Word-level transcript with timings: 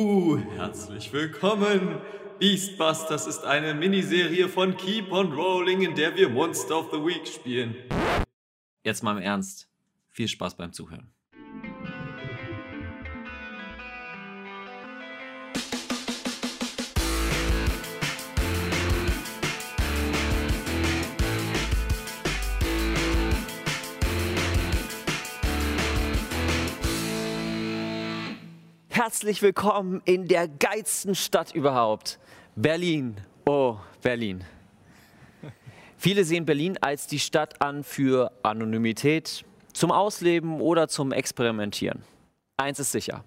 Uh, 0.00 0.38
herzlich 0.54 1.12
willkommen. 1.12 2.00
Beastbusters 2.38 3.26
ist 3.26 3.44
eine 3.44 3.74
Miniserie 3.74 4.48
von 4.48 4.76
Keep 4.76 5.10
on 5.10 5.32
Rolling, 5.32 5.82
in 5.82 5.96
der 5.96 6.14
wir 6.14 6.28
Monster 6.28 6.78
of 6.78 6.90
the 6.92 6.98
Week 6.98 7.26
spielen. 7.26 7.74
Jetzt 8.84 9.02
mal 9.02 9.16
im 9.16 9.22
Ernst. 9.24 9.68
Viel 10.10 10.28
Spaß 10.28 10.56
beim 10.56 10.72
Zuhören. 10.72 11.10
Herzlich 29.08 29.40
willkommen 29.40 30.02
in 30.04 30.28
der 30.28 30.46
geilsten 30.46 31.14
Stadt 31.14 31.54
überhaupt, 31.54 32.18
Berlin. 32.56 33.16
Oh, 33.46 33.76
Berlin. 34.02 34.44
Viele 35.96 36.24
sehen 36.24 36.44
Berlin 36.44 36.76
als 36.82 37.06
die 37.06 37.18
Stadt 37.18 37.62
an 37.62 37.84
für 37.84 38.30
Anonymität, 38.42 39.46
zum 39.72 39.92
Ausleben 39.92 40.60
oder 40.60 40.88
zum 40.88 41.12
Experimentieren. 41.12 42.02
Eins 42.58 42.80
ist 42.80 42.92
sicher. 42.92 43.24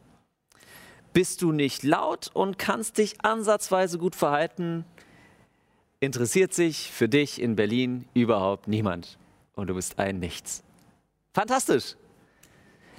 Bist 1.14 1.42
du 1.42 1.52
nicht 1.52 1.82
laut 1.82 2.30
und 2.32 2.60
kannst 2.60 3.00
dich 3.00 3.16
ansatzweise 3.26 3.98
gut 3.98 4.16
verhalten, 4.16 4.86
interessiert 6.00 6.54
sich 6.54 6.92
für 6.92 7.10
dich 7.10 7.42
in 7.42 7.56
Berlin 7.56 8.08
überhaupt 8.14 8.68
niemand. 8.68 9.18
Und 9.56 9.66
du 9.66 9.74
bist 9.74 9.98
ein 9.98 10.20
Nichts. 10.20 10.62
Fantastisch! 11.34 11.96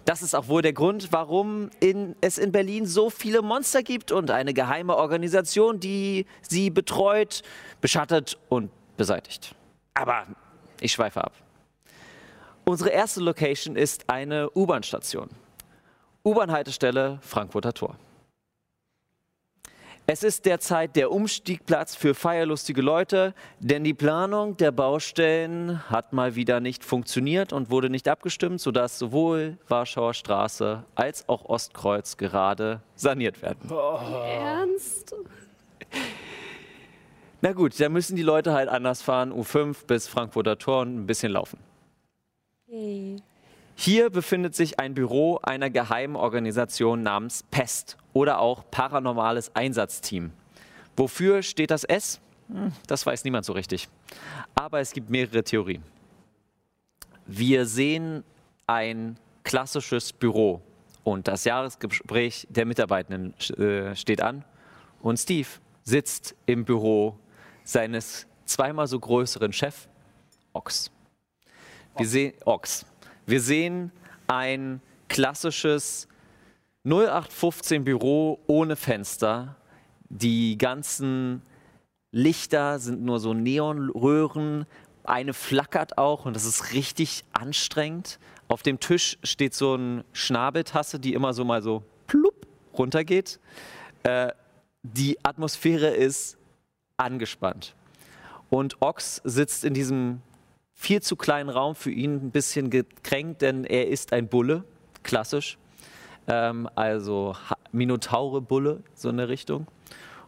Das 0.05 0.23
ist 0.23 0.35
auch 0.35 0.49
wohl 0.49 0.63
der 0.63 0.73
Grund, 0.73 1.13
warum 1.13 1.71
in, 1.79 2.17
es 2.21 2.39
in 2.39 2.51
Berlin 2.51 2.87
so 2.87 3.09
viele 3.09 3.41
Monster 3.41 3.83
gibt 3.83 4.11
und 4.11 4.31
eine 4.31 4.53
geheime 4.53 4.97
Organisation, 4.97 5.79
die 5.79 6.27
sie 6.41 6.71
betreut, 6.71 7.43
beschattet 7.81 8.37
und 8.49 8.71
beseitigt. 8.97 9.55
Aber 9.95 10.27
ich 10.81 10.93
schweife 10.93 11.23
ab. 11.23 11.33
Unsere 12.65 12.91
erste 12.91 13.21
Location 13.21 13.77
ist 13.77 14.09
eine 14.09 14.51
U-Bahn-Station. 14.51 15.29
U-Bahn-Haltestelle 16.25 17.19
Frankfurter 17.21 17.73
Tor. 17.73 17.97
Es 20.07 20.25
ist 20.25 20.47
derzeit 20.47 20.97
der 20.97 21.13
Umstiegplatz 21.13 21.95
für 21.95 22.15
feierlustige 22.15 22.83
Leute, 22.83 23.35
denn 23.61 23.85
die 23.85 23.95
Planung 23.95 24.57
der 24.57 24.73
Baustellen 24.73 25.89
hat 25.91 26.13
mal 26.13 26.35
wieder 26.35 26.59
nicht 26.59 26.85
funktioniert 26.85 27.53
und 27.53 27.71
wurde 27.71 27.89
nicht 27.89 28.09
abgestimmt, 28.09 28.61
sodass 28.61 28.99
sowohl 28.99 29.59
Warschauer 29.69 30.15
Straße 30.15 30.83
als 30.97 31.29
auch 31.29 31.45
Ostkreuz 31.45 32.17
gerade 32.17 32.83
saniert 32.97 33.43
werden. 33.43 33.71
Oh. 33.71 33.99
Ernst? 34.25 35.15
Na 37.41 37.53
gut, 37.53 37.81
dann 37.81 37.93
müssen 37.93 38.17
die 38.17 38.23
Leute 38.23 38.53
halt 38.53 38.69
anders 38.69 39.03
fahren, 39.03 39.33
U5 39.33 39.87
bis 39.87 40.09
Frankfurter 40.09 40.59
Tor 40.59 40.83
und 40.83 40.97
ein 40.97 41.07
bisschen 41.07 41.33
laufen. 41.33 41.59
Hey. 42.69 43.23
Hier 43.85 44.11
befindet 44.11 44.55
sich 44.55 44.79
ein 44.79 44.95
Büro 44.95 45.41
einer 45.43 45.69
geheimen 45.69 46.15
Organisation 46.15 47.03
namens 47.03 47.43
PEST 47.51 47.97
oder 48.13 48.39
auch 48.39 48.63
Paranormales 48.71 49.57
Einsatzteam. 49.57 50.31
Wofür 50.97 51.43
steht 51.43 51.73
das 51.73 51.83
S? 51.83 52.21
Hm, 52.47 52.71
das 52.87 53.05
weiß 53.05 53.25
niemand 53.25 53.45
so 53.45 53.53
richtig. 53.53 53.89
Aber 54.55 54.79
es 54.79 54.93
gibt 54.93 55.11
mehrere 55.11 55.43
Theorien. 55.43 55.83
Wir 57.27 57.67
sehen 57.67 58.23
ein 58.69 59.19
klassisches 59.43 60.13
Büro 60.13 60.63
und 61.03 61.27
das 61.27 61.43
Jahresgespräch 61.43 62.47
der 62.51 62.67
Mitarbeitenden 62.67 63.35
äh, 63.59 63.97
steht 63.97 64.23
an 64.23 64.45
und 65.01 65.17
Steve 65.19 65.49
sitzt 65.83 66.37
im 66.47 66.65
Büro 66.65 67.19
seines 67.65 68.29
zweimal 68.45 68.87
so 68.87 69.01
größeren 69.01 69.53
Chef, 69.53 69.89
Ox. 70.53 70.93
Wir 71.97 72.07
sehen 72.07 72.35
Ox. 72.45 72.87
Wir 73.33 73.41
sehen 73.41 73.93
ein 74.27 74.83
klassisches 75.09 76.07
0815 76.85 77.83
Büro 77.83 78.39
ohne 78.47 78.77
Fenster. 78.77 79.57
Die 80.11 80.59
ganzen 80.59 81.41
Lichter 82.11 82.79
sind 82.79 83.01
nur 83.01 83.21
so 83.21 83.33
Neonröhren. 83.33 84.67
Eine 85.05 85.33
flackert 85.33 85.97
auch 85.97 86.27
und 86.27 86.37
das 86.37 86.45
ist 86.45 86.75
richtig 86.75 87.25
anstrengend. 87.33 88.19
Auf 88.49 88.63
dem 88.63 88.81
Tisch 88.81 89.17
steht 89.23 89.55
so 89.55 89.73
eine 89.73 90.05
Schnabeltasse, 90.13 91.01
die 91.01 91.15
immer 91.15 91.33
so 91.33 91.47
mal 91.47 91.63
so 91.63 91.83
plupp 92.09 92.47
runtergeht. 92.77 93.41
Äh, 94.03 94.33
die 94.83 95.17
Atmosphäre 95.25 95.89
ist 95.89 96.37
angespannt. 96.99 97.75
Und 98.51 98.77
Ox 98.83 99.23
sitzt 99.25 99.65
in 99.65 99.73
diesem 99.73 100.21
viel 100.83 101.01
zu 101.01 101.15
kleinen 101.15 101.49
Raum 101.49 101.77
für 101.77 101.93
ihn 101.93 102.17
ein 102.17 102.31
bisschen 102.33 102.69
gekränkt, 102.69 103.41
denn 103.41 103.65
er 103.65 103.87
ist 103.87 104.13
ein 104.13 104.27
Bulle, 104.27 104.65
klassisch. 105.05 105.57
Ähm, 106.27 106.69
also 106.75 107.37
Minotaure-Bulle, 107.71 108.83
so 108.93 109.09
in 109.09 109.17
der 109.17 109.29
Richtung. 109.29 109.69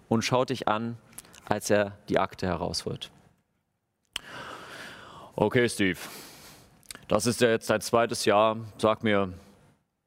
Und 0.08 0.22
schaut 0.22 0.50
dich 0.50 0.68
an, 0.68 0.96
als 1.44 1.70
er 1.70 1.98
die 2.08 2.20
Akte 2.20 2.46
herausholt. 2.46 3.10
Okay, 5.34 5.68
Steve. 5.68 5.98
Das 7.08 7.26
ist 7.26 7.40
ja 7.40 7.48
jetzt 7.48 7.68
dein 7.68 7.80
zweites 7.80 8.24
Jahr. 8.24 8.56
Sag 8.78 9.02
mir, 9.02 9.32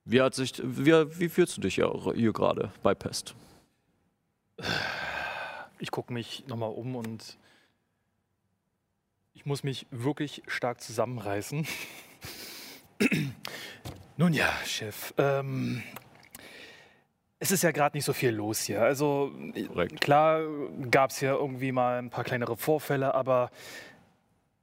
wie, 0.05 0.21
hat 0.21 0.33
sich, 0.33 0.53
wie, 0.63 0.93
wie 1.19 1.27
fühlst 1.27 1.57
du 1.57 1.61
dich 1.61 1.75
hier, 1.75 1.91
hier 2.15 2.31
gerade 2.31 2.71
bei 2.83 2.95
Pest? 2.95 3.35
Ich 5.79 5.91
gucke 5.91 6.13
mich 6.13 6.45
nochmal 6.47 6.71
um 6.71 6.95
und 6.95 7.37
ich 9.37 9.45
muss 9.45 9.63
mich 9.63 9.85
wirklich 9.91 10.41
stark 10.47 10.81
zusammenreißen. 10.81 11.67
Nun 14.17 14.33
ja, 14.33 14.51
Chef. 14.65 15.13
Ähm, 15.19 15.83
es 17.37 17.51
ist 17.51 17.61
ja 17.61 17.69
gerade 17.69 17.95
nicht 17.95 18.05
so 18.05 18.13
viel 18.13 18.31
los 18.31 18.61
hier. 18.61 18.81
Also 18.81 19.31
Korrekt. 19.67 20.01
klar 20.01 20.41
gab 20.89 21.11
es 21.11 21.21
ja 21.21 21.33
irgendwie 21.33 21.71
mal 21.71 21.99
ein 21.99 22.09
paar 22.09 22.23
kleinere 22.23 22.57
Vorfälle, 22.57 23.13
aber 23.13 23.51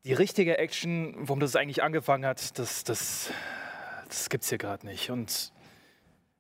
die 0.05 0.13
richtige 0.13 0.59
Action, 0.59 1.15
warum 1.21 1.39
das 1.39 1.55
eigentlich 1.55 1.85
angefangen 1.85 2.27
hat, 2.27 2.59
das, 2.59 2.83
das, 2.83 3.31
das 4.09 4.29
gibt 4.29 4.43
es 4.43 4.49
hier 4.49 4.59
gerade 4.59 4.85
nicht. 4.85 5.09
Und 5.09 5.53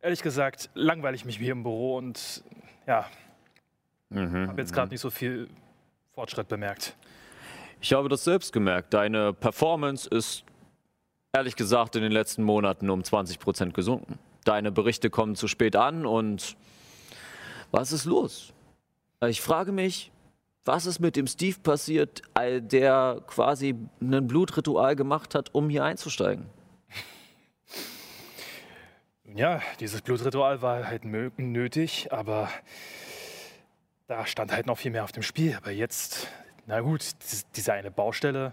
ehrlich 0.00 0.22
gesagt, 0.22 0.70
langweile 0.74 1.14
ich 1.14 1.24
mich 1.24 1.36
hier 1.36 1.52
im 1.52 1.62
Büro 1.62 1.96
und 1.96 2.42
ja, 2.84 3.08
Mhm, 4.10 4.48
habe 4.48 4.60
jetzt 4.60 4.72
gerade 4.72 4.90
nicht 4.90 5.00
so 5.00 5.10
viel 5.10 5.48
Fortschritt 6.14 6.48
bemerkt. 6.48 6.96
Ich 7.84 7.92
habe 7.92 8.08
das 8.08 8.24
selbst 8.24 8.54
gemerkt. 8.54 8.94
Deine 8.94 9.34
Performance 9.34 10.08
ist 10.08 10.42
ehrlich 11.34 11.54
gesagt 11.54 11.96
in 11.96 12.02
den 12.02 12.12
letzten 12.12 12.42
Monaten 12.42 12.88
um 12.88 13.04
20 13.04 13.38
Prozent 13.38 13.74
gesunken. 13.74 14.18
Deine 14.44 14.72
Berichte 14.72 15.10
kommen 15.10 15.36
zu 15.36 15.48
spät 15.48 15.76
an 15.76 16.06
und 16.06 16.56
was 17.72 17.92
ist 17.92 18.06
los? 18.06 18.54
Ich 19.28 19.42
frage 19.42 19.70
mich, 19.70 20.12
was 20.64 20.86
ist 20.86 20.98
mit 20.98 21.14
dem 21.14 21.26
Steve 21.26 21.58
passiert, 21.62 22.22
der 22.38 23.20
quasi 23.26 23.74
ein 24.00 24.28
Blutritual 24.28 24.96
gemacht 24.96 25.34
hat, 25.34 25.54
um 25.54 25.68
hier 25.68 25.84
einzusteigen? 25.84 26.46
Ja, 29.36 29.60
dieses 29.80 30.00
Blutritual 30.00 30.62
war 30.62 30.86
halt 30.86 31.04
nötig, 31.04 32.12
aber 32.12 32.48
da 34.06 34.26
stand 34.26 34.52
halt 34.52 34.66
noch 34.66 34.78
viel 34.78 34.92
mehr 34.92 35.02
auf 35.02 35.10
dem 35.10 35.24
Spiel. 35.24 35.56
Aber 35.56 35.72
jetzt, 35.72 36.28
na 36.66 36.80
gut, 36.80 37.00
dies- 37.22 37.46
diese 37.54 37.72
eine 37.72 37.90
Baustelle 37.90 38.52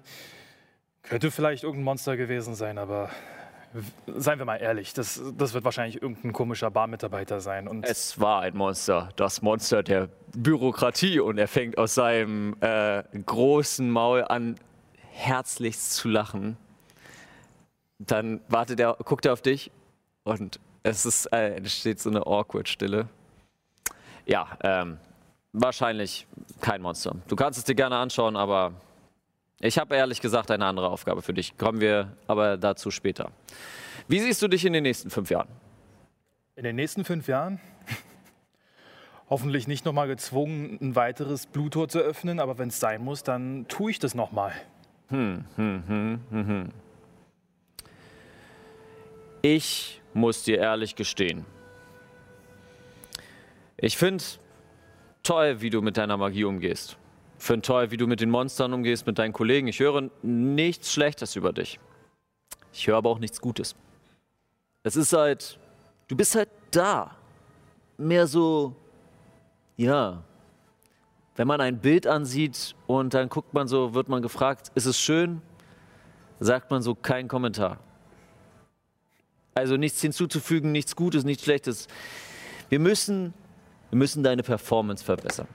könnte 1.04 1.32
vielleicht 1.32 1.64
irgendein 1.64 1.86
Monster 1.86 2.18
gewesen 2.18 2.56
sein, 2.56 2.78
aber 2.78 3.10
seien 4.08 4.38
wir 4.38 4.46
mal 4.46 4.58
ehrlich, 4.58 4.94
das, 4.94 5.22
das 5.38 5.54
wird 5.54 5.64
wahrscheinlich 5.64 6.02
irgendein 6.02 6.34
komischer 6.34 6.70
Barmitarbeiter 6.70 7.40
sein. 7.40 7.68
Und 7.68 7.86
Es 7.86 8.20
war 8.20 8.42
ein 8.42 8.56
Monster, 8.56 9.10
das 9.16 9.42
Monster 9.42 9.82
der 9.82 10.10
Bürokratie 10.36 11.20
und 11.20 11.38
er 11.38 11.48
fängt 11.48 11.78
aus 11.78 11.96
seinem 11.96 12.56
äh, 12.62 13.04
großen 13.26 13.90
Maul 13.90 14.24
an, 14.26 14.56
herzlichst 15.14 15.94
zu 15.94 16.10
lachen. 16.10 16.58
Dann 18.00 18.42
wartet 18.50 18.80
er, 18.80 18.98
guckt 19.06 19.26
er 19.26 19.34
auf 19.34 19.42
dich 19.42 19.72
und 20.24 20.60
es 20.84 21.06
ist, 21.06 21.28
äh, 21.28 21.56
entsteht 21.56 22.00
so 22.00 22.10
eine 22.10 22.26
awkward 22.26 22.68
Stille. 22.68 23.08
Ja, 24.26 24.48
ähm, 24.64 24.98
wahrscheinlich 25.54 26.28
kein 26.60 26.82
Monster. 26.82 27.16
Du 27.28 27.36
kannst 27.36 27.60
es 27.60 27.66
dir 27.66 27.76
gerne 27.76 27.98
anschauen, 27.98 28.36
aber 28.36 28.74
ich 29.60 29.78
habe 29.78 29.96
ehrlich 29.96 30.22
gesagt 30.22 30.52
eine 30.52 30.66
andere 30.66 30.90
Aufgabe 30.90 31.22
für 31.22 31.34
dich. 31.34 31.58
Kommen 31.58 31.82
wir 31.82 32.16
aber 32.28 32.58
dazu 32.58 32.92
später. 32.92 33.32
Wie 34.08 34.20
siehst 34.20 34.42
du 34.42 34.48
dich 34.48 34.66
in 34.66 34.74
den 34.74 34.84
nächsten 34.84 35.10
fünf 35.10 35.30
Jahren? 35.30 35.48
in 36.56 36.66
den 36.66 36.76
nächsten 36.76 37.06
fünf 37.06 37.28
Jahren 37.28 37.60
hoffentlich 39.30 39.68
nicht 39.68 39.84
nochmal 39.86 40.08
gezwungen, 40.08 40.78
ein 40.80 40.96
weiteres 40.96 41.48
Bluttor 41.48 41.88
zu 41.88 42.00
öffnen, 42.00 42.40
aber 42.40 42.60
wenn 42.60 42.70
es 42.70 42.80
sein 42.80 43.04
muss, 43.04 43.24
dann 43.24 43.66
tue 43.68 43.90
ich 43.90 43.98
das 43.98 44.14
nochmal. 44.14 44.54
Ich 49.42 50.02
muss 50.14 50.44
dir 50.44 50.60
ehrlich 50.60 50.96
gestehen. 50.96 51.46
Ich 53.78 53.98
finde 53.98 54.24
toll, 55.24 55.62
wie 55.62 55.70
du 55.70 55.82
mit 55.82 55.98
deiner 55.98 56.18
Magie 56.18 56.44
umgehst. 56.44 56.98
Finde 57.38 57.62
toll, 57.64 57.92
wie 57.92 57.98
du 57.98 58.08
mit 58.08 58.22
den 58.22 58.30
Monstern 58.30 58.74
umgehst, 58.74 59.08
mit 59.08 59.18
deinen 59.18 59.34
Kollegen. 59.34 59.68
Ich 59.68 59.80
höre 59.80 60.10
nichts 60.22 60.94
Schlechtes 60.94 61.36
über 61.36 61.52
dich. 61.54 61.80
Ich 62.74 62.88
höre 62.88 62.98
aber 62.98 63.10
auch 63.10 63.20
nichts 63.20 63.42
Gutes. 63.42 63.76
Es 64.84 64.96
ist 64.96 65.14
halt, 65.14 65.60
du 66.08 66.16
bist 66.16 66.36
halt 66.36 66.50
da. 66.72 67.16
Mehr 67.98 68.28
so, 68.28 68.76
ja. 69.78 70.24
Wenn 71.36 71.48
man 71.48 71.62
ein 71.62 71.80
Bild 71.80 72.08
ansieht 72.08 72.76
und 72.88 73.14
dann 73.14 73.30
guckt 73.30 73.54
man 73.54 73.68
so, 73.68 73.94
wird 73.94 74.10
man 74.10 74.22
gefragt, 74.22 74.72
ist 74.76 74.86
es 74.86 75.00
schön? 75.00 75.42
Sagt 76.40 76.72
man 76.72 76.82
so 76.82 76.96
keinen 76.96 77.28
Kommentar. 77.28 77.80
Also 79.54 79.78
nichts 79.78 80.02
hinzuzufügen, 80.02 80.72
nichts 80.72 80.96
Gutes, 80.96 81.24
nichts 81.24 81.44
Schlechtes. 81.44 81.88
Wir 82.70 82.80
müssen, 82.80 83.34
wir 83.92 83.98
müssen 83.98 84.24
deine 84.24 84.42
Performance 84.42 85.04
verbessern. 85.04 85.48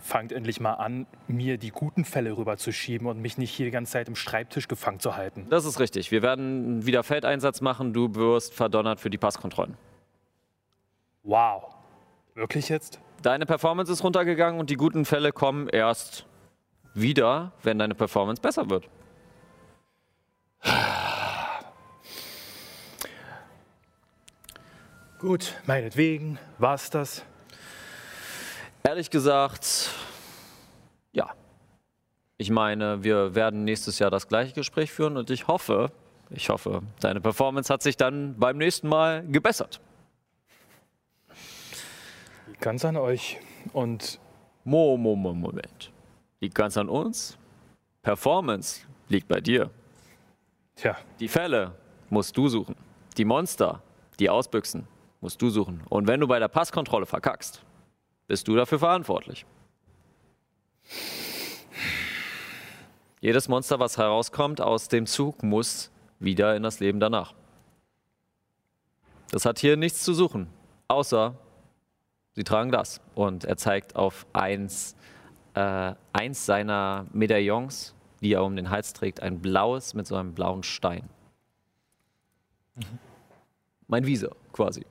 Fangt 0.00 0.32
endlich 0.32 0.60
mal 0.60 0.74
an, 0.74 1.06
mir 1.28 1.58
die 1.58 1.70
guten 1.70 2.04
Fälle 2.04 2.36
rüberzuschieben 2.36 3.06
und 3.06 3.20
mich 3.20 3.38
nicht 3.38 3.52
hier 3.52 3.66
die 3.66 3.70
ganze 3.70 3.92
Zeit 3.92 4.08
im 4.08 4.16
Schreibtisch 4.16 4.66
gefangen 4.66 4.98
zu 4.98 5.14
halten. 5.14 5.46
Das 5.50 5.64
ist 5.64 5.78
richtig. 5.78 6.10
Wir 6.10 6.22
werden 6.22 6.86
wieder 6.86 7.04
Feldeinsatz 7.04 7.60
machen. 7.60 7.92
Du 7.92 8.14
wirst 8.14 8.54
verdonnert 8.54 8.98
für 8.98 9.10
die 9.10 9.18
Passkontrollen. 9.18 9.76
Wow. 11.22 11.74
Wirklich 12.34 12.68
jetzt? 12.68 12.98
Deine 13.22 13.46
Performance 13.46 13.92
ist 13.92 14.02
runtergegangen 14.02 14.58
und 14.58 14.70
die 14.70 14.76
guten 14.76 15.04
Fälle 15.04 15.32
kommen 15.32 15.68
erst 15.68 16.26
wieder, 16.94 17.52
wenn 17.62 17.78
deine 17.78 17.94
Performance 17.94 18.42
besser 18.42 18.70
wird. 18.70 18.88
Gut, 25.24 25.54
meinetwegen 25.64 26.38
war 26.58 26.74
es 26.74 26.90
das. 26.90 27.24
Ehrlich 28.82 29.08
gesagt, 29.08 29.88
ja. 31.12 31.32
Ich 32.36 32.50
meine, 32.50 33.02
wir 33.02 33.34
werden 33.34 33.64
nächstes 33.64 33.98
Jahr 33.98 34.10
das 34.10 34.28
gleiche 34.28 34.52
Gespräch 34.52 34.92
führen 34.92 35.16
und 35.16 35.30
ich 35.30 35.46
hoffe, 35.48 35.90
ich 36.28 36.50
hoffe, 36.50 36.82
deine 37.00 37.22
Performance 37.22 37.72
hat 37.72 37.82
sich 37.82 37.96
dann 37.96 38.36
beim 38.38 38.58
nächsten 38.58 38.86
Mal 38.86 39.26
gebessert. 39.26 39.80
Ganz 42.60 42.84
an 42.84 42.98
euch. 42.98 43.38
Und 43.72 44.20
Mo, 44.64 44.98
mo, 44.98 45.16
mo, 45.16 45.32
Moment. 45.32 45.90
Liegt 46.40 46.54
ganz 46.54 46.76
an 46.76 46.90
uns? 46.90 47.38
Performance 48.02 48.82
liegt 49.08 49.28
bei 49.28 49.40
dir. 49.40 49.70
tja, 50.76 50.98
Die 51.18 51.28
Fälle 51.28 51.72
musst 52.10 52.36
du 52.36 52.50
suchen. 52.50 52.76
Die 53.16 53.24
Monster, 53.24 53.82
die 54.20 54.28
ausbüchsen, 54.28 54.86
musst 55.24 55.40
du 55.40 55.48
suchen. 55.48 55.82
Und 55.88 56.06
wenn 56.06 56.20
du 56.20 56.28
bei 56.28 56.38
der 56.38 56.48
Passkontrolle 56.48 57.06
verkackst, 57.06 57.64
bist 58.26 58.46
du 58.46 58.56
dafür 58.56 58.78
verantwortlich. 58.78 59.46
Jedes 63.22 63.48
Monster, 63.48 63.80
was 63.80 63.96
herauskommt 63.96 64.60
aus 64.60 64.88
dem 64.88 65.06
Zug, 65.06 65.42
muss 65.42 65.90
wieder 66.20 66.54
in 66.54 66.62
das 66.62 66.78
Leben 66.78 67.00
danach. 67.00 67.32
Das 69.30 69.46
hat 69.46 69.58
hier 69.58 69.78
nichts 69.78 70.04
zu 70.04 70.12
suchen, 70.12 70.46
außer 70.88 71.34
sie 72.34 72.44
tragen 72.44 72.70
das. 72.70 73.00
Und 73.14 73.46
er 73.46 73.56
zeigt 73.56 73.96
auf 73.96 74.26
eins, 74.34 74.94
äh, 75.54 75.94
eins 76.12 76.44
seiner 76.44 77.06
Medaillons, 77.14 77.94
die 78.20 78.34
er 78.34 78.44
um 78.44 78.56
den 78.56 78.68
Hals 78.68 78.92
trägt, 78.92 79.20
ein 79.20 79.40
blaues 79.40 79.94
mit 79.94 80.06
so 80.06 80.16
einem 80.16 80.34
blauen 80.34 80.62
Stein. 80.62 81.08
Mein 83.88 84.04
Visa, 84.04 84.28
quasi. 84.52 84.84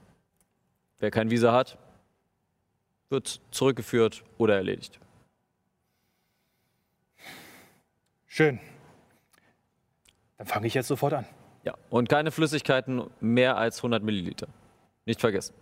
Wer 1.04 1.12
kein 1.12 1.30
Visa 1.30 1.52
hat, 1.52 1.78
wird 3.10 3.42
zurückgeführt 3.52 4.24
oder 4.38 4.56
erledigt. 4.56 5.02
schön. 8.26 8.58
Dann 10.38 10.48
fange 10.48 10.66
ich 10.68 10.74
jetzt 10.76 10.88
sofort 10.88 11.12
an. 11.12 11.26
Ja, 11.66 11.76
und 11.90 12.08
keine 12.08 12.32
Flüssigkeiten 12.32 13.10
mehr 13.20 13.58
als 13.58 13.80
100 13.80 14.02
Milliliter. 14.02 14.48
Nicht 15.06 15.20
vergessen. 15.20 15.54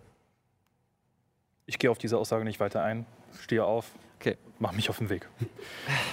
Ich 1.66 1.80
gehe 1.80 1.90
auf 1.90 1.98
diese 1.98 2.18
Aussage 2.18 2.44
nicht 2.44 2.60
weiter 2.60 2.84
ein, 2.84 3.04
stehe 3.40 3.64
auf, 3.64 3.90
Okay. 4.20 4.38
mache 4.60 4.76
mich 4.76 4.90
auf 4.90 4.98
den 4.98 5.10
Weg. 5.10 5.28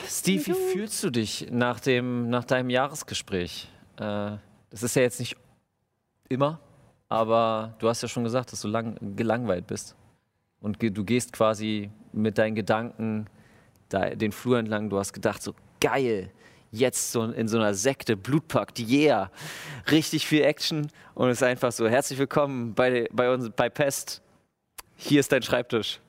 Steve, 0.07 0.43
wie 0.47 0.53
fühlst 0.73 1.03
du 1.03 1.11
dich 1.11 1.51
nach, 1.51 1.79
dem, 1.79 2.31
nach 2.31 2.45
deinem 2.45 2.71
Jahresgespräch? 2.71 3.69
Äh, 3.97 4.37
das 4.71 4.81
ist 4.81 4.95
ja 4.95 5.03
jetzt 5.03 5.19
nicht 5.19 5.37
immer, 6.29 6.59
aber 7.09 7.73
du 7.79 7.89
hast 7.89 8.03
ja 8.03 8.07
schon 8.07 8.23
gesagt, 8.23 8.51
dass 8.51 8.61
du 8.61 8.67
lang, 8.67 8.95
gelangweilt 9.15 9.67
bist. 9.67 9.95
Und 10.61 10.79
ge 10.79 10.91
du 10.91 11.03
gehst 11.03 11.33
quasi 11.33 11.89
mit 12.13 12.37
deinen 12.37 12.55
Gedanken 12.55 13.27
da, 13.89 14.11
den 14.11 14.31
Flur 14.31 14.59
entlang. 14.59 14.89
Du 14.89 14.99
hast 14.99 15.13
gedacht, 15.13 15.41
so 15.41 15.53
geil, 15.81 16.31
jetzt 16.71 17.11
so 17.11 17.23
in 17.23 17.47
so 17.47 17.57
einer 17.57 17.73
Sekte, 17.73 18.15
Blutpakt, 18.15 18.79
yeah, 18.79 19.31
richtig 19.89 20.27
viel 20.27 20.43
Action. 20.43 20.87
Und 21.15 21.29
es 21.29 21.37
ist 21.37 21.43
einfach 21.43 21.71
so, 21.71 21.87
herzlich 21.87 22.19
willkommen 22.19 22.75
bei, 22.75 23.07
bei 23.11 23.33
uns 23.33 23.49
bei 23.55 23.69
Pest. 23.69 24.21
Hier 24.95 25.19
ist 25.19 25.31
dein 25.31 25.41
Schreibtisch. 25.41 25.99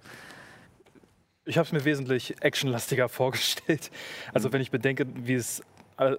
Ich 1.46 1.56
habe 1.56 1.66
es 1.66 1.72
mir 1.72 1.84
wesentlich 1.84 2.34
actionlastiger 2.42 3.08
vorgestellt. 3.08 3.90
Also 4.34 4.52
wenn 4.52 4.60
ich 4.60 4.70
bedenke, 4.70 5.06
wie 5.14 5.34
es 5.34 5.62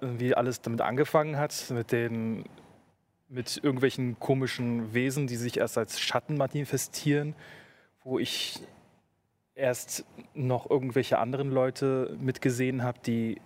wie 0.00 0.34
alles 0.34 0.60
damit 0.60 0.80
angefangen 0.80 1.36
hat, 1.36 1.52
mit 1.70 1.90
den 1.90 2.44
mit 3.32 3.60
irgendwelchen 3.62 4.18
komischen 4.20 4.92
Wesen, 4.92 5.26
die 5.26 5.36
sich 5.36 5.56
erst 5.56 5.78
als 5.78 5.98
Schatten 5.98 6.36
manifestieren, 6.36 7.34
wo 8.04 8.18
ich 8.18 8.60
erst 9.54 10.04
noch 10.34 10.68
irgendwelche 10.68 11.18
anderen 11.18 11.50
Leute 11.50 12.14
mitgesehen 12.20 12.82
habe, 12.82 12.98
die 13.04 13.40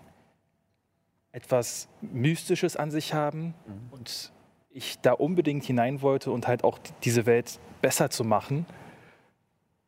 etwas 1.30 1.88
Mystisches 2.00 2.76
an 2.76 2.90
sich 2.90 3.14
haben 3.14 3.54
und 3.90 4.32
ich 4.70 4.98
da 5.00 5.12
unbedingt 5.12 5.64
hinein 5.64 6.02
wollte 6.02 6.30
und 6.32 6.48
halt 6.48 6.64
auch 6.64 6.78
diese 7.04 7.24
Welt 7.26 7.60
besser 7.80 8.10
zu 8.10 8.24
machen. 8.24 8.66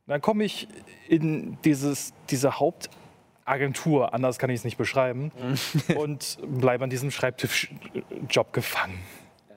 Dann 0.07 0.21
komme 0.21 0.43
ich 0.45 0.67
in 1.07 1.57
dieses, 1.63 2.13
diese 2.29 2.59
Hauptagentur, 2.59 4.13
anders 4.13 4.39
kann 4.39 4.49
ich 4.49 4.57
es 4.57 4.63
nicht 4.63 4.77
beschreiben, 4.77 5.31
und 5.95 6.39
bleibe 6.47 6.85
an 6.85 6.89
diesem 6.89 7.11
Schreibtischjob 7.11 8.53
gefangen. 8.53 8.97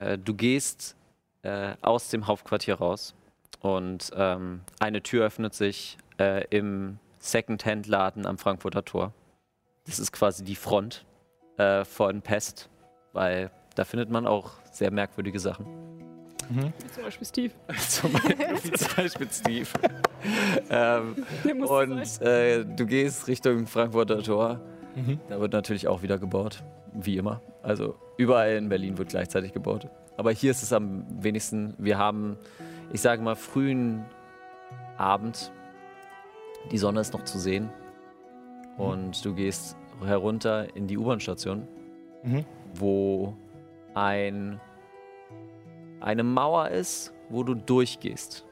Äh, 0.03 0.17
du 0.17 0.33
gehst 0.33 0.95
äh, 1.43 1.73
aus 1.81 2.09
dem 2.09 2.27
Hauptquartier 2.27 2.75
raus 2.75 3.15
und 3.61 4.11
ähm, 4.15 4.61
eine 4.79 5.01
Tür 5.01 5.25
öffnet 5.25 5.53
sich 5.53 5.97
äh, 6.19 6.45
im 6.49 6.99
Secondhand-Laden 7.19 8.25
am 8.25 8.37
Frankfurter 8.37 8.83
Tor. 8.83 9.13
Das 9.85 9.99
ist 9.99 10.11
quasi 10.11 10.43
die 10.43 10.55
Front 10.55 11.05
äh, 11.57 11.85
von 11.85 12.21
Pest, 12.21 12.69
weil 13.13 13.51
da 13.75 13.85
findet 13.85 14.09
man 14.09 14.27
auch 14.27 14.51
sehr 14.71 14.91
merkwürdige 14.91 15.39
Sachen. 15.39 15.65
Zum 16.93 17.03
Beispiel 17.03 17.27
Steve. 17.27 17.53
Zum 17.89 18.11
Beispiel, 18.11 18.73
zum 18.73 18.95
Beispiel 18.95 19.27
Steve. 19.31 19.67
ähm, 20.69 21.15
und 21.63 22.21
äh, 22.21 22.65
du 22.65 22.85
gehst 22.85 23.27
Richtung 23.27 23.65
Frankfurter 23.65 24.21
Tor. 24.21 24.59
Da 25.29 25.39
wird 25.39 25.53
natürlich 25.53 25.87
auch 25.87 26.03
wieder 26.03 26.19
gebaut, 26.19 26.61
wie 26.93 27.17
immer. 27.17 27.41
Also 27.61 27.95
überall 28.17 28.51
in 28.55 28.69
Berlin 28.69 28.97
wird 28.97 29.09
gleichzeitig 29.09 29.53
gebaut. 29.53 29.87
Aber 30.17 30.31
hier 30.31 30.51
ist 30.51 30.61
es 30.63 30.71
am 30.73 31.05
wenigsten. 31.23 31.73
Wir 31.77 31.97
haben, 31.97 32.37
ich 32.91 33.01
sage 33.01 33.21
mal, 33.21 33.35
frühen 33.35 34.05
Abend. 34.97 35.51
Die 36.71 36.77
Sonne 36.77 36.99
ist 37.01 37.13
noch 37.13 37.23
zu 37.23 37.39
sehen. 37.39 37.69
Und 38.77 39.23
du 39.25 39.33
gehst 39.33 39.75
herunter 40.03 40.75
in 40.75 40.87
die 40.87 40.97
U-Bahn-Station, 40.97 41.67
Mhm. 42.23 42.45
wo 42.75 43.35
ein, 43.93 44.59
eine 45.99 46.23
Mauer 46.23 46.69
ist, 46.69 47.13
wo 47.29 47.43
du 47.43 47.53
durchgehst. 47.55 48.45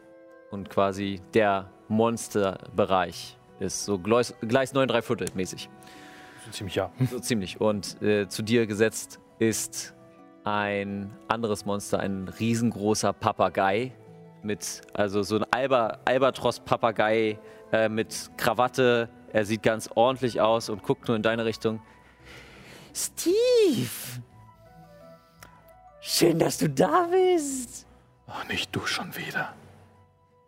Und 0.52 0.70
quasi 0.70 1.22
der 1.34 1.70
Monsterbereich 1.88 3.38
ist. 3.60 3.86
So 3.86 3.98
Gleis, 4.00 4.34
Gleis 4.42 4.74
9 4.74 4.88
3 4.88 5.02
Viertel 5.02 5.28
mäßig. 5.34 5.70
So 6.52 6.58
ziemlich 6.58 6.76
ja. 6.76 6.92
So 7.10 7.20
ziemlich. 7.20 7.62
Und 7.62 8.02
äh, 8.02 8.28
zu 8.28 8.42
dir 8.42 8.68
gesetzt 8.68 9.20
ist 9.40 9.94
ein 10.44 11.12
anderes 11.30 11.66
Monster, 11.66 12.00
ein 12.00 12.28
riesengroßer 12.28 13.14
Papagei 13.14 13.94
mit, 14.44 14.82
also 14.94 15.24
so 15.24 15.38
ein 15.38 15.46
Alba, 15.52 16.00
Albatros-Papagei 16.04 17.40
äh, 17.72 17.88
mit 17.88 18.32
Krawatte. 18.38 19.08
Er 19.32 19.46
sieht 19.46 19.64
ganz 19.64 19.90
ordentlich 19.96 20.42
aus 20.42 20.70
und 20.70 20.84
guckt 20.84 21.08
nur 21.08 21.16
in 21.16 21.24
deine 21.24 21.46
Richtung. 21.46 21.82
Steve! 22.94 23.32
Schön, 26.02 26.38
dass 26.38 26.58
du 26.58 26.68
da 26.68 27.08
bist. 27.10 27.88
Oh, 28.28 28.48
nicht 28.50 28.76
du 28.76 28.86
schon 28.86 29.16
wieder. 29.16 29.54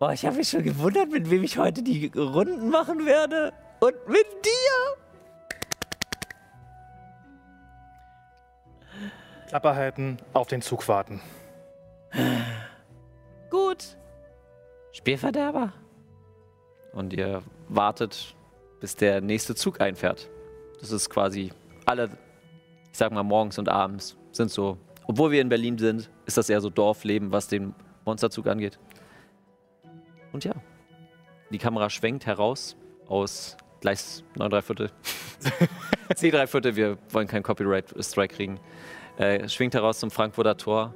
Oh, 0.02 0.10
ich 0.10 0.26
habe 0.26 0.36
mich 0.36 0.50
schon 0.50 0.64
gewundert, 0.64 1.12
mit 1.12 1.30
wem 1.30 1.44
ich 1.44 1.58
heute 1.58 1.82
die 1.82 2.12
Runden 2.14 2.70
machen 2.70 3.06
werde. 3.06 3.54
Und 3.80 3.96
mit 4.10 4.26
dir. 4.44 5.03
Halten, 9.54 10.18
auf 10.34 10.48
den 10.48 10.62
Zug 10.62 10.88
warten. 10.88 11.22
Gut. 13.50 13.98
Spielverderber. 14.92 15.74
Und 16.92 17.14
ihr 17.14 17.44
wartet, 17.70 18.36
bis 18.80 18.96
der 18.96 19.22
nächste 19.22 19.56
Zug 19.56 19.80
einfährt. 19.80 20.30
Das 20.80 20.92
ist 20.92 21.10
quasi 21.10 21.52
alle, 21.86 22.10
ich 22.92 22.98
sag 22.98 23.12
mal, 23.12 23.24
morgens 23.24 23.58
und 23.58 23.70
abends 23.70 24.18
sind 24.32 24.50
so. 24.52 24.78
Obwohl 25.06 25.32
wir 25.32 25.42
in 25.42 25.50
Berlin 25.50 25.78
sind, 25.78 26.10
ist 26.26 26.38
das 26.38 26.50
eher 26.50 26.62
so 26.62 26.70
Dorfleben, 26.70 27.32
was 27.32 27.48
den 27.48 27.74
Monsterzug 28.06 28.48
angeht. 28.48 28.80
Und 30.32 30.46
ja, 30.46 30.54
die 31.52 31.58
Kamera 31.58 31.90
schwenkt 31.90 32.26
heraus 32.26 32.76
aus 33.08 33.58
Gleis 33.82 34.24
9 34.36 34.50
3 34.50 34.62
Viertel. 34.62 34.92
C 36.16 36.32
3 36.32 36.48
Viertel, 36.48 36.76
wir 36.76 36.98
wollen 37.10 37.28
keinen 37.28 37.44
Copyright-Strike 37.44 38.36
kriegen. 38.36 38.60
Äh, 39.18 39.48
schwingt 39.48 39.76
heraus 39.76 40.00
zum 40.00 40.10
Frankfurter 40.10 40.58
Tor 40.58 40.94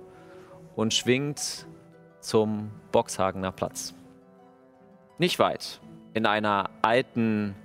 und 0.76 0.94
schwingt 0.94 1.68
zum 2.20 2.72
Boxhagener 2.92 3.52
Platz. 3.52 3.94
Nicht 5.20 5.40
weit. 5.40 5.80
In 6.14 6.26
einer 6.26 6.70
alten 6.82 7.56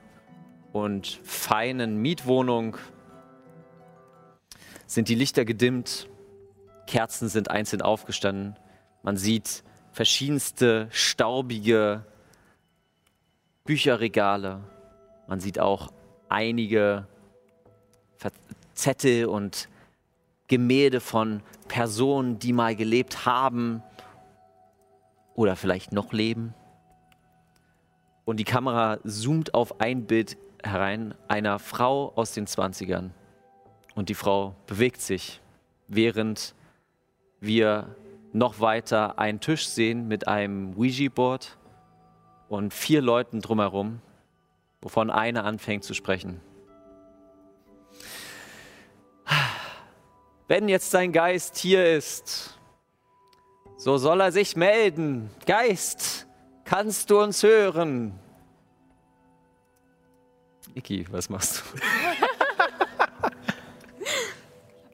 und 0.72 1.20
feinen 1.24 1.96
Mietwohnung 2.02 2.76
sind 4.86 5.08
die 5.08 5.14
Lichter 5.14 5.46
gedimmt, 5.46 6.08
Kerzen 6.86 7.28
sind 7.28 7.50
einzeln 7.50 7.80
aufgestanden. 7.80 8.56
Man 9.02 9.16
sieht 9.16 9.64
verschiedenste 9.92 10.88
staubige 10.90 12.04
Bücherregale. 13.64 14.60
Man 15.26 15.40
sieht 15.40 15.58
auch 15.58 15.92
einige 16.28 17.06
Zettel 18.74 19.26
und 19.26 19.68
Gemälde 20.52 21.00
von 21.00 21.42
Personen, 21.66 22.38
die 22.38 22.52
mal 22.52 22.76
gelebt 22.76 23.24
haben 23.24 23.82
oder 25.34 25.56
vielleicht 25.56 25.92
noch 25.92 26.12
leben. 26.12 26.52
Und 28.26 28.36
die 28.36 28.44
Kamera 28.44 28.98
zoomt 29.02 29.54
auf 29.54 29.80
ein 29.80 30.04
Bild 30.04 30.36
herein 30.62 31.14
einer 31.26 31.58
Frau 31.58 32.12
aus 32.16 32.34
den 32.34 32.46
20ern. 32.46 33.12
Und 33.94 34.10
die 34.10 34.14
Frau 34.14 34.54
bewegt 34.66 35.00
sich, 35.00 35.40
während 35.88 36.54
wir 37.40 37.96
noch 38.34 38.60
weiter 38.60 39.18
einen 39.18 39.40
Tisch 39.40 39.66
sehen 39.66 40.06
mit 40.06 40.28
einem 40.28 40.74
Ouija-Board 40.76 41.56
und 42.50 42.74
vier 42.74 43.00
Leuten 43.00 43.40
drumherum, 43.40 44.02
wovon 44.82 45.10
einer 45.10 45.44
anfängt 45.44 45.84
zu 45.84 45.94
sprechen. 45.94 46.42
Wenn 50.52 50.68
jetzt 50.68 50.90
sein 50.90 51.12
Geist 51.12 51.56
hier 51.56 51.96
ist, 51.96 52.58
so 53.78 53.96
soll 53.96 54.20
er 54.20 54.32
sich 54.32 54.54
melden. 54.54 55.30
Geist, 55.46 56.26
kannst 56.64 57.08
du 57.08 57.22
uns 57.22 57.42
hören? 57.42 58.12
Niki, 60.74 61.06
was 61.10 61.30
machst 61.30 61.62
du? 61.62 61.78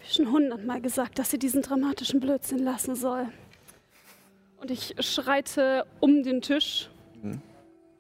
Ich 0.01 0.21
habe 0.21 0.27
schon 0.31 0.33
hundertmal 0.33 0.81
gesagt, 0.81 1.19
dass 1.19 1.33
sie 1.33 1.41
diesen 1.41 1.63
dramatischen 1.63 2.21
Blödsinn 2.21 2.61
lassen 2.61 2.95
soll. 2.95 3.27
Und 4.61 4.71
ich 4.71 4.95
schreite 5.01 5.87
um 5.99 6.23
den 6.23 6.41
Tisch. 6.41 6.89
Mhm. 7.21 7.43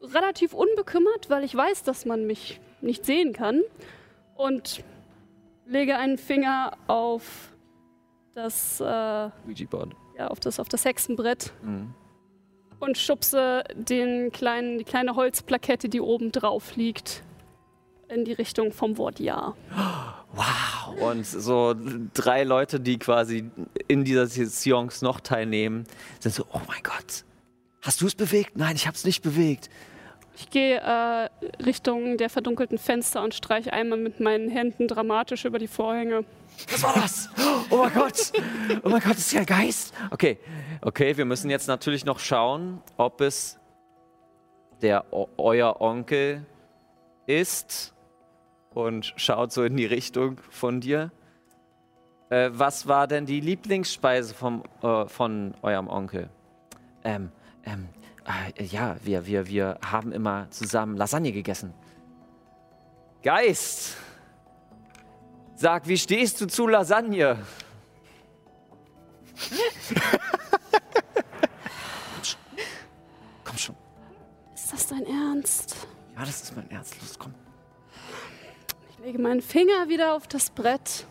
Relativ 0.01 0.55
unbekümmert, 0.55 1.29
weil 1.29 1.43
ich 1.43 1.57
weiß, 1.57 1.83
dass 1.83 2.07
man 2.07 2.25
mich 2.25 2.61
nicht 2.83 3.05
sehen 3.05 3.33
kann. 3.33 3.63
Und 4.37 4.85
lege 5.69 5.97
einen 5.97 6.19
Finger 6.19 6.73
auf 6.87 7.53
das, 8.35 8.81
äh, 8.81 8.85
Ouija-Board. 8.85 9.95
ja, 10.17 10.29
auf 10.29 10.41
das, 10.41 10.59
auf 10.61 10.69
das 10.69 10.85
Hexenbrett 10.85 11.53
Mhm. 11.63 11.95
und 12.81 12.97
schubse 12.99 13.65
den 13.75 14.31
kleinen, 14.33 14.79
die 14.79 14.85
kleine 14.85 15.15
Holzplakette, 15.17 15.89
die 15.89 16.01
oben 16.01 16.33
drauf 16.33 16.77
liegt, 16.77 17.23
in 18.09 18.25
die 18.25 18.33
Richtung 18.33 18.73
vom 18.73 18.97
Wort 18.97 19.21
Ja. 19.21 19.55
Wow. 20.33 21.01
Und 21.13 21.27
so 21.27 21.75
drei 22.15 22.45
Leute, 22.45 22.81
die 22.81 22.99
quasi 22.99 23.51
in 23.87 24.05
dieser 24.05 24.27
Seance 24.27 25.05
noch 25.05 25.21
teilnehmen, 25.21 25.85
sind 26.21 26.35
so, 26.35 26.45
oh 26.53 26.61
mein 26.69 26.83
Gott, 26.83 27.25
hast 27.83 28.01
du 28.01 28.07
es 28.07 28.15
bewegt? 28.15 28.57
Nein, 28.57 28.77
ich 28.77 28.87
habe 28.87 28.95
es 28.97 29.05
nicht 29.05 29.23
bewegt. 29.23 29.69
Ich 30.41 30.51
gehe 30.51 30.77
äh, 30.79 31.29
Richtung 31.65 32.17
der 32.17 32.31
verdunkelten 32.31 32.79
Fenster 32.79 33.25
und 33.25 33.35
streiche 33.35 33.73
einmal 33.73 33.99
mit 33.99 34.21
meinen 34.21 34.49
Händen 34.49 34.87
dramatisch 34.87 35.45
über 35.45 35.59
die 35.59 35.67
Vorhänge. 35.67 36.25
Was 36.71 36.83
war 36.85 36.95
das? 36.95 37.29
Oh 37.71 37.79
mein 37.79 37.93
Gott. 37.93 38.33
Oh 38.85 38.89
mein 38.89 39.01
Gott, 39.01 39.17
ist 39.17 39.33
ja 39.33 39.41
ein 39.41 39.47
Geist. 39.47 39.93
Okay, 40.13 40.39
okay, 40.81 41.17
wir 41.17 41.25
müssen 41.25 41.51
jetzt 41.51 41.67
natürlich 41.67 42.05
noch 42.05 42.21
schauen, 42.21 42.81
ob 42.97 43.21
es 43.21 43.59
der 44.81 45.13
o 45.13 45.29
euer 45.39 45.81
Onkel 45.81 46.47
ist 47.27 47.93
und 48.75 49.13
schaut 49.17 49.51
so 49.51 49.65
in 49.65 49.77
die 49.77 49.87
Richtung 49.87 50.41
von 50.51 50.81
dir. 50.81 51.11
Äh, 52.31 52.51
was 52.53 52.87
war 52.87 53.09
denn 53.09 53.27
die 53.27 53.41
Lieblingsspeise 53.41 54.35
vom, 54.35 54.63
äh, 54.83 55.07
von 55.07 55.55
eurem 55.63 55.89
Onkel? 55.89 56.31
Ähm, 57.03 57.33
ähm, 57.65 57.89
äh, 57.98 57.98
ja, 58.59 58.97
wir, 59.03 59.27
wir, 59.27 59.47
wir 59.47 59.79
haben 59.85 60.13
immer 60.13 60.51
zusammen 60.51 60.97
Lasagne 60.97 61.33
gegessen. 61.33 61.73
Geist! 63.23 63.97
Sag, 65.57 65.89
wie 65.89 65.99
stehst 65.99 66.41
du 66.41 66.47
zu 66.47 66.69
Lasagne? 66.69 67.45
Komm 73.45 73.59
schon. 73.59 73.75
Ist 74.55 74.73
das 74.73 74.87
dein 74.87 75.05
Ernst? 75.07 75.75
Ja, 76.15 76.21
das 76.21 76.43
ist 76.43 76.55
mein 76.55 76.71
Ernst. 76.71 76.95
Los, 77.01 77.19
komm. 77.19 77.35
Ich 78.91 78.99
lege 79.05 79.19
meinen 79.19 79.41
Finger 79.41 79.89
wieder 79.89 80.15
auf 80.15 80.27
das 80.29 80.51
Brett 80.51 81.07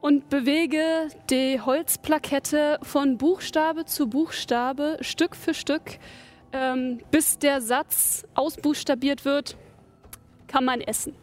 und 0.00 0.28
bewege 0.28 1.08
die 1.28 1.60
Holzplakette 1.60 2.78
von 2.82 3.18
Buchstabe 3.18 3.84
zu 3.84 4.08
Buchstabe, 4.08 4.98
Stück 5.00 5.36
für 5.36 5.54
Stück, 5.54 5.98
ähm, 6.52 7.00
bis 7.10 7.38
der 7.38 7.60
Satz 7.60 8.26
ausbuchstabiert 8.34 9.24
wird, 9.24 9.56
kann 10.48 10.64
man 10.64 10.80
essen. 10.80 11.14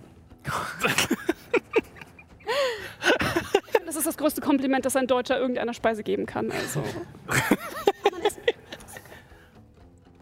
das 3.85 3.95
ist 3.95 4.07
das 4.07 4.17
größte 4.17 4.41
Kompliment, 4.41 4.85
das 4.85 4.95
ein 4.95 5.07
Deutscher 5.07 5.39
irgendeiner 5.39 5.73
Speise 5.73 6.03
geben 6.03 6.25
kann. 6.25 6.51
Also. 6.51 6.83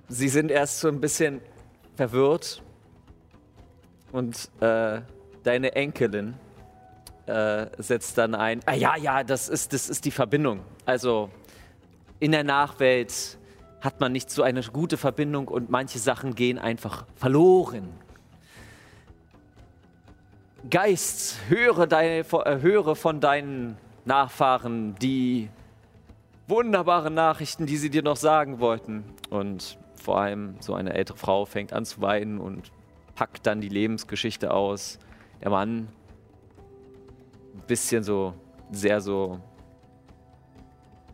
Sie 0.07 0.29
sind 0.29 0.49
erst 0.49 0.79
so 0.79 0.87
ein 0.87 1.01
bisschen 1.01 1.41
verwirrt 1.95 2.63
und 4.11 4.49
äh, 4.61 5.01
deine 5.43 5.75
Enkelin 5.75 6.35
äh, 7.27 7.67
setzt 7.77 8.17
dann 8.17 8.35
ein. 8.35 8.61
Ah 8.65 8.73
ja, 8.73 8.95
ja, 8.95 9.23
das 9.23 9.49
ist, 9.49 9.73
das 9.73 9.89
ist 9.89 10.05
die 10.05 10.11
Verbindung. 10.11 10.61
Also 10.85 11.29
in 12.19 12.31
der 12.31 12.43
Nachwelt 12.43 13.37
hat 13.81 13.99
man 13.99 14.11
nicht 14.11 14.29
so 14.29 14.43
eine 14.43 14.61
gute 14.61 14.97
Verbindung 14.97 15.47
und 15.47 15.69
manche 15.69 15.99
Sachen 15.99 16.35
gehen 16.35 16.57
einfach 16.57 17.05
verloren. 17.15 17.89
Geist, 20.69 21.37
höre, 21.47 21.85
deine, 21.85 22.19
äh, 22.19 22.61
höre 22.61 22.95
von 22.95 23.19
deinen 23.19 23.77
Nachfahren 24.05 24.95
die 24.95 25.49
wunderbaren 26.47 27.13
Nachrichten, 27.13 27.65
die 27.65 27.77
sie 27.77 27.89
dir 27.89 28.01
noch 28.01 28.17
sagen 28.17 28.59
wollten. 28.59 29.03
Und 29.29 29.77
vor 29.95 30.19
allem 30.19 30.55
so 30.59 30.73
eine 30.73 30.93
ältere 30.93 31.17
Frau 31.17 31.45
fängt 31.45 31.73
an 31.73 31.85
zu 31.85 32.01
weinen 32.01 32.39
und 32.39 32.71
packt 33.15 33.45
dann 33.45 33.61
die 33.61 33.69
Lebensgeschichte 33.69 34.51
aus. 34.51 34.99
Der 35.41 35.49
Mann 35.49 35.87
bisschen 37.67 38.03
so, 38.03 38.33
sehr 38.71 39.01
so 39.01 39.39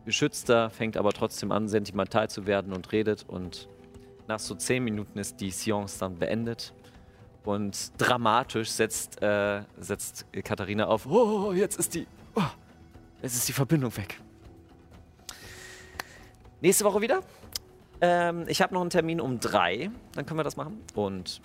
geschützter, 0.05 0.69
fängt 0.69 0.97
aber 0.97 1.11
trotzdem 1.11 1.51
an, 1.51 1.67
sentimental 1.67 2.29
zu 2.29 2.45
werden 2.45 2.73
und 2.73 2.91
redet. 2.91 3.25
Und 3.27 3.67
nach 4.27 4.39
so 4.39 4.55
zehn 4.55 4.83
Minuten 4.83 5.17
ist 5.19 5.39
die 5.39 5.51
Seance 5.51 5.99
dann 5.99 6.17
beendet. 6.17 6.73
Und 7.43 7.91
dramatisch 7.97 8.69
setzt, 8.69 9.21
äh, 9.21 9.63
setzt 9.79 10.25
Katharina 10.43 10.87
auf, 10.87 11.07
oh, 11.07 11.53
jetzt 11.53 11.79
ist 11.79 11.95
die, 11.95 12.05
oh, 12.35 12.41
jetzt 13.21 13.35
ist 13.35 13.47
die 13.47 13.53
Verbindung 13.53 13.95
weg. 13.97 14.19
Nächste 16.61 16.85
Woche 16.85 17.01
wieder. 17.01 17.21
Ähm, 17.99 18.45
ich 18.47 18.61
habe 18.61 18.73
noch 18.73 18.81
einen 18.81 18.91
Termin 18.91 19.19
um 19.19 19.39
drei, 19.39 19.89
dann 20.13 20.25
können 20.25 20.39
wir 20.39 20.43
das 20.43 20.57
machen. 20.57 20.79
Und 20.93 21.41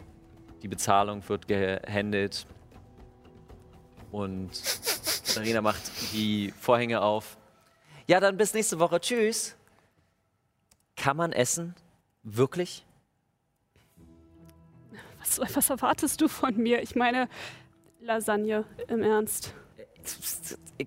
die 0.62 0.68
Bezahlung 0.68 1.26
wird 1.28 1.48
gehandelt. 1.48 2.46
Und 4.10 4.50
Katharina 5.36 5.60
macht 5.60 5.82
die 6.14 6.50
Vorhänge 6.58 7.02
auf. 7.02 7.36
Ja, 8.06 8.20
dann 8.20 8.38
bis 8.38 8.54
nächste 8.54 8.78
Woche. 8.78 8.98
Tschüss. 9.00 9.54
Kann 10.96 11.18
man 11.18 11.32
essen? 11.32 11.74
Wirklich? 12.22 12.86
Was, 15.20 15.38
was 15.54 15.68
erwartest 15.68 16.22
du 16.22 16.28
von 16.28 16.56
mir? 16.56 16.80
Ich 16.80 16.96
meine, 16.96 17.28
Lasagne, 18.00 18.64
im 18.88 19.02
Ernst. 19.02 19.52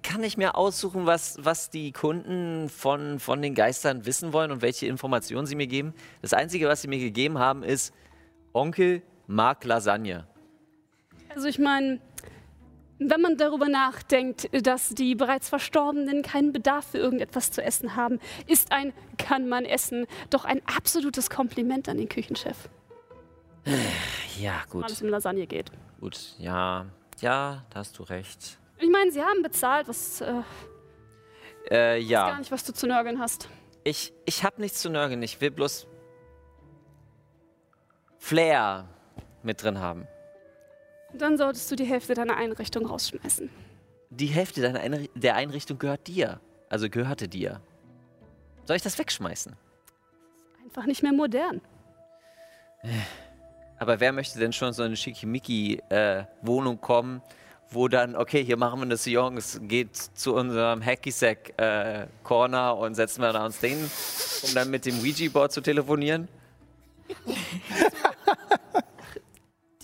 kann 0.01 0.24
ich 0.24 0.36
mir 0.36 0.56
aussuchen, 0.56 1.06
was, 1.06 1.38
was 1.41 1.70
die 1.70 1.91
Kunden 1.91 2.70
von, 2.70 3.20
von 3.20 3.44
den 3.44 3.53
Geistern 3.53 4.08
wissen 4.08 4.34
wollen 4.34 4.50
und 4.50 4.63
welche 4.63 4.88
Informationen 4.88 5.46
sie 5.46 5.56
mir 5.56 5.68
geben. 5.68 5.94
Das 6.24 6.34
Einzige, 6.34 6.68
was 6.68 6.82
sie 6.82 6.88
mir 6.88 6.98
gegeben 6.98 7.38
haben, 7.38 7.62
ist, 7.62 7.94
Onkel 8.53 9.03
mag 9.27 9.63
Lasagne. 9.63 10.25
Also 11.36 11.48
ich 11.48 11.60
meine, 11.60 12.01
wenn 13.00 13.22
man 13.22 13.38
darüber 13.38 13.68
nachdenkt, 13.70 14.50
dass 14.65 14.89
die 14.89 15.15
bereits 15.15 15.50
Verstorbenen 15.50 16.22
keinen 16.22 16.51
Bedarf 16.51 16.88
für 16.91 16.98
irgendetwas 16.98 17.50
zu 17.51 17.63
essen 17.63 17.96
haben, 17.96 18.20
ist 18.48 18.72
ein 18.72 18.94
kann 19.18 19.48
man 19.48 19.65
essen 19.65 20.06
doch 20.29 20.46
ein 20.46 20.62
absolutes 20.65 21.29
Kompliment 21.29 21.88
an 21.89 21.98
den 21.98 22.10
Küchenchef. 22.10 22.70
Ja, 24.39 24.63
gut. 24.70 24.86
Alles 24.86 25.01
um 25.01 25.10
Lasagne 25.10 25.46
geht. 25.48 25.70
Gut, 26.00 26.34
ja. 26.38 26.86
Ja, 27.20 27.65
da 27.72 27.79
hast 27.79 27.98
du 28.00 28.03
recht. 28.03 28.58
Ich 28.77 28.89
meine, 28.89 29.12
sie 29.12 29.22
haben 29.22 29.44
bezahlt, 29.44 29.89
was 29.89 30.22
äh, 30.22 30.41
Äh, 31.70 32.00
ja. 32.00 32.29
gar 32.29 32.39
nicht, 32.39 32.51
was 32.51 32.63
du 32.63 32.72
zu 32.74 32.88
nörgeln 32.88 33.20
hast. 33.20 33.50
Ich, 33.84 34.13
ich 34.25 34.46
habe 34.46 34.62
nichts 34.62 34.82
zu 34.82 34.89
nörgeln. 34.89 35.22
Ich 35.24 35.41
will 35.41 35.51
bloß 35.51 35.88
Flair 38.18 38.88
mit 39.44 39.62
drin 39.62 39.79
haben. 39.79 40.08
Dann 41.13 41.38
solltest 41.38 41.70
du 41.72 41.75
die 41.75 41.86
Hälfte 41.86 42.13
deiner 42.13 42.38
Einrichtung 42.38 42.86
rausschmeißen. 42.86 43.50
Die 44.12 44.28
Hälfte 44.28 44.62
deiner 44.62 44.80
Einri 44.80 45.10
der 45.16 45.36
Einrichtung 45.36 45.78
gehört 45.78 46.08
dir. 46.08 46.39
Also 46.70 46.89
gehörte 46.89 47.28
dir. 47.28 47.62
Soll 48.66 48.75
ich 48.75 48.84
das 48.84 48.98
wegschmeißen? 48.98 49.56
Einfach 50.63 50.86
nicht 50.86 51.01
mehr 51.01 51.13
modern. 51.13 51.62
Aber 53.78 54.00
wer 54.00 54.12
möchte 54.12 54.39
denn 54.39 54.54
schon 54.54 54.74
so 54.74 54.84
eine 54.84 54.96
Schickimicki-Wohnung 54.96 56.80
kommen, 56.80 57.22
wo 57.72 57.88
dann, 57.88 58.16
okay, 58.16 58.44
hier 58.44 58.58
machen 58.58 58.80
wir 58.80 58.86
eine 58.86 58.98
Seance, 58.98 59.62
geht 59.62 59.96
zu 59.96 60.36
unserem 60.36 60.84
Hacky-Sack-Corner 60.84 62.78
und 62.78 62.96
setzen 62.96 63.22
wir 63.22 63.32
da 63.34 63.46
uns 63.46 63.60
hin, 63.60 63.89
um 64.44 64.54
dann 64.54 64.70
mit 64.70 64.86
dem 64.86 65.00
Ouija-Board 65.00 65.51
zu 65.51 65.62
telefonieren? 65.62 66.28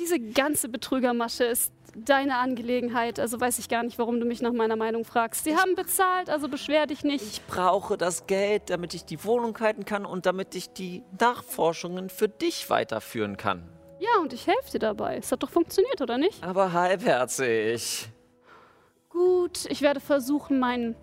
Diese 0.05 0.19
ganze 0.19 0.69
Betrügermasche 0.69 1.45
ist 1.45 1.74
deine 1.95 2.38
Angelegenheit. 2.38 3.19
Also 3.19 3.41
weiß 3.41 3.57
ich 3.57 3.69
gar 3.69 3.81
nicht, 3.81 3.97
warum 3.97 4.19
du 4.19 4.25
mich 4.27 4.39
nach 4.39 4.53
meiner 4.53 4.75
Meinung 4.75 5.03
fragst. 5.03 5.45
Sie 5.45 5.57
haben 5.57 5.74
bezahlt, 5.74 6.29
also 6.29 6.47
beschwer 6.47 6.85
dich 6.85 7.03
nicht. 7.03 7.24
Ich 7.24 7.41
brauche 7.47 7.97
das 7.97 8.27
Geld, 8.27 8.69
damit 8.69 8.93
ich 8.93 9.05
die 9.05 9.24
Wohnung 9.24 9.59
halten 9.59 9.83
kann 9.83 10.05
und 10.05 10.27
damit 10.27 10.53
ich 10.53 10.69
die 10.69 11.01
Nachforschungen 11.19 12.09
für 12.09 12.29
dich 12.29 12.69
weiterführen 12.69 13.35
kann. 13.35 13.67
Ja, 13.97 14.21
und 14.21 14.31
ich 14.31 14.45
helfe 14.45 14.74
dir 14.74 14.79
dabei. 14.79 15.17
Es 15.17 15.31
hat 15.31 15.41
doch 15.41 15.50
funktioniert, 15.50 16.00
oder 16.00 16.19
nicht? 16.19 16.43
Aber 16.43 16.71
halbherzig. 16.71 18.07
Gut, 19.09 19.65
ich 19.69 19.81
werde 19.81 20.01
versuchen, 20.01 20.59
mein 20.59 20.95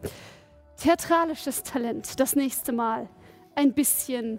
theatralisches 0.77 1.65
Talent 1.65 2.21
das 2.21 2.37
nächste 2.37 2.71
Mal 2.71 3.09
ein 3.57 3.73
bisschen 3.73 4.39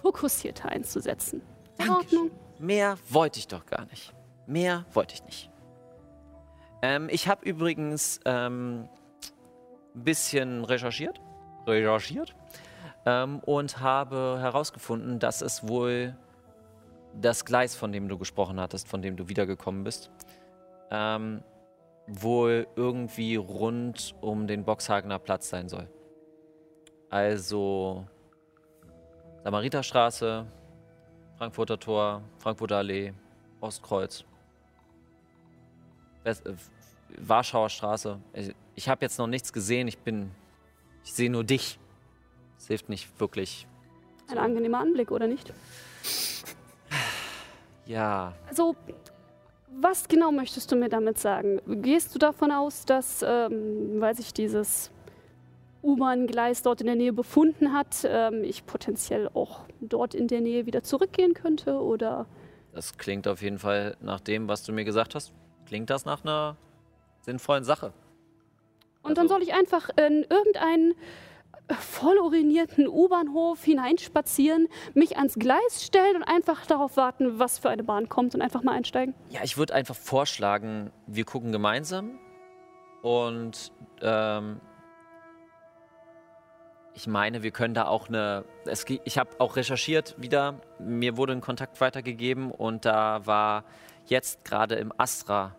fokussierter 0.00 0.68
einzusetzen. 0.68 1.42
In 1.78 1.90
Ordnung? 1.90 2.30
Mehr 2.62 2.96
wollte 3.08 3.40
ich 3.40 3.48
doch 3.48 3.66
gar 3.66 3.86
nicht. 3.86 4.14
Mehr 4.46 4.84
wollte 4.92 5.14
ich 5.14 5.24
nicht. 5.24 5.50
Ähm, 6.80 7.08
ich 7.10 7.26
habe 7.26 7.44
übrigens 7.44 8.20
ein 8.24 8.34
ähm, 8.34 8.88
bisschen 9.94 10.64
recherchiert, 10.64 11.20
recherchiert 11.66 12.36
ähm, 13.04 13.40
und 13.40 13.80
habe 13.80 14.38
herausgefunden, 14.40 15.18
dass 15.18 15.42
es 15.42 15.66
wohl 15.66 16.16
das 17.20 17.44
Gleis, 17.44 17.74
von 17.74 17.90
dem 17.90 18.08
du 18.08 18.16
gesprochen 18.16 18.60
hattest, 18.60 18.86
von 18.86 19.02
dem 19.02 19.16
du 19.16 19.28
wiedergekommen 19.28 19.82
bist, 19.82 20.12
ähm, 20.92 21.42
wohl 22.06 22.68
irgendwie 22.76 23.34
rund 23.34 24.14
um 24.20 24.46
den 24.46 24.64
Boxhagener 24.64 25.18
Platz 25.18 25.48
sein 25.48 25.68
soll. 25.68 25.88
Also 27.10 28.06
Samariterstraße, 29.42 30.46
Frankfurter 31.42 31.76
Tor, 31.76 32.22
Frankfurter 32.38 32.76
Allee, 32.76 33.12
Ostkreuz, 33.60 34.24
West, 36.22 36.46
äh, 36.46 36.54
Warschauer 37.18 37.68
Straße. 37.68 38.16
Ich, 38.32 38.54
ich 38.76 38.88
habe 38.88 39.04
jetzt 39.04 39.18
noch 39.18 39.26
nichts 39.26 39.52
gesehen. 39.52 39.88
Ich 39.88 39.98
bin, 39.98 40.30
ich 41.02 41.12
sehe 41.12 41.28
nur 41.28 41.42
dich. 41.42 41.80
Es 42.58 42.68
hilft 42.68 42.88
nicht 42.88 43.18
wirklich. 43.18 43.66
Ein 44.30 44.38
angenehmer 44.38 44.78
Anblick, 44.78 45.10
oder 45.10 45.26
nicht? 45.26 45.52
Ja, 47.86 48.34
Also, 48.46 48.76
was 49.80 50.06
genau 50.06 50.30
möchtest 50.30 50.70
du 50.70 50.76
mir 50.76 50.90
damit 50.90 51.18
sagen? 51.18 51.60
Gehst 51.82 52.14
du 52.14 52.20
davon 52.20 52.52
aus, 52.52 52.84
dass, 52.84 53.20
ähm, 53.26 54.00
weil 54.00 54.14
sich 54.14 54.32
dieses 54.32 54.91
U-Bahn-Gleis 55.82 56.62
dort 56.62 56.80
in 56.80 56.86
der 56.86 56.96
Nähe 56.96 57.12
befunden 57.12 57.72
hat, 57.72 58.04
ähm, 58.04 58.44
ich 58.44 58.66
potenziell 58.66 59.28
auch 59.34 59.60
dort 59.80 60.14
in 60.14 60.28
der 60.28 60.40
Nähe 60.40 60.66
wieder 60.66 60.82
zurückgehen 60.82 61.34
könnte? 61.34 61.80
Oder 61.80 62.26
das 62.72 62.96
klingt 62.96 63.26
auf 63.28 63.42
jeden 63.42 63.58
Fall 63.58 63.96
nach 64.00 64.20
dem, 64.20 64.48
was 64.48 64.62
du 64.62 64.72
mir 64.72 64.84
gesagt 64.84 65.14
hast. 65.14 65.32
Klingt 65.66 65.90
das 65.90 66.04
nach 66.04 66.24
einer 66.24 66.56
sinnvollen 67.20 67.64
Sache. 67.64 67.92
Und 69.02 69.18
dann 69.18 69.24
Also- 69.26 69.34
soll 69.34 69.42
ich 69.42 69.52
einfach 69.54 69.90
in 69.96 70.24
irgendeinen 70.28 70.94
voll 71.78 72.18
urinierten 72.18 72.86
U-Bahnhof 72.88 73.62
hineinspazieren, 73.64 74.68
mich 74.94 75.16
ans 75.16 75.34
Gleis 75.34 75.84
stellen 75.84 76.16
und 76.16 76.22
einfach 76.24 76.66
darauf 76.66 76.96
warten, 76.96 77.38
was 77.38 77.58
für 77.58 77.70
eine 77.70 77.82
Bahn 77.84 78.08
kommt 78.08 78.34
und 78.34 78.42
einfach 78.42 78.62
mal 78.62 78.72
einsteigen? 78.72 79.14
Ja, 79.30 79.40
ich 79.42 79.56
würde 79.56 79.74
einfach 79.74 79.94
vorschlagen, 79.94 80.90
wir 81.06 81.24
gucken 81.24 81.52
gemeinsam 81.52 82.18
und 83.02 83.72
ähm, 84.02 84.60
ich 86.94 87.06
meine, 87.06 87.42
wir 87.42 87.50
können 87.50 87.74
da 87.74 87.86
auch 87.86 88.08
eine. 88.08 88.44
Es, 88.64 88.84
ich 88.88 89.18
habe 89.18 89.30
auch 89.38 89.56
recherchiert 89.56 90.14
wieder. 90.18 90.60
Mir 90.78 91.16
wurde 91.16 91.32
ein 91.32 91.40
Kontakt 91.40 91.80
weitergegeben 91.80 92.50
und 92.50 92.84
da 92.84 93.26
war 93.26 93.64
jetzt 94.06 94.44
gerade 94.44 94.74
im 94.74 94.92
Astra 94.98 95.56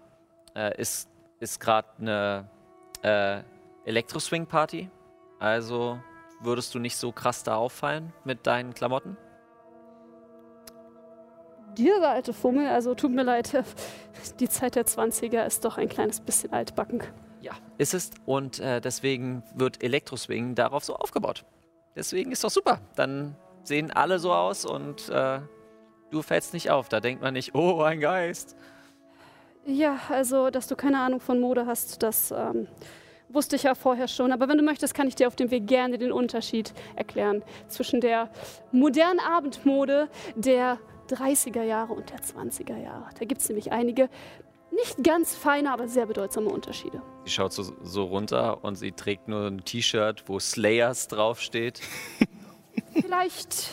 äh, 0.55 0.79
ist, 0.79 1.09
ist 1.39 1.59
gerade 1.59 1.87
eine 1.99 2.49
äh, 3.01 3.41
Elektro-Swing-Party. 3.85 4.89
Also 5.39 5.99
würdest 6.39 6.73
du 6.75 6.79
nicht 6.79 6.97
so 6.97 7.11
krass 7.11 7.43
da 7.43 7.55
auffallen 7.55 8.13
mit 8.23 8.45
deinen 8.45 8.73
Klamotten? 8.73 9.17
Dieser 11.77 12.09
alte 12.09 12.33
Fummel, 12.33 12.67
also 12.67 12.93
tut 12.93 13.11
mir 13.11 13.23
leid, 13.23 13.63
die 14.39 14.47
Zeit 14.47 14.75
der 14.75 14.85
20er 14.85 15.43
ist 15.45 15.65
doch 15.65 15.77
ein 15.77 15.89
kleines 15.89 16.19
bisschen 16.19 16.53
altbacken. 16.53 17.01
Ja, 17.43 17.51
ist 17.77 17.93
es. 17.93 18.11
Und 18.25 18.59
äh, 18.59 18.79
deswegen 18.79 19.43
wird 19.53 19.83
Elektroswing 19.83 20.55
darauf 20.55 20.85
so 20.85 20.95
aufgebaut. 20.95 21.43
Deswegen 21.93 22.31
ist 22.31 22.41
doch 22.45 22.49
super. 22.49 22.79
Dann 22.95 23.35
sehen 23.63 23.91
alle 23.91 24.17
so 24.17 24.31
aus 24.31 24.65
und 24.65 25.09
äh, 25.09 25.39
du 26.09 26.21
fällst 26.21 26.53
nicht 26.53 26.71
auf. 26.71 26.87
Da 26.87 27.01
denkt 27.01 27.21
man 27.21 27.33
nicht, 27.33 27.53
oh, 27.53 27.81
ein 27.81 27.99
Geist. 27.99 28.55
Ja, 29.65 29.99
also, 30.07 30.51
dass 30.51 30.67
du 30.67 30.77
keine 30.77 30.99
Ahnung 30.99 31.19
von 31.19 31.41
Mode 31.41 31.65
hast, 31.65 32.01
das 32.01 32.31
ähm, 32.31 32.67
wusste 33.27 33.57
ich 33.57 33.63
ja 33.63 33.75
vorher 33.75 34.07
schon. 34.07 34.31
Aber 34.31 34.47
wenn 34.47 34.57
du 34.57 34.63
möchtest, 34.63 34.93
kann 34.93 35.09
ich 35.09 35.15
dir 35.15 35.27
auf 35.27 35.35
dem 35.35 35.51
Weg 35.51 35.67
gerne 35.67 35.97
den 35.97 36.13
Unterschied 36.13 36.73
erklären 36.95 37.43
zwischen 37.67 37.99
der 37.99 38.29
modernen 38.71 39.19
Abendmode 39.19 40.07
der 40.35 40.79
30er 41.09 41.63
Jahre 41.63 41.91
und 41.91 42.09
der 42.09 42.19
20er 42.19 42.77
Jahre. 42.77 43.09
Da 43.19 43.25
gibt 43.25 43.41
es 43.41 43.49
nämlich 43.49 43.73
einige 43.73 44.07
nicht 44.73 45.03
ganz 45.03 45.35
feine, 45.35 45.71
aber 45.71 45.87
sehr 45.87 46.05
bedeutsame 46.05 46.49
Unterschiede. 46.49 47.01
Sie 47.25 47.31
schaut 47.31 47.53
so, 47.53 47.63
so 47.81 48.05
runter 48.05 48.63
und 48.63 48.75
sie 48.75 48.91
trägt 48.91 49.27
nur 49.27 49.47
ein 49.47 49.63
T-Shirt, 49.63 50.23
wo 50.27 50.39
Slayers 50.39 51.07
draufsteht. 51.07 51.81
Vielleicht 52.93 53.69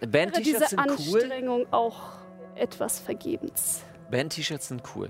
wäre 0.00 0.30
diese 0.32 0.60
Band-T-Shirts 0.60 0.70
sind 0.70 0.80
cool. 0.80 1.22
Anstrengung 1.22 1.72
auch 1.72 2.00
etwas 2.54 3.00
vergebens. 3.00 3.82
Band-T-Shirts 4.10 4.68
sind 4.68 4.82
cool. 4.94 5.08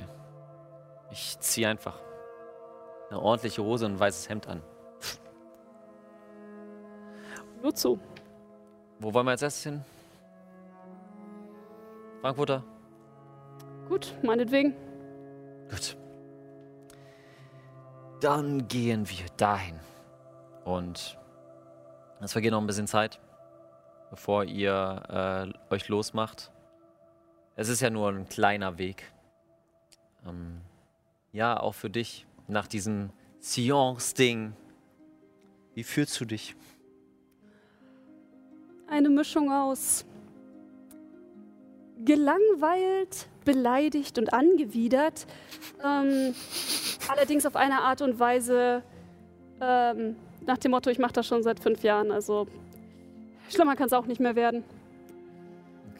Ich 1.10 1.38
ziehe 1.40 1.68
einfach 1.68 1.98
eine 3.10 3.20
ordentliche 3.20 3.62
Hose 3.62 3.86
und 3.86 3.94
ein 3.94 4.00
weißes 4.00 4.28
Hemd 4.28 4.46
an. 4.46 4.62
Nur 7.62 7.74
zu. 7.74 7.98
Wo 9.00 9.12
wollen 9.12 9.26
wir 9.26 9.32
als 9.32 9.42
erstes 9.42 9.64
hin? 9.64 9.84
Frankfurter? 12.20 12.62
Gut, 13.88 14.14
meinetwegen. 14.22 14.74
Gut. 15.70 15.96
Dann 18.20 18.68
gehen 18.68 19.08
wir 19.08 19.26
dahin. 19.36 19.78
Und 20.64 21.18
es 22.20 22.32
vergeht 22.32 22.50
noch 22.50 22.60
ein 22.60 22.66
bisschen 22.66 22.86
Zeit, 22.86 23.20
bevor 24.10 24.44
ihr 24.44 25.52
äh, 25.70 25.74
euch 25.74 25.88
losmacht. 25.88 26.50
Es 27.56 27.68
ist 27.68 27.80
ja 27.80 27.90
nur 27.90 28.08
ein 28.10 28.28
kleiner 28.28 28.78
Weg. 28.78 29.10
Ähm, 30.26 30.60
ja, 31.32 31.58
auch 31.58 31.74
für 31.74 31.88
dich 31.88 32.26
nach 32.46 32.66
diesem 32.66 33.10
Seance-Ding. 33.38 34.52
Wie 35.74 35.84
fühlst 35.84 36.20
du 36.20 36.24
dich? 36.24 36.56
Eine 38.88 39.08
Mischung 39.08 39.50
aus 39.52 40.04
gelangweilt, 42.04 43.26
beleidigt 43.44 44.18
und 44.18 44.32
angewidert. 44.32 45.26
Ähm, 45.84 46.34
allerdings 47.08 47.46
auf 47.46 47.56
eine 47.56 47.82
Art 47.82 48.02
und 48.02 48.18
Weise 48.18 48.82
ähm, 49.60 50.16
nach 50.46 50.58
dem 50.58 50.70
Motto, 50.70 50.90
ich 50.90 50.98
mache 50.98 51.12
das 51.12 51.26
schon 51.26 51.42
seit 51.42 51.60
fünf 51.60 51.82
Jahren. 51.82 52.10
Also 52.10 52.46
schlimmer 53.48 53.76
kann 53.76 53.86
es 53.86 53.92
auch 53.92 54.06
nicht 54.06 54.20
mehr 54.20 54.36
werden. 54.36 54.64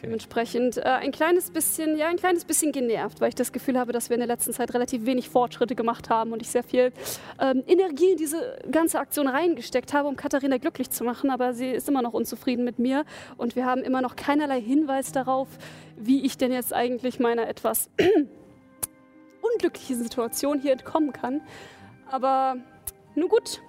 Dementsprechend 0.03 0.79
äh, 0.79 0.83
ein 0.83 1.13
kleines 1.13 1.51
bisschen, 1.51 1.99
ja, 1.99 2.09
ein 2.09 2.17
kleines 2.17 2.45
bisschen 2.45 2.73
genervt, 2.73 3.21
weil 3.21 3.29
ich 3.29 3.35
das 3.35 3.53
Gefühl 3.53 3.79
habe, 3.79 3.93
dass 3.93 4.09
wir 4.09 4.15
in 4.15 4.21
der 4.21 4.29
letzten 4.29 4.53
Zeit 4.53 4.73
relativ 4.73 5.05
wenig 5.05 5.29
Fortschritte 5.29 5.75
gemacht 5.75 6.09
haben 6.09 6.33
und 6.33 6.41
ich 6.41 6.49
sehr 6.49 6.63
viel 6.63 6.93
ähm, 7.39 7.63
Energie 7.67 8.13
in 8.13 8.17
diese 8.17 8.59
ganze 8.71 8.99
Aktion 8.99 9.29
reingesteckt 9.29 9.93
habe, 9.93 10.09
um 10.09 10.17
Katharina 10.17 10.57
glücklich 10.57 10.91
zu 10.91 11.05
machen. 11.05 11.31
Aber 11.31 11.53
sie 11.53 11.69
ist 11.69 11.89
immer 11.89 12.01
noch 12.01 12.15
unzufrieden 12.15 12.65
mit 12.65 12.79
mir 12.79 13.05
und 13.37 13.57
wir 13.57 13.67
haben 13.67 13.83
immer 13.83 14.01
noch 14.01 14.17
keinerlei 14.17 14.61
Hinweis 14.61 15.13
darauf, 15.13 15.49
wie 15.97 16.25
ich 16.25 16.39
denn 16.39 16.53
jetzt 16.53 16.73
eigentlich 16.73 17.21
meiner 17.21 17.47
etwas 17.47 17.91
unglücklichen 19.55 20.03
Situation 20.03 20.61
hier 20.61 20.73
entkommen 20.73 21.13
kann. 21.13 21.43
Aber 22.11 22.57
nun 23.15 23.29
gut, 23.29 23.61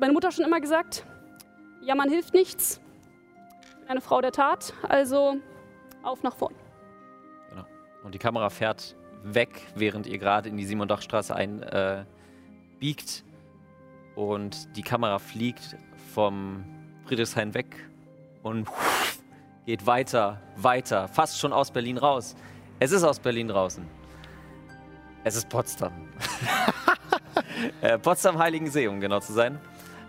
meine 0.00 0.14
Mutter 0.14 0.30
schon 0.30 0.46
immer 0.46 0.60
gesagt, 0.60 1.04
jammern 1.82 2.08
hilft 2.08 2.32
nichts 2.32 2.80
eine 3.88 4.00
Frau 4.00 4.20
der 4.20 4.32
Tat, 4.32 4.72
also 4.88 5.36
auf 6.02 6.22
nach 6.22 6.36
vorn. 6.36 6.54
Genau. 7.50 7.64
Und 8.04 8.14
die 8.14 8.18
Kamera 8.18 8.50
fährt 8.50 8.96
weg, 9.22 9.62
während 9.74 10.06
ihr 10.06 10.18
gerade 10.18 10.48
in 10.48 10.56
die 10.56 10.64
Simondachstraße 10.64 11.34
einbiegt. 11.34 13.24
Äh, 13.24 14.18
und 14.18 14.76
die 14.76 14.82
Kamera 14.82 15.18
fliegt 15.18 15.76
vom 16.14 16.64
Friedrichshain 17.04 17.54
weg 17.54 17.76
und 18.42 18.68
geht 19.66 19.86
weiter, 19.86 20.40
weiter, 20.56 21.08
fast 21.08 21.38
schon 21.38 21.52
aus 21.52 21.70
Berlin 21.70 21.98
raus. 21.98 22.34
Es 22.78 22.92
ist 22.92 23.04
aus 23.04 23.18
Berlin 23.18 23.48
draußen. 23.48 23.86
Es 25.24 25.34
ist 25.36 25.48
Potsdam. 25.48 25.92
äh, 27.80 27.98
Potsdam-Heiligensee, 27.98 28.86
um 28.86 29.00
genau 29.00 29.20
zu 29.20 29.32
sein. 29.32 29.58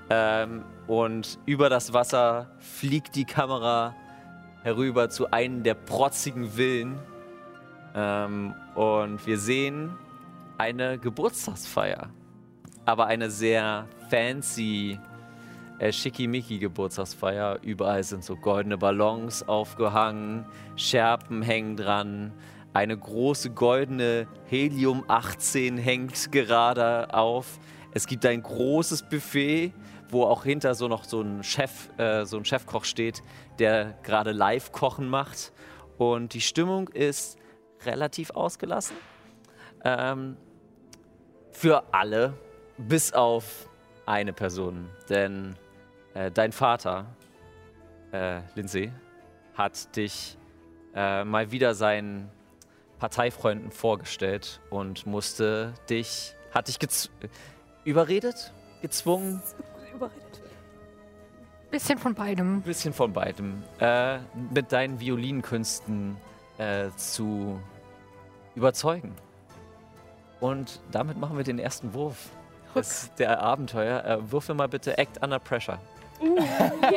Ähm, 0.09 0.63
und 0.87 1.39
über 1.45 1.69
das 1.69 1.93
Wasser 1.93 2.51
fliegt 2.59 3.15
die 3.15 3.25
Kamera 3.25 3.95
herüber 4.63 5.09
zu 5.09 5.31
einem 5.31 5.63
der 5.63 5.73
protzigen 5.73 6.51
Villen. 6.51 6.97
Ähm, 7.95 8.53
und 8.75 9.25
wir 9.25 9.37
sehen 9.37 9.97
eine 10.57 10.97
Geburtstagsfeier. 10.97 12.09
Aber 12.85 13.07
eine 13.07 13.29
sehr 13.29 13.87
fancy, 14.09 14.99
äh, 15.79 15.91
schickimicki 15.91 16.57
Geburtstagsfeier. 16.57 17.59
Überall 17.61 18.03
sind 18.03 18.23
so 18.23 18.35
goldene 18.35 18.77
Ballons 18.77 19.47
aufgehangen, 19.47 20.45
Scherpen 20.75 21.41
hängen 21.41 21.75
dran. 21.75 22.33
Eine 22.73 22.97
große 22.97 23.51
goldene 23.51 24.27
Helium 24.45 25.03
18 25.07 25.77
hängt 25.77 26.31
gerade 26.31 27.13
auf. 27.13 27.59
Es 27.93 28.05
gibt 28.05 28.25
ein 28.25 28.43
großes 28.43 29.03
Buffet 29.03 29.73
wo 30.09 30.23
auch 30.23 30.43
hinter 30.43 30.75
so 30.75 30.87
noch 30.87 31.03
so 31.03 31.21
ein 31.21 31.43
Chef, 31.43 31.89
äh, 31.97 32.25
so 32.25 32.37
ein 32.37 32.45
Chefkoch 32.45 32.85
steht, 32.85 33.23
der 33.59 33.97
gerade 34.03 34.31
Live-Kochen 34.31 35.07
macht. 35.07 35.51
Und 35.97 36.33
die 36.33 36.41
Stimmung 36.41 36.89
ist 36.89 37.37
relativ 37.85 38.31
ausgelassen. 38.31 38.95
Ähm, 39.83 40.37
für 41.51 41.93
alle, 41.93 42.33
bis 42.77 43.13
auf 43.13 43.67
eine 44.05 44.33
Person. 44.33 44.89
Denn 45.09 45.55
äh, 46.13 46.31
dein 46.31 46.51
Vater, 46.51 47.05
äh, 48.11 48.41
Lindsay, 48.55 48.91
hat 49.55 49.95
dich 49.95 50.37
äh, 50.95 51.23
mal 51.23 51.51
wieder 51.51 51.73
seinen 51.73 52.29
Parteifreunden 52.99 53.71
vorgestellt 53.71 54.59
und 54.69 55.05
musste 55.05 55.73
dich, 55.89 56.35
hat 56.51 56.67
dich 56.67 56.77
überredet, 57.83 58.53
gezwungen. 58.81 59.41
Bisschen 61.77 61.99
von 61.99 62.15
beidem. 62.15 62.61
Bisschen 62.63 62.91
von 62.91 63.13
beidem. 63.13 63.61
Äh, 63.79 64.17
mit 64.51 64.71
deinen 64.71 64.99
Violinkünsten 64.99 66.17
äh, 66.57 66.89
zu 66.95 67.59
überzeugen. 68.55 69.13
Und 70.39 70.79
damit 70.91 71.19
machen 71.19 71.37
wir 71.37 71.43
den 71.43 71.59
ersten 71.59 71.93
Wurf 71.93 72.29
des, 72.73 73.11
der 73.19 73.43
Abenteuer. 73.43 74.03
Äh, 74.03 74.31
würfel 74.31 74.55
mal 74.55 74.67
bitte 74.67 74.97
Act 74.97 75.23
Under 75.23 75.37
Pressure. 75.37 75.77
Uh, 76.19 76.39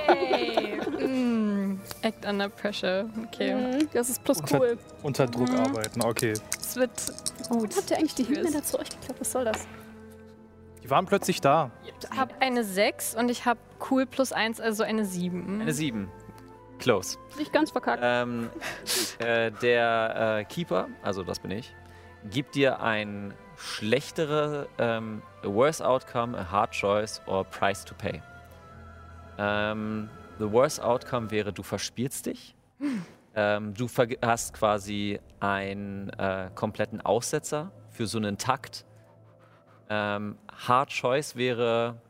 yay! 0.09 0.81
mm, 1.07 1.79
act 2.01 2.25
Under 2.25 2.49
Pressure. 2.49 3.05
Okay. 3.27 3.55
Mhm, 3.55 3.89
das 3.93 4.09
ist 4.09 4.25
plus 4.25 4.41
unter, 4.41 4.61
cool. 4.61 4.79
Unter 5.03 5.27
Druck 5.27 5.51
mhm. 5.51 5.59
arbeiten, 5.59 6.03
okay. 6.03 6.33
Es 6.59 6.77
wird 6.77 6.91
gut. 7.51 7.77
Habt 7.77 7.91
ihr 7.91 7.99
eigentlich 7.99 8.15
die 8.15 8.27
Hymne 8.27 8.63
zu 8.63 8.79
euch 8.79 8.89
geklappt? 8.89 9.21
Was 9.21 9.31
soll 9.31 9.45
das? 9.45 9.67
Waren 10.91 11.07
plötzlich 11.07 11.41
da. 11.41 11.71
Ich 11.85 12.19
habe 12.19 12.35
eine 12.41 12.65
6 12.65 13.15
und 13.15 13.31
ich 13.31 13.47
habe 13.47 13.61
cool 13.91 14.07
plus 14.07 14.33
1, 14.33 14.61
also 14.61 14.83
eine 14.83 15.05
7. 15.05 15.61
Eine 15.61 15.73
7. 15.73 16.11
Close. 16.81 17.19
Nicht 17.39 17.53
ganz 17.53 17.71
verkackt. 17.71 18.03
Ähm, 18.05 18.51
äh, 19.19 19.53
der 19.53 20.39
äh, 20.41 20.45
Keeper, 20.45 20.89
also 21.03 21.23
das 21.23 21.39
bin 21.39 21.53
ich, 21.53 21.75
gibt 22.31 22.55
dir 22.55 22.81
ein 22.81 23.35
schlechtere 23.57 24.67
ähm, 24.79 25.23
worst 25.43 25.83
outcome, 25.83 26.37
a 26.37 26.51
hard 26.51 26.73
choice 26.73 27.21
or 27.27 27.45
price 27.45 27.85
to 27.85 27.95
pay. 27.95 28.21
Ähm, 29.39 30.09
the 30.39 30.51
worst 30.51 30.83
outcome 30.83 31.31
wäre, 31.31 31.53
du 31.53 31.63
verspielst 31.63 32.27
dich. 32.27 32.55
Ähm, 33.37 33.75
du 33.75 33.87
hast 34.23 34.55
quasi 34.55 35.21
einen 35.39 36.11
äh, 36.19 36.51
kompletten 36.57 37.01
Aussetzer 37.01 37.71
für 37.89 38.09
so 38.09 38.19
einen 38.19 38.39
Takt 38.39 38.85
ähm, 39.91 40.39
Hard 40.51 40.91
Choice 40.91 41.37
wäre, 41.37 42.01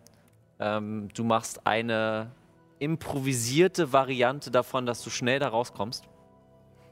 ähm, 0.61 1.09
du 1.15 1.25
machst 1.25 1.67
eine 1.67 2.31
improvisierte 2.79 3.93
Variante 3.93 4.51
davon, 4.51 4.87
dass 4.87 5.03
du 5.03 5.11
schnell 5.11 5.39
da 5.39 5.49
rauskommst. 5.49 6.05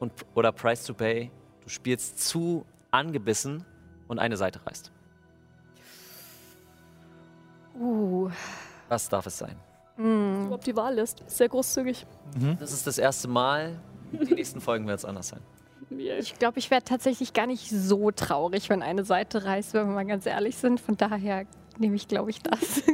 Und, 0.00 0.12
oder 0.34 0.52
Price 0.52 0.84
to 0.84 0.94
Pay, 0.94 1.30
du 1.62 1.68
spielst 1.68 2.20
zu 2.20 2.66
angebissen 2.90 3.64
und 4.08 4.18
eine 4.18 4.36
Seite 4.36 4.60
reißt. 4.66 4.92
Uh. 7.78 8.30
Was 8.88 9.08
darf 9.08 9.26
es 9.26 9.38
sein? 9.38 9.56
Mm. 9.96 10.52
Ob 10.52 10.62
die 10.62 10.76
Wahl 10.76 10.98
ist. 10.98 11.22
Sehr 11.26 11.48
großzügig. 11.48 12.06
Mhm. 12.38 12.58
Das 12.58 12.72
ist 12.72 12.86
das 12.86 12.98
erste 12.98 13.28
Mal. 13.28 13.80
Die 14.12 14.34
nächsten 14.34 14.60
Folgen 14.60 14.86
wird 14.86 14.98
es 14.98 15.04
anders 15.04 15.28
sein. 15.28 15.40
Ich 15.90 16.34
glaube, 16.38 16.58
ich 16.58 16.70
wäre 16.70 16.82
tatsächlich 16.82 17.32
gar 17.32 17.46
nicht 17.46 17.68
so 17.70 18.10
traurig, 18.10 18.68
wenn 18.68 18.82
eine 18.82 19.04
Seite 19.04 19.44
reißt, 19.44 19.74
wenn 19.74 19.86
wir 19.86 19.94
mal 19.94 20.06
ganz 20.06 20.26
ehrlich 20.26 20.56
sind. 20.56 20.80
Von 20.80 20.96
daher 20.96 21.46
nehme 21.78 21.94
ich, 21.94 22.08
glaube 22.08 22.30
ich, 22.30 22.42
das. 22.42 22.82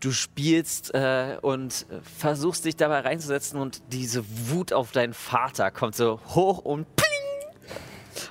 Du 0.00 0.12
spielst 0.12 0.94
äh, 0.94 1.38
und 1.42 1.84
versuchst 2.02 2.64
dich 2.64 2.76
dabei 2.76 3.00
reinzusetzen 3.00 3.60
und 3.60 3.82
diese 3.92 4.22
Wut 4.48 4.72
auf 4.72 4.92
deinen 4.92 5.12
Vater 5.12 5.72
kommt 5.72 5.96
so 5.96 6.20
hoch 6.28 6.58
und 6.58 6.86
pling! 6.94 7.08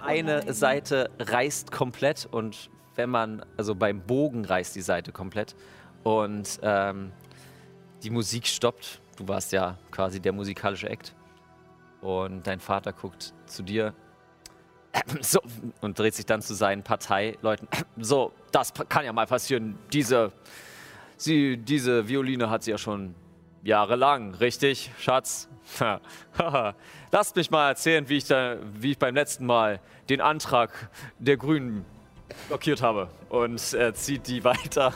Eine 0.02 0.46
oh 0.48 0.52
Seite 0.54 1.10
reißt 1.20 1.74
komplett 1.74 2.26
und 2.32 2.70
wenn 2.96 3.10
man, 3.10 3.46
also 3.58 3.76
beim 3.76 4.00
Bogen 4.00 4.46
reißt 4.46 4.78
die 4.78 4.82
Seite 4.82 5.12
komplett 5.12 5.58
und 6.04 6.58
ähm, 6.62 7.12
die 8.02 8.12
Musik 8.12 8.48
stoppt. 8.48 9.02
Du 9.18 9.28
warst 9.28 9.52
ja 9.52 9.78
quasi 9.92 10.22
der 10.22 10.32
musikalische 10.32 10.90
Act. 10.90 11.17
Und 12.08 12.48
dein 12.48 12.62
Vater 12.62 12.94
guckt 12.94 13.34
zu 13.48 13.64
dir 13.64 13.94
so, 15.20 15.42
und 15.82 16.00
dreht 16.00 16.16
sich 16.16 16.26
dann 16.26 16.42
zu 16.42 16.54
seinen 16.54 16.82
Parteileuten. 16.82 17.68
So, 17.98 18.32
das 18.54 18.72
kann 18.88 19.04
ja 19.04 19.12
mal 19.12 19.28
passieren. 19.28 19.78
Diese, 19.92 20.32
sie, 21.18 21.58
diese 21.58 22.08
Violine 22.08 22.50
hat 22.50 22.64
sie 22.64 22.72
ja 22.72 22.78
schon 22.78 23.14
jahrelang, 23.62 24.36
richtig, 24.36 24.90
Schatz? 25.00 25.50
Lasst 27.12 27.36
mich 27.36 27.52
mal 27.52 27.68
erzählen, 27.68 28.08
wie 28.08 28.16
ich, 28.16 28.26
da, 28.26 28.56
wie 28.76 28.92
ich 28.92 28.98
beim 28.98 29.14
letzten 29.14 29.46
Mal 29.46 29.82
den 30.08 30.22
Antrag 30.22 30.90
der 31.20 31.36
Grünen 31.36 31.84
blockiert 32.48 32.82
habe. 32.82 33.10
Und 33.28 33.74
er 33.74 33.94
zieht 33.94 34.28
die 34.28 34.42
weiter. 34.46 34.94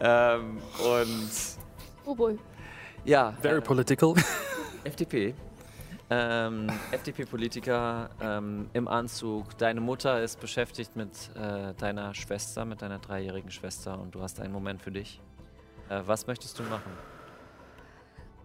Ähm, 0.00 0.62
und. 0.82 1.30
Oh 2.06 2.14
boy. 2.14 2.38
Ja. 3.04 3.34
Very 3.42 3.58
äh, 3.58 3.60
political. 3.60 4.14
FDP. 4.84 5.34
Ähm, 6.10 6.68
FDP-Politiker 6.90 8.08
ähm, 8.20 8.70
im 8.72 8.88
Anzug. 8.88 9.58
Deine 9.58 9.80
Mutter 9.80 10.22
ist 10.22 10.40
beschäftigt 10.40 10.96
mit 10.96 11.10
äh, 11.36 11.74
deiner 11.74 12.14
Schwester, 12.14 12.64
mit 12.64 12.80
deiner 12.80 12.98
dreijährigen 12.98 13.50
Schwester 13.50 14.00
und 14.00 14.14
du 14.14 14.22
hast 14.22 14.40
einen 14.40 14.52
Moment 14.52 14.80
für 14.80 14.90
dich. 14.90 15.20
Äh, 15.90 16.00
was 16.06 16.26
möchtest 16.26 16.58
du 16.58 16.62
machen? 16.62 16.92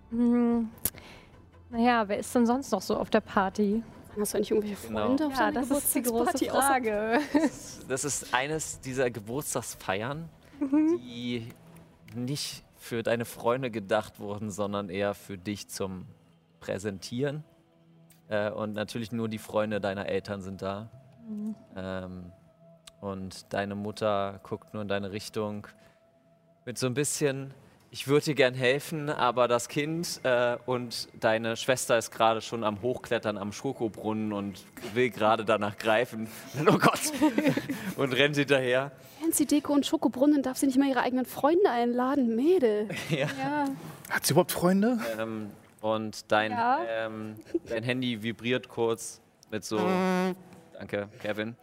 Hm, 0.10 0.70
naja, 1.70 2.08
wer 2.08 2.20
ist 2.20 2.36
denn 2.36 2.46
sonst 2.46 2.72
noch 2.72 2.82
so 2.82 2.98
auf 2.98 3.10
der 3.10 3.22
Party? 3.22 3.82
Hast 4.20 4.34
du 4.34 4.38
eigentlich 4.38 4.52
irgendwelche 4.52 4.88
genau. 4.88 5.08
Freunde 5.08 5.24
genau. 5.24 5.34
auf 5.34 5.40
Ja, 5.40 5.52
das 5.52 5.72
ist 5.72 5.96
die 5.96 6.02
große 6.04 6.46
Frage. 6.46 7.20
Das 7.88 8.06
ist 8.06 8.34
eines 8.34 8.80
dieser 8.80 9.10
Geburtstagsfeiern, 9.10 10.30
mhm. 10.60 11.00
die 11.00 11.50
nicht 12.14 12.64
für 12.76 13.04
deine 13.04 13.26
Freunde 13.26 13.72
gedacht 13.72 14.20
wurden, 14.20 14.52
sondern 14.52 14.90
eher 14.90 15.14
für 15.14 15.38
dich 15.38 15.70
zum 15.70 16.06
Präsentieren. 16.60 17.44
Äh, 18.30 18.50
und 18.52 18.74
natürlich 18.74 19.12
nur 19.12 19.30
die 19.30 19.38
Freunde 19.38 19.80
deiner 19.82 20.08
Eltern 20.08 20.42
sind 20.42 20.62
da. 20.62 20.90
Ähm, 21.76 22.32
und 23.02 23.54
deine 23.54 23.76
Mutter 23.76 24.40
guckt 24.44 24.74
nur 24.74 24.82
in 24.82 24.88
deine 24.88 25.12
Richtung 25.12 25.68
mit 26.66 26.78
so 26.78 26.88
ein 26.88 26.94
bisschen, 26.94 27.54
ich 27.92 28.08
würde 28.08 28.26
dir 28.26 28.36
gern 28.36 28.54
helfen, 28.54 29.10
aber 29.10 29.48
das 29.48 29.68
Kind 29.68 30.22
äh, 30.24 30.58
und 30.66 31.10
deine 31.20 31.58
Schwester 31.58 31.98
ist 31.98 32.12
gerade 32.12 32.42
schon 32.42 32.64
am 32.64 32.82
Hochklettern 32.82 33.38
am 33.38 33.52
Schokobrunnen 33.52 34.34
und 34.34 34.64
will 34.94 35.10
gerade 35.10 35.46
danach 35.46 35.78
greifen. 35.78 36.28
Oh 36.68 36.78
Gott! 36.78 37.02
und 37.98 38.14
rennt 38.14 38.38
hinterher. 38.38 38.92
Fancy 39.22 39.46
Deko 39.46 39.74
und 39.74 39.86
Schokobrunnen 39.86 40.42
darf 40.42 40.58
sie 40.58 40.66
nicht 40.66 40.78
mal 40.78 40.88
ihre 40.88 41.02
eigenen 41.02 41.26
Freunde 41.26 41.70
einladen. 41.70 42.36
Mädel. 42.36 42.90
Ja. 43.10 43.28
Ja. 43.38 43.66
Hat 44.10 44.26
sie 44.26 44.34
überhaupt 44.34 44.52
Freunde? 44.52 45.00
Ähm, 45.20 45.52
und 45.84 46.32
dein, 46.32 46.52
Ja. 46.52 46.80
ähm, 46.88 47.36
dein 47.68 47.84
Handy 47.84 48.24
vibriert 48.24 48.70
kurz 48.70 49.22
mit 49.52 49.66
so. 49.66 49.78
Danke, 50.74 51.10
Kevin. 51.22 51.56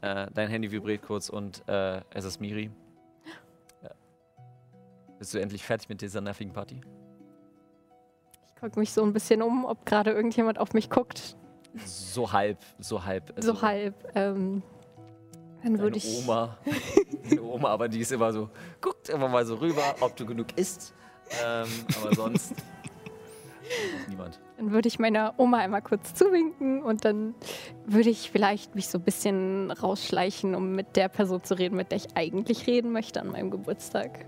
Äh, 0.00 0.26
dein 0.32 0.48
Handy 0.48 0.72
vibriert 0.72 1.02
kurz 1.02 1.28
und 1.28 1.68
äh, 1.68 2.00
es 2.14 2.24
ist 2.24 2.40
Miri. 2.40 2.70
Bist 5.18 5.34
du 5.34 5.38
endlich 5.38 5.64
fertig 5.64 5.88
mit 5.88 6.00
dieser 6.00 6.20
nervigen 6.20 6.52
Party? 6.52 6.80
Ich 8.54 8.60
gucke 8.60 8.78
mich 8.78 8.92
so 8.92 9.02
ein 9.02 9.12
bisschen 9.12 9.42
um, 9.42 9.64
ob 9.64 9.84
gerade 9.84 10.12
irgendjemand 10.12 10.58
auf 10.58 10.72
mich 10.72 10.88
guckt. 10.88 11.36
So 11.84 12.32
halb, 12.32 12.58
so 12.78 13.04
halb. 13.04 13.32
also 13.36 13.52
so 13.54 13.62
halb. 13.62 13.94
Ähm, 14.14 14.62
dann 15.62 15.78
würde 15.78 15.98
ich. 15.98 16.22
Oma. 16.24 16.56
Deine 17.28 17.42
Oma, 17.42 17.68
aber 17.68 17.88
die 17.88 18.00
ist 18.00 18.12
immer 18.12 18.32
so, 18.32 18.48
guckt 18.80 19.08
immer 19.10 19.28
mal 19.28 19.44
so 19.44 19.56
rüber, 19.56 19.94
ob 20.00 20.16
du 20.16 20.24
genug 20.24 20.56
isst. 20.56 20.94
Ähm, 21.44 21.68
aber 22.00 22.14
sonst. 22.14 22.54
Niemand. 24.08 24.40
Dann 24.56 24.72
würde 24.72 24.88
ich 24.88 24.98
meiner 24.98 25.34
Oma 25.36 25.58
einmal 25.58 25.82
kurz 25.82 26.14
zuwinken 26.14 26.82
und 26.82 27.04
dann 27.04 27.34
würde 27.86 28.10
ich 28.10 28.30
vielleicht 28.30 28.74
mich 28.74 28.88
so 28.88 28.98
ein 28.98 29.04
bisschen 29.04 29.70
rausschleichen, 29.70 30.54
um 30.54 30.72
mit 30.72 30.96
der 30.96 31.08
Person 31.08 31.42
zu 31.42 31.58
reden, 31.58 31.76
mit 31.76 31.90
der 31.90 31.98
ich 31.98 32.16
eigentlich 32.16 32.66
reden 32.66 32.92
möchte 32.92 33.20
an 33.20 33.28
meinem 33.28 33.50
Geburtstag. 33.50 34.26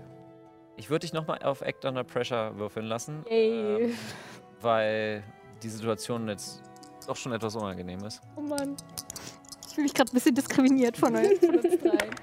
Ich 0.77 0.89
würde 0.89 1.01
dich 1.01 1.13
nochmal 1.13 1.39
auf 1.43 1.61
Act 1.61 1.85
Under 1.85 2.03
Pressure 2.03 2.57
würfeln 2.57 2.85
lassen. 2.85 3.23
Ähm, 3.27 3.93
weil 4.61 5.23
die 5.61 5.69
Situation 5.69 6.27
jetzt 6.27 6.61
doch 7.07 7.15
schon 7.15 7.33
etwas 7.33 7.55
unangenehm 7.55 8.03
ist. 8.03 8.21
Oh 8.35 8.41
Mann. 8.41 8.75
Ich 9.67 9.75
fühle 9.75 9.83
mich 9.83 9.93
gerade 9.93 10.11
ein 10.11 10.13
bisschen 10.13 10.35
diskriminiert 10.35 10.97
von, 10.97 11.15
euch, 11.15 11.39
von 11.39 11.55
uns 11.55 11.77
dreien. 11.81 12.15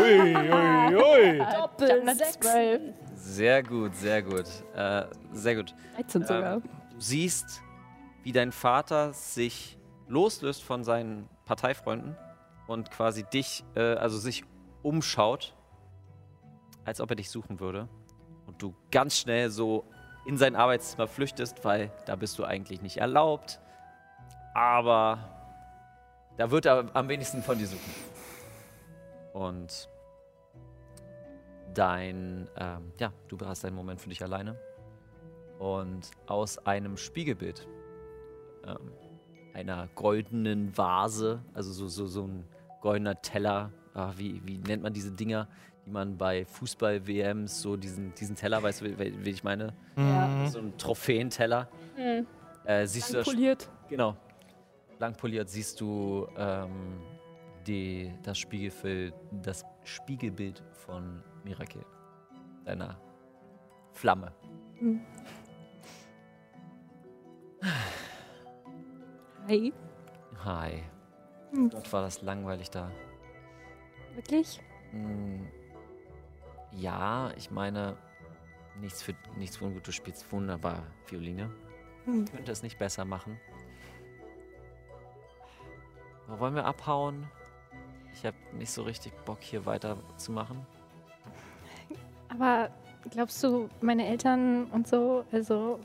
Ui, 0.00 0.34
ui, 0.34 0.94
ui. 0.96 1.38
Doppel 1.38 2.16
12. 2.16 2.80
Sehr 3.22 3.62
gut, 3.62 3.94
sehr 3.94 4.20
gut. 4.20 4.46
Äh, 4.74 5.04
sehr 5.32 5.54
gut. 5.54 5.74
13 5.94 6.24
sogar. 6.24 6.54
Ähm, 6.56 6.62
du 6.90 7.00
siehst, 7.00 7.62
wie 8.24 8.32
dein 8.32 8.50
Vater 8.50 9.12
sich 9.12 9.78
loslöst 10.08 10.64
von 10.64 10.82
seinen 10.82 11.28
Parteifreunden 11.44 12.16
und 12.66 12.90
quasi 12.90 13.22
dich, 13.22 13.64
äh, 13.76 13.94
also 13.94 14.18
sich 14.18 14.44
umschaut, 14.82 15.54
als 16.84 17.00
ob 17.00 17.10
er 17.10 17.16
dich 17.16 17.30
suchen 17.30 17.60
würde. 17.60 17.88
Und 18.46 18.60
du 18.60 18.74
ganz 18.90 19.16
schnell 19.16 19.50
so 19.50 19.84
in 20.26 20.36
sein 20.36 20.56
Arbeitszimmer 20.56 21.06
flüchtest, 21.06 21.64
weil 21.64 21.92
da 22.06 22.16
bist 22.16 22.40
du 22.40 22.44
eigentlich 22.44 22.82
nicht 22.82 22.96
erlaubt. 22.96 23.60
Aber 24.52 25.18
da 26.36 26.50
wird 26.50 26.66
er 26.66 26.90
am 26.92 27.08
wenigsten 27.08 27.42
von 27.42 27.56
dir 27.56 27.68
suchen. 27.68 27.94
Und 29.32 29.88
dein, 31.74 32.48
ähm, 32.56 32.92
ja, 32.98 33.12
du 33.28 33.38
hast 33.40 33.64
einen 33.64 33.76
Moment 33.76 34.00
für 34.00 34.08
dich 34.08 34.22
alleine. 34.22 34.58
Und 35.58 36.10
aus 36.26 36.58
einem 36.66 36.96
Spiegelbild, 36.96 37.66
ähm, 38.66 38.92
einer 39.54 39.88
goldenen 39.94 40.76
Vase, 40.76 41.42
also 41.54 41.72
so, 41.72 41.88
so, 41.88 42.06
so 42.06 42.24
ein 42.24 42.44
goldener 42.80 43.20
Teller, 43.20 43.70
ah, 43.94 44.12
wie, 44.16 44.40
wie 44.44 44.58
nennt 44.58 44.82
man 44.82 44.92
diese 44.92 45.12
Dinger, 45.12 45.48
die 45.86 45.90
man 45.90 46.16
bei 46.16 46.44
Fußball-WMs, 46.44 47.60
so 47.60 47.76
diesen, 47.76 48.14
diesen 48.14 48.36
Teller, 48.36 48.62
weißt 48.62 48.80
du, 48.80 48.98
wie, 48.98 49.24
wie 49.24 49.30
ich 49.30 49.44
meine? 49.44 49.74
Ja. 49.96 50.48
So 50.48 50.58
ein 50.58 50.76
Trophäenteller. 50.78 51.68
Hm. 51.96 52.26
Äh, 52.64 52.86
siehst 52.86 53.10
du 53.10 53.18
das 53.18 53.26
Poliert. 53.26 53.68
Genau. 53.88 54.16
Lang 54.98 55.16
poliert 55.16 55.48
siehst 55.48 55.80
du 55.80 56.28
ähm, 56.36 57.00
die, 57.66 58.12
das, 58.22 58.38
Spiegelbild, 58.38 59.14
das 59.42 59.64
Spiegelbild 59.84 60.62
von 60.72 61.22
Mirakel. 61.44 61.84
Deiner 62.64 62.96
Flamme. 63.92 64.32
Hi. 69.48 69.72
Hi. 70.44 70.82
Hm. 71.50 71.70
Gott, 71.70 71.92
war 71.92 72.02
das 72.02 72.22
langweilig 72.22 72.70
da. 72.70 72.90
Wirklich? 74.14 74.60
Hm, 74.90 75.46
ja, 76.72 77.32
ich 77.36 77.50
meine, 77.50 77.96
nichts 78.80 79.02
für 79.02 79.14
nichts 79.36 79.56
für 79.56 79.66
ungut, 79.66 79.86
du 79.86 79.92
spielst 79.92 80.30
wunderbar 80.32 80.84
Violine. 81.06 81.50
Hm. 82.04 82.24
Könnte 82.26 82.52
es 82.52 82.62
nicht 82.62 82.78
besser 82.78 83.04
machen. 83.04 83.38
Wollen 86.26 86.54
wir 86.54 86.64
abhauen? 86.64 87.28
Ich 88.14 88.24
habe 88.24 88.36
nicht 88.52 88.70
so 88.70 88.82
richtig 88.82 89.12
Bock, 89.24 89.40
hier 89.40 89.66
weiterzumachen. 89.66 90.66
Aber 92.32 92.70
glaubst 93.10 93.42
du, 93.44 93.68
meine 93.80 94.06
Eltern 94.06 94.64
und 94.72 94.88
so, 94.88 95.24
also. 95.32 95.78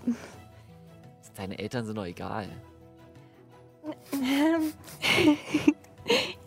Deine 1.35 1.59
Eltern 1.59 1.85
sind 1.85 1.97
doch 1.97 2.05
egal. 2.05 2.47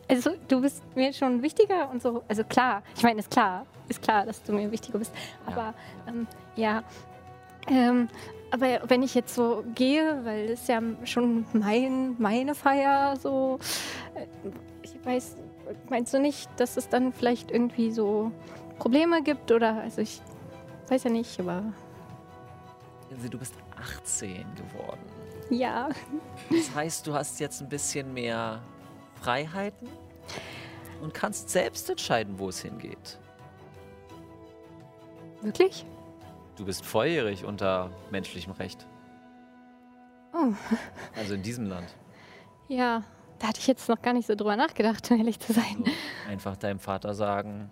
Also, 0.09 0.31
du 0.49 0.61
bist 0.61 0.83
mir 0.97 1.13
schon 1.13 1.41
wichtiger 1.41 1.89
und 1.89 2.03
so. 2.03 2.25
Also, 2.27 2.43
klar, 2.43 2.83
ich 2.97 3.03
meine, 3.05 3.21
ist 3.21 3.31
klar, 3.31 3.65
ist 3.89 4.03
klar, 4.03 4.27
dass 4.27 4.43
du 4.43 4.53
mir 4.53 4.73
wichtiger 4.73 4.99
bist. 4.99 5.13
Aber, 5.47 5.73
ähm, 6.09 6.27
ja. 6.57 6.83
Ähm, 7.69 8.09
aber 8.51 8.81
wenn 8.89 9.05
ich 9.05 9.15
jetzt 9.15 9.37
so 9.37 9.63
gehe, 9.77 10.25
weil 10.25 10.51
es 10.51 10.67
ja 10.67 10.83
schon 11.05 11.45
mein, 11.53 12.17
meine 12.19 12.57
Feier 12.57 13.17
so. 13.19 13.61
äh, 14.17 14.27
Ich 14.83 14.99
weiß, 15.05 15.37
meinst 15.89 16.13
du 16.13 16.19
nicht, 16.19 16.51
dass 16.57 16.77
es 16.77 16.89
dann 16.89 17.13
vielleicht 17.13 17.53
irgendwie 17.53 17.93
so 17.93 18.33
Probleme 18.81 19.23
gibt? 19.23 19.53
Oder, 19.53 19.83
also, 19.83 20.01
ich 20.01 20.21
weiß 20.89 21.05
ja 21.05 21.11
nicht, 21.11 21.39
aber. 21.39 21.63
Also, 23.11 23.29
du 23.29 23.39
bist 23.39 23.55
18 23.79 24.45
geworden. 24.57 25.01
Ja. 25.51 25.91
Das 26.51 26.75
heißt, 26.75 27.07
du 27.07 27.15
hast 27.15 27.39
jetzt 27.39 27.61
ein 27.61 27.69
bisschen 27.69 28.13
mehr 28.13 28.61
Freiheiten 29.21 29.89
und 31.03 31.15
kannst 31.15 31.51
selbst 31.51 31.89
entscheiden, 31.91 32.39
wo 32.39 32.49
es 32.49 32.63
hingeht. 32.63 33.19
Wirklich? 35.43 35.85
Du 36.57 36.65
bist 36.65 36.85
volljährig 36.85 37.45
unter 37.45 37.91
menschlichem 38.11 38.53
Recht. 38.53 38.87
Oh. 40.33 40.53
Also 41.17 41.35
in 41.35 41.43
diesem 41.43 41.67
Land. 41.67 41.89
Ja, 42.69 43.03
da 43.39 43.49
hatte 43.49 43.61
ich 43.61 43.67
jetzt 43.67 43.89
noch 43.89 44.01
gar 44.01 44.13
nicht 44.13 44.27
so 44.27 44.35
drüber 44.35 44.57
nachgedacht, 44.57 45.11
um 45.11 45.19
ehrlich 45.19 45.41
zu 45.41 45.53
sein. 45.53 45.85
So, 45.85 46.31
einfach 46.31 46.57
deinem 46.57 46.79
Vater 46.79 47.15
sagen, 47.15 47.71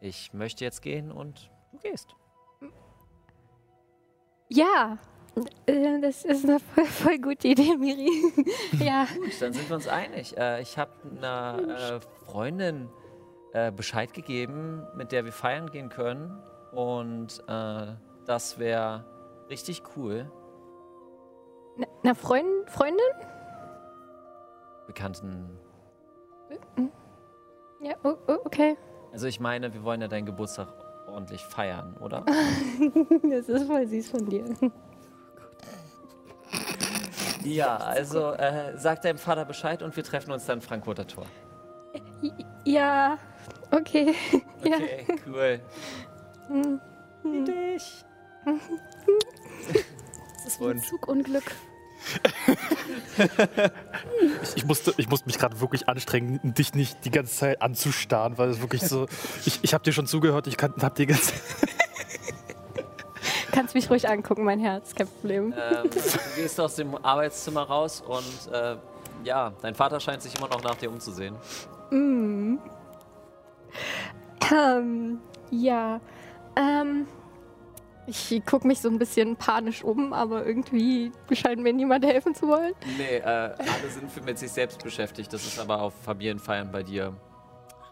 ich 0.00 0.32
möchte 0.32 0.64
jetzt 0.64 0.82
gehen 0.82 1.12
und 1.12 1.50
du 1.72 1.78
gehst. 1.78 2.14
Ja, 4.48 4.98
äh, 5.66 6.00
das 6.00 6.24
ist 6.24 6.44
eine 6.44 6.58
voll, 6.58 6.84
voll 6.84 7.18
gute 7.18 7.48
Idee, 7.48 7.76
Miri. 7.76 8.10
ja. 8.84 9.06
Gut, 9.14 9.40
dann 9.40 9.52
sind 9.52 9.68
wir 9.68 9.76
uns 9.76 9.86
einig. 9.86 10.36
Äh, 10.36 10.62
ich 10.62 10.76
habe 10.78 10.92
einer 11.16 11.98
äh, 11.98 12.00
Freundin 12.24 12.88
Bescheid 13.74 14.14
gegeben, 14.14 14.86
mit 14.94 15.10
der 15.10 15.24
wir 15.24 15.32
feiern 15.32 15.72
gehen 15.72 15.88
können. 15.88 16.40
Und 16.70 17.42
das 18.24 18.60
wäre 18.60 19.04
richtig 19.48 19.82
cool. 19.96 20.30
Na, 21.76 21.88
na 22.04 22.14
Freund, 22.14 22.46
Freundin? 22.70 23.00
Bekannten. 24.86 25.58
Ja, 27.80 27.96
oh, 28.04 28.14
oh, 28.28 28.38
okay. 28.44 28.76
Also 29.12 29.26
ich 29.26 29.40
meine, 29.40 29.72
wir 29.74 29.82
wollen 29.82 30.00
ja 30.00 30.08
deinen 30.08 30.26
Geburtstag 30.26 30.68
ordentlich 31.06 31.42
feiern, 31.44 31.96
oder? 32.00 32.24
Das 33.30 33.48
ist 33.48 33.66
voll 33.66 33.86
süß 33.86 34.10
von 34.10 34.26
dir. 34.28 34.44
ja, 37.44 37.76
also 37.76 38.32
äh, 38.32 38.76
sag 38.76 39.02
deinem 39.02 39.18
Vater 39.18 39.44
Bescheid 39.44 39.82
und 39.82 39.96
wir 39.96 40.04
treffen 40.04 40.32
uns 40.32 40.46
dann 40.46 40.60
Frankfurter 40.60 41.06
Tor. 41.06 41.26
Ja, 42.64 43.18
okay. 43.70 44.14
Ja. 44.62 44.76
Okay, 44.76 45.06
cool. 45.26 45.60
Hm. 46.48 46.80
Dich. 47.44 48.04
Das 50.42 50.54
ist 50.54 50.60
wie 50.60 50.70
ein 50.70 50.78
Zugunglück. 50.82 51.44
Ich, 54.42 54.56
ich, 54.56 54.64
musste, 54.64 54.94
ich 54.96 55.08
musste 55.08 55.26
mich 55.26 55.38
gerade 55.38 55.60
wirklich 55.60 55.88
anstrengen, 55.88 56.40
dich 56.42 56.74
nicht 56.74 57.04
die 57.04 57.10
ganze 57.10 57.36
Zeit 57.36 57.62
anzustarren, 57.62 58.38
weil 58.38 58.48
es 58.48 58.60
wirklich 58.60 58.82
so. 58.82 59.06
Ich, 59.44 59.60
ich 59.62 59.74
habe 59.74 59.84
dir 59.84 59.92
schon 59.92 60.06
zugehört, 60.06 60.46
ich 60.46 60.56
habe 60.58 60.94
die 60.96 61.06
ganze 61.06 61.32
kannst 63.52 63.74
mich 63.74 63.90
ruhig 63.90 64.08
angucken, 64.08 64.44
mein 64.44 64.58
Herz, 64.58 64.94
kein 64.94 65.06
Problem. 65.06 65.52
Ähm, 65.52 65.90
du 65.90 66.40
gehst 66.40 66.58
aus 66.60 66.76
dem 66.76 66.96
Arbeitszimmer 66.96 67.62
raus 67.62 68.02
und 68.06 68.52
äh, 68.52 68.76
ja, 69.24 69.52
dein 69.60 69.74
Vater 69.74 70.00
scheint 70.00 70.22
sich 70.22 70.36
immer 70.36 70.48
noch 70.48 70.62
nach 70.62 70.76
dir 70.76 70.90
umzusehen. 70.90 71.36
Ähm, 71.90 72.58
ja, 75.50 76.00
ähm, 76.56 77.06
ich 78.10 78.44
gucke 78.44 78.66
mich 78.66 78.80
so 78.80 78.88
ein 78.88 78.98
bisschen 78.98 79.36
panisch 79.36 79.84
um, 79.84 80.12
aber 80.12 80.44
irgendwie 80.44 81.12
scheint 81.32 81.62
mir 81.62 81.72
niemand 81.72 82.04
helfen 82.04 82.34
zu 82.34 82.48
wollen. 82.48 82.74
Nee, 82.98 83.18
äh, 83.18 83.24
alle 83.24 83.88
sind 83.88 84.24
mit 84.24 84.38
sich 84.38 84.50
selbst 84.50 84.82
beschäftigt. 84.82 85.32
Das 85.32 85.44
ist 85.44 85.58
aber 85.58 85.80
auf 85.80 85.94
Familienfeiern 86.02 86.70
bei 86.70 86.82
dir 86.82 87.14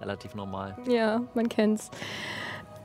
relativ 0.00 0.34
normal. 0.34 0.76
Ja, 0.86 1.22
man 1.34 1.48
kennt's. 1.48 1.90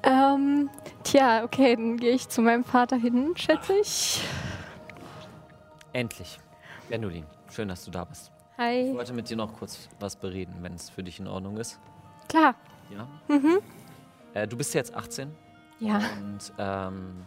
Ähm, 0.04 0.70
tja, 1.04 1.44
okay, 1.44 1.76
dann 1.76 1.98
gehe 1.98 2.12
ich 2.12 2.28
zu 2.28 2.42
meinem 2.42 2.64
Vater 2.64 2.98
hin, 2.98 3.34
schätze 3.36 3.74
ich. 3.82 4.22
Endlich. 5.94 6.40
Benulin, 6.90 7.26
schön, 7.50 7.70
dass 7.70 7.86
du 7.86 7.92
da 7.92 8.04
bist. 8.04 8.32
Ich 8.52 8.58
Hi. 8.58 8.94
wollte 8.94 9.14
mit 9.14 9.30
dir 9.30 9.38
noch 9.38 9.54
kurz 9.54 9.88
was 10.00 10.16
bereden, 10.16 10.56
wenn 10.62 10.74
es 10.74 10.90
für 10.90 11.04
dich 11.04 11.20
in 11.20 11.28
Ordnung 11.28 11.58
ist. 11.58 11.80
Klar. 12.28 12.56
Ja? 12.90 13.08
Äh, 14.34 14.48
du 14.48 14.58
bist 14.58 14.74
jetzt 14.74 14.94
18 14.94 15.34
Ja. 15.80 15.98
und 15.98 16.54
ähm, 16.58 17.26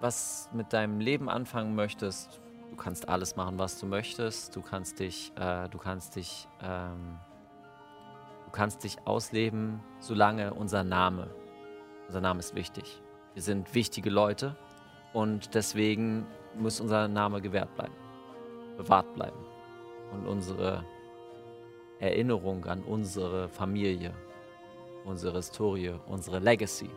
was 0.00 0.48
mit 0.52 0.72
deinem 0.72 1.00
Leben 1.00 1.28
anfangen 1.28 1.74
möchtest, 1.74 2.40
du 2.70 2.76
kannst 2.76 3.08
alles 3.08 3.36
machen, 3.36 3.58
was 3.58 3.78
du 3.78 3.86
möchtest. 3.86 4.56
Du 4.56 4.62
kannst 4.62 4.98
dich, 4.98 5.32
äh, 5.36 5.68
du 5.68 5.78
kannst 5.78 6.16
dich, 6.16 6.48
ähm, 6.62 7.18
du 8.46 8.50
kannst 8.50 8.82
dich 8.82 8.96
ausleben, 9.06 9.80
solange 10.00 10.54
unser 10.54 10.82
Name, 10.82 11.30
unser 12.08 12.20
Name 12.20 12.40
ist 12.40 12.54
wichtig. 12.54 13.00
Wir 13.34 13.42
sind 13.42 13.74
wichtige 13.74 14.10
Leute 14.10 14.56
und 15.12 15.54
deswegen 15.54 16.26
muss 16.58 16.80
unser 16.80 17.08
Name 17.08 17.40
gewährt 17.40 17.74
bleiben, 17.74 17.94
bewahrt 18.76 19.14
bleiben 19.14 19.38
und 20.12 20.26
unsere 20.26 20.84
Erinnerung 22.00 22.64
an 22.64 22.82
unsere 22.82 23.48
Familie, 23.48 24.12
unsere 25.04 25.36
Historie, 25.36 25.94
unsere 26.06 26.38
Legacy, 26.38 26.90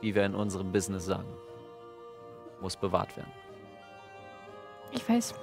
wie 0.00 0.14
wir 0.14 0.24
in 0.24 0.34
unserem 0.34 0.72
Business 0.72 1.06
sagen, 1.06 1.28
muss 2.60 2.76
bewahrt 2.76 3.16
werden. 3.16 3.32
Ich 4.92 5.08
weiß. 5.08 5.34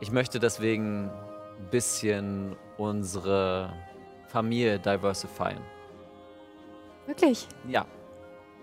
Ich 0.00 0.10
möchte 0.10 0.38
deswegen 0.38 1.10
ein 1.10 1.70
bisschen 1.70 2.56
unsere 2.78 3.72
Familie 4.28 4.78
diversifieren. 4.78 5.62
Wirklich. 7.06 7.46
Ja. 7.68 7.84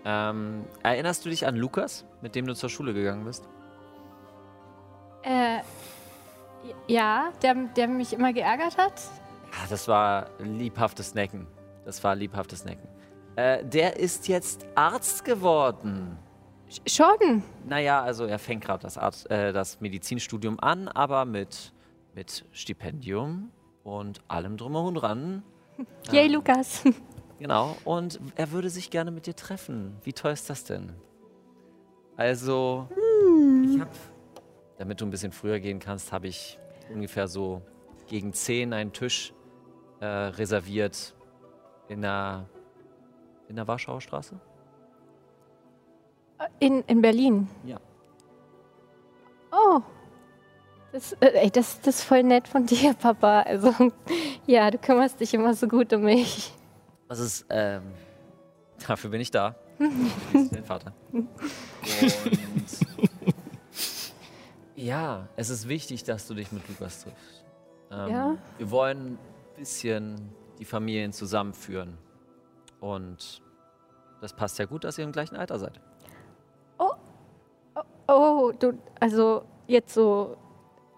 Ähm, 0.04 0.64
erinnerst 0.82 1.24
du 1.24 1.28
dich 1.28 1.46
an 1.46 1.56
Lukas, 1.56 2.04
mit 2.22 2.34
dem 2.34 2.46
du 2.46 2.54
zur 2.54 2.70
Schule 2.70 2.94
gegangen 2.94 3.24
bist? 3.24 3.48
Äh, 5.22 5.58
ja, 6.86 7.30
der, 7.42 7.54
der 7.76 7.88
mich 7.88 8.12
immer 8.12 8.32
geärgert 8.32 8.78
hat. 8.78 8.94
Ja, 9.52 9.66
das 9.68 9.88
war 9.88 10.30
liebhaftes 10.38 11.14
Necken. 11.14 11.46
Das 11.84 12.02
war 12.04 12.14
liebhaftes 12.14 12.64
Necken. 12.64 12.88
Äh, 13.36 13.64
der 13.64 13.96
ist 13.98 14.28
jetzt 14.28 14.66
Arzt 14.74 15.24
geworden. 15.24 16.16
Sch- 16.70 16.96
Schon. 17.18 17.42
Naja, 17.66 18.02
also 18.02 18.24
er 18.26 18.38
fängt 18.38 18.64
gerade 18.64 18.82
das, 18.82 18.98
Arzt- 18.98 19.30
äh, 19.30 19.52
das 19.52 19.80
Medizinstudium 19.80 20.58
an, 20.60 20.88
aber 20.88 21.24
mit, 21.24 21.72
mit 22.14 22.44
Stipendium 22.52 23.50
und 23.84 24.20
allem 24.28 24.56
drum 24.56 24.74
und 24.76 24.94
dran. 24.94 25.42
Yay, 26.12 26.28
Lukas. 26.28 26.82
Genau. 27.40 27.76
Und 27.84 28.18
er 28.34 28.50
würde 28.50 28.68
sich 28.68 28.90
gerne 28.90 29.12
mit 29.12 29.26
dir 29.26 29.36
treffen. 29.36 29.96
Wie 30.02 30.12
teuer 30.12 30.32
ist 30.32 30.50
das 30.50 30.64
denn? 30.64 30.92
Also, 32.16 32.88
ich 33.64 33.78
habe, 33.80 33.90
damit 34.76 35.00
du 35.00 35.06
ein 35.06 35.10
bisschen 35.10 35.30
früher 35.30 35.60
gehen 35.60 35.78
kannst, 35.78 36.10
habe 36.10 36.26
ich 36.26 36.58
ungefähr 36.92 37.28
so 37.28 37.62
gegen 38.08 38.32
10 38.32 38.72
einen 38.72 38.92
Tisch 38.92 39.32
äh, 40.00 40.06
reserviert 40.06 41.14
in 41.88 42.02
der, 42.02 42.46
in 43.48 43.56
der 43.56 43.66
Warschauer 43.66 44.00
Straße. 44.00 44.38
In, 46.60 46.82
in 46.82 47.02
Berlin. 47.02 47.48
Ja. 47.64 47.78
Oh. 49.50 49.80
Das, 50.92 51.12
äh, 51.14 51.26
ey, 51.34 51.50
das, 51.50 51.80
das 51.80 51.96
ist 51.96 52.04
voll 52.04 52.22
nett 52.22 52.46
von 52.48 52.64
dir, 52.66 52.94
Papa. 52.94 53.42
Also, 53.42 53.74
ja, 54.46 54.70
du 54.70 54.78
kümmerst 54.78 55.20
dich 55.20 55.34
immer 55.34 55.54
so 55.54 55.66
gut 55.66 55.92
um 55.92 56.02
mich. 56.02 56.52
Das 57.08 57.18
ist, 57.18 57.46
ähm, 57.50 57.82
dafür 58.86 59.10
bin 59.10 59.20
ich 59.20 59.30
da. 59.30 59.54
Dein 59.78 60.64
Vater. 60.64 60.92
Und 61.12 61.28
ja, 64.74 65.28
es 65.36 65.50
ist 65.50 65.68
wichtig, 65.68 66.04
dass 66.04 66.26
du 66.28 66.34
dich 66.34 66.52
mit 66.52 66.68
Lukas 66.68 67.02
triffst. 67.02 67.44
Ähm, 67.90 68.08
Ja? 68.08 68.36
Wir 68.58 68.70
wollen 68.70 69.18
bisschen 69.58 70.32
die 70.58 70.64
Familien 70.64 71.12
zusammenführen. 71.12 71.98
Und 72.80 73.42
das 74.20 74.32
passt 74.32 74.58
ja 74.58 74.66
gut, 74.66 74.84
dass 74.84 74.98
ihr 74.98 75.04
im 75.04 75.12
gleichen 75.12 75.36
Alter 75.36 75.58
seid. 75.58 75.80
Oh, 78.10 78.52
du, 78.58 78.72
also 78.98 79.44
jetzt 79.66 79.92
so, 79.92 80.38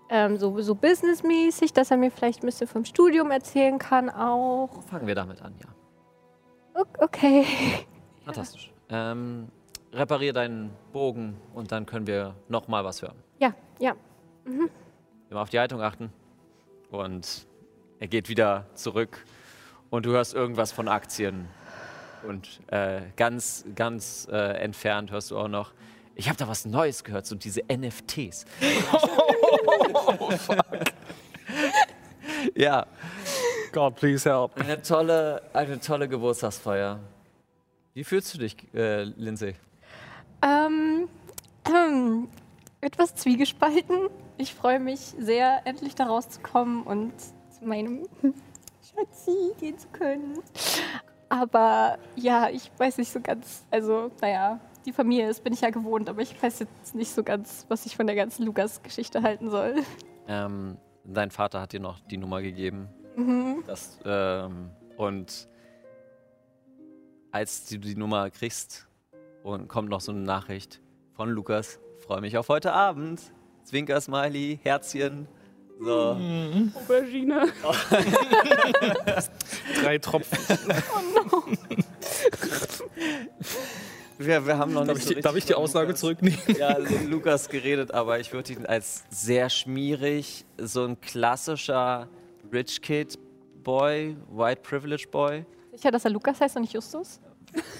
ähm, 0.09 0.37
so, 0.37 0.61
so 0.61 0.77
businessmäßig, 0.77 1.73
dass 1.73 1.90
er 1.90 1.96
mir 1.96 2.12
vielleicht 2.12 2.42
ein 2.42 2.46
bisschen 2.46 2.68
vom 2.68 2.85
Studium 2.85 3.33
erzählen 3.33 3.79
kann 3.79 4.09
auch. 4.09 4.83
Fangen 4.85 5.09
wir 5.09 5.16
damit 5.16 5.42
an, 5.42 5.55
ja. 5.61 6.85
Okay. 6.99 7.44
Fantastisch. 8.25 8.73
Ähm, 8.88 9.49
reparier 9.92 10.33
deinen 10.33 10.70
Bogen 10.92 11.37
und 11.53 11.73
dann 11.73 11.85
können 11.85 12.07
wir 12.07 12.37
noch 12.49 12.68
mal 12.68 12.85
was 12.85 13.03
hören. 13.03 13.16
Ja, 13.40 13.55
ja. 13.81 13.94
Immer 15.31 15.42
auf 15.42 15.51
die 15.51 15.59
Haltung 15.59 15.83
achten. 15.83 16.12
Und 16.92 17.46
er 18.01 18.09
geht 18.09 18.31
wieder 18.31 18.67
zurück 18.75 19.25
und 19.91 20.07
du 20.07 20.11
hörst 20.11 20.35
irgendwas 20.35 20.73
von 20.73 20.89
Aktien. 20.89 21.49
Und 22.27 22.61
äh, 22.69 23.03
ganz, 23.17 23.65
ganz 23.75 24.27
äh, 24.31 24.59
entfernt 24.59 25.11
hörst 25.11 25.31
du 25.31 25.39
auch 25.39 25.49
noch, 25.49 25.73
ich 26.15 26.29
habe 26.29 26.39
da 26.39 26.49
was 26.49 26.65
Neues 26.65 27.05
gehört, 27.05 27.27
so 27.27 27.35
diese 27.35 27.63
NFTs. 27.71 28.47
ja, 32.55 32.87
God, 33.73 33.97
please 33.97 34.29
help. 34.29 34.59
eine 34.59 34.81
tolle, 34.81 35.43
eine 35.53 35.79
tolle 35.79 36.09
Geburtstagsfeier. 36.09 37.01
Wie 37.93 38.05
fühlst 38.05 38.35
du 38.35 38.39
dich, 38.39 38.57
äh, 38.75 39.03
Lindsay? 39.03 39.57
Ähm, 40.43 41.09
ähm, 41.67 42.29
etwas 42.81 43.15
zwiegespalten. 43.15 44.09
Ich 44.39 44.55
freue 44.55 44.81
mich 44.81 45.01
sehr, 45.19 45.67
endlich 45.67 45.95
da 45.95 46.05
rauszukommen 46.05 46.83
und 46.83 47.13
zu 47.61 47.66
meinem 47.66 48.07
Schatzi 48.83 49.53
gehen 49.59 49.79
zu 49.79 49.88
können. 49.88 50.38
Aber 51.29 51.99
ja, 52.16 52.49
ich 52.51 52.70
weiß 52.77 52.99
nicht 52.99 53.12
so 53.12 53.20
ganz, 53.20 53.64
also 53.70 54.11
naja, 54.20 54.59
die 54.85 54.92
Familie, 54.92 55.29
das 55.29 55.40
bin 55.40 55.53
ich 55.53 55.61
ja 55.61 55.70
gewohnt, 55.70 56.09
aber 56.09 56.23
ich 56.23 56.42
weiß 56.42 56.61
jetzt 56.61 56.94
nicht 56.94 57.12
so 57.12 57.23
ganz, 57.23 57.66
was 57.68 57.87
ich 57.87 57.96
von 57.96 58.07
der 58.07 58.16
ganzen 58.16 58.44
Lukas-Geschichte 58.44 59.23
halten 59.23 59.51
soll. 59.51 59.77
Ähm, 60.27 60.79
dein 61.05 61.31
Vater 61.31 61.61
hat 61.61 61.73
dir 61.73 61.81
noch 61.81 62.01
die 62.01 62.16
Nummer 62.16 62.42
gegeben. 62.42 62.88
Das, 63.66 63.99
ähm, 64.05 64.70
und 64.96 65.49
als 67.31 67.66
du 67.66 67.79
die 67.79 67.96
Nummer 67.96 68.31
kriegst 68.31 68.88
und 69.42 69.68
kommt 69.68 69.88
noch 69.88 70.01
so 70.01 70.12
eine 70.12 70.23
Nachricht 70.23 70.81
von 71.12 71.31
Lukas, 71.31 71.79
freue 71.99 72.20
mich 72.20 72.38
auf 72.38 72.49
heute 72.49 72.73
Abend. 72.73 73.20
Zwinker, 73.64 74.01
Smiley, 74.01 74.59
Herzchen. 74.62 75.29
So. 75.83 76.16
Aubergine. 76.75 77.47
Drei 79.83 79.97
Tropfen. 79.99 80.38
Wir, 84.19 84.46
wir 84.46 84.59
haben 84.59 84.75
noch 84.75 84.87
Darf 84.87 84.96
nicht 84.96 85.04
ich, 85.04 85.09
so 85.09 85.15
die- 85.15 85.21
darf 85.23 85.37
ich 85.37 85.44
die 85.46 85.54
Aussage 85.54 85.87
Lukas- 85.88 86.00
zurücknehmen? 86.00 86.38
Ja, 86.59 86.77
Lukas 87.09 87.48
geredet, 87.48 87.94
aber 87.94 88.21
ich 88.21 88.31
würde 88.33 88.52
ihn 88.52 88.67
als 88.67 89.04
sehr 89.09 89.48
schmierig, 89.48 90.44
so 90.59 90.85
ein 90.85 91.00
klassischer 91.00 92.09
Rich 92.52 92.83
Kid 92.83 93.19
Boy, 93.65 94.17
White 94.31 94.61
Privilege 94.63 95.07
Boy. 95.11 95.46
Sicher, 95.73 95.90
dass 95.90 96.04
er 96.04 96.11
Lukas 96.11 96.38
heißt 96.40 96.57
und 96.57 96.63
nicht 96.63 96.75
Justus? 96.75 97.21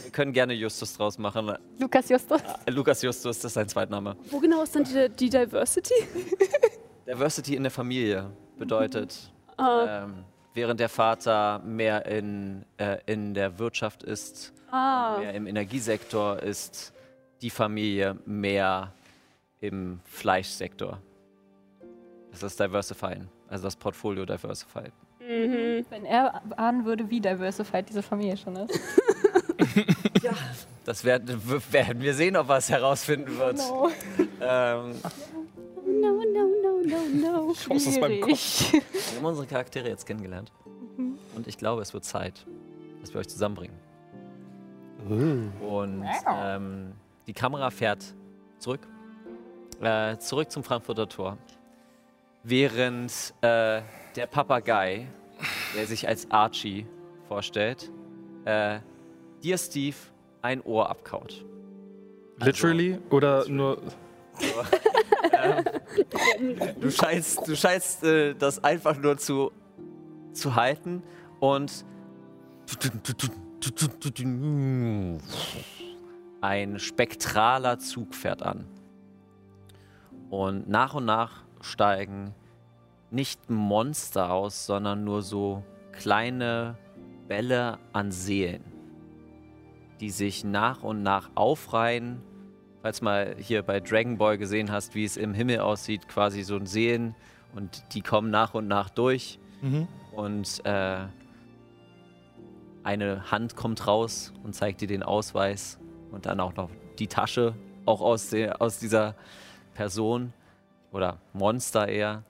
Wir 0.03 0.11
können 0.11 0.33
gerne 0.33 0.55
Justus 0.55 0.95
draus 0.97 1.18
machen. 1.18 1.53
Lukas 1.79 2.09
Justus? 2.09 2.41
Lukas 2.68 3.03
Justus, 3.03 3.39
das 3.41 3.51
ist 3.51 3.55
sein 3.55 3.68
Zweitname. 3.68 4.16
Wo 4.31 4.39
genau 4.41 4.62
ist 4.62 4.74
dann 4.74 4.85
die, 4.85 5.09
die 5.11 5.29
Diversity? 5.29 5.95
Diversity 7.11 7.57
in 7.57 7.63
der 7.65 7.73
Familie 7.73 8.31
bedeutet, 8.59 9.33
Ah, 9.57 10.05
ähm, 10.05 10.25
während 10.55 10.81
der 10.81 10.89
Vater 10.89 11.59
mehr 11.59 12.07
in, 12.07 12.65
äh, 12.79 12.97
in 13.05 13.35
der 13.35 13.59
Wirtschaft 13.59 14.03
ist, 14.03 14.55
ah. 14.71 15.19
mehr 15.19 15.35
im 15.35 15.47
Energiesektor 15.47 16.39
ist, 16.43 16.95
die 17.43 17.51
Familie 17.51 18.17
mehr 18.25 18.91
im 19.61 20.01
Fleischsektor. 20.05 20.99
Das 22.31 22.43
ist 22.43 22.59
Diversifying, 22.59 23.29
also 23.49 23.65
das 23.65 23.77
Portfolio 23.77 24.25
Diversify. 24.25 24.91
Mhm. 25.21 25.85
Wenn 25.91 26.07
er 26.07 26.41
ahnen 26.57 26.87
würde, 26.87 27.11
wie 27.11 27.21
diversified 27.21 27.87
diese 27.87 28.03
Familie 28.03 28.39
schon 28.39 28.57
ist. 28.57 28.81
ja, 30.23 30.33
das 30.87 31.05
werden, 31.05 31.39
werden 31.71 32.01
wir 32.01 32.15
sehen, 32.15 32.37
ob 32.37 32.49
er 32.49 32.57
es 32.57 32.71
herausfinden 32.71 33.37
wird. 33.37 33.61
Ähm, 34.41 34.95
No, 35.03 35.60
no, 36.91 36.99
no, 36.99 37.30
no, 37.30 37.55
no. 37.68 37.74
Aus 37.74 37.99
meinem 37.99 38.20
Kopf. 38.20 38.72
Wir 38.72 38.82
haben 39.16 39.24
unsere 39.24 39.47
Charaktere 39.47 39.88
jetzt 39.88 40.07
kennengelernt. 40.07 40.53
Und 41.34 41.47
ich 41.47 41.57
glaube, 41.57 41.82
es 41.82 41.95
wird 41.95 42.05
Zeit, 42.05 42.47
dass 43.01 43.14
wir 43.14 43.20
euch 43.20 43.28
zusammenbringen. 43.28 43.76
Und 45.09 46.05
ähm, 46.26 46.93
die 47.26 47.32
Kamera 47.32 47.70
fährt 47.70 48.05
zurück. 48.59 48.86
Äh, 49.80 50.18
zurück 50.18 50.51
zum 50.51 50.62
Frankfurter 50.62 51.09
Tor. 51.09 51.38
Während 52.43 53.12
äh, 53.41 53.80
der 54.16 54.26
Papagei, 54.30 55.07
der 55.74 55.86
sich 55.86 56.07
als 56.07 56.30
Archie 56.30 56.86
vorstellt, 57.28 57.91
äh, 58.45 58.80
dir, 59.43 59.57
Steve, 59.57 59.97
ein 60.43 60.61
Ohr 60.62 60.91
abkaut. 60.91 61.45
Literally 62.38 62.99
oder 63.11 63.49
nur. 63.49 63.80
Du 66.80 66.91
scheinst, 66.91 67.47
du 67.47 67.57
scheinst 67.57 68.05
äh, 68.05 68.34
das 68.34 68.62
einfach 68.62 68.97
nur 68.97 69.16
zu, 69.16 69.53
zu 70.32 70.55
halten 70.55 71.03
und 71.41 71.84
ein 76.41 76.78
spektraler 76.78 77.78
Zug 77.78 78.14
fährt 78.14 78.43
an. 78.43 78.66
Und 80.30 80.68
nach 80.68 80.95
und 80.95 81.05
nach 81.05 81.43
steigen 81.61 82.34
nicht 83.11 83.51
Monster 83.51 84.30
aus, 84.30 84.66
sondern 84.66 85.05
nur 85.05 85.22
so 85.22 85.64
kleine 85.93 86.78
Bälle 87.26 87.78
an 87.93 88.12
Seelen, 88.12 88.64
die 90.01 90.11
sich 90.11 90.45
nach 90.45 90.82
und 90.82 91.03
nach 91.03 91.30
aufreihen 91.34 92.22
falls 92.83 93.03
mal 93.03 93.37
hier 93.39 93.62
bei 93.62 93.81
Dragon 93.81 94.18
Ball 94.18 94.39
gesehen 94.39 94.70
hast, 94.70 94.95
wie 94.95 95.05
es 95.05 95.16
im 95.16 95.35
Himmel 95.35 95.61
aussieht, 95.61 96.09
quasi 96.09 96.43
so 96.43 96.57
ein 96.57 96.66
Seelen 96.66 97.14
und 97.55 97.95
die 97.95 98.01
kommen 98.01 98.31
nach 98.31 98.55
und 98.55 98.68
nach 98.68 98.91
durch 98.91 99.39
Mhm. 99.62 99.89
und 100.12 100.64
äh, 100.64 101.01
eine 102.83 103.31
Hand 103.31 103.57
kommt 103.57 103.87
raus 103.87 104.33
und 104.43 104.55
zeigt 104.55 104.81
dir 104.81 104.89
den 104.89 105.03
Ausweis 105.03 105.78
und 106.11 106.24
dann 106.24 106.41
auch 106.41 106.55
noch 106.57 106.70
die 106.99 107.09
Tasche, 107.09 107.55
auch 107.85 108.01
aus, 108.01 108.31
der, 108.31 108.62
aus 108.62 108.78
dieser 108.78 109.14
Person 109.74 110.33
oder 110.93 111.18
Monster 111.35 111.89
eher 111.89 112.24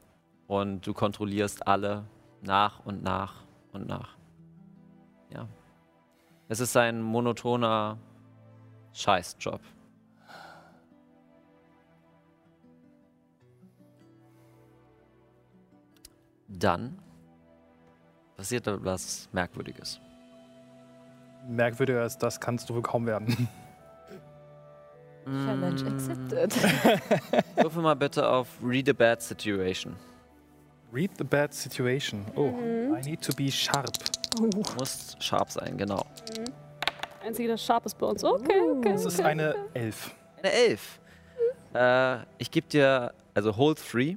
und 0.49 0.85
du 0.87 0.93
kontrollierst 0.93 1.69
alle 1.69 2.05
nach 2.43 2.85
und 2.85 3.03
nach 3.05 3.45
und 3.73 3.87
nach. 3.87 4.17
Ja. 5.33 5.47
Es 6.49 6.59
ist 6.59 6.77
ein 6.77 7.01
monotoner 7.01 7.97
Scheißjob. 8.93 9.61
Dann 16.51 16.99
passiert 18.37 18.67
etwas 18.67 19.29
Merkwürdiges. 19.33 20.01
Merkwürdiger 21.49 22.03
als 22.03 22.19
das 22.19 22.39
kannst 22.39 22.69
du 22.69 22.75
wohl 22.75 22.83
kaum 22.83 23.07
werden. 23.07 23.49
Challenge 25.25 25.87
accepted. 25.87 26.55
Würfel 27.57 27.83
mal 27.83 27.95
bitte 27.95 28.27
auf 28.29 28.49
Read 28.63 28.89
a 28.89 28.93
Bad 28.93 29.23
Situation. 29.23 29.97
Read 30.93 31.11
the 31.19 31.25
bad 31.25 31.55
situation. 31.55 32.25
Oh, 32.35 32.49
I 32.97 33.01
need 33.03 33.21
to 33.23 33.33
be 33.33 33.49
sharp. 33.49 33.93
Du 34.37 34.51
musst 34.77 35.23
scharf 35.23 35.53
sein, 35.53 35.77
genau. 35.77 36.05
Einzige, 37.25 37.51
das 37.51 37.65
Sharp 37.65 37.87
ist 37.87 37.97
bei 37.97 38.07
uns. 38.07 38.25
Okay, 38.25 38.61
okay. 38.61 38.93
Das 38.93 39.05
ist 39.05 39.21
eine 39.21 39.55
Elf. 39.75 40.15
Eine 40.39 40.53
Elf. 40.53 41.01
Äh, 41.75 42.25
ich 42.39 42.51
gebe 42.51 42.67
dir, 42.67 43.13
also 43.35 43.57
hold 43.57 43.79
three. 43.79 44.17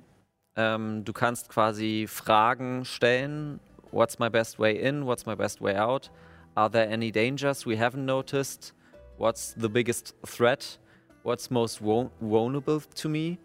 Ähm, 0.55 1.03
du 1.03 1.13
kannst 1.13 1.49
quasi 1.49 2.05
Fragen 2.07 2.85
stellen. 2.85 3.59
What's 3.91 4.19
my 4.19 4.29
best 4.29 4.59
way 4.59 4.75
in? 4.75 5.05
What's 5.05 5.25
my 5.25 5.35
best 5.35 5.61
way 5.61 5.75
out? 5.75 6.11
Are 6.55 6.69
there 6.69 6.87
any 6.89 7.11
dangers 7.11 7.65
we 7.65 7.77
haven't 7.77 8.05
noticed? 8.05 8.75
What's 9.17 9.55
the 9.59 9.69
biggest 9.69 10.15
threat? 10.25 10.79
What's 11.23 11.49
most 11.49 11.81
vul- 11.81 12.11
vulnerable 12.19 12.81
to 12.81 13.09
me? 13.09 13.37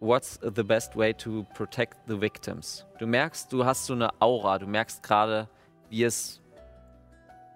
What's 0.00 0.38
the 0.42 0.64
best 0.64 0.96
way 0.96 1.12
to 1.14 1.46
protect 1.54 1.96
the 2.06 2.18
victims? 2.18 2.86
Du 2.98 3.06
merkst, 3.06 3.52
du 3.52 3.64
hast 3.64 3.86
so 3.86 3.94
eine 3.94 4.10
Aura. 4.20 4.58
Du 4.58 4.66
merkst 4.66 5.02
gerade, 5.02 5.48
wie 5.90 6.04
es, 6.04 6.40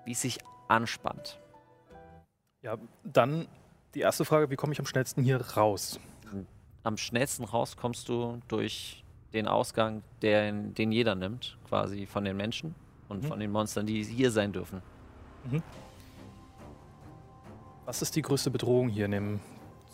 wie 0.04 0.12
es 0.12 0.20
sich 0.20 0.38
anspannt. 0.68 1.38
Ja, 2.62 2.76
dann 3.02 3.48
die 3.94 4.00
erste 4.00 4.24
Frage: 4.24 4.50
Wie 4.50 4.56
komme 4.56 4.72
ich 4.72 4.78
am 4.78 4.86
schnellsten 4.86 5.22
hier 5.22 5.40
raus? 5.40 5.98
Am 6.84 6.96
schnellsten 6.96 7.44
raus 7.44 7.76
kommst 7.76 8.08
du 8.08 8.40
durch 8.48 9.02
den 9.32 9.48
Ausgang, 9.48 10.02
der, 10.22 10.52
den 10.52 10.92
jeder 10.92 11.14
nimmt, 11.16 11.58
quasi 11.68 12.06
von 12.06 12.24
den 12.24 12.36
Menschen 12.36 12.74
und 13.08 13.24
Mhm. 13.24 13.26
von 13.28 13.40
den 13.40 13.50
Monstern, 13.50 13.86
die 13.86 14.04
hier 14.04 14.30
sein 14.30 14.52
dürfen. 14.52 14.80
Was 17.84 18.00
ist 18.00 18.14
die 18.16 18.22
größte 18.22 18.50
Bedrohung 18.50 18.88
hier 18.88 19.06
in 19.06 19.10
dem 19.10 19.40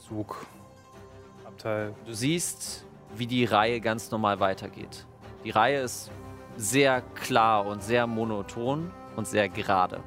Zugabteil? 0.07 1.95
Du 2.05 2.12
siehst, 2.12 2.84
wie 3.16 3.26
die 3.26 3.45
Reihe 3.45 3.80
ganz 3.80 4.11
normal 4.11 4.38
weitergeht. 4.41 5.07
Die 5.45 5.51
Reihe 5.51 5.80
ist 5.80 6.11
sehr 6.57 7.01
klar 7.01 7.66
und 7.66 7.82
sehr 7.82 8.07
monoton 8.07 8.91
und 9.16 9.26
sehr 9.26 9.49
gerade. 9.49 10.03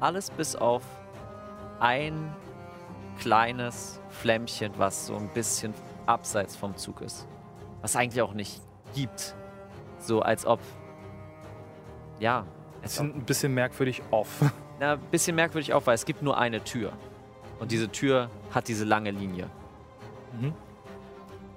Alles 0.00 0.30
bis 0.30 0.54
auf 0.56 0.82
ein 1.80 2.34
kleines 3.18 4.00
Flämmchen, 4.10 4.72
was 4.78 5.06
so 5.06 5.16
ein 5.16 5.28
bisschen 5.34 5.74
abseits 6.06 6.56
vom 6.56 6.76
Zug 6.76 7.00
ist. 7.00 7.26
Was 7.82 7.96
eigentlich 7.96 8.22
auch 8.22 8.34
nicht 8.34 8.60
gibt. 8.94 9.34
So 9.98 10.22
als 10.22 10.46
ob. 10.46 10.60
Ja. 12.18 12.46
Es 12.82 12.96
sind 12.96 13.16
ein 13.16 13.24
bisschen 13.24 13.54
merkwürdig 13.54 14.02
off. 14.10 14.40
na, 14.80 14.92
ein 14.92 15.00
bisschen 15.10 15.36
merkwürdig 15.36 15.72
auch, 15.74 15.86
weil 15.86 15.94
es 15.94 16.04
gibt 16.04 16.22
nur 16.22 16.38
eine 16.38 16.62
Tür. 16.62 16.92
Und 17.58 17.72
diese 17.72 17.88
Tür 17.90 18.30
hat 18.52 18.68
diese 18.68 18.84
lange 18.84 19.10
Linie. 19.10 19.48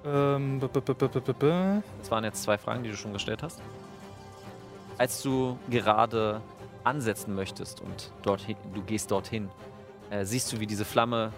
ähm, 0.04 0.58
b 0.60 0.66
-b 0.66 0.80
-b 0.80 1.82
Das 1.98 2.10
waren 2.10 2.24
jetzt 2.24 2.42
zwei 2.42 2.56
Fragen, 2.56 2.82
die 2.82 2.90
du 2.90 2.96
schon 2.96 3.12
gestellt 3.12 3.42
hast. 3.42 3.60
Als 4.96 5.22
du 5.22 5.58
gerade 5.68 6.40
ansetzen 6.84 7.34
möchtest 7.34 7.80
und 7.80 8.10
dorthin, 8.22 8.56
du 8.74 8.82
gehst 8.82 9.10
dorthin, 9.10 9.50
äh, 10.10 10.24
siehst 10.24 10.52
du, 10.52 10.60
wie 10.60 10.66
diese 10.66 10.84
Flamme 10.84 11.32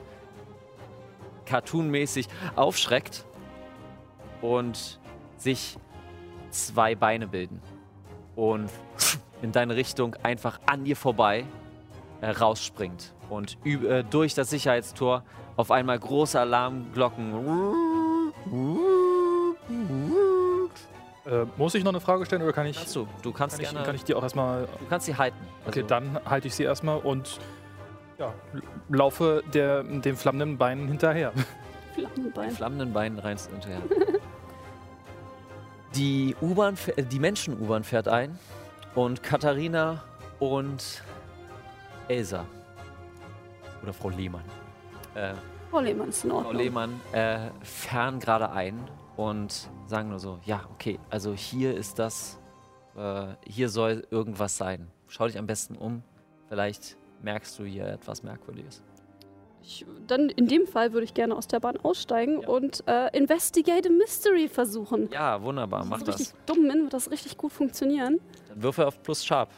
cartoonmäßig 1.53 2.28
aufschreckt 2.57 3.26
und 4.40 4.98
sich 5.36 5.76
zwei 6.48 6.94
Beine 6.94 7.26
bilden 7.26 7.61
und 8.36 8.70
in 9.42 9.53
deine 9.53 9.76
Richtung 9.76 10.16
einfach 10.22 10.61
an 10.64 10.84
dir 10.84 10.96
vorbei 10.96 11.44
äh, 12.22 12.30
rausspringt 12.30 13.12
und 13.28 13.59
äh, 13.66 14.03
durch 14.09 14.32
das 14.34 14.48
Sicherheitstor 14.48 15.24
auf 15.57 15.70
einmal 15.70 15.98
große 15.98 16.40
Alarmglocken 16.40 17.34
Äh, 21.24 21.44
muss 21.59 21.74
ich 21.74 21.84
noch 21.84 21.92
eine 21.92 22.00
Frage 22.00 22.24
stellen 22.24 22.42
oder 22.42 22.53
kann 22.55 22.66
ich, 22.66 22.76
Kannst 22.78 22.96
du. 22.96 23.07
Du 23.20 23.30
kannst 23.30 23.57
kann 23.57 23.64
ich, 23.64 23.70
gerne. 23.70 23.86
kann 23.86 23.94
ich 23.94 24.05
die 24.05 24.14
auch 24.14 24.22
erstmal. 24.22 24.62
du 24.80 24.86
kannst 24.88 25.05
sie 25.07 25.16
halten. 25.16 25.36
Okay, 25.66 25.80
Also, 25.82 25.88
dann 25.88 26.18
halte 26.24 26.48
ich 26.48 26.55
sie 26.55 26.64
erstmal 26.64 26.98
und 26.98 27.38
ja, 28.18 28.32
laufe 28.89 29.43
der, 29.53 29.83
den 29.83 30.16
flammenden 30.16 30.59
Beinen 30.59 30.89
hinterher. 30.89 31.33
die 31.97 32.01
Flammenbein. 32.03 32.51
flammenden 32.51 32.93
Beinen 32.93 33.18
reinst 33.18 33.51
hinterher. 33.51 33.83
die 35.95 36.35
U-Bahn, 36.41 36.76
die 37.11 37.18
Menschen-U-Bahn 37.18 37.85
fährt 37.85 38.09
ein 38.09 38.39
und 38.95 39.22
Katharina 39.22 40.03
und 40.39 41.03
Elsa 42.09 42.45
oder 43.83 43.93
Frau 43.93 44.11
Lehmann. 44.11 44.45
Äh, 45.14 45.35
Frau 45.70 45.80
Lehmann 45.80 46.09
ist 46.09 46.24
in 46.24 46.30
Frau 46.30 46.39
Ordnung. 46.39 46.57
Lehmann 46.57 47.01
äh, 47.12 47.51
fahren 47.62 48.18
gerade 48.20 48.51
ein 48.51 48.78
und 49.16 49.68
sagen 49.87 50.09
nur 50.11 50.18
so, 50.18 50.39
ja, 50.45 50.62
okay, 50.72 50.99
also 51.11 51.35
hier 51.35 51.76
ist 51.76 51.99
das, 51.99 52.39
äh, 52.97 53.28
hier 53.45 53.68
soll 53.68 54.07
irgendwas 54.11 54.57
sein. 54.57 54.91
Schau 55.09 55.26
dich 55.26 55.39
am 55.39 55.47
besten 55.47 55.76
um, 55.76 56.03
vielleicht 56.49 56.97
merkst 57.22 57.58
du 57.58 57.64
hier 57.64 57.86
etwas 57.86 58.22
Merkwürdiges. 58.22 58.82
Ich, 59.64 59.86
dann 60.08 60.28
in 60.28 60.48
dem 60.48 60.66
Fall 60.66 60.92
würde 60.92 61.04
ich 61.04 61.14
gerne 61.14 61.36
aus 61.36 61.46
der 61.46 61.60
Bahn 61.60 61.76
aussteigen 61.76 62.42
Ja. 62.42 62.48
und 62.48 62.82
äh, 62.88 63.16
Investigate 63.16 63.88
a 63.88 63.92
Mystery 63.92 64.48
versuchen. 64.48 65.08
Ja, 65.12 65.40
wunderbar, 65.40 65.84
mach 65.84 66.02
das. 66.02 66.18
richtig 66.18 66.34
dumm 66.46 66.66
bin, 66.68 66.82
wird 66.82 66.92
das 66.92 67.10
richtig 67.12 67.36
gut 67.36 67.52
funktionieren. 67.52 68.20
Dann 68.48 68.62
würfel 68.62 68.84
auf 68.86 69.00
plus 69.02 69.24
Sharp. 69.24 69.50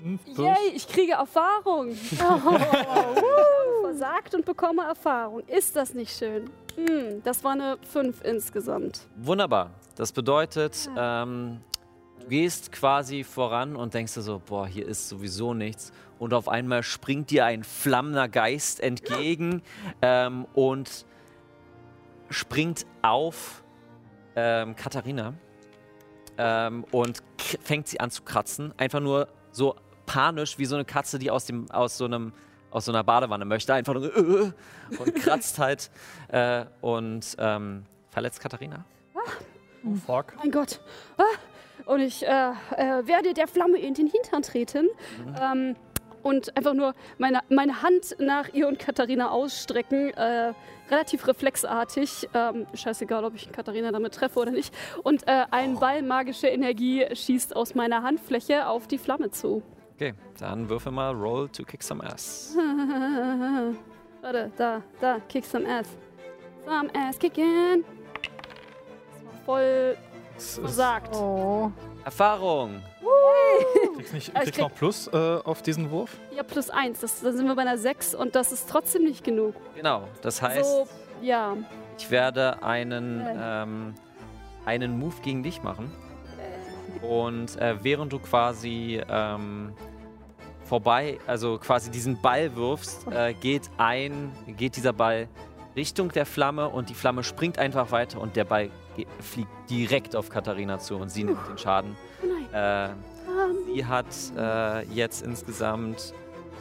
Hm, 0.00 0.18
Yay, 0.36 0.72
ich 0.74 0.86
kriege 0.86 1.12
Erfahrung. 1.14 1.96
Oh, 2.20 3.82
Versagt 3.82 4.34
und 4.34 4.44
bekomme 4.44 4.82
Erfahrung. 4.82 5.40
Ist 5.46 5.74
das 5.74 5.94
nicht 5.94 6.16
schön? 6.16 6.50
Hm, 6.76 7.22
das 7.24 7.42
war 7.42 7.52
eine 7.52 7.78
5 7.90 8.22
insgesamt. 8.24 9.06
Wunderbar. 9.16 9.70
Das 9.96 10.12
bedeutet, 10.12 10.88
ähm, 10.96 11.60
Du 12.20 12.28
gehst 12.28 12.72
quasi 12.72 13.24
voran 13.24 13.76
und 13.76 13.94
denkst 13.94 14.14
dir 14.14 14.22
so, 14.22 14.40
boah, 14.44 14.66
hier 14.66 14.86
ist 14.86 15.08
sowieso 15.08 15.54
nichts. 15.54 15.92
Und 16.18 16.34
auf 16.34 16.48
einmal 16.48 16.82
springt 16.82 17.30
dir 17.30 17.44
ein 17.44 17.62
flammender 17.62 18.28
Geist 18.28 18.80
entgegen 18.80 19.62
ähm, 20.02 20.46
und 20.54 21.06
springt 22.30 22.86
auf 23.02 23.62
ähm, 24.34 24.74
Katharina 24.76 25.34
ähm, 26.38 26.84
und 26.90 27.22
fängt 27.62 27.88
sie 27.88 28.00
an 28.00 28.10
zu 28.10 28.22
kratzen. 28.22 28.72
Einfach 28.76 29.00
nur 29.00 29.28
so 29.52 29.76
panisch 30.06 30.58
wie 30.58 30.64
so 30.66 30.76
eine 30.76 30.84
Katze, 30.84 31.18
die 31.18 31.30
aus, 31.30 31.44
dem, 31.44 31.70
aus, 31.70 31.98
so, 31.98 32.04
einem, 32.06 32.32
aus 32.70 32.86
so 32.86 32.92
einer 32.92 33.04
Badewanne 33.04 33.44
möchte. 33.44 33.74
Einfach 33.74 33.94
nur 33.94 34.16
äh, 34.16 34.52
und 34.98 35.14
kratzt 35.16 35.58
halt 35.58 35.90
äh, 36.28 36.64
und 36.80 37.36
ähm, 37.38 37.84
verletzt 38.10 38.40
Katharina. 38.40 38.84
Oh, 39.14 39.94
fuck. 40.06 40.34
Mein 40.38 40.50
Gott. 40.50 40.80
Ah, 41.18 41.22
und 41.86 42.00
ich 42.00 42.26
äh, 42.26 42.28
äh, 42.28 43.06
werde 43.06 43.32
der 43.32 43.48
Flamme 43.48 43.78
in 43.78 43.94
den 43.94 44.06
Hintern 44.06 44.42
treten. 44.42 44.88
Ähm, 45.40 45.76
und 46.22 46.56
einfach 46.56 46.74
nur 46.74 46.94
meine, 47.18 47.40
meine 47.48 47.82
Hand 47.82 48.16
nach 48.18 48.52
ihr 48.52 48.66
und 48.66 48.80
Katharina 48.80 49.30
ausstrecken. 49.30 50.12
Äh, 50.14 50.54
relativ 50.90 51.26
reflexartig. 51.28 52.28
Ähm, 52.34 52.66
scheißegal, 52.74 53.24
ob 53.24 53.36
ich 53.36 53.50
Katharina 53.52 53.92
damit 53.92 54.14
treffe 54.14 54.40
oder 54.40 54.50
nicht. 54.50 54.74
Und 55.04 55.26
äh, 55.28 55.44
ein 55.52 55.78
Ball 55.78 56.02
magische 56.02 56.48
Energie 56.48 57.06
schießt 57.12 57.54
aus 57.54 57.76
meiner 57.76 58.02
Handfläche 58.02 58.66
auf 58.66 58.88
die 58.88 58.98
Flamme 58.98 59.30
zu. 59.30 59.62
Okay, 59.94 60.14
dann 60.40 60.68
würfel 60.68 60.90
mal 60.90 61.14
Roll 61.14 61.48
to 61.48 61.62
kick 61.62 61.82
some 61.82 62.04
ass. 62.04 62.56
Warte, 64.20 64.50
da, 64.56 64.82
da, 65.00 65.20
kick 65.28 65.44
some 65.44 65.66
ass. 65.66 65.96
Some 66.64 66.90
ass 66.92 67.18
kicking. 67.18 67.84
Das 69.12 69.24
war 69.24 69.32
voll 69.44 69.96
Versagt. 70.38 71.14
Oh. 71.16 71.70
Erfahrung! 72.04 72.82
Kriegst, 73.96 74.12
nicht, 74.12 74.28
ich 74.28 74.34
kriegst 74.34 74.60
noch 74.60 74.74
Plus 74.74 75.08
äh, 75.08 75.38
auf 75.44 75.62
diesen 75.62 75.90
Wurf? 75.90 76.10
Ja, 76.34 76.42
plus 76.42 76.70
eins. 76.70 77.00
Das, 77.00 77.20
dann 77.20 77.36
sind 77.36 77.46
wir 77.46 77.54
bei 77.54 77.62
einer 77.62 77.78
sechs 77.78 78.14
und 78.14 78.34
das 78.34 78.52
ist 78.52 78.68
trotzdem 78.68 79.04
nicht 79.04 79.24
genug. 79.24 79.54
Genau, 79.74 80.06
das 80.22 80.42
heißt, 80.42 80.70
So, 80.70 80.86
ja. 81.22 81.56
ich 81.98 82.10
werde 82.10 82.62
einen, 82.62 83.26
ähm, 83.26 83.94
einen 84.64 84.98
Move 84.98 85.14
gegen 85.22 85.42
dich 85.42 85.62
machen. 85.62 85.90
Und 87.02 87.56
äh, 87.60 87.76
während 87.82 88.12
du 88.12 88.18
quasi 88.18 89.00
ähm, 89.08 89.74
vorbei, 90.64 91.18
also 91.26 91.58
quasi 91.58 91.90
diesen 91.90 92.20
Ball 92.20 92.54
wirfst, 92.56 93.06
äh, 93.10 93.34
geht 93.34 93.70
ein, 93.78 94.32
geht 94.56 94.76
dieser 94.76 94.92
Ball 94.92 95.28
Richtung 95.76 96.10
der 96.10 96.26
Flamme 96.26 96.68
und 96.68 96.88
die 96.88 96.94
Flamme 96.94 97.22
springt 97.22 97.58
einfach 97.58 97.90
weiter 97.90 98.20
und 98.20 98.34
der 98.36 98.44
Ball 98.44 98.70
fliegt 99.20 99.50
direkt 99.68 100.16
auf 100.16 100.28
Katharina 100.30 100.78
zu 100.78 100.96
und 100.96 101.10
sie 101.10 101.24
nimmt 101.24 101.46
den 101.48 101.58
Schaden. 101.58 101.96
Oh 102.22 102.26
nein. 102.26 102.54
Äh, 102.54 102.90
Ähm, 103.28 103.56
sie 103.74 103.84
hat 103.84 104.06
äh, 104.36 104.82
jetzt 104.94 105.22
insgesamt, 105.26 106.14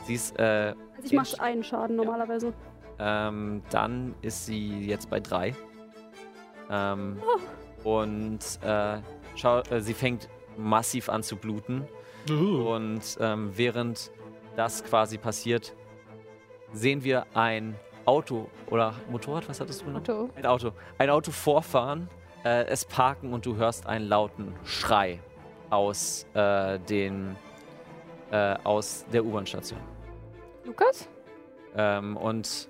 sie 0.08 0.16
ist, 0.16 0.38
äh, 0.40 0.74
also 0.98 1.04
ich 1.04 1.14
mache 1.14 1.40
einen 1.40 1.64
Schaden 1.64 1.96
normalerweise. 1.96 2.54
ähm, 3.00 3.62
dann 3.70 4.16
ist 4.22 4.46
sie 4.48 4.86
jetzt 4.88 5.10
bei 5.10 5.20
drei. 5.20 5.56
Ähm, 6.70 7.18
Und 7.84 8.40
äh, 8.64 8.98
schau, 9.36 9.60
äh, 9.70 9.80
sie 9.82 9.94
fängt 9.94 10.28
massiv 10.58 11.08
an 11.10 11.22
zu 11.24 11.36
bluten. 11.38 11.88
Und 12.28 13.02
ähm, 13.20 13.52
während 13.56 14.10
das 14.56 14.84
quasi 14.84 15.20
passiert, 15.20 15.76
sehen 16.74 17.04
wir 17.04 17.28
ein 17.36 17.76
Auto 18.06 18.50
oder 18.72 18.96
Motorrad, 19.12 19.48
was 19.48 19.60
hattest 19.60 19.82
du 19.82 19.86
genommen? 19.86 20.04
Auto. 20.10 20.30
Ein 20.36 20.46
Auto. 20.48 20.72
Ein 20.98 21.10
Auto 21.12 21.30
vorfahren, 21.32 22.10
äh, 22.46 22.66
es 22.68 22.86
parken 22.86 23.34
und 23.34 23.46
du 23.46 23.58
hörst 23.58 23.88
einen 23.88 24.08
lauten 24.08 24.54
Schrei 24.64 25.20
aus, 25.70 26.26
äh, 26.34 26.80
den, 26.80 27.36
äh, 28.32 28.56
aus 28.64 29.06
der 29.12 29.26
U-Bahn-Station. 29.26 29.80
Lukas? 30.64 31.10
Ähm, 31.76 32.16
und 32.16 32.70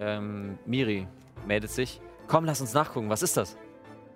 ähm, 0.00 0.58
Miri 0.66 1.06
meldet 1.46 1.70
sich. 1.70 2.00
Komm, 2.26 2.44
lass 2.44 2.60
uns 2.60 2.74
nachgucken. 2.74 3.08
Was 3.08 3.22
ist 3.22 3.36
das? 3.36 3.56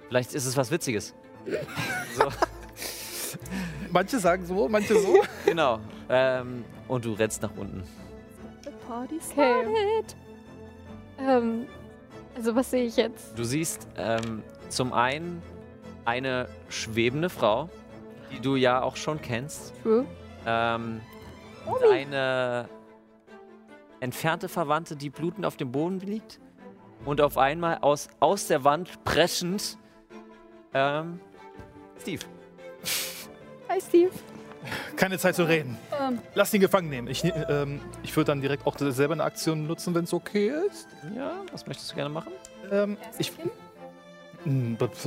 Vielleicht 0.08 0.34
ist 0.34 0.44
es 0.46 0.56
was 0.56 0.70
Witziges. 0.70 1.14
so, 2.16 2.24
Manche 3.90 4.18
sagen 4.18 4.44
so, 4.44 4.68
manche 4.68 4.98
so. 4.98 5.22
genau. 5.46 5.78
Ähm, 6.08 6.64
und 6.88 7.04
du 7.04 7.12
rennst 7.12 7.42
nach 7.42 7.56
unten. 7.56 7.82
The 8.64 8.70
party 8.86 9.20
Okay. 9.30 9.32
started. 9.32 10.16
Ähm, 11.18 11.66
also 12.34 12.54
was 12.54 12.70
sehe 12.70 12.84
ich 12.84 12.96
jetzt? 12.96 13.38
Du 13.38 13.44
siehst 13.44 13.86
ähm, 13.96 14.42
zum 14.68 14.92
einen 14.92 15.42
eine 16.04 16.48
schwebende 16.68 17.28
Frau, 17.28 17.68
die 18.32 18.40
du 18.40 18.56
ja 18.56 18.82
auch 18.82 18.96
schon 18.96 19.20
kennst. 19.20 19.74
True. 19.82 20.06
Ähm, 20.46 21.00
eine 21.90 22.68
entfernte 24.00 24.48
Verwandte, 24.48 24.96
die 24.96 25.10
blutend 25.10 25.44
auf 25.44 25.56
dem 25.56 25.72
Boden 25.72 26.00
liegt. 26.00 26.40
Und 27.04 27.20
auf 27.20 27.38
einmal 27.38 27.78
aus, 27.78 28.08
aus 28.20 28.48
der 28.48 28.64
Wand 28.64 29.04
preschend 29.04 29.78
ähm, 30.74 31.20
Steve. 32.00 32.24
Hi 33.68 33.80
Steve. 33.80 34.10
Keine 34.96 35.18
Zeit 35.18 35.36
zu 35.36 35.44
reden. 35.44 35.78
Ähm, 36.00 36.18
Lass 36.34 36.52
ihn 36.52 36.60
gefangen 36.60 36.88
nehmen. 36.88 37.08
Ich, 37.08 37.22
ähm, 37.24 37.80
ich 38.02 38.16
würde 38.16 38.32
dann 38.32 38.40
direkt 38.40 38.66
auch 38.66 38.76
selber 38.78 39.14
eine 39.14 39.24
Aktion 39.24 39.66
nutzen, 39.66 39.94
wenn 39.94 40.04
es 40.04 40.12
okay 40.12 40.52
ist. 40.66 40.88
Ja, 41.14 41.32
was 41.52 41.66
möchtest 41.66 41.92
du 41.92 41.94
gerne 41.94 42.10
machen? 42.10 42.32
Ähm, 42.70 42.96
ich 43.18 43.32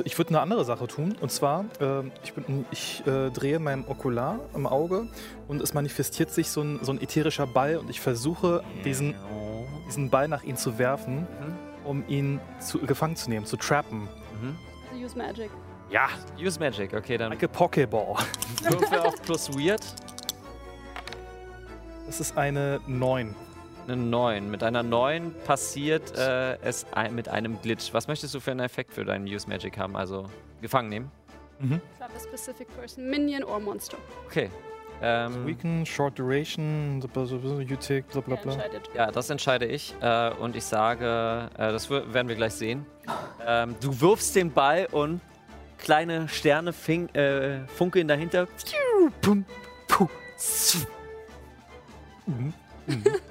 ich 0.06 0.18
würde 0.18 0.30
eine 0.30 0.42
andere 0.42 0.66
Sache 0.66 0.88
tun. 0.88 1.16
Und 1.20 1.32
zwar, 1.32 1.66
ähm, 1.80 2.12
ich, 2.24 2.34
bin, 2.34 2.66
ich 2.72 3.04
äh, 3.08 3.30
drehe 3.32 3.60
mein 3.60 3.88
Okular 3.88 4.40
im 4.54 4.68
Auge 4.68 5.08
und 5.48 5.62
es 5.62 5.74
manifestiert 5.74 6.32
sich 6.32 6.50
so 6.50 6.62
ein, 6.62 6.80
so 6.84 6.92
ein 6.92 7.02
ätherischer 7.02 7.48
Ball 7.48 7.78
und 7.78 7.90
ich 7.90 8.00
versuche, 8.00 8.64
diesen, 8.86 9.16
diesen 9.88 10.10
Ball 10.10 10.28
nach 10.28 10.44
ihm 10.44 10.56
zu 10.56 10.78
werfen, 10.78 11.28
um 11.86 12.04
ihn 12.08 12.40
zu, 12.60 12.80
gefangen 12.80 13.16
zu 13.16 13.30
nehmen, 13.30 13.46
zu 13.46 13.58
trappen. 13.58 14.08
Mhm. 14.42 15.04
use 15.04 15.18
magic. 15.18 15.50
Ja, 15.92 16.08
Use 16.40 16.58
Magic, 16.58 16.94
okay, 16.94 17.18
dann 17.18 17.32
like 17.32 17.44
a 17.44 17.48
Pokéball. 17.48 18.16
Würfel 18.64 19.00
auf 19.00 19.22
plus 19.22 19.50
Weird. 19.50 19.82
Das 22.06 22.22
ist 22.22 22.38
eine 22.38 22.80
9. 22.88 23.36
Eine 23.88 23.98
9. 23.98 24.50
Mit 24.50 24.64
einer 24.64 24.84
9 24.84 25.34
passiert 25.46 26.18
äh, 26.18 26.58
es 26.62 26.86
ein, 26.94 27.16
mit 27.16 27.30
einem 27.30 27.62
Glitch. 27.62 27.94
Was 27.94 28.08
möchtest 28.08 28.34
du 28.36 28.40
für 28.40 28.52
einen 28.52 28.60
Effekt 28.60 28.94
für 28.94 29.06
deinen 29.06 29.26
Use 29.26 29.48
Magic 29.50 29.78
haben? 29.78 29.96
Also 29.96 30.28
gefangen 30.62 30.90
nehmen? 30.90 31.12
Trap 31.98 32.10
a 32.16 32.20
specific 32.20 32.68
person, 32.76 33.10
minion 33.10 33.44
or 33.44 33.60
monster. 33.60 33.98
Okay. 34.26 34.50
Ähm, 35.04 35.48
Weaken, 35.48 35.86
Short 35.86 36.18
Duration, 36.18 37.02
you 37.68 37.76
take, 37.76 38.04
bla 38.12 38.22
bla 38.22 38.36
bla. 38.36 38.58
ja, 38.96 39.12
das 39.12 39.30
entscheide 39.32 39.66
ich. 39.66 39.96
Äh, 40.00 40.32
und 40.40 40.56
ich 40.56 40.64
sage, 40.64 41.50
äh, 41.56 41.72
das 41.72 41.90
werden 41.90 42.28
wir 42.28 42.36
gleich 42.36 42.54
sehen. 42.54 42.86
Ähm, 43.46 43.76
du 43.82 44.00
wirfst 44.00 44.36
den 44.36 44.52
Ball 44.52 44.88
und 44.92 45.22
kleine 45.80 46.28
Sterne 46.28 46.72
fing, 46.72 47.10
äh, 47.16 47.66
funkeln 47.68 48.08
dahinter. 48.08 48.48
Pum, 49.22 49.44
puh, 49.88 50.08
zu. 50.38 50.78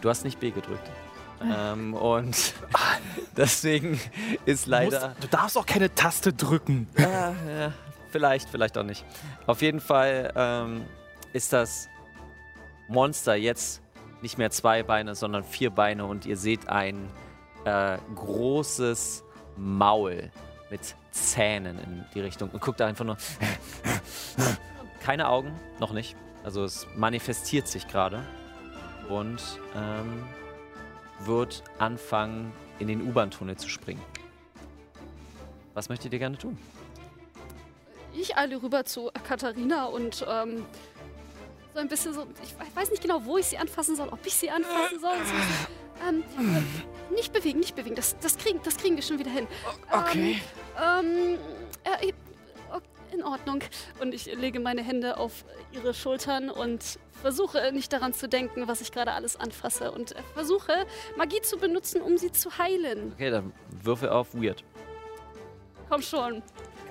Du 0.00 0.08
hast 0.08 0.24
nicht 0.24 0.38
B 0.40 0.50
gedrückt. 0.50 0.88
Ähm, 1.42 1.94
und 1.94 2.54
deswegen 3.36 4.00
ist 4.44 4.66
leider. 4.66 5.08
Musst, 5.08 5.24
du 5.24 5.28
darfst 5.28 5.58
auch 5.58 5.66
keine 5.66 5.94
Taste 5.94 6.32
drücken. 6.32 6.88
Ah, 6.98 7.32
ja, 7.48 7.72
vielleicht, 8.10 8.48
vielleicht 8.48 8.76
auch 8.78 8.84
nicht. 8.84 9.04
Auf 9.46 9.62
jeden 9.62 9.80
Fall 9.80 10.32
ähm, 10.34 10.84
ist 11.32 11.52
das 11.52 11.88
Monster 12.88 13.34
jetzt 13.34 13.82
nicht 14.22 14.38
mehr 14.38 14.50
zwei 14.50 14.82
Beine, 14.82 15.14
sondern 15.14 15.44
vier 15.44 15.70
Beine 15.70 16.04
und 16.06 16.26
ihr 16.26 16.36
seht 16.36 16.68
ein 16.68 17.08
äh, 17.64 17.98
großes 18.14 19.24
Maul 19.56 20.30
mit 20.70 20.94
Zähnen 21.10 21.78
in 21.78 22.04
die 22.14 22.20
Richtung 22.20 22.50
und 22.50 22.60
guckt 22.60 22.80
da 22.80 22.86
einfach 22.86 23.04
nur. 23.04 23.16
Keine 25.08 25.26
Augen, 25.30 25.58
noch 25.80 25.92
nicht. 25.92 26.16
Also 26.44 26.64
es 26.64 26.86
manifestiert 26.94 27.66
sich 27.66 27.88
gerade 27.88 28.22
und 29.08 29.40
ähm, 29.74 30.22
wird 31.20 31.64
anfangen, 31.78 32.52
in 32.78 32.88
den 32.88 33.00
U-Bahn-Tunnel 33.08 33.56
zu 33.56 33.70
springen. 33.70 34.02
Was 35.72 35.88
möchtet 35.88 36.12
ihr 36.12 36.18
gerne 36.18 36.36
tun? 36.36 36.58
Ich 38.12 38.36
eile 38.36 38.62
rüber 38.62 38.84
zu 38.84 39.10
Katharina 39.26 39.86
und 39.86 40.26
ähm, 40.28 40.66
so 41.72 41.80
ein 41.80 41.88
bisschen 41.88 42.12
so, 42.12 42.26
ich 42.44 42.54
we- 42.58 42.78
weiß 42.78 42.90
nicht 42.90 43.00
genau, 43.00 43.24
wo 43.24 43.38
ich 43.38 43.46
sie 43.46 43.56
anfassen 43.56 43.96
soll, 43.96 44.08
ob 44.10 44.18
ich 44.26 44.34
sie 44.34 44.50
anfassen 44.50 45.00
soll. 45.00 45.16
So, 45.24 46.06
ähm, 46.06 46.22
äh, 46.38 47.14
nicht 47.14 47.32
bewegen, 47.32 47.60
nicht 47.60 47.74
bewegen, 47.74 47.94
das, 47.94 48.14
das, 48.18 48.36
kriegen, 48.36 48.60
das 48.62 48.76
kriegen 48.76 48.94
wir 48.96 49.02
schon 49.02 49.18
wieder 49.18 49.30
hin. 49.30 49.46
Okay. 49.90 50.42
Ähm, 50.78 51.38
äh, 51.84 52.12
in 53.12 53.22
Ordnung. 53.22 53.60
Und 54.00 54.14
ich 54.14 54.26
lege 54.26 54.60
meine 54.60 54.82
Hände 54.82 55.16
auf 55.16 55.44
ihre 55.72 55.94
Schultern 55.94 56.50
und 56.50 56.98
versuche 57.20 57.72
nicht 57.72 57.92
daran 57.92 58.12
zu 58.12 58.28
denken, 58.28 58.68
was 58.68 58.80
ich 58.80 58.92
gerade 58.92 59.12
alles 59.12 59.36
anfasse. 59.36 59.90
Und 59.90 60.14
versuche 60.34 60.86
Magie 61.16 61.40
zu 61.42 61.58
benutzen, 61.58 62.00
um 62.00 62.16
sie 62.16 62.32
zu 62.32 62.58
heilen. 62.58 63.12
Okay, 63.14 63.30
dann 63.30 63.52
würfel 63.82 64.08
auf 64.08 64.34
Weird. 64.34 64.64
Komm 65.88 66.02
schon. 66.02 66.42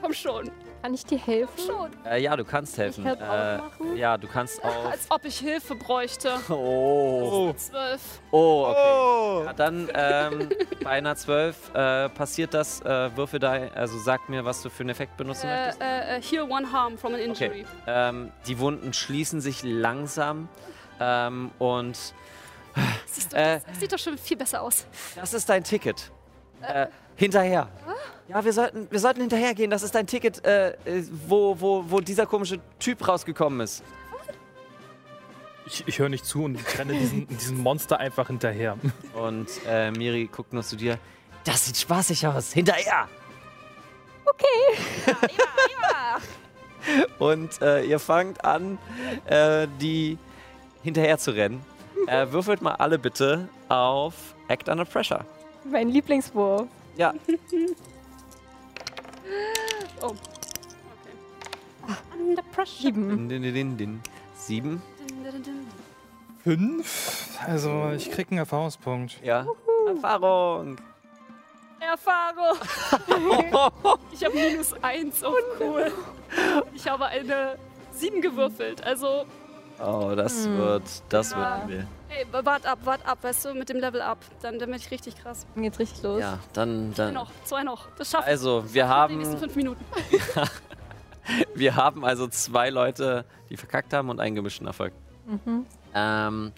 Komm 0.02 0.14
schon. 0.14 0.52
Kann 0.82 0.94
ich 0.94 1.06
dir 1.06 1.18
helfen? 1.18 1.60
Schon. 1.66 1.92
Äh, 2.06 2.22
ja, 2.22 2.36
du 2.36 2.46
kannst 2.46 2.78
helfen. 2.78 3.04
Help 3.04 3.20
äh, 3.20 3.58
machen? 3.58 3.98
ja, 3.98 4.18
du 4.18 4.28
kannst 4.28 4.64
auf. 4.64 4.86
Als 4.92 5.06
ob 5.10 5.26
ich 5.26 5.38
Hilfe 5.40 5.76
bräuchte. 5.76 6.34
Oh. 6.50 7.54
Zwölf. 7.58 8.02
Oh, 8.32 8.68
okay. 8.70 8.80
Oh! 8.80 9.44
Ja, 9.46 9.54
dann 9.54 9.90
ähm, 9.94 10.50
bei 10.84 10.90
einer 10.92 11.16
12 11.16 11.74
äh, 11.74 12.10
passiert 12.10 12.54
das. 12.54 12.82
Äh, 12.82 13.16
würfel 13.18 13.40
da, 13.40 13.52
also 13.76 13.98
sag 14.00 14.30
mir, 14.30 14.46
was 14.46 14.62
du 14.62 14.70
für 14.70 14.82
einen 14.82 14.90
Effekt 14.90 15.18
benutzen 15.18 15.48
Äh, 15.50 15.56
möchtest. 15.66 15.82
äh, 15.82 16.18
äh, 16.18 16.22
heal 16.22 16.44
one 16.44 16.72
harm 16.72 16.98
from 16.98 17.14
an 17.16 17.20
injury. 17.20 17.66
Okay. 17.84 17.84
Ähm, 17.88 18.32
die 18.48 18.60
Wunden 18.60 18.94
schließen 18.94 19.42
sich 19.42 19.64
langsam 19.64 20.48
ähm, 21.00 21.52
und 21.60 21.98
Siehst 23.08 23.34
du, 23.34 23.38
Äh. 23.38 23.60
das 23.68 23.80
sieht 23.80 23.92
doch 23.92 23.98
schon 24.00 24.18
viel 24.18 24.38
besser 24.38 24.62
aus. 24.62 24.86
das 25.16 25.34
ist 25.34 25.50
dein 25.50 25.64
Ticket. 25.64 26.12
Äh, 26.62 26.88
hinterher. 27.16 27.68
Ja, 28.28 28.44
wir 28.44 28.52
sollten, 28.52 28.88
wir 28.92 29.00
sollten 29.00 29.22
hinterhergehen. 29.22 29.72
Das 29.72 29.84
ist 29.84 29.96
dein 29.96 30.06
Ticket, 30.06 30.46
äh, 30.46 30.72
äh, 30.72 31.04
wo, 31.28 31.60
wo, 31.60 31.86
wo 31.88 32.02
dieser 32.02 32.26
komische 32.26 32.60
Typ 32.80 33.08
rausgekommen 33.08 33.62
ist. 33.62 33.84
Ich, 35.66 35.88
ich 35.88 36.00
höre 36.00 36.10
nicht 36.10 36.26
zu 36.26 36.44
und 36.44 36.60
ich 36.60 36.80
renne 36.80 36.94
diesem, 36.94 37.28
diesem 37.28 37.58
Monster 37.58 38.00
einfach 38.00 38.28
hinterher. 38.28 38.78
Und 39.14 39.48
äh, 39.68 39.92
Miri 39.92 40.30
guckt 40.32 40.54
nur 40.54 40.64
zu 40.64 40.76
dir. 40.76 41.00
Das 41.44 41.66
sieht 41.66 41.78
spaßig 41.78 42.28
aus. 42.28 42.54
Hinterher! 42.54 43.08
Und 47.20 47.62
äh, 47.62 47.84
ihr 47.84 48.00
fangt 48.00 48.46
an, 48.46 48.78
äh, 49.26 49.68
die 49.80 50.18
hinterher 50.84 51.18
zu 51.18 51.32
rennen. 51.32 51.64
Äh, 52.06 52.32
würfelt 52.32 52.62
mal 52.62 52.76
alle 52.76 52.98
bitte 52.98 53.50
auf 53.68 54.14
Act 54.48 54.70
Under 54.70 54.86
Pressure. 54.86 55.26
Mein 55.70 55.90
Lieblingswurf. 55.90 56.68
Ja, 56.96 57.14
Oh. 60.02 60.08
Okay. 60.08 60.16
Under 62.20 62.44
pressure. 62.52 62.82
Sieben. 62.94 63.30
din, 63.30 63.42
din, 63.42 63.54
din, 63.54 63.78
din. 63.78 64.02
sieben. 64.36 64.82
Fünf? 66.44 67.38
Also, 67.46 67.92
ich 67.96 68.12
krieg 68.12 68.28
einen 68.32 68.40
Erfahrungspunkt. 68.40 69.20
Ja. 69.24 69.46
Erfahrung. 69.88 70.78
Erfahrung. 71.80 72.58
ich 74.12 74.24
habe 74.24 74.36
minus 74.36 74.74
eins. 74.82 75.24
Oh, 75.24 75.34
cool. 75.60 75.92
Ich 76.74 76.88
habe 76.88 77.06
eine 77.06 77.58
sieben 77.92 78.22
gewürfelt. 78.22 78.84
Also, 78.84 79.26
Oh, 79.80 80.14
das 80.16 80.50
wird, 80.50 80.84
das 81.10 81.32
Ja. 81.32 81.38
wird 81.38 81.64
übel. 81.66 81.88
Hey, 82.10 82.26
wart 82.32 82.66
ab, 82.66 82.80
wart 82.84 83.06
ab, 83.06 83.20
weißt 83.22 83.46
du, 83.46 83.54
mit 83.54 83.70
dem 83.70 83.78
Level 83.78 84.02
up. 84.02 84.20
Dann, 84.42 84.60
dann 84.60 84.70
bin 84.70 84.78
ich 84.80 84.90
richtig 84.92 85.16
krass. 85.16 85.46
Dann 85.54 85.64
geht's 85.64 85.80
richtig 85.80 86.04
los. 86.04 86.20
Ja, 86.20 86.40
dann, 86.54 86.94
Zwei 86.94 87.06
dann. 87.06 87.14
noch, 87.14 87.32
zwei 87.44 87.64
noch. 87.64 87.88
Das 87.98 88.12
schafft 88.12 88.28
Also, 88.28 88.64
wir 88.74 89.08
die 89.10 89.16
nächsten 89.16 89.34
haben, 89.36 89.40
fünf 89.40 89.56
Minuten. 89.56 89.86
wir 91.56 91.76
haben 91.76 92.06
also 92.06 92.28
zwei 92.28 92.70
Leute, 92.70 93.26
die 93.50 93.58
verkackt 93.58 93.94
haben 93.94 94.10
und 94.10 94.20
einen 94.20 94.36
gemischten 94.36 94.68
Erfolg. 94.68 94.94
Ähm, 95.94 96.52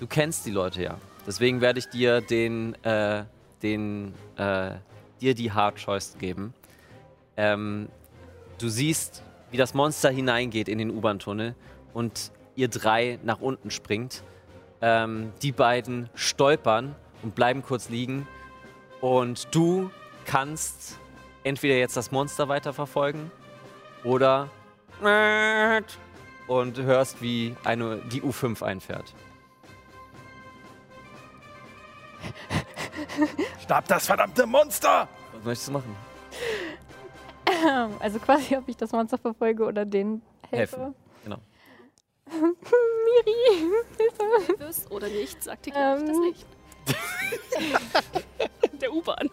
du 0.00 0.06
kennst 0.06 0.46
die 0.46 0.50
Leute 0.50 0.82
ja. 0.82 0.98
Deswegen 1.26 1.60
werde 1.60 1.78
ich 1.78 1.88
dir 1.88 2.20
den, 2.20 2.74
äh, 2.84 3.24
den, 3.62 4.12
äh, 4.36 4.72
dir 5.20 5.34
die 5.34 5.52
Hard 5.52 5.76
Choice 5.76 6.16
geben. 6.18 6.52
Ähm, 7.36 7.88
du 8.58 8.68
siehst, 8.68 9.22
wie 9.52 9.56
das 9.56 9.74
Monster 9.74 10.10
hineingeht 10.10 10.68
in 10.68 10.78
den 10.78 10.90
U-Bahn-Tunnel 10.90 11.54
und 11.94 12.32
ihr 12.56 12.68
drei 12.68 13.18
nach 13.22 13.40
unten 13.40 13.70
springt. 13.70 14.24
Ähm, 14.82 15.32
die 15.42 15.52
beiden 15.52 16.10
stolpern 16.14 16.94
und 17.22 17.34
bleiben 17.34 17.62
kurz 17.62 17.88
liegen. 17.88 18.26
Und 19.00 19.54
du 19.54 19.90
kannst 20.24 20.98
entweder 21.44 21.74
jetzt 21.74 21.96
das 21.96 22.10
Monster 22.10 22.48
weiterverfolgen 22.48 23.30
oder 24.04 24.48
und 26.46 26.78
hörst, 26.78 27.22
wie 27.22 27.56
eine, 27.64 27.96
die 28.10 28.22
U5 28.22 28.62
einfährt. 28.62 29.14
Stab 33.62 33.88
das 33.88 34.06
verdammte 34.06 34.46
Monster! 34.46 35.08
Was 35.32 35.44
möchtest 35.44 35.68
du 35.68 35.72
machen? 35.72 35.96
Also 38.00 38.18
quasi, 38.18 38.56
ob 38.56 38.68
ich 38.68 38.76
das 38.76 38.92
Monster 38.92 39.18
verfolge 39.18 39.64
oder 39.64 39.84
den 39.84 40.22
helfe. 40.50 40.76
Helfen. 40.76 40.94
Genau. 41.24 41.38
Miri, 42.30 43.70
Hilfe. 43.98 44.58
Wirst 44.58 44.90
oder 44.90 45.08
nicht, 45.08 45.42
sagt 45.42 45.66
dir 45.66 45.72
gleich 45.72 46.00
Ähm. 46.00 46.06
das 46.06 46.16
Licht. 46.18 46.46
Der 48.80 48.92
U-Bahn. 48.92 49.30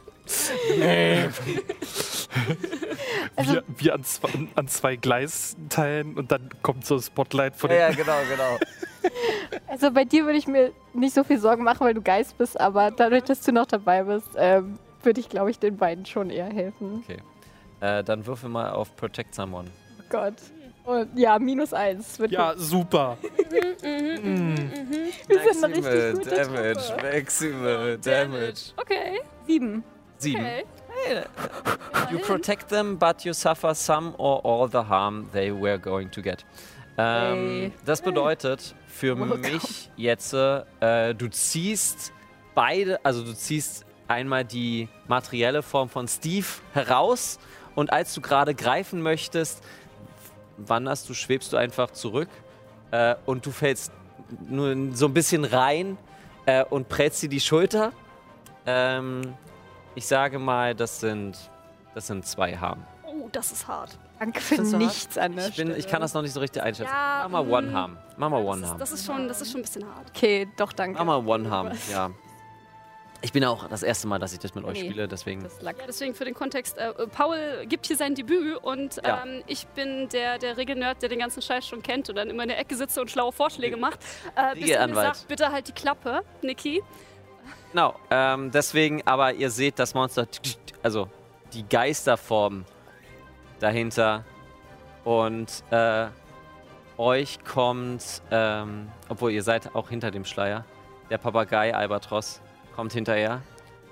Also- 3.36 3.54
wir 3.54 3.64
wir 3.78 3.94
an, 3.96 4.04
zwei, 4.04 4.30
an 4.56 4.68
zwei 4.68 4.96
Gleisteilen 4.96 6.16
und 6.16 6.32
dann 6.32 6.50
kommt 6.62 6.86
so 6.86 6.96
ein 6.96 7.02
Spotlight 7.02 7.56
von 7.56 7.72
Ja, 7.72 7.90
den 7.90 7.98
ja, 7.98 8.04
genau, 8.04 8.18
genau. 8.30 8.58
Also 9.68 9.92
bei 9.92 10.04
dir 10.06 10.26
würde 10.26 10.38
ich 10.38 10.46
mir 10.48 10.72
nicht 10.94 11.14
so 11.16 11.24
viel 11.24 11.40
Sorgen 11.40 11.64
machen, 11.64 11.80
weil 11.86 11.94
du 11.94 12.02
Geist 12.02 12.38
bist, 12.38 12.60
aber 12.60 12.92
dadurch, 12.92 13.24
dass 13.24 13.42
du 13.42 13.52
noch 13.52 13.66
dabei 13.66 14.04
bist, 14.04 14.28
ähm, 14.36 14.78
würde 15.02 15.20
ich, 15.22 15.30
glaube 15.30 15.50
ich, 15.52 15.58
den 15.58 15.78
beiden 15.78 16.06
schon 16.06 16.30
eher 16.30 16.48
helfen. 16.52 17.04
Äh, 17.80 18.04
dann 18.04 18.26
würfel 18.26 18.50
mal 18.50 18.72
auf 18.72 18.94
Protect 18.98 19.34
Someone. 19.34 19.70
Oh 20.00 20.04
Gott. 20.10 20.34
Und 20.90 21.20
ja, 21.20 21.38
minus 21.38 21.72
eins. 21.72 22.18
Wird 22.18 22.32
Ja, 22.32 22.56
super. 22.58 23.16
Wir 23.82 25.54
sind 25.54 25.64
eine 25.64 25.76
richtig 25.76 26.14
gute 26.14 26.30
Damage, 26.32 26.74
Truppe. 26.74 27.04
Maximal 27.14 27.98
Damage. 28.00 28.62
Okay, 28.76 29.22
Sieben. 29.46 29.84
Sieben. 30.18 30.42
okay. 30.44 31.24
You 32.12 32.18
protect 32.18 32.70
them, 32.70 32.98
but 32.98 33.24
you 33.24 33.34
suffer 33.34 33.76
some 33.76 34.16
or 34.18 34.44
all 34.44 34.68
the 34.68 34.80
harm 34.90 35.30
they 35.32 35.52
were 35.52 35.78
going 35.78 36.10
to 36.10 36.22
get. 36.24 36.44
Ähm, 36.98 37.36
Hey. 37.36 37.72
Das 37.86 38.02
bedeutet 38.02 38.74
für 38.88 39.16
Welcome. 39.18 39.38
mich 39.38 39.92
jetzt, 39.96 40.34
äh, 40.34 41.14
du 41.14 41.28
ziehst 41.30 42.12
beide, 42.56 43.00
also 43.06 43.24
du 43.24 43.36
ziehst 43.36 43.86
einmal 44.08 44.44
die 44.44 44.90
materielle 45.08 45.62
Form 45.62 45.88
von 45.88 46.08
Steve 46.08 46.48
heraus 46.74 47.38
und 47.76 47.94
als 47.94 48.14
du 48.16 48.22
gerade 48.22 48.56
greifen 48.56 49.02
möchtest, 49.02 49.64
wanderst 50.68 51.10
du, 51.10 51.14
schwebst 51.14 51.54
du 51.54 51.58
einfach 51.58 51.92
zurück 51.92 52.30
äh, 52.92 53.16
und 53.26 53.46
du 53.46 53.52
fällst 53.52 53.92
nur 54.48 54.76
so 54.94 55.06
ein 55.06 55.14
bisschen 55.14 55.46
rein 55.46 55.98
äh, 56.46 56.64
und 56.64 56.90
prellst 56.90 57.22
dir 57.24 57.30
die 57.30 57.40
Schulter. 57.40 57.92
Ähm, 58.66 59.34
ich 59.96 60.06
sage 60.06 60.40
mal, 60.40 60.76
das 60.76 61.00
sind, 61.00 61.38
das 61.96 62.08
sind 62.08 62.26
zwei 62.26 62.56
Harm. 62.56 62.86
Oh, 63.06 63.28
das 63.32 63.52
ist 63.52 63.68
hart. 63.68 63.98
Danke 64.20 64.42
für 64.42 64.58
du 64.58 64.78
nichts 64.78 65.18
an 65.18 65.36
der 65.36 65.48
Ich, 65.48 65.56
bin, 65.56 65.76
ich 65.76 65.88
kann 65.88 66.02
das 66.02 66.14
noch 66.14 66.22
nicht 66.22 66.34
so 66.34 66.42
richtig 66.42 66.62
einschätzen. 66.62 66.92
Ja, 66.92 67.28
Mach 67.30 67.44
mal 67.44 67.50
One 67.50 67.68
mm. 67.68 67.74
Harm. 67.74 67.98
Mach 68.18 68.30
mal 68.30 68.44
One 68.44 68.62
Das 68.62 68.62
ist, 68.62 68.70
Harm. 68.70 68.80
das, 68.80 68.92
ist 68.92 69.06
schon, 69.06 69.28
das 69.28 69.42
ist 69.42 69.52
schon 69.52 69.62
ein 69.62 69.64
bisschen 69.64 69.86
hart. 69.86 70.10
Okay, 70.10 70.48
doch, 70.58 70.74
danke. 70.74 70.98
Mach 70.98 71.06
mal 71.06 71.26
One 71.26 71.50
Harm, 71.50 71.72
ja. 71.90 72.12
Ich 73.22 73.34
bin 73.34 73.44
auch 73.44 73.68
das 73.68 73.84
erste 73.84 74.08
Mal, 74.08 74.18
dass 74.18 74.32
ich 74.32 74.40
das 74.40 74.56
mit 74.56 74.64
euch 74.64 74.82
Nee. 74.82 74.90
spiele, 74.90 75.08
deswegen. 75.08 75.46
Ja, 75.62 75.74
deswegen 75.86 76.14
für 76.16 76.24
den 76.24 76.34
Kontext, 76.34 76.78
äh, 76.78 76.90
äh, 76.92 77.08
Paul 77.08 77.66
gibt 77.68 77.86
hier 77.88 77.98
sein 77.98 78.16
Debüt 78.16 78.56
und 78.64 78.96
Ja. 79.06 79.24
ähm, 79.26 79.44
ich 79.46 79.68
bin 79.68 80.08
der, 80.10 80.38
der 80.38 80.56
Regelnerd, 80.56 81.02
der 81.02 81.10
den 81.10 81.20
ganzen 81.20 81.42
Scheiß 81.42 81.68
schon 81.68 81.82
kennt 81.82 82.08
und 82.10 82.16
dann 82.16 82.30
immer 82.30 82.44
in 82.44 82.50
der 82.50 82.60
Ecke 82.60 82.76
sitze 82.78 83.02
und 83.02 83.12
schlaue 83.12 83.34
Vorschläge 83.34 83.76
macht. 83.76 84.00
Äh, 84.36 84.56
bis 84.56 84.64
Regelanwalt. 84.70 85.16
sagt, 85.18 85.28
bitte 85.28 85.52
halt 85.52 85.68
die 85.68 85.74
Klappe, 85.74 86.22
Niki. 86.42 86.82
Genau, 87.72 87.94
ähm, 88.10 88.52
deswegen, 88.52 89.06
aber 89.06 89.34
ihr 89.34 89.50
seht 89.50 89.80
das 89.80 89.94
Monster, 89.94 90.26
also 90.82 91.10
die 91.54 91.68
Geisterform 91.68 92.64
dahinter 93.60 94.24
und 95.04 95.64
äh, 95.72 96.08
euch 96.98 97.44
kommt, 97.44 98.22
ähm, 98.32 98.90
obwohl 99.10 99.32
ihr 99.32 99.44
seid 99.44 99.76
auch 99.76 99.90
hinter 99.90 100.10
dem 100.12 100.24
Schleier, 100.26 100.64
der 101.10 101.18
Papagei 101.18 101.76
Albatros 101.76 102.42
kommt 102.80 102.94
hinterher 102.94 103.42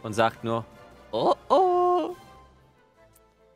und 0.01 0.13
sagt 0.13 0.45
nur, 0.45 0.63
oh 1.11 1.33
oh. 1.49 2.15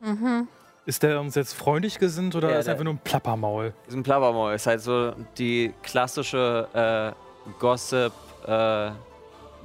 Mhm. 0.01 0.49
Ist 0.85 1.03
der 1.03 1.21
uns 1.21 1.35
jetzt 1.35 1.53
freundlich 1.53 1.99
gesinnt 1.99 2.35
oder 2.35 2.51
Ja, 2.51 2.59
ist 2.59 2.67
er 2.67 2.73
einfach 2.73 2.83
nur 2.83 2.95
ein 2.95 3.01
Plappermaul? 3.01 3.73
Diesen 3.87 4.03
Plappermaul 4.03 4.53
ist 4.53 4.67
halt 4.67 4.81
so 4.81 5.13
die 5.37 5.73
klassische 5.83 6.67
äh, 6.73 7.49
Gossip, 7.59 8.11
äh, 8.45 8.91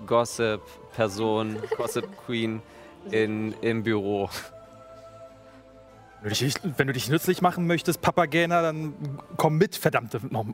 Gossip-Person, 0.06 1.56
Gossip-Queen 1.76 2.62
in, 3.10 3.52
im 3.60 3.82
Büro. 3.82 4.30
Wenn 6.22 6.30
du, 6.30 6.36
dich, 6.36 6.54
wenn 6.62 6.86
du 6.86 6.92
dich 6.92 7.08
nützlich 7.08 7.42
machen 7.42 7.66
möchtest, 7.66 8.00
Papagena, 8.00 8.62
dann 8.62 8.94
komm 9.36 9.58
mit, 9.58 9.74
verdammte 9.74 10.20
noch. 10.30 10.46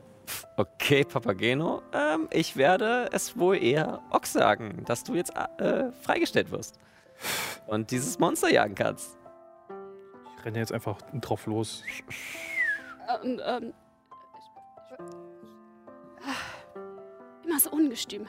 Okay, 0.57 1.03
Papageno, 1.03 1.81
ähm, 1.93 2.27
ich 2.31 2.55
werde 2.55 3.09
es 3.11 3.37
wohl 3.37 3.57
eher 3.57 4.01
Ox 4.11 4.33
sagen, 4.33 4.83
dass 4.85 5.03
du 5.03 5.15
jetzt 5.15 5.33
äh, 5.57 5.91
freigestellt 6.03 6.51
wirst 6.51 6.79
und 7.67 7.91
dieses 7.91 8.19
Monster 8.19 8.51
jagen 8.51 8.75
kannst. 8.75 9.17
renne 10.43 10.59
jetzt 10.59 10.71
einfach 10.71 10.97
drauf 11.13 11.45
los. 11.45 11.83
Ähm, 13.23 13.41
ähm, 13.43 13.73
immer 17.43 17.59
so 17.59 17.71
ungestüm. 17.71 18.27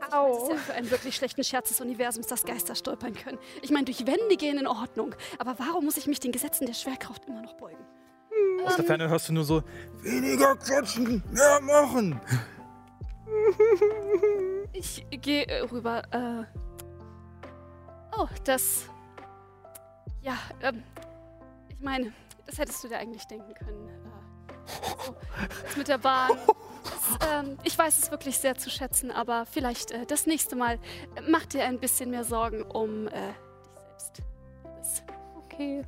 Also 0.00 0.06
ich 0.06 0.12
weiß, 0.12 0.36
es 0.36 0.42
ist 0.42 0.50
ja 0.50 0.56
für 0.56 0.74
einen 0.74 0.90
wirklich 0.90 1.16
schlechten 1.16 1.44
Scherz 1.44 1.68
des 1.68 1.80
Universums, 1.80 2.26
dass 2.26 2.44
Geister 2.44 2.74
stolpern 2.74 3.14
können. 3.14 3.38
Ich 3.62 3.70
meine, 3.70 3.84
durch 3.84 4.06
Wände 4.06 4.36
gehen 4.36 4.58
in 4.58 4.66
Ordnung. 4.66 5.14
Aber 5.38 5.58
warum 5.58 5.84
muss 5.84 5.96
ich 5.96 6.06
mich 6.06 6.20
den 6.20 6.32
Gesetzen 6.32 6.66
der 6.66 6.74
Schwerkraft 6.74 7.24
immer 7.26 7.40
noch 7.42 7.54
beugen? 7.54 7.84
Aus 8.66 8.76
der 8.76 8.84
Ferne 8.84 9.08
hörst 9.08 9.28
du 9.28 9.32
nur 9.32 9.44
so, 9.44 9.62
weniger 10.02 10.56
quatschen, 10.56 11.22
mehr 11.30 11.60
machen. 11.60 12.20
Ich 14.74 15.04
gehe 15.10 15.46
äh, 15.46 15.60
rüber. 15.60 16.02
Äh. 16.12 16.44
Oh, 18.16 18.26
das. 18.44 18.88
Ja, 20.22 20.38
ähm. 20.62 20.82
Ich 21.68 21.80
meine, 21.80 22.12
das 22.46 22.58
hättest 22.58 22.82
du 22.82 22.88
dir 22.88 22.98
eigentlich 22.98 23.24
denken 23.26 23.52
können. 23.54 23.88
Äh, 23.88 23.92
so, 25.04 25.14
das 25.64 25.76
mit 25.76 25.88
der 25.88 25.98
Bahn. 25.98 26.30
Das, 26.84 27.28
ähm, 27.44 27.58
ich 27.64 27.76
weiß 27.76 27.98
es 27.98 28.10
wirklich 28.10 28.38
sehr 28.38 28.56
zu 28.56 28.70
schätzen, 28.70 29.10
aber 29.10 29.44
vielleicht 29.46 29.90
äh, 29.90 30.06
das 30.06 30.26
nächste 30.26 30.56
Mal 30.56 30.74
äh, 31.16 31.22
mach 31.28 31.44
dir 31.46 31.64
ein 31.64 31.78
bisschen 31.78 32.10
mehr 32.10 32.24
Sorgen 32.24 32.62
um 32.62 33.08
äh, 33.08 33.10
dich 33.10 33.74
selbst. 33.74 34.22
Das, 34.64 35.02
Okay. 35.44 35.84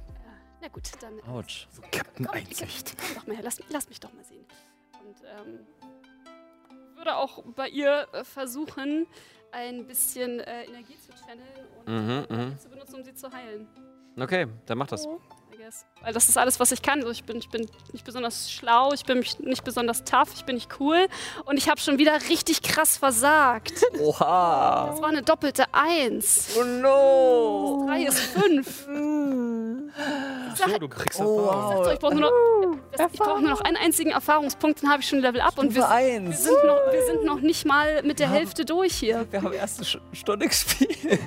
Na 0.65 0.69
gut, 0.73 0.91
dann. 1.01 1.19
äh, 1.19 1.23
Autsch. 1.29 1.67
So 1.71 1.83
Captain 1.93 2.25
Komm, 2.27 2.35
Einsicht. 2.35 2.95
Komm 2.99 3.15
doch 3.17 3.27
mal 3.27 3.37
her, 3.37 3.45
lass, 3.45 3.61
lass 3.69 3.89
mich 3.89 4.01
doch 4.01 4.13
mal 4.13 4.25
sehen. 4.25 4.45
Und 5.05 5.17
ähm, 5.25 5.67
würde 6.97 7.17
auch 7.17 7.43
bei 7.55 7.69
ihr 7.69 8.09
äh, 8.13 8.25
versuchen, 8.25 9.07
ein 9.53 9.87
bisschen 9.87 10.41
äh, 10.41 10.65
Energie 10.65 10.97
zu 10.97 11.13
channeln 11.13 11.67
und 11.79 11.89
Mhm, 11.89 12.11
Energie 12.31 12.53
mhm. 12.55 12.59
zu 12.59 12.69
benutzen, 12.71 12.95
um 12.97 13.05
sie 13.05 13.15
zu 13.15 13.31
heilen. 13.31 13.69
Okay, 14.19 14.47
dann 14.67 14.79
mach 14.79 14.87
das. 14.87 15.05
I 15.07 15.09
guess. 15.65 15.87
Weil 16.03 16.13
das 16.13 16.29
ist 16.29 16.37
alles, 16.37 16.61
was 16.61 16.73
ich 16.73 16.83
kann. 16.83 16.99
Also 17.01 17.11
ich, 17.11 17.25
bin, 17.25 17.39
ich 17.39 17.49
bin 17.49 17.67
nicht 17.93 18.05
besonders 18.05 18.51
schlau, 18.53 18.93
ich 18.93 19.05
bin 19.05 19.25
nicht 19.41 19.65
besonders 19.65 20.05
tough, 20.05 20.29
ich 20.35 20.45
bin 20.45 20.57
nicht 20.57 20.69
cool. 20.79 21.07
Und 21.47 21.57
ich 21.57 21.69
habe 21.69 21.81
schon 21.81 21.99
wieder 21.99 22.13
richtig 22.29 22.63
krass 22.63 22.99
versagt. 22.99 23.73
Oha! 23.99 24.89
Das 24.91 25.01
war 25.01 25.09
eine 25.09 25.23
doppelte 25.23 25.65
Eins. 25.73 26.49
Oh 26.59 26.65
no! 26.65 27.87
Drei 27.89 28.03
ist 28.03 28.19
fünf. 28.21 28.87
So, 28.87 30.79
du 30.79 30.89
kriegst 30.89 31.21
Oh, 31.21 31.47
Erfahrung. 31.47 31.85
So, 31.85 31.91
ich 31.93 31.99
brauche 31.99 32.15
nur, 32.15 32.21
noch- 32.31 32.79
das- 32.93 33.13
ich 33.13 33.19
brauch 33.19 33.41
nur 33.41 33.51
noch 33.51 33.61
einen 33.63 33.77
einzigen 33.77 34.11
Erfahrungspunkt, 34.11 34.83
dann 34.83 34.91
habe 34.91 35.03
ich 35.03 35.09
schon 35.09 35.21
Level 35.21 35.41
up. 35.41 35.59
Und 35.59 35.75
wir, 35.75 35.83
wir, 35.83 35.89
eins. 35.89 36.45
sind 36.45 36.65
noch, 36.67 36.79
wir 36.93 37.07
sind 37.07 37.25
noch 37.25 37.41
nicht 37.41 37.65
mal 37.65 38.03
mit 38.03 38.19
der 38.19 38.31
Hälfte 38.31 38.65
durch 38.65 38.95
hier. 38.95 39.27
Wir 39.31 39.43
haben 39.43 39.53
erste 39.53 39.85
Stunde 40.13 40.47
gespielt. 40.49 40.99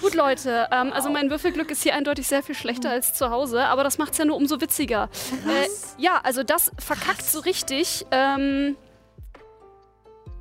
Gut, 0.00 0.14
Leute, 0.14 0.68
ähm, 0.70 0.92
also 0.92 1.10
mein 1.10 1.28
Würfelglück 1.30 1.70
ist 1.70 1.82
hier 1.82 1.94
eindeutig 1.94 2.26
sehr 2.28 2.42
viel 2.42 2.54
schlechter 2.54 2.90
als 2.90 3.14
zu 3.14 3.30
Hause, 3.30 3.64
aber 3.66 3.82
das 3.82 3.98
macht 3.98 4.12
es 4.12 4.18
ja 4.18 4.24
nur 4.24 4.36
umso 4.36 4.60
witziger. 4.60 5.08
Äh, 5.46 5.66
ja, 6.00 6.20
also 6.22 6.42
das 6.44 6.70
verkackt 6.78 7.24
so 7.24 7.40
richtig. 7.40 8.06
Ähm, 8.10 8.76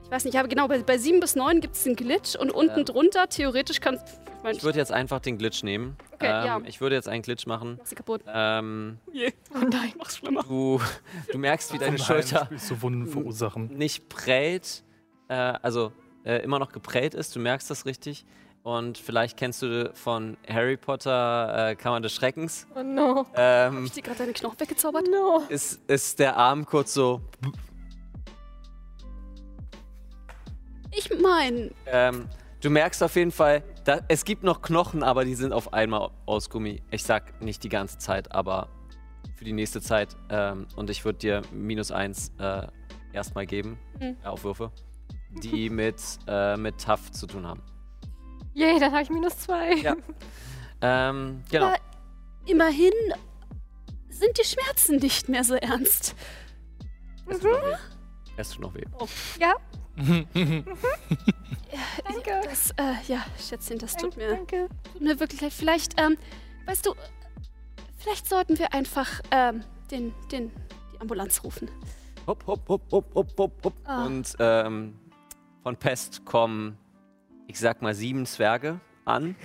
ich 0.04 0.12
weiß 0.12 0.24
nicht, 0.24 0.36
ich 0.36 0.38
habe 0.38 0.48
genau, 0.48 0.68
bei, 0.68 0.80
bei 0.84 0.98
7 0.98 1.20
bis 1.20 1.36
9 1.36 1.60
gibt 1.60 1.76
es 1.76 1.86
einen 1.86 1.96
Glitch 1.96 2.36
und 2.36 2.52
unten 2.52 2.86
drunter, 2.86 3.28
theoretisch 3.28 3.82
kann 3.82 3.96
ich 3.96 4.02
mein, 4.44 4.56
Ich 4.56 4.64
würde 4.64 4.78
jetzt 4.78 4.92
einfach 4.92 5.20
den 5.20 5.38
Glitch 5.38 5.64
nehmen. 5.64 5.98
Okay, 6.14 6.28
ähm, 6.28 6.46
ja. 6.46 6.62
Ich 6.66 6.80
würde 6.80 6.96
jetzt 6.96 7.10
einen 7.10 7.24
Glitch 7.24 7.46
machen. 7.48 7.76
mach 7.80 7.86
sie 7.86 7.96
kaputt. 7.96 8.22
Ähm, 8.28 9.00
Je. 9.12 9.34
Oh 9.54 9.60
nein, 9.60 9.94
mach's 9.98 10.18
schlimmer. 10.18 10.44
du, 10.44 10.80
du 11.32 11.38
merkst, 11.38 11.74
wie 11.74 11.78
deine 11.78 11.98
Schulter 11.98 12.48
so 12.58 12.82
Wunden 12.82 13.08
verursachen. 13.08 13.76
nicht 13.76 14.08
prellt, 14.08 14.84
äh, 15.28 15.34
also 15.34 15.92
äh, 16.24 16.44
immer 16.44 16.60
noch 16.60 16.72
geprellt 16.72 17.14
ist. 17.14 17.36
Du 17.36 17.40
merkst 17.40 17.70
das 17.70 17.86
richtig. 17.86 18.26
Und 18.68 18.98
vielleicht 18.98 19.38
kennst 19.38 19.62
du 19.62 19.92
von 19.94 20.36
Harry 20.46 20.76
Potter 20.76 21.70
äh, 21.70 21.76
Kammer 21.78 22.02
des 22.02 22.14
Schreckens. 22.14 22.68
Oh 22.76 22.84
no. 22.84 23.26
Ähm, 23.34 23.78
Hab 23.78 23.84
ich 23.86 23.92
dir 23.94 24.04
gerade 24.04 24.18
deine 24.18 24.34
Knochen 24.34 24.60
weggezaubert? 24.60 25.06
No. 25.10 25.42
ist, 25.48 25.80
ist 25.90 26.20
der 26.20 26.36
Arm 26.36 26.66
kurz 26.66 26.94
so. 26.94 27.22
Ich 30.92 31.10
mein, 31.22 31.72
Ähm, 31.86 32.28
du 32.60 32.70
merkst 32.70 33.02
auf 33.04 33.16
jeden 33.16 33.32
Fall, 33.32 33.64
da, 33.86 34.02
es 34.10 34.26
gibt 34.26 34.44
noch 34.44 34.62
Knochen, 34.62 35.02
aber 35.02 35.24
die 35.24 35.36
sind 35.36 35.54
auf 35.54 35.72
einmal 35.72 36.10
aus 36.26 36.50
Gummi. 36.50 36.82
Ich 36.92 37.04
sag 37.04 37.42
nicht 37.42 37.64
die 37.64 37.70
ganze 37.70 38.00
Zeit, 38.00 38.34
aber 38.34 38.68
für 39.38 39.46
die 39.46 39.54
nächste 39.54 39.80
Zeit. 39.80 40.10
Ähm, 40.30 40.68
und 40.76 40.90
ich 40.90 41.06
würde 41.06 41.20
dir 41.20 41.42
minus 41.54 41.92
eins 41.92 42.34
äh, 42.38 42.68
erstmal 43.14 43.46
geben, 43.46 43.80
Mhm. 44.02 44.18
äh, 44.22 44.28
auf 44.28 44.44
Würfe, 44.44 44.72
die 45.42 45.70
mit, 45.70 45.96
äh, 46.28 46.58
mit 46.58 46.84
Tough 46.84 47.12
zu 47.14 47.28
tun 47.28 47.48
haben. 47.48 47.62
Yay, 48.58 48.80
dann 48.80 48.92
habe 48.92 49.04
ich 49.04 49.10
minus 49.12 49.38
zwei. 49.38 49.76
Ja. 49.76 49.96
Ähm, 50.82 51.44
genau. 51.52 51.68
Aber- 51.68 51.78
immerhin 52.48 52.92
sind 54.10 54.36
die 54.40 54.44
Schmerzen 54.44 54.96
nicht 54.98 55.30
mehr 55.30 55.44
so 55.44 55.54
ernst. 55.56 56.16
Es 57.28 57.40
tut 57.40 57.52
noch 57.52 57.62
weh. 57.64 57.76
Es 58.38 58.50
tut 58.50 58.62
noch 58.62 58.74
weh. 58.74 58.84
Ja, 59.40 59.56
Ja, 61.72 61.80
Danke. 62.06 62.42
Das, 62.44 62.72
äh, 62.78 62.94
ja, 63.08 63.24
Schätzchen, 63.40 63.78
das 63.78 63.96
tut 63.96 64.16
mir, 64.18 64.30
danke. 64.30 64.70
tut 64.94 65.02
mir 65.02 65.20
wirklich 65.20 65.42
leid. 65.42 65.54
Vielleicht, 65.54 66.00
ähm, 66.00 66.18
weißt 66.66 66.86
du, 66.86 66.96
vielleicht 67.98 68.28
sollten 68.28 68.58
wir 68.58 68.74
einfach, 68.74 69.22
ähm, 69.32 69.64
den, 69.92 70.14
den, 70.32 70.52
die 70.94 71.02
Ambulanz 71.02 71.44
rufen. 71.44 71.70
Hopp, 72.26 72.46
hopp, 72.48 72.68
hopp, 72.70 72.92
hopp, 72.92 73.14
hopp, 73.16 73.38
hopp, 73.38 73.64
hopp. 73.66 73.74
Ah. 73.86 74.06
Und 74.06 74.36
ähm, 74.40 74.98
von 75.64 75.76
Pest 75.76 76.26
kommen, 76.26 76.78
ich 77.48 77.60
sag 77.60 77.82
mal, 77.82 77.96
sieben 77.96 78.26
Zwerge 78.26 78.80
an 79.06 79.36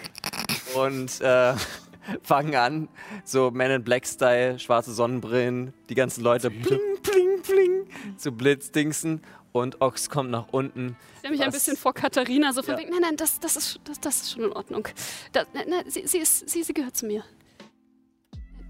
und 0.75 1.21
äh, 1.21 1.55
fangen 2.23 2.55
an, 2.57 2.89
so 3.25 3.51
Men 3.51 3.71
in 3.71 3.85
Black-Style, 3.85 4.59
schwarze 4.59 4.93
Sonnenbrillen, 4.93 5.73
die 5.89 5.95
ganzen 5.95 6.23
Leute 6.25 6.51
pling, 6.51 6.81
pling, 7.03 7.43
pling, 7.43 8.19
zu 8.19 8.33
blitzdingsen 8.33 9.23
und 9.53 9.81
Ox 9.81 10.11
kommt 10.11 10.31
nach 10.31 10.49
unten. 10.51 10.97
Ich 11.13 11.19
stelle 11.19 11.33
mich 11.33 11.43
ein 11.43 11.53
bisschen 11.53 11.77
vor 11.77 11.95
Katharina, 11.95 12.53
so 12.53 12.63
von 12.63 12.75
Ja. 12.75 12.81
wegen, 12.81 12.91
nein, 12.91 13.03
nein, 13.03 13.17
das, 13.17 13.39
das, 13.39 13.57
ist, 13.57 13.81
das, 13.85 14.01
das 14.01 14.23
ist 14.23 14.33
schon 14.33 14.45
in 14.45 14.53
Ordnung. 14.53 14.89
Das, 15.33 15.47
nein, 15.55 15.67
nein, 15.69 15.85
sie, 15.89 16.07
sie, 16.07 16.19
ist, 16.19 16.49
sie, 16.49 16.63
sie 16.63 16.75
gehört 16.75 16.97
zu 16.97 17.07
mir. 17.07 17.23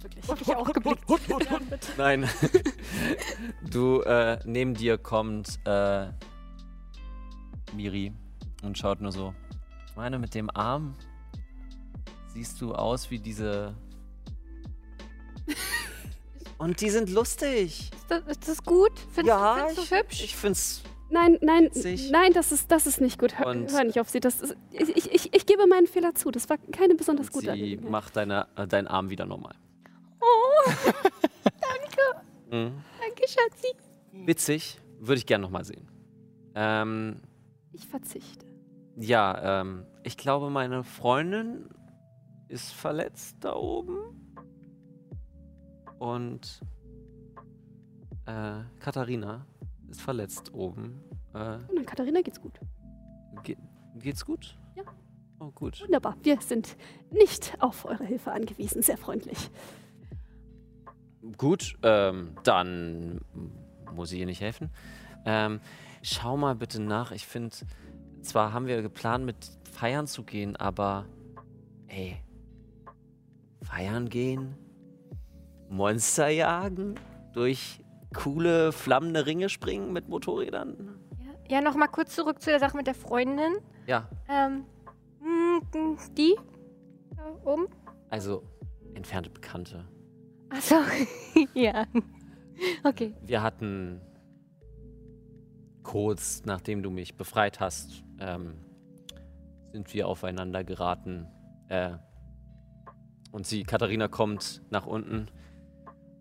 Wirklich. 0.03 0.29
Hab 0.29 0.41
ich 0.41 0.55
auch 0.55 0.73
geblickt. 0.73 1.05
Nein. 1.97 2.29
du, 3.71 4.01
äh, 4.01 4.41
neben 4.45 4.75
dir 4.75 4.99
kommt 4.99 5.61
äh, 5.65 6.09
Miri 7.75 8.13
und 8.63 8.79
schaut 8.79 9.01
nur 9.01 9.13
so. 9.13 9.35
Ich 9.89 9.97
meine, 9.97 10.19
mit 10.19 10.35
dem 10.35 10.49
Arm 10.55 10.95
siehst 12.29 12.61
du 12.61 12.75
aus 12.75 13.11
wie 13.11 13.19
diese. 13.19 13.75
Und 16.59 16.81
die 16.81 16.91
sind 16.91 17.11
lustig. 17.11 17.91
Ist 17.93 18.09
das, 18.09 18.23
ist 18.29 18.49
das 18.49 18.63
gut? 18.63 18.93
Findest, 19.13 19.27
Ja, 19.27 19.57
findest 19.67 19.79
du 19.79 19.83
ich, 19.83 19.91
hübsch? 20.01 20.25
ich 20.25 20.37
find's. 20.37 20.83
Nein, 21.11 21.37
nein, 21.43 21.65
Witzig. 21.65 22.11
nein, 22.11 22.33
das 22.33 22.53
ist, 22.53 22.71
das 22.71 22.87
ist 22.87 23.01
nicht 23.01 23.19
gut. 23.19 23.39
Hör, 23.39 23.49
Und- 23.49 23.71
hör 23.73 23.85
nicht 23.85 23.99
auf 24.01 24.09
sie. 24.09 24.21
Das 24.21 24.41
ist, 24.41 24.57
ich, 24.71 25.13
ich, 25.13 25.35
ich 25.35 25.47
gebe 25.47 25.67
meinen 25.67 25.87
Fehler 25.89 26.15
zu. 26.15 26.31
Das 26.31 26.49
war 26.49 26.57
keine 26.59 26.95
besonders 26.95 27.31
gute 27.33 27.47
Sie 27.47 27.51
Angelegenheit. 27.51 27.91
macht 27.91 28.17
deine, 28.17 28.47
äh, 28.57 28.67
deinen 28.67 28.87
Arm 28.87 29.11
wieder 29.11 29.27
normal. 29.27 29.55
Oh, 30.21 30.71
Mhm. 32.51 32.83
danke, 33.01 33.23
Schatzi. 33.29 33.69
Witzig, 34.13 34.79
würde 35.01 35.19
ich 35.19 35.27
gerne 35.27 35.43
nochmal 35.43 35.65
sehen. 35.65 35.89
Ähm, 36.55 37.17
Ich 37.73 37.87
verzichte. 37.87 38.45
Ja, 38.97 39.61
ähm, 39.61 39.87
ich 40.03 40.17
glaube, 40.17 40.51
meine 40.51 40.85
Freundin 40.85 41.69
ist 42.49 42.73
verletzt 42.73 43.39
da 43.41 43.55
oben. 43.55 43.97
Und 45.99 46.61
äh, 48.27 48.61
Katharina 48.81 49.47
ist 49.89 50.01
verletzt 50.03 50.53
oben. 50.53 51.01
Äh, 51.35 51.55
Und 51.69 51.79
an 51.79 51.87
Katharina 51.87 52.21
geht's 52.23 52.41
gut. 52.41 52.59
ge 53.45 53.57
geht's 53.99 54.25
gut? 54.25 54.59
Ja. 54.75 54.83
Oh, 55.39 55.51
gut. 55.51 55.81
Wunderbar. 55.83 56.17
Wir 56.23 56.41
sind 56.41 56.77
nicht 57.11 57.57
auf 57.61 57.85
eure 57.85 58.05
Hilfe 58.05 58.33
angewiesen. 58.33 58.83
Sehr 58.83 58.97
freundlich. 58.97 59.51
Gut, 61.37 61.77
ähm, 61.83 62.35
dann 62.43 63.21
muss 63.95 64.13
ich 64.13 64.19
ihr 64.21 64.27
nicht 64.27 64.41
helfen. 64.41 64.71
Ähm, 65.25 65.61
schau 66.03 66.37
mal 66.37 66.57
bitte 66.57 66.83
nach. 66.83 67.13
Ich 67.13 67.27
finde, 67.27 67.55
zwar 68.27 68.53
haben 68.53 68.67
wir 68.67 68.83
geplant, 68.83 69.25
mit 69.25 69.37
feiern 69.71 70.07
zu 70.07 70.23
gehen, 70.23 70.57
aber 70.57 71.07
ey, 71.89 72.17
feiern 73.63 74.09
gehen, 74.09 74.55
Monster 75.69 76.29
jagen, 76.29 76.95
durch 77.33 77.83
coole 78.15 78.73
flammende 78.73 79.25
Ringe 79.27 79.49
springen 79.49 79.93
mit 79.93 80.09
Motorrädern. 80.09 80.99
Ja, 81.49 81.57
ja 81.57 81.61
noch 81.63 81.75
mal 81.77 81.89
kurz 81.89 82.15
zurück 82.15 82.41
zu 82.43 82.51
der 82.51 82.61
Sache 82.61 82.77
mit 82.77 82.87
der 82.87 82.95
Freundin. 82.95 83.55
Ja, 83.87 84.09
Ähm, 84.29 84.65
mm, 85.21 85.97
die? 86.17 86.37
Da 87.17 87.25
oben? 87.45 87.67
also 88.11 88.43
entfernte 88.95 89.31
Bekannte. 89.31 89.87
Achso, 90.51 90.77
ja. 91.55 91.87
Okay. 92.85 93.15
Wir 93.23 93.43
hatten 93.43 94.01
kurz 95.83 96.43
nachdem 96.45 96.83
du 96.83 96.91
mich 96.91 97.17
befreit 97.17 97.59
hast, 97.61 98.05
ähm, 98.23 98.55
sind 99.73 99.93
wir 99.93 100.07
aufeinander 100.09 100.65
geraten. 100.65 101.27
Äh, 101.69 101.93
Und 103.33 103.47
sie, 103.47 103.65
Katharina, 103.65 104.09
kommt 104.09 104.63
nach 104.71 104.87
unten 104.87 105.29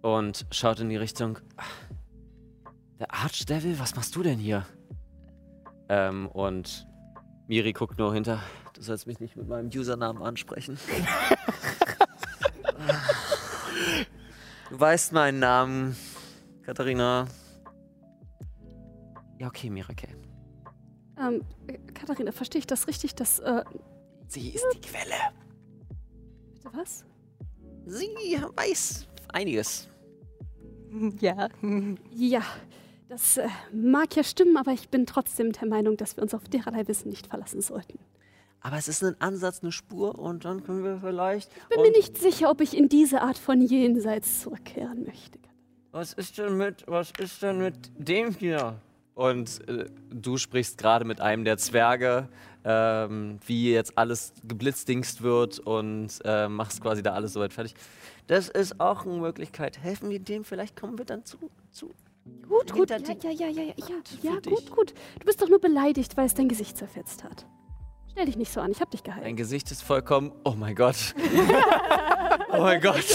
und 0.01 0.45
schaut 0.51 0.79
in 0.79 0.89
die 0.89 0.97
Richtung. 0.97 1.37
Der 2.99 3.13
Archdevil, 3.13 3.79
was 3.79 3.95
machst 3.95 4.15
du 4.15 4.23
denn 4.23 4.39
hier? 4.39 4.65
Ähm, 5.89 6.27
und 6.27 6.87
Miri 7.47 7.73
guckt 7.73 7.99
nur 7.99 8.13
hinter. 8.13 8.39
Du 8.73 8.81
sollst 8.81 9.07
mich 9.07 9.19
nicht 9.19 9.35
mit 9.35 9.47
meinem 9.49 9.67
Usernamen 9.67 10.23
ansprechen. 10.23 10.77
du 14.69 14.79
weißt 14.79 15.11
meinen 15.11 15.39
Namen, 15.39 15.97
Katharina. 16.63 17.27
Ja, 19.39 19.47
okay, 19.47 19.69
Mirake. 19.69 20.07
Ähm, 21.19 21.41
äh, 21.67 21.77
Katharina, 21.93 22.31
verstehe 22.31 22.59
ich 22.59 22.67
das 22.67 22.87
richtig, 22.87 23.15
dass, 23.15 23.39
äh, 23.39 23.63
Sie 24.27 24.49
ist 24.49 24.65
die 24.73 24.81
Quelle. 24.81 25.15
bitte 26.53 26.77
was? 26.77 27.03
Sie 27.85 28.07
weiß 28.55 29.07
einiges. 29.33 29.87
Ja. 31.21 31.47
Ja, 32.13 32.41
das 33.07 33.37
äh, 33.37 33.47
mag 33.71 34.13
ja 34.17 34.25
stimmen, 34.25 34.57
aber 34.57 34.71
ich 34.73 34.89
bin 34.89 35.05
trotzdem 35.05 35.53
der 35.53 35.65
Meinung, 35.65 35.95
dass 35.95 36.17
wir 36.17 36.23
uns 36.23 36.33
auf 36.33 36.43
dererlei 36.49 36.85
Wissen 36.87 37.07
nicht 37.09 37.27
verlassen 37.27 37.61
sollten. 37.61 37.97
Aber 38.59 38.77
es 38.77 38.87
ist 38.89 39.01
ein 39.03 39.15
Ansatz, 39.19 39.61
eine 39.61 39.71
Spur 39.71 40.19
und 40.19 40.43
dann 40.45 40.63
können 40.63 40.83
wir 40.83 40.99
vielleicht. 40.99 41.49
Ich 41.53 41.67
bin 41.69 41.81
mir 41.81 41.91
nicht 41.91 42.17
sicher, 42.17 42.49
ob 42.49 42.61
ich 42.61 42.75
in 42.77 42.89
diese 42.89 43.21
Art 43.21 43.37
von 43.37 43.61
Jenseits 43.61 44.41
zurückkehren 44.41 45.03
möchte. 45.05 45.39
Was 45.91 46.13
ist 46.13 46.37
denn 46.37 46.57
mit, 46.57 46.83
was 46.87 47.11
ist 47.19 47.41
denn 47.41 47.57
mit 47.59 47.91
dem 47.97 48.33
hier? 48.35 48.79
Und 49.13 49.67
äh, 49.67 49.85
du 50.09 50.37
sprichst 50.37 50.77
gerade 50.77 51.05
mit 51.05 51.21
einem 51.21 51.43
der 51.43 51.57
Zwerge, 51.57 52.29
ähm, 52.63 53.39
wie 53.45 53.71
jetzt 53.71 53.97
alles 53.97 54.33
geblitzdingst 54.43 55.21
wird 55.21 55.59
und 55.59 56.09
äh, 56.23 56.47
machst 56.47 56.81
quasi 56.81 57.03
da 57.03 57.13
alles 57.13 57.33
soweit 57.33 57.53
fertig. 57.53 57.75
Das 58.27 58.49
ist 58.49 58.79
auch 58.79 59.05
eine 59.05 59.15
Möglichkeit. 59.15 59.79
Helfen 59.79 60.09
wir 60.09 60.19
dem, 60.19 60.43
vielleicht 60.43 60.79
kommen 60.79 60.97
wir 60.97 61.05
dann 61.05 61.25
zu. 61.25 61.37
zu. 61.71 61.91
Gut, 62.47 62.71
gut, 62.71 62.89
ja, 62.91 62.97
ja, 62.97 63.13
ja, 63.21 63.31
ja, 63.31 63.47
ja, 63.47 63.63
ja, 63.63 63.73
ja, 64.21 64.31
gut, 64.39 64.69
gut. 64.69 64.93
Du 65.19 65.25
bist 65.25 65.41
doch 65.41 65.49
nur 65.49 65.59
beleidigt, 65.59 66.15
weil 66.17 66.27
es 66.27 66.33
dein 66.35 66.47
Gesicht 66.47 66.77
zerfetzt 66.77 67.23
hat. 67.23 67.45
Stell 68.11 68.25
dich 68.25 68.37
nicht 68.37 68.51
so 68.51 68.59
an, 68.61 68.71
ich 68.71 68.81
hab 68.81 68.91
dich 68.91 69.01
Dein 69.03 69.15
geheilt. 69.15 69.37
Gesicht 69.37 69.71
ist 69.71 69.81
vollkommen. 69.81 70.31
Oh 70.43 70.51
mein 70.51 70.75
Gott. 70.75 71.15
oh 72.51 72.61
mein 72.61 72.81
Gott. 72.81 73.05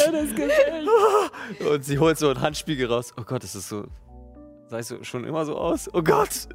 Und 1.70 1.84
sie 1.84 1.98
holt 1.98 2.18
so 2.18 2.30
ein 2.30 2.40
Handspiegel 2.40 2.90
raus. 2.90 3.12
Oh 3.18 3.22
Gott, 3.22 3.42
das 3.42 3.54
ist 3.54 3.68
so. 3.68 3.86
Sah 4.68 4.78
ich 4.78 4.86
so 4.86 5.02
schon 5.04 5.24
immer 5.24 5.44
so 5.44 5.56
aus? 5.56 5.88
Oh 5.94 6.02
Gott. 6.02 6.48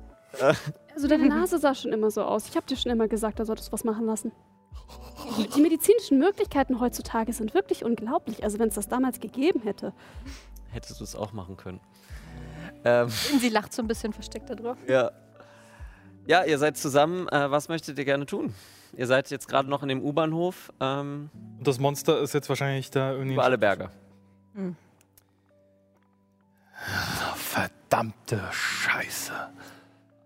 Also 0.95 1.07
deine 1.07 1.28
Nase 1.28 1.57
sah 1.59 1.76
schon 1.76 1.91
immer 1.93 2.09
so 2.12 2.24
aus. 2.24 2.47
Ich 2.47 2.55
hab 2.57 2.66
dir 2.68 2.76
schon 2.78 2.91
immer 2.91 3.07
gesagt, 3.07 3.39
da 3.39 3.45
solltest 3.45 3.70
du 3.70 3.74
was 3.74 3.84
machen 3.84 4.05
lassen. 4.05 4.32
Die 5.55 5.62
medizinischen 5.62 6.20
Möglichkeiten 6.20 6.80
heutzutage 6.80 7.32
sind 7.34 7.53
wirklich 7.53 7.86
unglaublich. 7.86 8.43
Also 8.43 8.59
wenn 8.59 8.70
es 8.70 8.76
das 8.76 8.88
damals 8.88 9.20
gegeben 9.20 9.62
hätte. 9.62 9.93
Hättest 10.72 10.99
du 10.99 11.03
es 11.03 11.16
auch 11.16 11.32
machen 11.34 11.57
können. 11.57 11.80
Ähm, 12.84 13.09
Sie 13.09 13.49
lacht 13.49 13.74
so 13.74 13.82
ein 13.82 13.88
bisschen 13.88 14.14
versteckt 14.14 14.49
da 14.49 14.55
drauf. 14.55 14.78
ja. 14.88 15.12
Ja, 16.28 16.43
ihr 16.43 16.59
seid 16.59 16.78
zusammen. 16.78 17.28
Äh, 17.30 17.49
was 17.49 17.68
möchtet 17.68 17.97
ihr 17.97 18.05
gerne 18.05 18.28
tun? 18.28 18.53
Ihr 18.95 19.07
seid 19.07 19.32
jetzt 19.32 19.47
gerade 19.47 19.68
noch 19.68 19.82
in 19.82 19.89
dem 19.89 20.03
U-Bahnhof 20.03 20.72
ähm, 20.80 21.32
Und 21.57 21.68
das 21.68 21.80
Monster 21.80 22.20
ist 22.22 22.34
jetzt 22.34 22.47
wahrscheinlich 22.47 22.91
da 22.91 23.14
irgendwie. 23.14 23.34
über 23.34 23.43
alle 23.43 23.57
Berge. 23.57 23.89
Oh, 24.55 24.72
verdammte 27.92 28.42
Scheiße. 28.52 29.34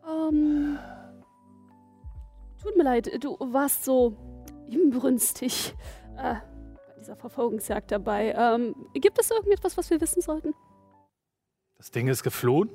Ähm, 0.08 0.78
tut 2.62 2.78
mir 2.78 2.84
leid, 2.84 3.24
du 3.24 3.38
warst 3.40 3.84
so 3.84 4.16
inbrünstig 4.70 5.74
äh, 6.16 6.36
bei 6.36 7.00
dieser 7.00 7.16
Verfolgungsjagd 7.16 7.92
dabei. 7.92 8.36
Ähm, 8.38 8.76
gibt 8.94 9.20
es 9.20 9.32
irgendetwas, 9.32 9.78
was 9.78 9.90
wir 9.90 10.00
wissen 10.00 10.22
sollten? 10.22 10.54
Das 11.78 11.90
Ding 11.90 12.08
ist 12.08 12.22
geflohen? 12.22 12.70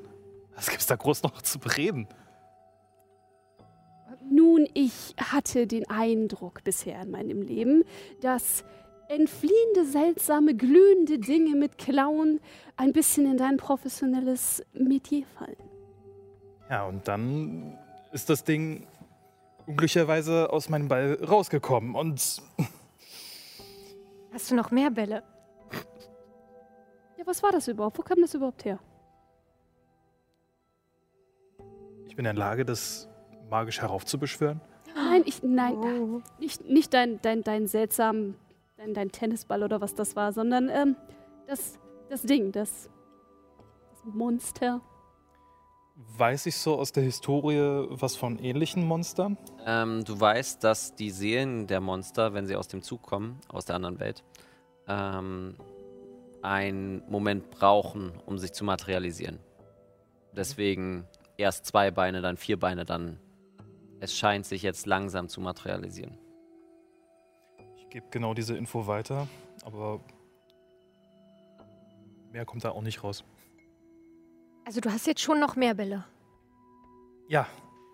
Was 0.56 0.68
gibt's 0.68 0.86
da 0.86 0.96
groß 0.96 1.22
noch 1.22 1.40
zu 1.40 1.60
bereden? 1.60 2.08
Nun, 4.28 4.66
ich 4.74 5.14
hatte 5.18 5.68
den 5.68 5.88
Eindruck 5.88 6.64
bisher 6.64 7.00
in 7.02 7.12
meinem 7.12 7.42
Leben, 7.42 7.84
dass 8.22 8.64
entfliehende, 9.10 9.84
seltsame, 9.84 10.54
glühende 10.54 11.18
Dinge 11.18 11.56
mit 11.56 11.78
Klauen 11.78 12.40
ein 12.76 12.92
bisschen 12.92 13.26
in 13.26 13.36
dein 13.36 13.56
professionelles 13.56 14.62
Metier 14.72 15.26
fallen. 15.36 15.56
Ja, 16.70 16.84
und 16.86 17.08
dann 17.08 17.76
ist 18.12 18.30
das 18.30 18.44
Ding 18.44 18.86
unglücklicherweise 19.66 20.52
aus 20.52 20.68
meinem 20.68 20.88
Ball 20.88 21.18
rausgekommen. 21.22 21.94
Und 21.96 22.40
Hast 24.32 24.50
du 24.50 24.54
noch 24.54 24.70
mehr 24.70 24.90
Bälle? 24.90 25.24
Ja, 27.18 27.26
was 27.26 27.42
war 27.42 27.50
das 27.50 27.66
überhaupt? 27.66 27.98
Wo 27.98 28.02
kam 28.02 28.20
das 28.20 28.34
überhaupt 28.34 28.64
her? 28.64 28.78
ich 32.06 32.16
bin 32.16 32.24
in 32.24 32.34
der 32.36 32.44
Lage, 32.44 32.64
das 32.64 33.08
magisch 33.50 33.80
heraufzubeschwören. 33.82 34.60
Nein, 34.94 35.22
ich, 35.26 35.42
nein, 35.42 35.74
Oh. 35.76 36.20
nicht, 36.40 36.64
nicht 36.68 36.92
dein, 36.92 37.20
dein, 37.22 37.42
dein 37.44 37.66
seltsam, 37.68 38.34
dein, 38.80 38.94
dein 38.94 39.12
Tennisball 39.12 39.62
oder 39.62 39.80
was 39.80 39.94
das 39.94 40.16
war, 40.16 40.32
sondern 40.32 40.68
ähm, 40.68 40.96
das, 41.46 41.78
das 42.08 42.22
Ding, 42.22 42.52
das, 42.52 42.88
das 43.90 44.14
Monster. 44.14 44.80
Weiß 46.16 46.46
ich 46.46 46.56
so 46.56 46.78
aus 46.78 46.92
der 46.92 47.02
Historie 47.02 47.86
was 47.90 48.16
von 48.16 48.38
ähnlichen 48.38 48.86
Monstern? 48.86 49.36
Ähm, 49.66 50.02
du 50.04 50.18
weißt, 50.18 50.64
dass 50.64 50.94
die 50.94 51.10
Seelen 51.10 51.66
der 51.66 51.80
Monster, 51.80 52.32
wenn 52.32 52.46
sie 52.46 52.56
aus 52.56 52.68
dem 52.68 52.82
Zug 52.82 53.02
kommen, 53.02 53.38
aus 53.48 53.66
der 53.66 53.76
anderen 53.76 54.00
Welt, 54.00 54.24
ähm, 54.88 55.56
einen 56.40 57.02
Moment 57.10 57.50
brauchen, 57.50 58.12
um 58.24 58.38
sich 58.38 58.52
zu 58.52 58.64
materialisieren. 58.64 59.40
Deswegen 60.34 61.06
erst 61.36 61.66
zwei 61.66 61.90
Beine, 61.90 62.22
dann 62.22 62.38
vier 62.38 62.58
Beine, 62.58 62.86
dann. 62.86 63.18
Es 64.02 64.16
scheint 64.16 64.46
sich 64.46 64.62
jetzt 64.62 64.86
langsam 64.86 65.28
zu 65.28 65.42
materialisieren. 65.42 66.16
Ich 67.90 67.94
gebe 67.94 68.06
genau 68.12 68.34
diese 68.34 68.56
Info 68.56 68.86
weiter, 68.86 69.26
aber 69.64 70.00
mehr 72.30 72.44
kommt 72.44 72.62
da 72.62 72.70
auch 72.70 72.82
nicht 72.82 73.02
raus. 73.02 73.24
Also 74.64 74.80
du 74.80 74.92
hast 74.92 75.08
jetzt 75.08 75.20
schon 75.20 75.40
noch 75.40 75.56
mehr 75.56 75.74
Bälle. 75.74 76.04
Ja, 77.26 77.48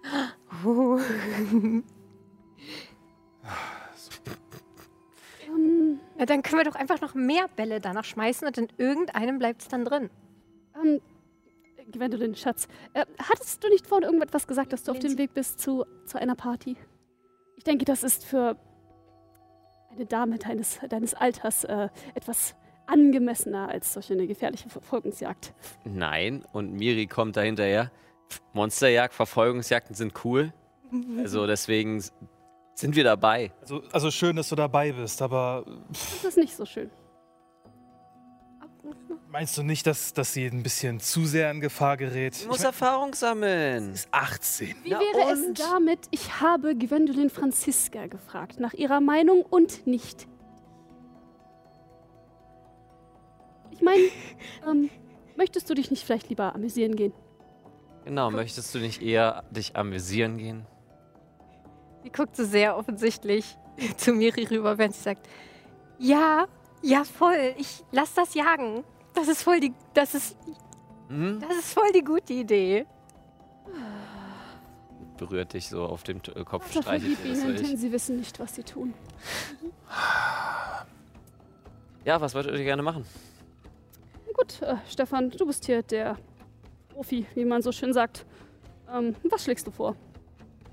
Oh. 0.64 0.98
Ja, 6.18 6.26
dann 6.26 6.42
können 6.42 6.60
wir 6.60 6.64
doch 6.70 6.74
einfach 6.74 7.00
noch 7.00 7.14
mehr 7.14 7.46
Bälle 7.56 7.80
danach 7.80 8.04
schmeißen 8.04 8.46
und 8.46 8.58
in 8.58 8.68
irgendeinem 8.78 9.38
bleibt 9.38 9.62
es 9.62 9.68
dann 9.68 9.84
drin. 9.84 10.10
ähm, 10.74 11.00
Gwendolyn, 11.90 12.34
Schatz, 12.34 12.68
äh, 12.94 13.06
hattest 13.18 13.62
du 13.62 13.68
nicht 13.68 13.86
vorhin 13.86 14.04
irgendetwas 14.04 14.46
gesagt, 14.46 14.72
dass 14.72 14.82
du 14.82 14.92
auf 14.92 14.98
dem. 14.98 15.16
Weg 15.18 15.34
bist 15.34 15.60
zu, 15.60 15.84
zu 16.04 16.18
einer 16.18 16.34
Party? 16.34 16.76
Ich 17.56 17.64
denke, 17.64 17.84
das 17.84 18.02
ist 18.02 18.24
für 18.24 18.56
eine 19.96 20.06
Dame 20.06 20.38
deines, 20.38 20.78
deines 20.88 21.14
Alters 21.14 21.64
äh, 21.64 21.88
etwas 22.14 22.54
angemessener 22.86 23.68
als 23.68 23.92
solch 23.92 24.12
eine 24.12 24.26
gefährliche 24.26 24.68
Verfolgungsjagd. 24.68 25.52
Nein, 25.84 26.44
und 26.52 26.72
Miri 26.72 27.06
kommt 27.06 27.36
da 27.36 27.40
hinterher. 27.40 27.90
Monsterjagd, 28.52 29.14
Verfolgungsjagden 29.14 29.94
sind 29.94 30.24
cool. 30.24 30.52
Also 31.18 31.46
deswegen 31.46 32.02
sind 32.74 32.94
wir 32.94 33.04
dabei. 33.04 33.52
also, 33.60 33.82
also 33.90 34.10
schön, 34.10 34.36
dass 34.36 34.48
du 34.48 34.54
dabei 34.56 34.92
bist, 34.92 35.20
aber 35.20 35.64
Das 35.88 36.24
ist 36.24 36.36
nicht 36.38 36.54
so 36.54 36.64
schön. 36.64 36.90
Meinst 39.36 39.58
du 39.58 39.62
nicht, 39.62 39.86
dass, 39.86 40.14
dass 40.14 40.32
sie 40.32 40.46
ein 40.46 40.62
bisschen 40.62 40.98
zu 40.98 41.26
sehr 41.26 41.50
in 41.50 41.60
Gefahr 41.60 41.98
gerät? 41.98 42.34
Ich 42.36 42.48
muss 42.48 42.64
Erfahrung 42.64 43.12
sammeln. 43.12 43.92
ist 43.92 44.08
18. 44.10 44.74
Wie 44.82 44.88
Na 44.88 44.98
wäre 44.98 45.30
und? 45.30 45.58
es 45.58 45.62
damit, 45.70 45.98
ich 46.10 46.40
habe 46.40 46.74
Gwendolyn 46.74 47.28
Franziska 47.28 48.06
gefragt, 48.06 48.60
nach 48.60 48.72
ihrer 48.72 49.02
Meinung 49.02 49.42
und 49.42 49.86
nicht. 49.86 50.26
Ich 53.72 53.82
meine, 53.82 54.04
ähm, 54.66 54.88
möchtest 55.36 55.68
du 55.68 55.74
dich 55.74 55.90
nicht 55.90 56.06
vielleicht 56.06 56.30
lieber 56.30 56.54
amüsieren 56.54 56.96
gehen? 56.96 57.12
Genau, 58.06 58.30
möchtest 58.30 58.74
du 58.74 58.78
nicht 58.78 59.02
eher 59.02 59.44
dich 59.50 59.76
amüsieren 59.76 60.38
gehen? 60.38 60.66
Sie 62.04 62.10
guckt 62.10 62.36
so 62.36 62.44
sehr 62.46 62.78
offensichtlich 62.78 63.58
zu 63.98 64.14
Miri 64.14 64.44
rüber, 64.44 64.78
wenn 64.78 64.92
sie 64.92 65.02
sagt, 65.02 65.28
ja, 65.98 66.46
ja 66.80 67.04
voll, 67.04 67.54
ich 67.58 67.84
lass 67.92 68.14
das 68.14 68.32
jagen. 68.32 68.82
Das 69.16 69.28
ist 69.28 69.42
voll 69.42 69.58
die, 69.60 69.72
das 69.94 70.14
ist, 70.14 70.36
Hm? 71.08 71.40
das 71.40 71.56
ist 71.58 71.72
voll 71.72 71.90
die 71.92 72.04
gute 72.04 72.34
Idee. 72.34 72.86
Berührt 75.16 75.54
dich 75.54 75.68
so 75.68 75.84
auf 75.84 76.02
dem 76.02 76.18
äh, 76.18 76.44
Kopf, 76.44 76.66
Vater, 76.66 76.82
streichelt 76.82 77.24
dir 77.24 77.30
das 77.32 77.40
denn 77.62 77.76
sie 77.78 77.90
wissen 77.90 78.18
nicht, 78.18 78.38
was 78.38 78.54
sie 78.54 78.62
tun. 78.62 78.92
Ja, 82.04 82.20
was 82.20 82.34
wolltet 82.34 82.54
ihr 82.56 82.64
gerne 82.64 82.82
machen? 82.82 83.04
Gut, 84.34 84.60
äh, 84.62 84.76
Stefan, 84.88 85.30
du 85.30 85.46
bist 85.46 85.64
hier 85.64 85.82
der 85.82 86.18
Profi, 86.90 87.26
wie 87.34 87.44
man 87.46 87.62
so 87.62 87.72
schön 87.72 87.94
sagt. 87.94 88.26
Ähm, 88.92 89.16
was 89.30 89.44
schlägst 89.44 89.66
du 89.66 89.70
vor? 89.70 89.96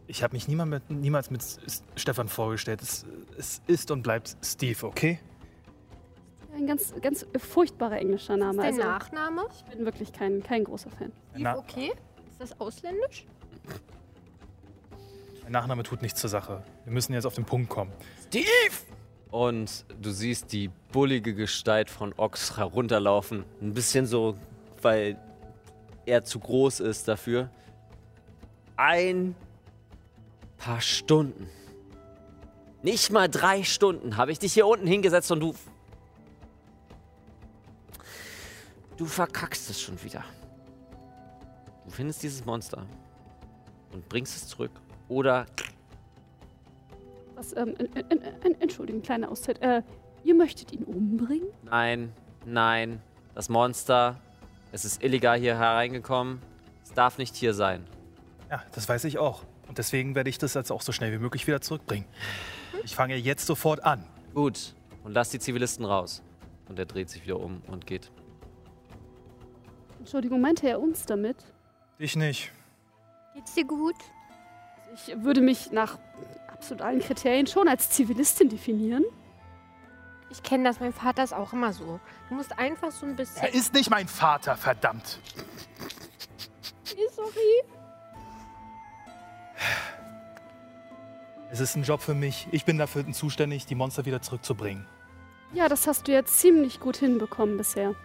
Ich 0.08 0.22
habe 0.22 0.34
mich 0.34 0.50
niemand 0.50 0.70
mit, 0.70 0.90
niemals 0.92 1.32
mit 1.32 1.42
Stefan 1.96 2.28
vorgestellt. 2.28 2.82
Es, 2.82 3.06
es 3.38 3.62
ist 3.68 3.90
und 3.90 4.04
bleibt 4.04 4.36
Steve, 4.44 4.86
okay? 4.86 5.20
Ein 6.56 6.68
ganz, 6.68 6.94
ganz 7.02 7.26
furchtbarer 7.38 7.98
englischer 8.00 8.38
Name. 8.38 8.58
Dein 8.58 8.66
Also, 8.68 8.82
Nachname? 8.84 9.42
ich 9.56 9.64
bin 9.66 9.86
wirklich 9.86 10.12
kein, 10.14 10.44
kein 10.44 10.64
großer 10.64 10.90
Fan. 10.92 11.12
Na, 11.36 11.58
Okay. 11.58 11.92
Ist 12.30 12.40
das 12.40 12.60
ausländisch? 12.60 13.26
mein 15.44 15.52
Nachname 15.52 15.84
tut 15.84 16.02
nichts 16.02 16.20
zur 16.22 16.30
Sache. 16.30 16.64
Wir 16.86 16.94
müssen 16.94 17.14
jetzt 17.14 17.26
auf 17.26 17.36
den 17.36 17.44
Punkt 17.46 17.70
kommen. 17.70 17.92
Und 19.30 19.86
du 20.02 20.12
siehst 20.12 20.52
die 20.54 20.70
bullige 20.92 21.34
Gestalt 21.34 21.90
von 21.90 22.14
Ox 22.18 22.56
herunterlaufen. 22.58 23.44
Ein 23.62 23.74
bisschen 23.74 24.06
so, 24.06 24.36
weil 24.82 25.18
er 26.06 26.24
zu 26.24 26.40
groß 26.40 26.80
ist 26.82 27.08
dafür. 27.08 27.50
Ein 28.78 29.36
paar 30.58 30.82
Stunden. 30.82 31.50
Nicht 32.82 33.12
mal 33.12 33.28
drei 33.30 33.64
Stunden 33.64 34.18
habe 34.18 34.32
ich 34.32 34.40
dich 34.40 34.54
hier 34.54 34.66
unten 34.68 34.88
hingesetzt 34.88 35.32
und 35.32 35.40
du. 35.40 35.54
Du 38.98 39.06
verkackst 39.06 39.70
es 39.70 39.82
schon 39.82 40.02
wieder. 40.04 40.24
Du 41.86 41.92
findest 41.92 42.24
dieses 42.24 42.46
Monster 42.46 42.86
und 43.92 44.08
bringst 44.10 44.36
es 44.36 44.48
zurück. 44.48 44.72
Oder 45.10 45.46
Was, 47.36 47.56
ähm, 47.58 47.76
en- 47.78 47.96
en- 48.10 48.22
en- 48.22 48.62
Entschuldigung, 48.62 49.02
kleine 49.02 49.30
Auszeit. 49.30 49.62
Äh, 49.62 49.82
ihr 50.24 50.36
möchtet 50.36 50.72
ihn 50.72 50.84
umbringen? 50.84 51.48
Nein, 51.64 52.14
nein. 52.46 53.02
Das 53.36 53.50
Monster, 53.50 54.20
es 54.72 54.86
ist 54.86 55.04
illegal 55.04 55.40
hier 55.40 55.58
hereingekommen. 55.58 56.40
Es 56.84 56.94
darf 56.94 57.18
nicht 57.18 57.36
hier 57.36 57.54
sein. 57.54 57.86
Ja, 58.50 58.64
das 58.74 58.88
weiß 58.88 59.04
ich 59.06 59.18
auch. 59.18 59.44
Und 59.68 59.80
deswegen 59.80 60.14
werde 60.14 60.30
ich 60.30 60.38
das 60.38 60.54
jetzt 60.54 60.72
auch 60.72 60.82
so 60.84 60.92
schnell 60.92 61.12
wie 61.12 61.18
möglich 61.18 61.48
wieder 61.48 61.60
zurückbringen. 61.62 62.06
Ich 62.84 62.96
fange 62.96 63.16
jetzt 63.16 63.48
sofort 63.48 63.84
an. 63.84 64.06
Gut. 64.36 64.76
Und 65.04 65.14
lass 65.14 65.30
die 65.32 65.40
Zivilisten 65.40 65.86
raus. 65.86 66.22
Und 66.70 66.78
er 66.80 66.86
dreht 66.86 67.10
sich 67.10 67.24
wieder 67.24 67.40
um 67.40 67.62
und 67.68 67.88
geht. 67.88 68.12
Entschuldigung, 70.04 70.42
meinte 70.42 70.68
er 70.68 70.82
uns 70.82 71.06
damit? 71.06 71.38
Dich 71.98 72.18
nicht. 72.18 72.52
Geht's 73.34 73.54
dir 73.54 73.64
gut? 73.64 73.96
Ich 74.94 75.16
würde 75.24 75.40
mich 75.40 75.72
nach 75.72 75.98
absolut 76.50 76.82
allen 76.82 77.00
Kriterien 77.00 77.48
schon 77.48 77.70
als 77.70 77.90
Zivilistin 77.90 78.50
definieren. 78.50 79.06
Ich 80.30 80.44
kenne 80.44 80.66
das, 80.66 80.82
mein 80.82 80.92
Vater 80.92 81.24
ist 81.24 81.34
auch 81.34 81.54
immer 81.54 81.72
so. 81.72 82.02
Du 82.28 82.36
musst 82.36 82.60
einfach 82.60 82.92
so 82.92 83.06
ein 83.06 83.16
bisschen. 83.16 83.44
Er 83.44 83.54
ist 83.54 83.74
nicht 83.74 83.90
mein 83.90 84.10
Vater, 84.10 84.58
verdammt. 84.58 85.20
Sorry. 87.16 87.64
Es 91.50 91.62
ist 91.62 91.78
ein 91.78 91.84
Job 91.84 92.02
für 92.02 92.14
mich. 92.14 92.50
Ich 92.52 92.66
bin 92.66 92.78
dafür 92.78 93.10
zuständig, 93.14 93.68
die 93.68 93.76
Monster 93.76 94.06
wieder 94.06 94.22
zurückzubringen. 94.22 94.86
Ja, 95.54 95.70
das 95.70 95.88
hast 95.88 96.10
du 96.10 96.12
jetzt 96.12 96.40
ziemlich 96.40 96.82
gut 96.82 96.98
hinbekommen 96.98 97.56
bisher. 97.56 97.96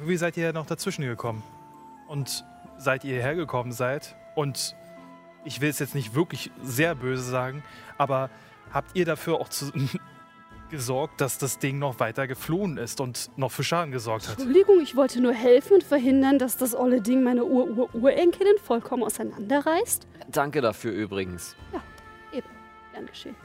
Wie 0.00 0.16
seid 0.16 0.36
ihr 0.36 0.52
noch 0.52 0.66
dazwischen 0.66 1.02
gekommen? 1.02 1.42
Und 2.08 2.44
seit 2.78 3.04
ihr 3.04 3.14
hierher 3.14 3.34
gekommen 3.34 3.72
seid, 3.72 4.16
und 4.34 4.74
ich 5.44 5.60
will 5.60 5.70
es 5.70 5.78
jetzt 5.78 5.94
nicht 5.94 6.14
wirklich 6.14 6.50
sehr 6.62 6.94
böse 6.94 7.22
sagen, 7.22 7.62
aber 7.98 8.30
habt 8.72 8.96
ihr 8.96 9.04
dafür 9.04 9.40
auch 9.40 9.48
zu, 9.48 9.72
gesorgt, 10.70 11.20
dass 11.20 11.38
das 11.38 11.58
Ding 11.58 11.78
noch 11.78 12.00
weiter 12.00 12.26
geflohen 12.26 12.76
ist 12.76 13.00
und 13.00 13.30
noch 13.36 13.52
für 13.52 13.62
Schaden 13.62 13.92
gesorgt 13.92 14.28
hat? 14.28 14.38
Entschuldigung, 14.38 14.80
ich 14.80 14.96
wollte 14.96 15.20
nur 15.20 15.32
helfen 15.32 15.74
und 15.74 15.84
verhindern, 15.84 16.38
dass 16.38 16.56
das 16.56 16.74
olle 16.74 17.00
Ding 17.00 17.22
meine 17.22 17.44
Ur-Ur-Urenkelin 17.44 18.58
vollkommen 18.62 19.04
auseinanderreißt. 19.04 20.06
Danke 20.28 20.60
dafür 20.60 20.92
übrigens. 20.92 21.54
Gern 22.94 23.06
geschehen. 23.06 23.36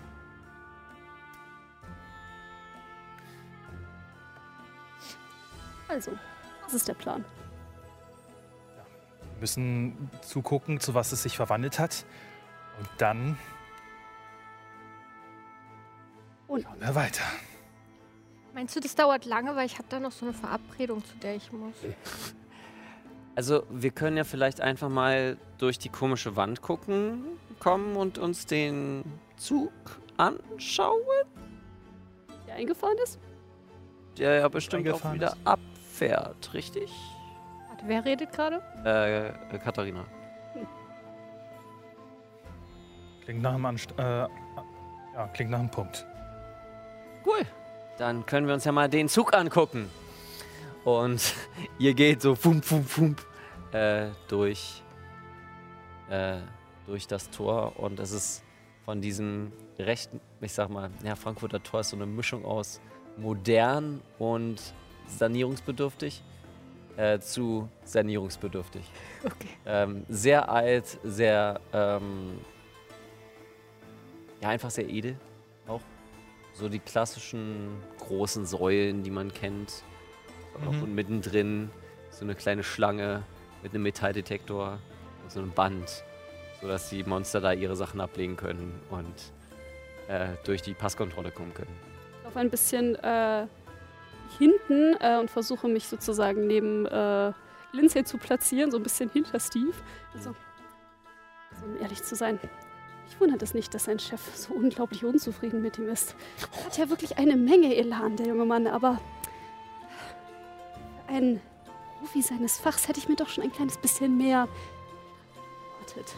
Also, 5.88 6.12
was 6.70 6.76
ist 6.76 6.88
der 6.88 6.94
Plan? 6.94 7.26
Wir 9.34 9.42
müssen 9.42 10.12
zugucken, 10.22 10.80
zu 10.80 10.94
was 10.94 11.12
es 11.12 11.24
sich 11.24 11.36
verwandelt 11.36 11.80
hat. 11.80 12.06
Und 12.78 12.88
dann 13.00 13.38
Und 16.48 16.62
schauen 16.62 16.80
wir 16.80 16.94
weiter. 16.94 17.24
Meinst 18.54 18.76
du, 18.76 18.80
das 18.80 18.94
dauert 18.94 19.26
lange, 19.26 19.56
weil 19.56 19.66
ich 19.66 19.80
habe 19.80 19.88
da 19.90 20.00
noch 20.00 20.12
so 20.12 20.28
eine 20.28 20.34
Verabredung, 20.34 21.04
zu 21.04 21.16
der 21.18 21.36
ich 21.36 21.52
muss? 21.52 21.74
Also, 23.36 23.64
wir 23.70 23.92
können 23.92 24.18
ja 24.18 24.26
vielleicht 24.26 24.60
einfach 24.60 24.90
mal 24.90 25.38
durch 25.60 25.80
die 25.80 25.88
komische 25.88 26.36
Wand 26.36 26.62
gucken, 26.62 27.24
kommen 27.60 27.96
und 27.96 28.18
uns 28.18 28.48
den 28.48 29.06
Zug 29.38 29.72
anschauen, 30.18 31.00
der 32.48 32.56
eingefahren 32.56 32.98
ist? 33.02 33.18
der 34.20 34.36
ja 34.36 34.48
bestimmt 34.48 34.88
auch 34.90 35.14
wieder 35.14 35.30
ist. 35.30 35.48
Abfährt, 36.00 36.54
richtig? 36.54 36.92
Wer 37.86 38.04
redet 38.06 38.32
gerade? 38.32 38.62
Äh, 38.86 39.28
äh, 39.28 39.60
Katharina. 39.60 40.06
Klingt 43.24 43.42
nach 43.42 43.54
einem, 43.54 43.66
Anst 43.66 43.94
äh, 43.98 44.04
ja, 44.04 45.28
klingt 45.34 45.52
nach 45.52 45.60
einem 45.60 45.72
Punkt. 45.72 46.06
Cool. 47.26 47.46
Dann 47.98 48.26
können 48.26 48.48
wir 48.48 48.54
uns 48.54 48.66
ja 48.66 48.72
mal 48.72 48.90
den 48.90 49.08
Zug 49.10 49.34
angucken. 49.34 49.90
Und 50.84 51.36
ihr 51.80 51.94
geht 51.94 52.22
so 52.22 52.36
fum, 52.36 52.62
fum, 52.62 52.84
fum, 52.86 53.16
äh, 53.72 54.08
durch, 54.28 54.82
äh, 56.10 56.38
durch 56.86 57.08
das 57.08 57.30
Tor. 57.30 57.78
Und 57.78 58.00
es 58.00 58.12
ist 58.12 58.44
von 58.86 59.02
diesem 59.02 59.52
rechten, 59.78 60.20
ich 60.42 60.54
sag 60.54 60.70
mal, 60.70 60.90
ja, 61.04 61.16
Frankfurter 61.16 61.62
Tor 61.62 61.82
ist 61.82 61.90
so 61.90 61.98
eine 61.98 62.06
Mischung 62.06 62.46
aus 62.46 62.82
modern 63.18 64.02
und 64.18 64.74
sanierungsbedürftig 65.18 66.24
äh, 67.00 67.20
zu 67.20 67.70
sanierungsbedürftig. 67.86 68.84
Okay. 69.24 69.48
Ähm, 69.66 70.06
sehr 70.10 70.50
alt, 70.50 70.98
sehr, 71.04 71.60
ähm, 71.74 72.40
ja, 74.42 74.50
einfach 74.50 74.70
sehr 74.70 74.90
edel 74.90 75.16
auch. 75.68 75.82
So 76.54 76.68
die 76.68 76.80
klassischen 76.80 77.70
großen 78.00 78.46
Säulen, 78.46 79.04
die 79.04 79.12
man 79.12 79.34
kennt. 79.34 79.84
Mhm. 80.60 80.84
Und 80.84 80.96
mittendrin 80.96 81.72
so 82.12 82.26
eine 82.26 82.36
kleine 82.36 82.64
Schlange 82.64 83.24
mit 83.64 83.74
einem 83.74 83.84
Metalldetektor 83.84 84.80
und 85.24 85.32
so 85.32 85.40
einem 85.40 85.52
Band, 85.52 86.04
sodass 86.60 86.90
die 86.90 87.04
Monster 87.04 87.40
da 87.40 87.54
ihre 87.54 87.76
Sachen 87.78 88.02
ablegen 88.02 88.36
können 88.36 88.78
und 88.90 89.16
äh, 90.10 90.30
durch 90.44 90.62
die 90.62 90.74
Passkontrolle 90.74 91.32
kommen 91.32 91.54
können. 91.54 91.74
Laufe 92.26 92.40
ein 92.40 92.50
bisschen 92.50 92.96
äh, 92.96 93.48
hinten 94.38 94.96
äh, 95.00 95.18
und 95.20 95.30
versuche 95.30 95.68
mich 95.68 95.88
sozusagen 95.88 96.48
neben 96.48 96.86
äh, 96.86 97.34
Lindsay 97.72 98.04
zu 98.04 98.18
platzieren, 98.18 98.72
so 98.72 98.78
ein 98.78 98.84
bisschen 98.84 99.10
hinter 99.10 99.40
Steve. 99.40 99.74
Also, 100.14 100.36
also, 101.52 101.66
um 101.66 101.82
ehrlich 101.82 102.04
zu 102.04 102.16
sein, 102.16 102.40
ich 103.10 103.20
wundert 103.20 103.42
es 103.42 103.54
nicht, 103.54 103.74
dass 103.74 103.86
sein 103.86 104.00
Chef 104.00 104.22
so 104.36 104.54
unglaublich 104.54 105.04
unzufrieden 105.04 105.62
mit 105.62 105.78
ihm 105.78 105.90
ist. 105.90 106.16
Er 106.58 106.66
hat 106.66 106.78
ja 106.78 106.90
wirklich 106.90 107.18
eine 107.18 107.36
Menge 107.36 107.76
Elan, 107.76 108.18
der 108.18 108.28
junge 108.28 108.46
Mann, 108.46 108.68
aber 108.68 109.00
einen 111.08 111.42
Profi 112.00 112.22
seines 112.22 112.58
Fachs 112.58 112.88
hätte 112.88 113.00
ich 113.00 113.10
mir 113.10 113.16
doch 113.16 113.30
schon 113.30 113.44
ein 113.44 113.52
kleines 113.52 113.78
bisschen 113.78 114.18
mehr 114.18 114.48
erwartet. 115.90 116.16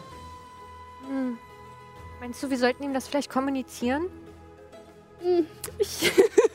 Hm. 1.06 1.38
Meinst 2.20 2.42
du, 2.42 2.50
wir 2.50 2.58
sollten 2.58 2.82
ihm 2.84 2.94
das 2.94 3.08
vielleicht 3.08 3.30
kommunizieren? 3.30 4.06
Ich 5.78 6.12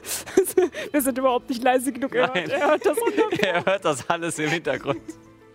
Wir 0.91 1.01
sind 1.01 1.17
überhaupt 1.17 1.49
nicht 1.49 1.63
leise 1.63 1.91
genug. 1.91 2.15
Er 2.15 2.33
hört, 2.33 2.49
er 2.49 2.67
hört 2.67 2.85
das 2.85 2.97
er 3.39 3.65
hört 3.65 3.85
das 3.85 4.09
alles 4.09 4.39
im 4.39 4.49
Hintergrund. 4.49 5.01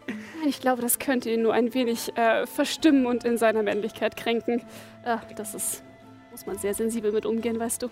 Nein, 0.07 0.49
ich 0.49 0.61
glaube, 0.61 0.83
das 0.83 0.99
könnte 0.99 1.31
ihn 1.31 1.43
nur 1.43 1.55
ein 1.55 1.73
wenig 1.75 2.17
äh, 2.17 2.47
verstimmen 2.47 3.07
und 3.07 3.25
in 3.25 3.39
seiner 3.39 3.63
Männlichkeit 3.63 4.17
kränken. 4.17 4.63
Äh, 5.05 5.19
das 5.37 5.55
ist, 5.55 5.83
muss 6.31 6.47
man 6.47 6.59
sehr 6.59 6.75
sensibel 6.75 7.13
mit 7.13 7.27
umgehen, 7.27 7.59
weißt 7.59 7.83
du. 7.83 7.89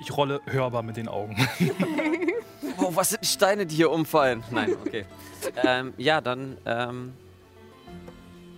Ich 0.00 0.14
rolle 0.16 0.40
hörbar 0.46 0.82
mit 0.82 0.96
den 0.96 1.08
Augen. 1.08 1.36
Oh, 2.76 2.90
was 2.96 3.10
sind 3.10 3.22
die 3.22 3.28
Steine, 3.28 3.66
die 3.66 3.76
hier 3.76 3.90
umfallen? 3.90 4.42
Nein, 4.50 4.74
okay. 4.84 5.04
ähm, 5.62 5.94
ja, 5.96 6.20
dann 6.20 6.58
ähm, 6.66 7.12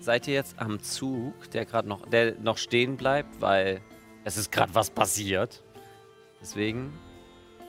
seid 0.01 0.27
ihr 0.27 0.33
jetzt 0.33 0.59
am 0.59 0.81
Zug, 0.81 1.51
der 1.51 1.67
gerade 1.67 1.87
noch, 1.87 2.09
der 2.09 2.35
noch 2.41 2.57
stehen 2.57 2.97
bleibt, 2.97 3.43
weil 3.43 3.83
es 4.25 4.39
ist 4.39 4.51
gerade 4.51 4.75
was 4.75 4.89
passiert. 4.89 5.63
Deswegen, 6.41 6.93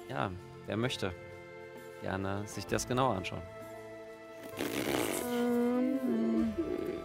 ja, 0.10 0.32
wer 0.66 0.78
möchte 0.78 1.14
gerne 2.02 2.46
sich 2.48 2.66
das 2.68 2.88
genauer 2.88 3.16
anschauen. 3.16 3.42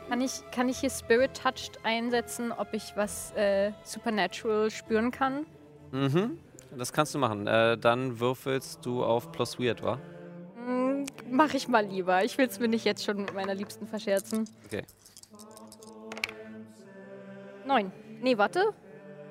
Kann 0.08 0.20
ich, 0.20 0.42
kann 0.50 0.68
ich 0.68 0.78
hier 0.78 0.90
Spirit 0.90 1.34
Touched 1.34 1.78
einsetzen, 1.84 2.52
ob 2.52 2.74
ich 2.74 2.92
was 2.96 3.32
äh, 3.32 3.72
Supernatural 3.82 4.70
spüren 4.70 5.10
kann? 5.10 5.46
Mhm, 5.90 6.38
das 6.76 6.92
kannst 6.92 7.14
du 7.14 7.18
machen. 7.18 7.46
Äh, 7.46 7.78
dann 7.78 8.20
würfelst 8.20 8.84
du 8.84 9.04
auf 9.04 9.32
Plus 9.32 9.58
Weird, 9.58 9.82
wa? 9.82 9.98
Hm, 10.66 11.06
mach 11.30 11.54
ich 11.54 11.66
mal 11.66 11.86
lieber. 11.86 12.22
Ich 12.24 12.36
will 12.36 12.46
es 12.46 12.60
mir 12.60 12.68
nicht 12.68 12.84
jetzt 12.84 13.04
schon 13.04 13.16
mit 13.18 13.34
meiner 13.34 13.54
Liebsten 13.54 13.86
verscherzen. 13.86 14.48
Okay. 14.66 14.82
Neun. 17.66 17.90
Nee, 18.20 18.36
warte. 18.36 18.74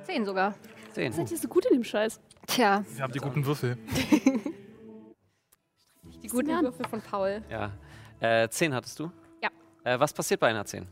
Zehn 0.04 0.26
sogar. 0.26 0.56
Zehn. 0.94 1.12
Seid 1.12 1.32
ihr 1.32 1.38
so 1.38 1.48
gut 1.48 1.66
in 1.66 1.78
dem 1.78 1.84
Scheiß? 1.84 2.20
Tja, 2.48 2.84
Wir 2.96 3.04
haben 3.04 3.14
die 3.14 3.20
guten 3.20 3.46
Würfel. 3.46 3.78
die 6.24 6.28
guten. 6.28 6.48
Würfel 6.50 6.88
von 6.88 7.02
Paul. 7.02 7.42
Ja. 7.50 7.72
Äh, 8.20 8.50
10 8.50 8.74
hattest 8.74 9.00
du? 9.00 9.12
Ja. 9.42 9.50
Äh, 9.84 10.00
was 10.00 10.14
passiert 10.14 10.40
bei 10.40 10.48
einer 10.48 10.66
10? 10.66 10.88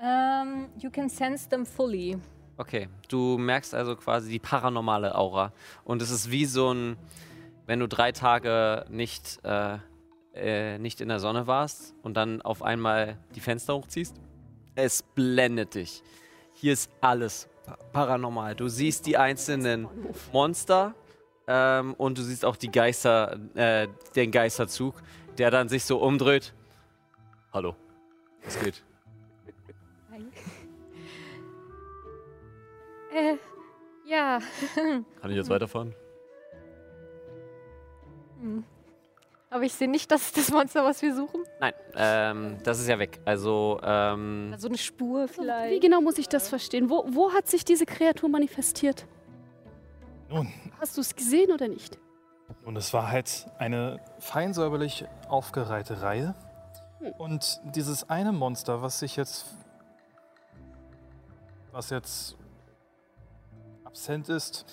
Ähm, 0.00 0.68
you 0.78 0.90
can 0.90 1.08
sense 1.08 1.48
them 1.48 1.66
fully. 1.66 2.18
Okay, 2.56 2.88
du 3.08 3.38
merkst 3.38 3.74
also 3.74 3.96
quasi 3.96 4.30
die 4.30 4.38
paranormale 4.38 5.14
Aura. 5.14 5.52
Und 5.84 6.02
es 6.02 6.10
ist 6.10 6.30
wie 6.30 6.44
so 6.44 6.72
ein, 6.72 6.96
wenn 7.66 7.80
du 7.80 7.88
drei 7.88 8.12
Tage 8.12 8.84
nicht, 8.88 9.40
äh, 9.44 9.78
äh, 10.34 10.78
nicht 10.78 11.00
in 11.00 11.08
der 11.08 11.18
Sonne 11.18 11.46
warst 11.46 11.94
und 12.02 12.14
dann 12.16 12.42
auf 12.42 12.62
einmal 12.62 13.18
die 13.34 13.40
Fenster 13.40 13.74
hochziehst. 13.74 14.16
Es 14.74 15.02
blendet 15.02 15.74
dich. 15.74 16.02
Hier 16.54 16.72
ist 16.72 16.90
alles 17.00 17.48
paranormal. 17.92 18.54
Du 18.54 18.68
siehst 18.68 19.06
die 19.06 19.16
einzelnen 19.16 19.88
Monster 20.32 20.94
ähm, 21.46 21.94
und 21.94 22.18
du 22.18 22.22
siehst 22.22 22.44
auch 22.44 22.56
die 22.56 22.70
Geister, 22.70 23.38
äh, 23.54 23.88
den 24.14 24.30
Geisterzug, 24.30 24.94
der 25.38 25.50
dann 25.50 25.68
sich 25.68 25.84
so 25.84 25.98
umdreht. 25.98 26.54
Hallo, 27.52 27.76
was 28.44 28.58
geht? 28.60 28.82
Äh, 33.14 33.36
ja. 34.06 34.40
Kann 35.20 35.30
ich 35.30 35.36
jetzt 35.36 35.50
weiterfahren? 35.50 35.94
Hm. 38.40 38.64
Aber 39.52 39.64
ich 39.64 39.74
sehe 39.74 39.88
nicht, 39.88 40.10
das 40.10 40.22
ist 40.22 40.36
das 40.38 40.50
Monster, 40.50 40.82
was 40.82 41.02
wir 41.02 41.14
suchen. 41.14 41.42
Nein, 41.60 41.74
ähm, 41.94 42.56
das 42.64 42.80
ist 42.80 42.88
ja 42.88 42.98
weg. 42.98 43.20
Also, 43.26 43.78
ähm, 43.82 44.54
So 44.56 44.66
eine 44.68 44.78
Spur 44.78 45.24
Wie 45.24 45.28
vielleicht. 45.28 45.82
genau 45.82 46.00
muss 46.00 46.16
ich 46.16 46.26
das 46.26 46.48
verstehen? 46.48 46.88
Wo, 46.88 47.04
wo 47.10 47.32
hat 47.34 47.48
sich 47.48 47.62
diese 47.62 47.84
Kreatur 47.84 48.30
manifestiert? 48.30 49.06
Nun, 50.30 50.50
Hast 50.80 50.96
du 50.96 51.02
es 51.02 51.14
gesehen 51.14 51.52
oder 51.52 51.68
nicht? 51.68 51.98
Und 52.64 52.76
es 52.76 52.94
war 52.94 53.10
halt 53.10 53.46
eine 53.58 54.00
fein 54.20 54.54
säuberlich 54.54 55.04
aufgereihte 55.28 56.00
Reihe. 56.00 56.34
Und 57.18 57.60
dieses 57.74 58.08
eine 58.08 58.32
Monster, 58.32 58.80
was 58.80 59.00
sich 59.00 59.16
jetzt. 59.16 59.46
was 61.72 61.90
jetzt 61.90 62.36
absent 63.84 64.30
ist, 64.30 64.64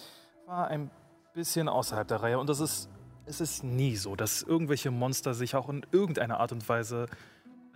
war 0.45 0.67
ein 0.69 0.89
bisschen 1.33 1.67
außerhalb 1.67 2.07
der 2.07 2.23
Reihe. 2.23 2.39
Und 2.39 2.47
das 2.47 2.61
ist. 2.61 2.89
Es 3.29 3.41
ist 3.41 3.63
nie 3.63 3.95
so, 3.95 4.15
dass 4.15 4.41
irgendwelche 4.41 4.89
Monster 4.89 5.35
sich 5.35 5.55
auch 5.55 5.69
in 5.69 5.85
irgendeiner 5.91 6.39
Art 6.39 6.51
und 6.51 6.67
Weise 6.67 7.05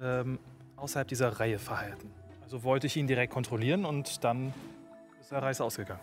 ähm, 0.01 0.39
außerhalb 0.78 1.08
dieser 1.08 1.39
Reihe 1.39 1.60
verhalten. 1.60 2.12
Also 2.41 2.64
wollte 2.64 2.88
ich 2.88 2.97
ihn 2.97 3.06
direkt 3.06 3.32
kontrollieren 3.32 3.86
und 3.86 4.24
dann 4.24 4.51
ist 5.22 5.30
der 5.30 5.43
Reise 5.43 5.64
ausgegangen. 5.64 6.01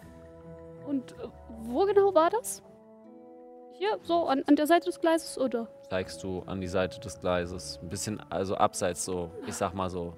Und 0.87 1.11
äh, 1.15 1.29
wo 1.63 1.85
genau 1.85 2.15
war 2.15 2.31
das? 2.31 2.63
Hier, 3.77 3.99
so 4.05 4.29
an, 4.29 4.45
an 4.47 4.55
der 4.55 4.69
Seite 4.69 4.87
des 4.87 5.01
Gleises 5.01 5.37
oder? 5.37 5.67
zeigst 5.89 6.23
du 6.23 6.43
an 6.47 6.61
die 6.61 6.69
Seite 6.69 7.01
des 7.01 7.19
Gleises. 7.19 7.81
Ein 7.83 7.89
bisschen, 7.89 8.21
also 8.31 8.55
abseits 8.55 9.05
so, 9.05 9.33
ich 9.49 9.55
sag 9.55 9.75
mal 9.75 9.91
so 9.91 10.15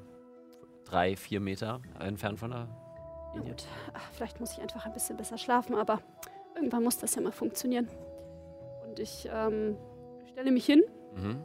drei, 0.85 1.17
vier 1.17 1.41
Meter 1.41 1.81
entfernt 1.99 2.39
von 2.39 2.51
der 2.51 2.69
Linie. 3.33 3.53
gut, 3.53 3.65
Ach, 3.95 4.11
vielleicht 4.13 4.41
muss 4.41 4.53
ich 4.53 4.61
einfach 4.61 4.85
ein 4.85 4.93
bisschen 4.93 5.17
besser 5.17 5.39
schlafen, 5.39 5.75
aber 5.75 6.03
irgendwann 6.55 6.83
muss 6.83 6.99
das 6.99 7.15
ja 7.15 7.23
mal 7.23 7.33
funktionieren. 7.33 7.89
Und 8.93 8.99
ich 8.99 9.27
ähm, 9.35 9.79
stelle 10.31 10.51
mich 10.51 10.67
hin, 10.67 10.83
Mhm. 11.15 11.43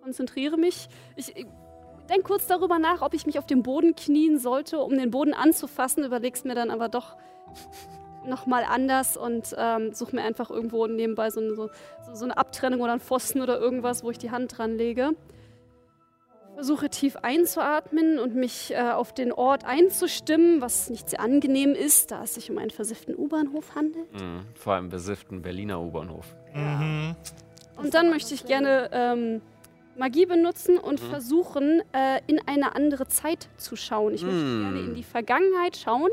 konzentriere 0.00 0.56
mich. 0.56 0.86
Ich, 1.16 1.34
ich 1.36 1.46
denke 2.08 2.22
kurz 2.22 2.46
darüber 2.46 2.78
nach, 2.78 3.02
ob 3.02 3.12
ich 3.12 3.26
mich 3.26 3.40
auf 3.40 3.46
den 3.46 3.64
Boden 3.64 3.96
knien 3.96 4.38
sollte, 4.38 4.78
um 4.78 4.96
den 4.96 5.10
Boden 5.10 5.34
anzufassen, 5.34 6.04
überleg's 6.04 6.44
mir 6.44 6.54
dann 6.54 6.70
aber 6.70 6.88
doch 6.88 7.16
nochmal 8.24 8.62
anders 8.70 9.16
und 9.16 9.52
ähm, 9.58 9.92
suche 9.94 10.14
mir 10.14 10.22
einfach 10.22 10.48
irgendwo 10.48 10.86
nebenbei 10.86 11.28
so, 11.30 11.40
eine- 11.40 11.56
so, 11.56 11.70
so 12.12 12.24
eine 12.24 12.36
Abtrennung 12.38 12.80
oder 12.82 12.92
einen 12.92 13.00
Pfosten 13.00 13.40
oder 13.42 13.58
irgendwas, 13.58 14.04
wo 14.04 14.10
ich 14.12 14.18
die 14.18 14.30
Hand 14.30 14.56
dran 14.56 14.76
lege. 14.76 15.10
Versuche 16.54 16.88
tief 16.88 17.16
einzuatmen 17.16 18.18
und 18.18 18.34
mich 18.36 18.72
äh, 18.72 18.78
auf 18.92 19.12
den 19.12 19.32
Ort 19.32 19.64
einzustimmen, 19.64 20.60
was 20.60 20.88
nicht 20.88 21.10
sehr 21.10 21.20
angenehm 21.20 21.72
ist, 21.74 22.10
da 22.12 22.22
es 22.22 22.34
sich 22.34 22.50
um 22.50 22.58
einen 22.58 22.70
versifften 22.70 23.16
U-Bahnhof 23.16 23.74
handelt. 23.74 24.12
Mhm. 24.12 24.40
Vor 24.54 24.74
allem 24.74 24.88
besifften 24.88 25.42
Berliner 25.42 25.80
U-Bahnhof. 25.80 26.34
Mhm. 26.54 27.16
Und 27.76 27.92
dann 27.94 28.08
möchte 28.10 28.34
ich 28.34 28.46
gerne 28.46 28.88
ähm, 28.92 29.40
Magie 29.96 30.26
benutzen 30.26 30.78
und 30.78 31.02
Mhm. 31.02 31.06
versuchen, 31.10 31.82
äh, 31.92 32.20
in 32.28 32.40
eine 32.46 32.76
andere 32.76 33.08
Zeit 33.08 33.48
zu 33.56 33.74
schauen. 33.74 34.14
Ich 34.14 34.22
möchte 34.22 34.38
Mm. 34.40 34.62
gerne 34.62 34.80
in 34.80 34.94
die 34.94 35.02
Vergangenheit 35.02 35.76
schauen. 35.76 36.10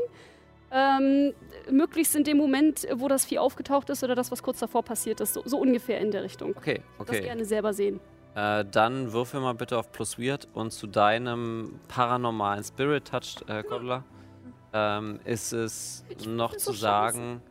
Ähm, 0.72 1.34
möglichst 1.70 2.16
in 2.16 2.24
dem 2.24 2.38
Moment, 2.38 2.86
wo 2.94 3.06
das 3.06 3.24
Vieh 3.26 3.38
aufgetaucht 3.38 3.90
ist 3.90 4.02
oder 4.02 4.14
das, 4.14 4.30
was 4.32 4.42
kurz 4.42 4.58
davor 4.58 4.82
passiert 4.82 5.20
ist. 5.20 5.34
So, 5.34 5.42
so 5.44 5.58
ungefähr 5.58 6.00
in 6.00 6.10
der 6.10 6.22
Richtung. 6.24 6.54
Okay, 6.56 6.80
Das 6.98 7.10
okay. 7.10 7.20
gerne 7.20 7.44
selber 7.44 7.72
sehen. 7.74 8.00
Äh, 8.34 8.64
dann 8.64 9.12
würfel 9.12 9.40
mal 9.40 9.54
bitte 9.54 9.76
auf 9.78 9.92
Plus 9.92 10.18
Weird 10.18 10.48
und 10.54 10.72
zu 10.72 10.86
deinem 10.86 11.78
paranormalen 11.88 12.64
Spirit 12.64 13.08
Touch, 13.08 13.36
äh, 13.46 13.62
ähm, 14.72 15.20
ist 15.24 15.52
es 15.52 16.04
noch 16.26 16.52
bin 16.52 16.60
zu 16.60 16.72
so 16.72 16.78
sagen, 16.78 17.42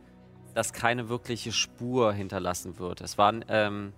dass 0.55 0.73
keine 0.73 1.07
wirkliche 1.07 1.51
Spur 1.51 2.13
hinterlassen 2.13 2.79
wird. 2.79 3.01
Es 3.01 3.17
waren, 3.19 3.45
ähm, 3.47 3.93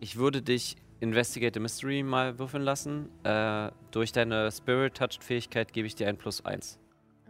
ich 0.00 0.16
würde 0.16 0.40
dich 0.40 0.76
Investigate 1.00 1.52
the 1.54 1.60
Mystery 1.60 2.02
mal 2.02 2.38
würfeln 2.38 2.62
lassen. 2.62 3.10
Äh, 3.22 3.70
durch 3.90 4.12
deine 4.12 4.50
Spirit 4.50 4.96
Touch 4.96 5.18
Fähigkeit 5.20 5.74
gebe 5.74 5.86
ich 5.86 5.94
dir 5.94 6.08
ein 6.08 6.16
Plus 6.16 6.42
1. 6.42 6.78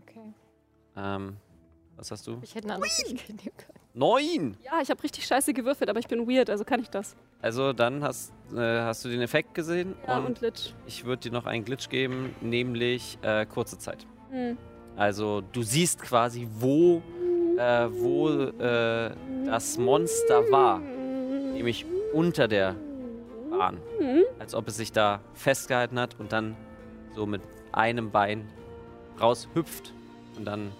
Okay. 0.02 0.32
Ähm, 0.96 1.36
was 1.96 2.12
hast 2.12 2.26
du? 2.28 2.38
Ich 2.42 2.54
hätte 2.54 2.66
eine 2.66 2.74
andere 2.76 2.90
Fähigkeit 2.90 3.36
nehmen 3.44 3.56
können. 3.56 3.80
Neun! 3.94 4.56
Ja, 4.62 4.80
ich 4.80 4.90
habe 4.90 5.02
richtig 5.02 5.26
scheiße 5.26 5.52
gewürfelt, 5.52 5.90
aber 5.90 5.98
ich 5.98 6.06
bin 6.06 6.28
weird, 6.28 6.48
also 6.48 6.64
kann 6.64 6.80
ich 6.80 6.90
das. 6.90 7.16
Also 7.42 7.72
dann 7.72 8.02
hast, 8.02 8.32
äh, 8.54 8.80
hast 8.80 9.04
du 9.04 9.08
den 9.08 9.20
Effekt 9.20 9.54
gesehen 9.54 9.94
Ja, 10.06 10.18
und 10.18 10.26
und 10.26 10.40
Lich. 10.40 10.74
ich 10.86 11.04
würde 11.04 11.28
dir 11.28 11.32
noch 11.32 11.46
einen 11.46 11.64
Glitch 11.64 11.88
geben, 11.88 12.34
nämlich 12.40 13.18
äh, 13.22 13.46
kurze 13.46 13.78
Zeit. 13.78 14.06
Hm. 14.30 14.56
Also 14.96 15.42
du 15.52 15.62
siehst 15.62 16.00
quasi, 16.02 16.48
wo, 16.58 17.02
äh, 17.58 17.88
wo 17.90 18.30
äh, 18.30 19.10
das 19.44 19.78
Monster 19.78 20.50
war, 20.50 20.78
nämlich 20.78 21.84
unter 22.12 22.48
der 22.48 22.74
Bahn. 23.50 23.78
Mhm. 24.00 24.24
Als 24.38 24.54
ob 24.54 24.68
es 24.68 24.76
sich 24.76 24.92
da 24.92 25.20
festgehalten 25.34 25.98
hat 26.00 26.18
und 26.18 26.32
dann 26.32 26.56
so 27.14 27.26
mit 27.26 27.42
einem 27.72 28.10
Bein 28.10 28.48
raushüpft 29.20 29.92
und 30.36 30.46
dann 30.46 30.72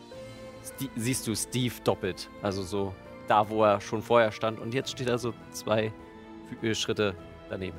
siehst 0.96 1.26
du 1.26 1.34
Steve 1.34 1.74
doppelt. 1.84 2.28
Also 2.42 2.62
so 2.62 2.94
da, 3.28 3.48
wo 3.48 3.64
er 3.64 3.80
schon 3.80 4.02
vorher 4.02 4.32
stand 4.32 4.58
und 4.60 4.72
jetzt 4.74 4.90
steht 4.90 5.08
er 5.08 5.18
so 5.18 5.34
zwei 5.50 5.92
Schritte 6.74 7.14
daneben. 7.50 7.76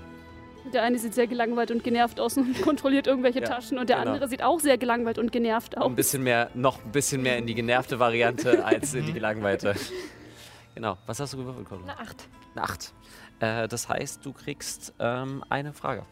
Der 0.74 0.84
eine 0.84 1.00
sieht 1.00 1.14
sehr 1.14 1.28
gelangweilt 1.28 1.72
und 1.72 1.84
genervt 1.84 2.20
aus 2.20 2.38
und 2.38 2.62
kontrolliert 2.62 3.08
irgendwelche 3.08 3.40
Ja, 3.40 3.48
Taschen 3.48 3.78
und 3.78 3.90
der 3.90 4.00
genau. 4.00 4.12
andere 4.12 4.28
sieht 4.28 4.44
auch 4.44 4.60
sehr 4.60 4.78
gelangweilt 4.78 5.18
und 5.18 5.32
genervt 5.32 5.78
aus. 5.78 5.86
ein 5.86 5.96
bisschen 5.96 6.24
mehr, 6.24 6.50
noch 6.54 6.84
ein 6.84 6.92
bisschen 6.92 7.22
mehr 7.22 7.38
in 7.38 7.48
die 7.48 7.56
genervte 7.56 8.00
Variante 8.00 8.66
als 8.66 8.94
in 8.94 9.06
die 9.06 9.14
gelangweilte. 9.14 9.76
Genau. 10.76 10.98
Was 11.06 11.20
hast 11.20 11.34
du 11.34 11.38
gewürfelt, 11.38 11.68
Colin? 11.70 11.84
Eine 11.84 12.00
8. 12.00 12.28
Eine 12.56 12.64
8. 12.66 12.94
Äh, 13.40 13.68
das 13.68 13.88
heißt, 13.88 14.26
du 14.26 14.34
kriegst 14.34 14.94
ähm, 15.00 15.44
eine 15.50 15.72
Frage. 15.74 16.04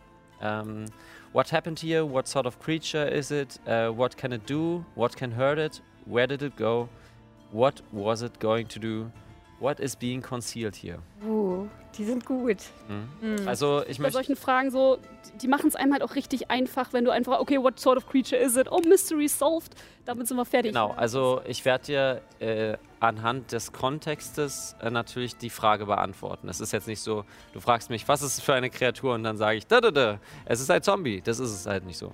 Ähm, 0.41 0.85
what 1.33 1.51
happened 1.51 1.79
here? 1.79 2.09
What 2.09 2.27
sort 2.27 2.45
of 2.47 2.59
creature 2.59 3.05
is 3.09 3.31
it? 3.31 3.59
Uh, 3.67 3.89
what 3.95 4.15
can 4.17 4.31
it 4.31 4.49
do? 4.49 4.85
What 4.95 5.15
can 5.17 5.35
hurt 5.35 5.59
it? 5.59 5.81
Where 6.05 6.27
did 6.27 6.41
it 6.41 6.55
go? 6.55 6.87
What 7.51 7.83
was 7.91 8.21
it 8.21 8.39
going 8.39 8.67
to 8.69 8.79
do? 8.79 9.11
What 9.59 9.79
is 9.79 9.95
being 9.95 10.21
concealed 10.21 10.75
here? 10.75 10.99
Uh, 11.25 11.65
die 11.97 12.03
sind 12.03 12.25
gut. 12.25 12.57
Mhm. 12.89 13.35
Mhm. 13.41 13.47
Also 13.47 13.83
ich 13.87 13.97
Bei 13.97 14.03
möchte 14.03 14.13
solchen 14.17 14.35
Fragen 14.35 14.69
so, 14.69 14.99
die- 15.41 15.47
machen 15.47 15.67
es 15.67 15.75
einem 15.75 15.93
halt 15.93 16.03
auch 16.03 16.15
richtig 16.15 16.51
einfach, 16.51 16.91
wenn 16.91 17.05
du 17.05 17.11
einfach, 17.11 17.39
okay, 17.39 17.57
what 17.61 17.79
sort 17.79 17.97
of 17.97 18.05
creature 18.07 18.39
is 18.39 18.57
it? 18.57 18.69
Oh, 18.69 18.81
mystery 18.85 19.29
solved. 19.29 19.73
Damit 20.03 20.27
sind 20.27 20.35
wir 20.37 20.43
fertig. 20.45 20.73
Genau, 20.73 20.91
also 20.91 21.41
ich 21.47 21.63
werde 21.63 21.85
dir 21.85 22.21
äh, 22.39 22.77
anhand 22.99 23.53
des 23.53 23.71
Kontextes 23.71 24.75
äh, 24.81 24.89
natürlich 24.91 25.37
die 25.37 25.49
Frage 25.49 25.85
beantworten. 25.85 26.49
Es 26.49 26.59
ist 26.59 26.73
jetzt 26.73 26.87
nicht 26.87 26.99
so, 27.01 27.23
du 27.53 27.61
fragst 27.61 27.89
mich, 27.89 28.07
was 28.09 28.21
ist 28.21 28.37
es 28.37 28.43
für 28.43 28.53
eine 28.53 28.69
Kreatur 28.69 29.13
und 29.15 29.23
dann 29.23 29.37
sage 29.37 29.57
ich, 29.57 29.67
da, 29.67 29.79
da, 29.79 29.91
da, 29.91 30.19
es 30.45 30.59
ist 30.59 30.69
ein 30.69 30.83
Zombie. 30.83 31.21
Das 31.21 31.39
ist 31.39 31.51
es 31.51 31.65
halt 31.65 31.85
nicht 31.85 31.97
so. 31.97 32.13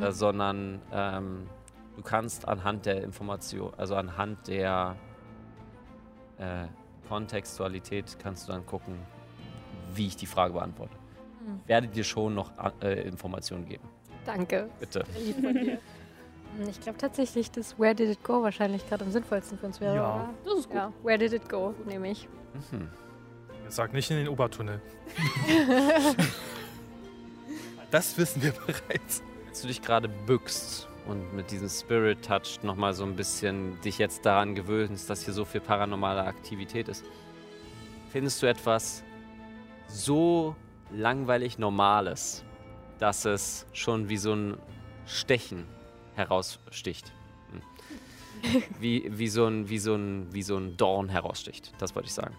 Äh, 0.00 0.12
sondern 0.12 0.82
ähm, 0.92 1.46
du 1.96 2.02
kannst 2.02 2.46
anhand 2.46 2.84
der 2.84 3.02
Information, 3.04 3.72
also 3.78 3.94
anhand 3.94 4.48
der 4.48 4.96
äh, 6.38 6.66
Kontextualität 7.08 8.16
kannst 8.18 8.48
du 8.48 8.52
dann 8.52 8.64
gucken, 8.66 8.98
wie 9.94 10.06
ich 10.06 10.16
die 10.16 10.26
Frage 10.26 10.54
beantworte. 10.54 10.94
Mhm. 11.44 11.60
Werde 11.66 11.88
dir 11.88 12.04
schon 12.04 12.34
noch 12.34 12.52
äh, 12.82 13.02
Informationen 13.06 13.66
geben. 13.66 13.88
Danke. 14.24 14.68
Bitte. 14.80 15.04
Hm, 15.14 16.68
Ich 16.68 16.80
glaube 16.80 16.98
tatsächlich, 16.98 17.50
dass 17.50 17.78
Where 17.78 17.94
Did 17.94 18.10
It 18.10 18.22
Go 18.24 18.42
wahrscheinlich 18.42 18.88
gerade 18.88 19.04
am 19.04 19.10
sinnvollsten 19.10 19.58
für 19.58 19.66
uns 19.66 19.80
wäre. 19.80 19.96
Ja. 19.96 20.14
Oder? 20.14 20.30
Das 20.44 20.54
ist 20.60 20.66
gut. 20.68 20.76
Ja, 20.76 20.92
Where 21.02 21.18
Did 21.18 21.32
It 21.32 21.48
Go, 21.48 21.74
nehme 21.86 22.10
ich. 22.10 22.28
Mhm. 22.70 22.88
Sag 23.68 23.92
nicht 23.92 24.10
in 24.10 24.18
den 24.18 24.28
Obertunnel. 24.28 24.80
das 27.90 28.16
wissen 28.18 28.42
wir 28.42 28.52
bereits. 28.52 29.22
Als 29.48 29.62
du 29.62 29.68
dich 29.68 29.82
gerade 29.82 30.08
bückst, 30.08 30.88
und 31.06 31.34
mit 31.34 31.50
diesem 31.50 31.68
Spirit 31.68 32.24
Touch 32.24 32.62
nochmal 32.62 32.94
so 32.94 33.04
ein 33.04 33.16
bisschen 33.16 33.80
dich 33.82 33.98
jetzt 33.98 34.24
daran 34.24 34.54
gewöhnst, 34.54 35.08
dass 35.10 35.24
hier 35.24 35.34
so 35.34 35.44
viel 35.44 35.60
paranormale 35.60 36.24
Aktivität 36.24 36.88
ist, 36.88 37.04
findest 38.10 38.42
du 38.42 38.46
etwas 38.46 39.02
so 39.88 40.56
langweilig 40.90 41.58
Normales, 41.58 42.44
dass 42.98 43.24
es 43.24 43.66
schon 43.72 44.08
wie 44.08 44.16
so 44.16 44.34
ein 44.34 44.56
Stechen 45.06 45.66
heraussticht. 46.14 47.12
Hm. 47.50 48.62
Wie, 48.78 49.10
wie, 49.10 49.28
so 49.28 49.46
ein, 49.46 49.68
wie, 49.70 49.78
so 49.78 49.94
ein, 49.94 50.32
wie 50.32 50.42
so 50.42 50.56
ein 50.56 50.76
Dorn 50.76 51.08
heraussticht. 51.08 51.72
Das 51.78 51.94
wollte 51.94 52.08
ich 52.08 52.14
sagen. 52.14 52.34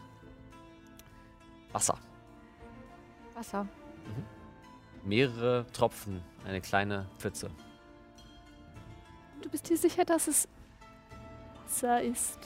Wasser. 1.72 1.98
Wasser. 3.34 3.68
Mehrere 5.04 5.66
Tropfen, 5.74 6.22
eine 6.46 6.62
kleine 6.62 7.08
Pfütze. 7.18 7.50
Du 9.56 9.60
bist 9.62 9.70
dir 9.70 9.78
sicher, 9.78 10.04
dass 10.04 10.28
es 10.28 10.50
Wasser 11.64 12.02
ist? 12.02 12.38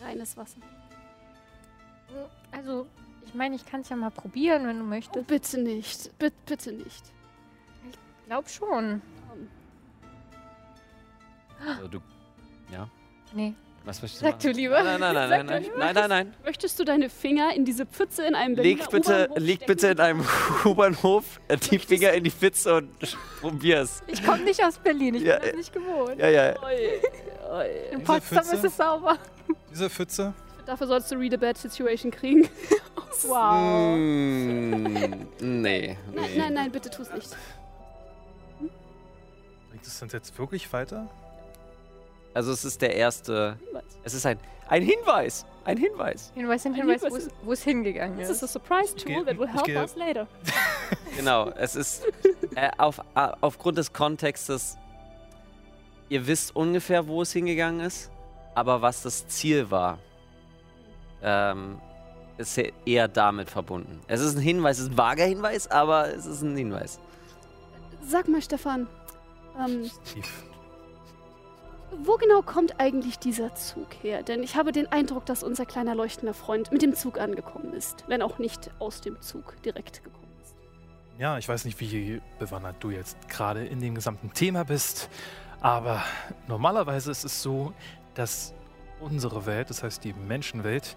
Reines 0.00 0.36
Wasser. 0.36 0.60
Also, 2.52 2.86
ich 3.26 3.34
meine, 3.34 3.56
ich 3.56 3.66
kann 3.66 3.80
es 3.80 3.88
ja 3.88 3.96
mal 3.96 4.12
probieren, 4.12 4.64
wenn 4.68 4.78
du 4.78 4.84
Oh, 4.84 4.86
möchtest. 4.86 5.26
bitte 5.26 5.60
nicht. 5.60 6.16
Bitte, 6.20 6.36
bitte 6.46 6.70
nicht. 6.72 7.02
Glaub 8.26 8.48
schon. 8.48 9.02
Ähm, 9.32 9.48
Also 11.66 11.88
du, 11.88 12.00
ja. 12.70 12.88
Nee. 13.32 13.52
Was 13.84 14.00
möchtest 14.00 14.22
Sag 14.22 14.38
du 14.38 14.48
machen? 14.48 14.56
lieber. 14.58 14.82
Nein, 14.82 15.00
nein, 15.00 15.14
nein, 15.14 15.28
Sag 15.28 15.38
nein, 15.38 15.46
du 15.46 15.52
nein, 15.52 15.62
lieber. 15.64 15.78
nein, 15.78 15.94
nein, 15.94 16.08
nein. 16.08 16.34
Möchtest 16.44 16.78
du 16.78 16.84
deine 16.84 17.08
Finger 17.10 17.52
in 17.54 17.64
diese 17.64 17.84
Pfütze 17.84 18.24
in 18.24 18.34
einem 18.36 18.54
Leg 18.54 18.78
Berliner 18.78 18.90
bitte, 18.90 19.12
U-Bahnhof 19.28 19.38
leg 19.38 19.66
bitte 19.66 19.86
in 19.88 20.00
einem 20.00 20.20
U-Bahnhof 20.64 21.40
die 21.70 21.78
Finger 21.80 22.12
in 22.12 22.24
die 22.24 22.30
Pfütze 22.30 22.74
und 22.76 22.90
probier's. 23.40 24.02
Ich 24.06 24.24
komme 24.24 24.42
nicht 24.44 24.62
aus 24.64 24.78
Berlin, 24.78 25.16
ich 25.16 25.22
Ja, 25.22 25.38
bin 25.38 25.48
das 25.48 25.56
nicht 25.56 25.72
gewohnt. 25.72 26.18
Ja, 26.18 26.28
ja. 26.28 26.62
Oi, 26.62 27.00
oi. 27.50 27.66
In 27.90 27.98
Diese 27.98 28.12
Potsdam 28.12 28.38
Pfütze? 28.44 28.56
ist 28.56 28.64
es 28.64 28.76
sauber. 28.76 29.18
Diese 29.70 29.90
Pfütze? 29.90 30.32
Dafür 30.64 30.86
sollst 30.86 31.10
du 31.10 31.16
Read 31.16 31.34
a 31.34 31.36
Bad 31.36 31.58
Situation 31.58 32.10
kriegen. 32.10 32.48
Wow. 33.24 33.94
Mm, 33.96 34.82
nee, 34.82 35.06
Nein, 35.40 35.96
nee. 36.12 36.38
nein, 36.38 36.52
nein, 36.54 36.72
bitte 36.72 36.88
tu 36.90 37.02
es 37.02 37.12
nicht. 37.12 37.28
Bringt 39.68 39.86
es 39.86 40.02
uns 40.02 40.12
jetzt 40.12 40.36
wirklich 40.38 40.72
weiter? 40.72 41.08
Also 42.34 42.52
es 42.52 42.64
ist 42.64 42.80
der 42.82 42.94
erste. 42.96 43.56
Hinweis. 43.66 43.84
Es 44.04 44.14
ist 44.14 44.26
ein, 44.26 44.38
ein 44.68 44.82
Hinweis. 44.82 45.46
Ein 45.64 45.76
Hinweis. 45.76 46.32
Hinweis, 46.34 46.66
ein 46.66 46.72
Ein 46.72 46.76
Hinweis, 46.80 47.02
Hinweis. 47.02 47.28
wo 47.44 47.52
es- 47.52 47.62
hingegangen 47.62 48.18
This 48.18 48.30
is 48.30 48.36
ist. 48.38 48.42
a 48.44 48.46
surprise 48.48 48.94
tool 48.96 49.24
that 49.24 49.38
will 49.38 49.46
help 49.48 49.68
us 49.76 49.94
later. 49.96 50.26
Genau, 51.16 51.50
es 51.50 51.76
ist 51.76 52.04
äh, 52.56 52.70
auf, 52.78 52.98
äh, 53.14 53.28
aufgrund 53.42 53.76
des 53.76 53.92
Kontextes, 53.92 54.78
ihr 56.08 56.26
wisst 56.26 56.56
ungefähr, 56.56 57.06
wo 57.06 57.20
es 57.20 57.32
hingegangen 57.32 57.80
ist, 57.80 58.10
aber 58.54 58.80
was 58.80 59.02
das 59.02 59.28
Ziel 59.28 59.70
war, 59.70 59.98
ähm, 61.22 61.78
ist 62.38 62.58
eher 62.86 63.08
damit 63.08 63.50
verbunden. 63.50 64.00
Es 64.08 64.20
ist 64.22 64.36
ein 64.36 64.40
Hinweis, 64.40 64.78
es 64.78 64.84
ist 64.84 64.92
ein 64.92 64.98
vager 64.98 65.24
Hinweis, 65.26 65.70
aber 65.70 66.08
es 66.14 66.24
ist 66.24 66.40
ein 66.40 66.56
Hinweis. 66.56 66.98
Sag 68.04 68.26
mal, 68.26 68.40
Stefan, 68.40 68.88
ähm, 69.58 69.90
Tief. 70.04 70.44
Wo 72.04 72.16
genau 72.16 72.42
kommt 72.42 72.80
eigentlich 72.80 73.18
dieser 73.18 73.54
Zug 73.54 73.88
her? 74.02 74.22
Denn 74.22 74.42
ich 74.42 74.56
habe 74.56 74.72
den 74.72 74.90
Eindruck, 74.90 75.26
dass 75.26 75.42
unser 75.42 75.66
kleiner 75.66 75.94
leuchtender 75.94 76.34
Freund 76.34 76.72
mit 76.72 76.82
dem 76.82 76.94
Zug 76.94 77.18
angekommen 77.18 77.72
ist, 77.74 78.04
wenn 78.08 78.22
auch 78.22 78.38
nicht 78.38 78.70
aus 78.78 79.00
dem 79.00 79.20
Zug 79.20 79.60
direkt 79.62 80.02
gekommen 80.02 80.32
ist. 80.42 80.54
Ja, 81.18 81.38
ich 81.38 81.48
weiß 81.48 81.64
nicht, 81.64 81.78
wie 81.80 82.20
bewandert 82.38 82.76
du 82.80 82.90
jetzt 82.90 83.16
gerade 83.28 83.64
in 83.64 83.80
dem 83.80 83.94
gesamten 83.94 84.32
Thema 84.32 84.64
bist, 84.64 85.08
aber 85.60 86.02
normalerweise 86.48 87.10
ist 87.10 87.24
es 87.24 87.42
so, 87.42 87.72
dass 88.14 88.54
unsere 89.00 89.46
Welt, 89.46 89.70
das 89.70 89.82
heißt 89.82 90.02
die 90.04 90.12
Menschenwelt, 90.12 90.96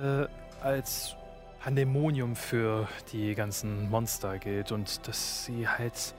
äh, 0.00 0.26
als 0.62 1.16
Pandemonium 1.60 2.36
für 2.36 2.88
die 3.12 3.34
ganzen 3.34 3.90
Monster 3.90 4.38
gilt 4.38 4.72
und 4.72 5.06
dass 5.08 5.44
sie 5.44 5.66
halt 5.66 6.14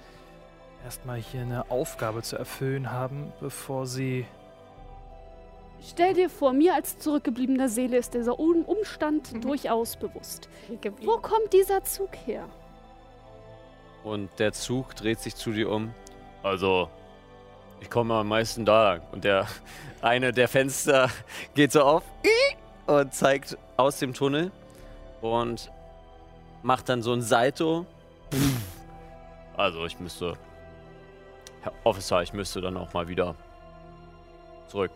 erstmal 0.86 1.18
hier 1.18 1.42
eine 1.42 1.70
Aufgabe 1.70 2.22
zu 2.22 2.38
erfüllen 2.38 2.92
haben, 2.92 3.32
bevor 3.40 3.86
sie 3.86 4.26
Stell 5.82 6.14
dir 6.14 6.30
vor, 6.30 6.52
mir 6.52 6.74
als 6.74 7.00
zurückgebliebener 7.00 7.70
Seele 7.70 7.96
ist 7.98 8.14
dieser 8.14 8.38
Um- 8.38 8.66
Umstand 8.66 9.32
Mhm. 9.32 9.42
durchaus 9.42 9.96
bewusst. 9.96 10.50
Wo 11.04 11.18
kommt 11.20 11.54
dieser 11.54 11.82
Zug 11.86 12.10
her? 12.26 12.44
Und 14.04 14.30
der 14.40 14.52
Zug 14.52 14.94
dreht 14.98 15.20
sich 15.22 15.36
zu 15.38 15.52
dir 15.52 15.70
um. 15.70 15.94
Also, 16.44 16.90
ich 17.80 17.90
komme 17.90 18.14
am 18.16 18.28
meisten 18.28 18.66
da 18.66 18.84
lang. 18.96 19.02
Und 19.14 19.24
der 19.24 19.48
eine 20.02 20.34
der 20.34 20.50
Fenster 20.50 21.10
geht 21.56 21.72
so 21.72 21.82
auf 21.84 22.04
und 22.86 23.14
zeigt 23.14 23.58
aus 23.78 24.00
dem 24.00 24.14
Tunnel 24.14 24.52
und 25.22 25.72
macht 26.62 26.90
dann 26.90 27.02
so 27.02 27.14
ein 27.14 27.22
Salto. 27.22 27.86
Also, 29.56 29.86
ich 29.86 29.98
müsste. 29.98 30.34
Herr 31.62 31.74
Officer, 31.84 32.22
ich 32.22 32.34
müsste 32.34 32.62
dann 32.62 32.78
auch 32.78 32.94
mal 32.94 33.08
wieder 33.08 33.36
zurück. 34.68 34.92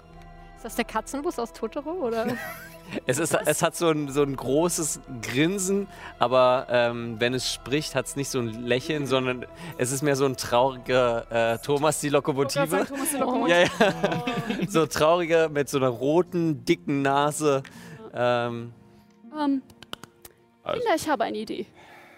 Ist 0.55 0.65
das 0.65 0.75
der 0.75 0.85
Katzenbus 0.85 1.39
aus 1.39 1.51
Totoro? 1.53 1.91
Oder? 1.91 2.27
Es, 3.07 3.17
ist, 3.17 3.33
es 3.33 3.63
hat 3.63 3.75
so 3.77 3.89
ein, 3.89 4.09
so 4.09 4.21
ein 4.23 4.35
großes 4.35 4.99
Grinsen, 5.21 5.87
aber 6.19 6.67
ähm, 6.69 7.15
wenn 7.17 7.33
es 7.33 7.51
spricht, 7.51 7.95
hat 7.95 8.05
es 8.07 8.17
nicht 8.17 8.29
so 8.29 8.39
ein 8.39 8.65
Lächeln, 8.65 9.07
sondern 9.07 9.45
es 9.77 9.91
ist 9.93 10.03
mehr 10.03 10.17
so 10.17 10.25
ein 10.25 10.35
trauriger 10.35 11.53
äh, 11.53 11.57
Thomas 11.59 12.01
die 12.01 12.09
Lokomotive. 12.09 12.85
Thomas 12.85 13.09
die 13.09 13.49
Ja, 13.49 13.59
ja. 13.61 13.69
So 14.67 14.85
trauriger 14.85 15.47
mit 15.47 15.69
so 15.69 15.77
einer 15.77 15.87
roten, 15.87 16.65
dicken 16.65 17.01
Nase. 17.01 17.63
Ähm, 18.13 18.73
Ähm, 19.35 19.61
Also- 20.61 20.79
Kinder, 20.81 20.95
ich 20.95 21.09
habe 21.09 21.23
eine 21.23 21.37
Idee. 21.37 21.65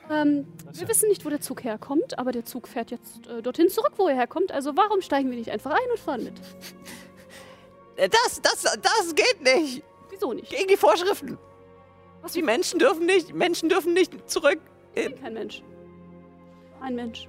Ähm, 0.10 0.46
wir 0.72 0.88
wissen 0.88 1.10
nicht, 1.10 1.26
wo 1.26 1.30
der 1.30 1.42
Zug 1.42 1.64
herkommt, 1.64 2.20
aber 2.20 2.32
der 2.32 2.46
Zug 2.46 2.68
fährt 2.68 2.92
jetzt 2.92 3.28
äh, 3.28 3.42
dorthin 3.42 3.70
zurück, 3.70 3.94
wo 3.98 4.08
er 4.08 4.16
herkommt. 4.16 4.52
Also 4.52 4.76
warum 4.78 5.02
steigen 5.02 5.30
wir 5.32 5.38
nicht 5.38 5.52
einfach 5.52 5.72
ein 5.72 5.90
und 5.90 6.00
fahren 6.00 6.24
mit? 6.24 6.34
Äh, 7.96 8.10
das, 8.10 8.42
das, 8.42 8.64
das 8.64 9.16
geht 9.16 9.42
nicht. 9.42 9.84
Wieso 10.10 10.34
nicht? 10.34 10.50
Gegen 10.50 10.68
die 10.68 10.78
Vorschriften. 10.78 11.38
Was 12.22 12.34
Die 12.34 12.42
Menschen 12.42 12.80
dürfen 12.80 13.06
nicht, 13.06 13.34
Menschen 13.34 13.70
dürfen 13.70 13.94
nicht 13.94 14.30
zurück. 14.30 14.60
Ich 14.96 15.06
bin 15.06 15.22
kein 15.22 15.34
Mensch. 15.34 15.62
Ein 16.82 16.96
Mensch. 16.96 17.28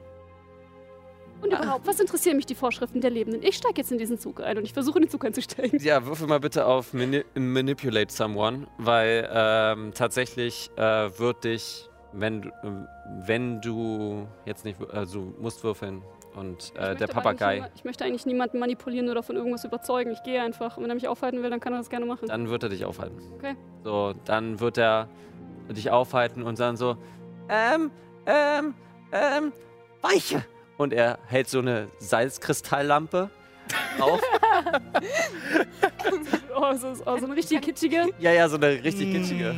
Und 1.43 1.53
überhaupt, 1.53 1.87
was 1.87 2.01
interessieren 2.01 2.37
mich 2.37 2.47
die 2.47 2.55
Vorschriften 2.55 3.01
der 3.01 3.11
Lebenden? 3.11 3.43
Ich 3.43 3.57
steige 3.57 3.75
jetzt 3.77 3.93
in 3.93 3.99
diesen 3.99 4.19
Zug 4.19 4.41
ein 4.41 4.57
und 4.57 4.65
ich 4.65 4.73
versuche, 4.73 4.99
in 4.99 5.05
den 5.05 5.11
Zug 5.11 5.25
einzusteigen. 5.25 5.79
Ja, 5.81 6.07
würfel 6.07 6.27
mal 6.27 6.41
bitte 6.41 6.67
auf 6.67 6.95
Mani 6.95 7.25
Manipulate 7.35 8.13
Someone, 8.13 8.67
weil 8.79 9.29
ähm, 9.31 9.93
tatsächlich 9.95 10.71
äh, 10.77 10.81
wird 11.19 11.45
dich, 11.45 11.91
wenn, 12.19 12.43
du- 12.43 12.51
wenn 13.27 13.61
du 13.61 14.27
jetzt 14.45 14.65
nicht, 14.65 14.81
wür- 14.81 14.91
also 14.91 15.33
musst 15.39 15.63
würfeln 15.65 16.03
und 16.35 16.73
äh, 16.77 16.95
der 16.97 17.07
Papagei, 17.07 17.55
niemand- 17.57 17.73
Ich 17.77 17.85
möchte 17.85 18.05
eigentlich 18.05 18.27
niemanden 18.27 18.59
manipulieren 18.59 19.09
oder 19.09 19.23
von 19.23 19.37
irgendwas 19.37 19.65
überzeugen. 19.65 20.11
Ich 20.13 20.23
gehe 20.23 20.41
einfach. 20.43 20.77
Und 20.77 20.83
wenn 20.83 20.91
er 20.91 20.95
mich 20.95 21.09
aufhalten 21.09 21.43
will, 21.43 21.51
dann 21.51 21.61
kann 21.61 21.73
er 21.73 21.79
das 21.79 21.89
gerne 21.91 22.07
machen. 22.07 22.29
dann 22.29 22.49
wird 22.49 22.63
er 22.63 22.69
dich 22.69 22.85
aufhalten. 22.85 23.19
Okay. 23.37 23.55
So, 23.85 24.13
dann 24.25 24.61
wird 24.61 24.79
er 24.79 25.09
dich 25.71 25.91
aufhalten 25.91 26.43
und 26.43 26.59
dann 26.61 26.77
so, 26.77 26.97
ähm, 27.49 27.91
ähm, 28.27 28.75
ähm, 29.13 29.53
weiche. 30.03 30.45
Und 30.79 30.93
er 30.93 31.19
hält 31.27 31.49
so 31.49 31.61
eine 31.61 31.87
Salzkristalllampe 31.99 33.31
auf. 34.01 34.21
Oh, 36.59 36.73
so, 36.75 36.89
oh, 37.05 37.19
so 37.19 37.27
eine 37.27 37.37
richtig 37.37 37.61
kitschige. 37.61 38.07
ja, 38.19 38.33
ja, 38.33 38.49
so 38.49 38.57
eine 38.57 38.83
richtig 38.83 39.13
kitschige. 39.13 39.51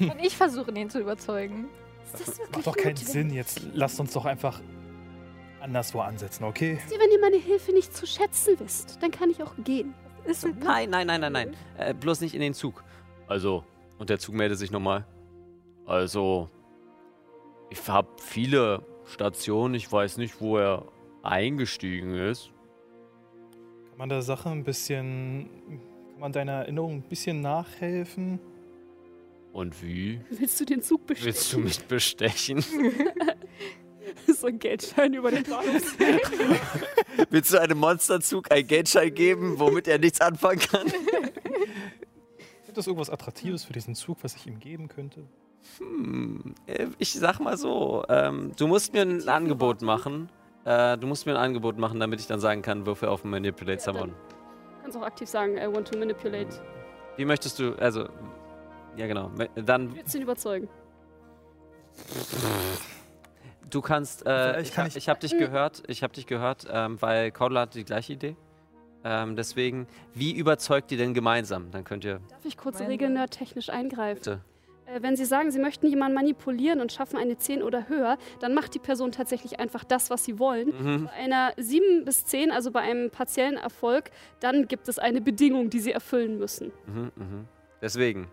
Und 0.00 0.20
ich 0.22 0.36
versuche, 0.36 0.72
den 0.72 0.88
zu 0.88 1.00
überzeugen. 1.00 1.66
Ist 2.04 2.28
das 2.28 2.38
Macht 2.52 2.66
doch 2.66 2.76
keinen? 2.76 2.96
Sinn. 2.96 3.30
Jetzt 3.30 3.62
lasst 3.74 3.98
uns 3.98 4.12
doch 4.12 4.24
einfach 4.24 4.60
anderswo 5.60 6.00
ansetzen, 6.00 6.44
okay? 6.44 6.78
Wisst 6.80 6.92
ihr, 6.94 7.00
Wenn 7.00 7.10
ihr 7.10 7.20
meine 7.20 7.38
Hilfe 7.38 7.72
nicht 7.72 7.96
zu 7.96 8.06
schätzen 8.06 8.54
wisst, 8.60 9.02
dann 9.02 9.10
kann 9.10 9.30
ich 9.30 9.42
auch 9.42 9.54
gehen. 9.64 9.94
Ist 10.24 10.44
ein 10.44 10.56
Nein, 10.62 10.90
nein, 10.90 11.08
nein, 11.08 11.20
nein, 11.20 11.32
nein. 11.32 11.56
Äh, 11.76 11.92
bloß 11.94 12.20
nicht 12.20 12.34
in 12.34 12.40
den 12.40 12.54
Zug. 12.54 12.84
Also, 13.26 13.64
und 13.98 14.08
der 14.08 14.20
Zug 14.20 14.34
meldet 14.36 14.58
sich 14.58 14.70
nochmal. 14.70 15.04
Also, 15.86 16.50
ich 17.70 17.88
habe 17.88 18.08
viele 18.22 18.86
Stationen. 19.06 19.74
Ich 19.74 19.90
weiß 19.90 20.18
nicht, 20.18 20.40
wo 20.40 20.58
er 20.58 20.86
eingestiegen 21.24 22.14
ist. 22.14 22.52
Kann 23.96 24.00
man 24.00 24.08
der 24.10 24.20
Sache 24.20 24.50
ein 24.50 24.62
bisschen, 24.62 25.48
kann 26.10 26.20
man 26.20 26.30
deiner 26.30 26.52
Erinnerung 26.52 26.96
ein 26.96 27.02
bisschen 27.02 27.40
nachhelfen? 27.40 28.38
Und 29.54 29.82
wie 29.82 30.20
Willst 30.28 30.60
du 30.60 30.66
den 30.66 30.82
Zug 30.82 31.06
bestellen? 31.06 31.34
willst 31.34 31.50
du 31.50 31.58
mich 31.60 31.82
bestechen? 31.82 32.62
so 34.26 34.48
ein 34.48 34.58
Geldschein 34.58 35.14
über 35.14 35.30
den 35.30 35.44
Bahnhof. 35.44 35.96
willst 37.30 37.54
du 37.54 37.58
einem 37.58 37.78
Monsterzug 37.78 38.52
einen 38.52 38.66
Geldschein 38.66 39.14
geben, 39.14 39.58
womit 39.58 39.88
er 39.88 39.98
nichts 39.98 40.20
anfangen 40.20 40.58
kann? 40.58 40.92
Gibt 42.66 42.76
es 42.76 42.86
irgendwas 42.86 43.08
Attraktives 43.08 43.64
für 43.64 43.72
diesen 43.72 43.94
Zug, 43.94 44.18
was 44.20 44.36
ich 44.36 44.46
ihm 44.46 44.60
geben 44.60 44.88
könnte? 44.88 45.26
Hm, 45.78 46.54
äh, 46.66 46.88
ich 46.98 47.14
sag 47.14 47.40
mal 47.40 47.56
so, 47.56 48.04
ähm, 48.10 48.52
du 48.58 48.66
musst 48.66 48.92
mir 48.92 49.00
ein 49.00 49.26
Angebot 49.26 49.80
machen. 49.80 50.28
Äh, 50.66 50.98
du 50.98 51.06
musst 51.06 51.24
mir 51.26 51.32
ein 51.32 51.38
Angebot 51.42 51.78
machen, 51.78 52.00
damit 52.00 52.18
ich 52.20 52.26
dann 52.26 52.40
sagen 52.40 52.60
kann, 52.60 52.84
Würfel 52.86 53.08
auf 53.08 53.22
Manipulate 53.24 53.78
Ja, 53.78 53.84
Someone. 53.84 54.12
Du 54.12 54.82
kannst 54.82 54.98
auch 54.98 55.02
aktiv 55.02 55.28
sagen, 55.28 55.56
I 55.56 55.66
want 55.72 55.88
to 55.92 55.98
manipulate. 55.98 56.60
Wie 57.16 57.24
möchtest 57.24 57.58
du, 57.58 57.74
also, 57.78 58.08
ja 58.96 59.06
genau, 59.06 59.30
dann, 59.54 59.90
Ich 59.96 60.12
will 60.12 60.16
ihn 60.16 60.22
überzeugen. 60.22 60.68
du 63.70 63.80
kannst, 63.80 64.26
äh, 64.26 64.60
ich, 64.60 64.72
kann 64.72 64.86
ich- 64.86 64.96
ich 64.96 65.08
habe 65.08 65.20
dich 65.20 65.36
gehört, 65.38 65.82
ich 65.86 66.02
habe 66.02 66.12
dich 66.12 66.26
gehört, 66.26 66.66
ähm, 66.70 67.00
weil 67.00 67.30
Caudla 67.30 67.62
hat 67.62 67.74
die 67.74 67.84
gleiche 67.84 68.12
Idee. 68.14 68.36
Ähm, 69.04 69.36
deswegen, 69.36 69.86
wie 70.14 70.32
überzeugt 70.32 70.90
ihr 70.90 70.98
denn 70.98 71.14
gemeinsam? 71.14 71.70
Dann 71.70 71.84
könnt 71.84 72.04
ihr, 72.04 72.18
Darf 72.28 72.44
ich 72.44 72.56
kurz 72.56 72.78
Gemeinsam. 72.78 72.90
regelnerd-technisch 72.90 73.70
eingreifen? 73.70 74.18
bitte. 74.18 74.40
Äh, 74.86 75.02
wenn 75.02 75.16
Sie 75.16 75.24
sagen, 75.24 75.50
Sie 75.50 75.58
möchten 75.58 75.86
jemanden 75.86 76.14
manipulieren 76.14 76.80
und 76.80 76.92
schaffen 76.92 77.16
eine 77.16 77.36
10 77.36 77.62
oder 77.62 77.88
höher, 77.88 78.18
dann 78.40 78.54
macht 78.54 78.74
die 78.74 78.78
Person 78.78 79.12
tatsächlich 79.12 79.60
einfach 79.60 79.84
das, 79.84 80.10
was 80.10 80.24
sie 80.24 80.38
wollen. 80.38 80.68
Mhm. 80.68 81.04
Bei 81.06 81.12
einer 81.12 81.52
7 81.56 82.04
bis 82.04 82.24
10, 82.24 82.50
also 82.50 82.70
bei 82.70 82.80
einem 82.80 83.10
partiellen 83.10 83.56
Erfolg, 83.56 84.10
dann 84.40 84.68
gibt 84.68 84.88
es 84.88 84.98
eine 84.98 85.20
Bedingung, 85.20 85.70
die 85.70 85.80
Sie 85.80 85.92
erfüllen 85.92 86.38
müssen. 86.38 86.72
Mhm, 86.86 87.12
mhm. 87.16 87.48
Deswegen. 87.82 88.28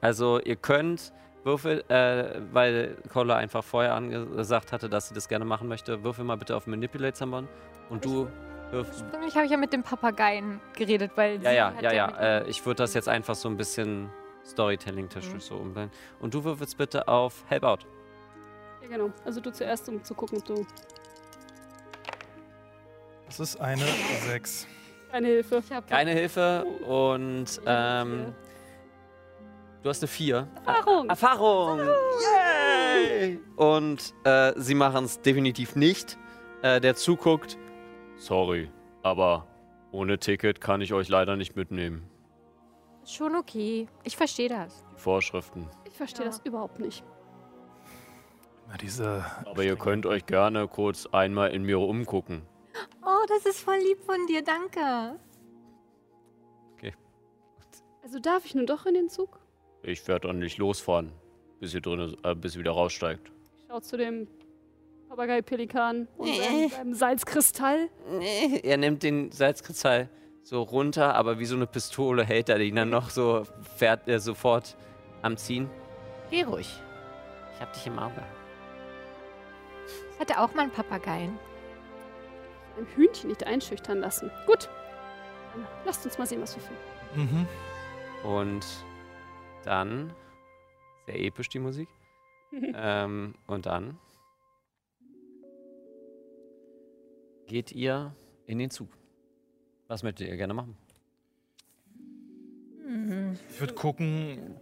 Also 0.00 0.40
ihr 0.40 0.56
könnt 0.56 1.12
Würfel, 1.44 1.84
äh, 1.88 2.40
weil 2.52 2.96
Caudla 3.08 3.36
einfach 3.36 3.64
vorher 3.64 3.94
angesagt 3.94 4.72
hatte, 4.72 4.88
dass 4.88 5.08
sie 5.08 5.14
das 5.14 5.28
gerne 5.28 5.44
machen 5.44 5.68
möchte, 5.68 6.02
würfel 6.04 6.24
mal 6.24 6.36
bitte 6.36 6.56
auf 6.56 6.66
Manipulate 6.66 7.16
Someone 7.16 7.48
und 7.88 8.04
du 8.04 8.28
wirfst. 8.70 9.02
Ursprünglich 9.02 9.34
habe 9.34 9.46
ich 9.46 9.50
ja 9.50 9.56
mit 9.56 9.72
dem 9.72 9.82
Papageien 9.82 10.60
geredet, 10.76 11.12
weil 11.16 11.42
Ja, 11.42 11.50
sie 11.50 11.56
ja, 11.56 11.74
hat 11.74 11.82
ja, 11.82 11.92
ja. 11.92 12.06
Äh, 12.40 12.48
ich 12.48 12.64
würde 12.66 12.82
das 12.82 12.94
jetzt 12.94 13.08
einfach 13.08 13.34
so 13.34 13.48
ein 13.48 13.56
bisschen 13.56 14.10
Storytelling-technisch 14.50 15.44
so 15.44 15.56
umstellen. 15.56 15.90
Und 16.20 16.34
du 16.34 16.44
würfelst 16.44 16.76
bitte 16.76 17.06
auf 17.08 17.44
Help 17.48 17.64
Out. 17.64 17.86
Ja, 18.82 18.88
genau. 18.88 19.10
Also 19.24 19.40
du 19.40 19.52
zuerst, 19.52 19.88
um 19.88 20.02
zu 20.02 20.14
gucken, 20.14 20.38
ob 20.38 20.44
du 20.44 20.66
Das 23.26 23.40
ist 23.40 23.60
eine 23.60 23.84
6. 24.26 24.66
keine 25.10 25.26
Hilfe. 25.28 25.62
Ich 25.64 25.72
hab 25.72 25.88
Keine 25.88 26.12
Hilfe 26.12 26.64
und 26.86 27.60
ähm, 27.66 28.34
du 29.82 29.88
hast 29.88 30.02
eine 30.02 30.08
4. 30.08 30.48
Erfahrung! 30.66 31.08
Erfahrung! 31.08 31.78
Yay! 31.78 33.40
Und 33.56 34.14
äh, 34.24 34.52
sie 34.56 34.74
machen 34.74 35.04
es 35.04 35.20
definitiv 35.20 35.76
nicht. 35.76 36.18
Äh, 36.62 36.80
der 36.80 36.94
zuguckt. 36.94 37.56
Sorry, 38.16 38.70
aber 39.02 39.46
ohne 39.92 40.18
Ticket 40.18 40.60
kann 40.60 40.80
ich 40.80 40.92
euch 40.92 41.08
leider 41.08 41.36
nicht 41.36 41.56
mitnehmen. 41.56 42.09
Schon 43.10 43.34
okay. 43.36 43.88
Ich 44.04 44.16
verstehe 44.16 44.48
das. 44.48 44.84
Die 44.96 45.00
Vorschriften. 45.00 45.68
Ich 45.84 45.94
verstehe 45.96 46.24
Ja. 46.26 46.30
das 46.30 46.40
überhaupt 46.44 46.78
nicht. 46.78 47.04
Na, 48.68 48.76
diese. 48.76 49.24
Aber 49.46 49.64
ihr 49.64 49.76
könnt 49.76 50.06
euch 50.06 50.26
gerne 50.26 50.68
kurz 50.68 51.06
einmal 51.06 51.50
in 51.50 51.64
mir 51.64 51.80
umgucken. 51.80 52.42
Oh, 53.04 53.24
das 53.28 53.44
ist 53.46 53.60
voll 53.60 53.78
lieb 53.78 54.00
von 54.04 54.26
dir, 54.26 54.42
danke. 54.42 55.18
Also 58.02 58.18
darf 58.18 58.44
ich 58.44 58.54
nun 58.56 58.66
doch 58.66 58.86
in 58.86 58.94
den 58.94 59.08
Zug? 59.08 59.38
Ich 59.82 60.08
werde 60.08 60.26
dann 60.26 60.38
nicht 60.40 60.58
losfahren, 60.58 61.12
bis 61.60 61.74
ihr 61.74 61.80
drin, 61.80 62.16
äh, 62.24 62.34
bis 62.34 62.54
ihr 62.56 62.60
wieder 62.60 62.72
raussteigt. 62.72 63.30
Ich 63.56 63.64
schau 63.68 63.78
zu 63.78 63.96
dem 63.96 64.26
Papagei-Pelikan 65.08 66.08
und 66.16 66.26
seinem, 66.34 66.68
seinem 66.70 66.94
Salzkristall. 66.94 67.88
Nee, 68.18 68.60
er 68.64 68.78
nimmt 68.78 69.02
den 69.04 69.30
Salzkristall 69.30 70.08
so 70.50 70.62
runter, 70.62 71.14
aber 71.14 71.38
wie 71.38 71.44
so 71.44 71.54
eine 71.54 71.68
Pistole 71.68 72.24
hält 72.24 72.48
er 72.48 72.58
ihn 72.58 72.74
dann 72.74 72.90
noch 72.90 73.10
so, 73.10 73.46
fährt 73.76 74.08
er 74.08 74.18
sofort 74.18 74.76
am 75.22 75.36
Ziehen. 75.36 75.70
Geh 76.28 76.42
ruhig. 76.42 76.82
Ich 77.54 77.60
hab 77.60 77.72
dich 77.72 77.86
im 77.86 77.96
Auge. 78.00 78.20
Ich 80.12 80.18
hatte 80.18 80.40
auch 80.40 80.52
mal 80.52 80.62
einen 80.62 80.72
Papageien. 80.72 81.38
Ein 82.76 82.86
Hühnchen 82.96 83.28
nicht 83.28 83.46
einschüchtern 83.46 84.00
lassen. 84.00 84.28
Gut. 84.44 84.68
Dann 85.52 85.66
lasst 85.84 86.04
uns 86.04 86.18
mal 86.18 86.26
sehen, 86.26 86.42
was 86.42 86.56
wir 86.56 86.62
finden. 86.64 87.46
Mhm. 88.24 88.28
Und 88.28 88.66
dann, 89.62 90.12
sehr 91.06 91.20
episch 91.20 91.48
die 91.48 91.60
Musik. 91.60 91.88
ähm, 92.74 93.36
und 93.46 93.66
dann 93.66 94.00
geht 97.46 97.70
ihr 97.70 98.16
in 98.46 98.58
den 98.58 98.70
Zug. 98.70 98.99
Was 99.90 100.04
möchtet 100.04 100.28
ihr 100.28 100.36
gerne 100.36 100.54
machen? 100.54 100.76
Ich 103.50 103.60
würde 103.60 103.74
gucken, 103.74 104.54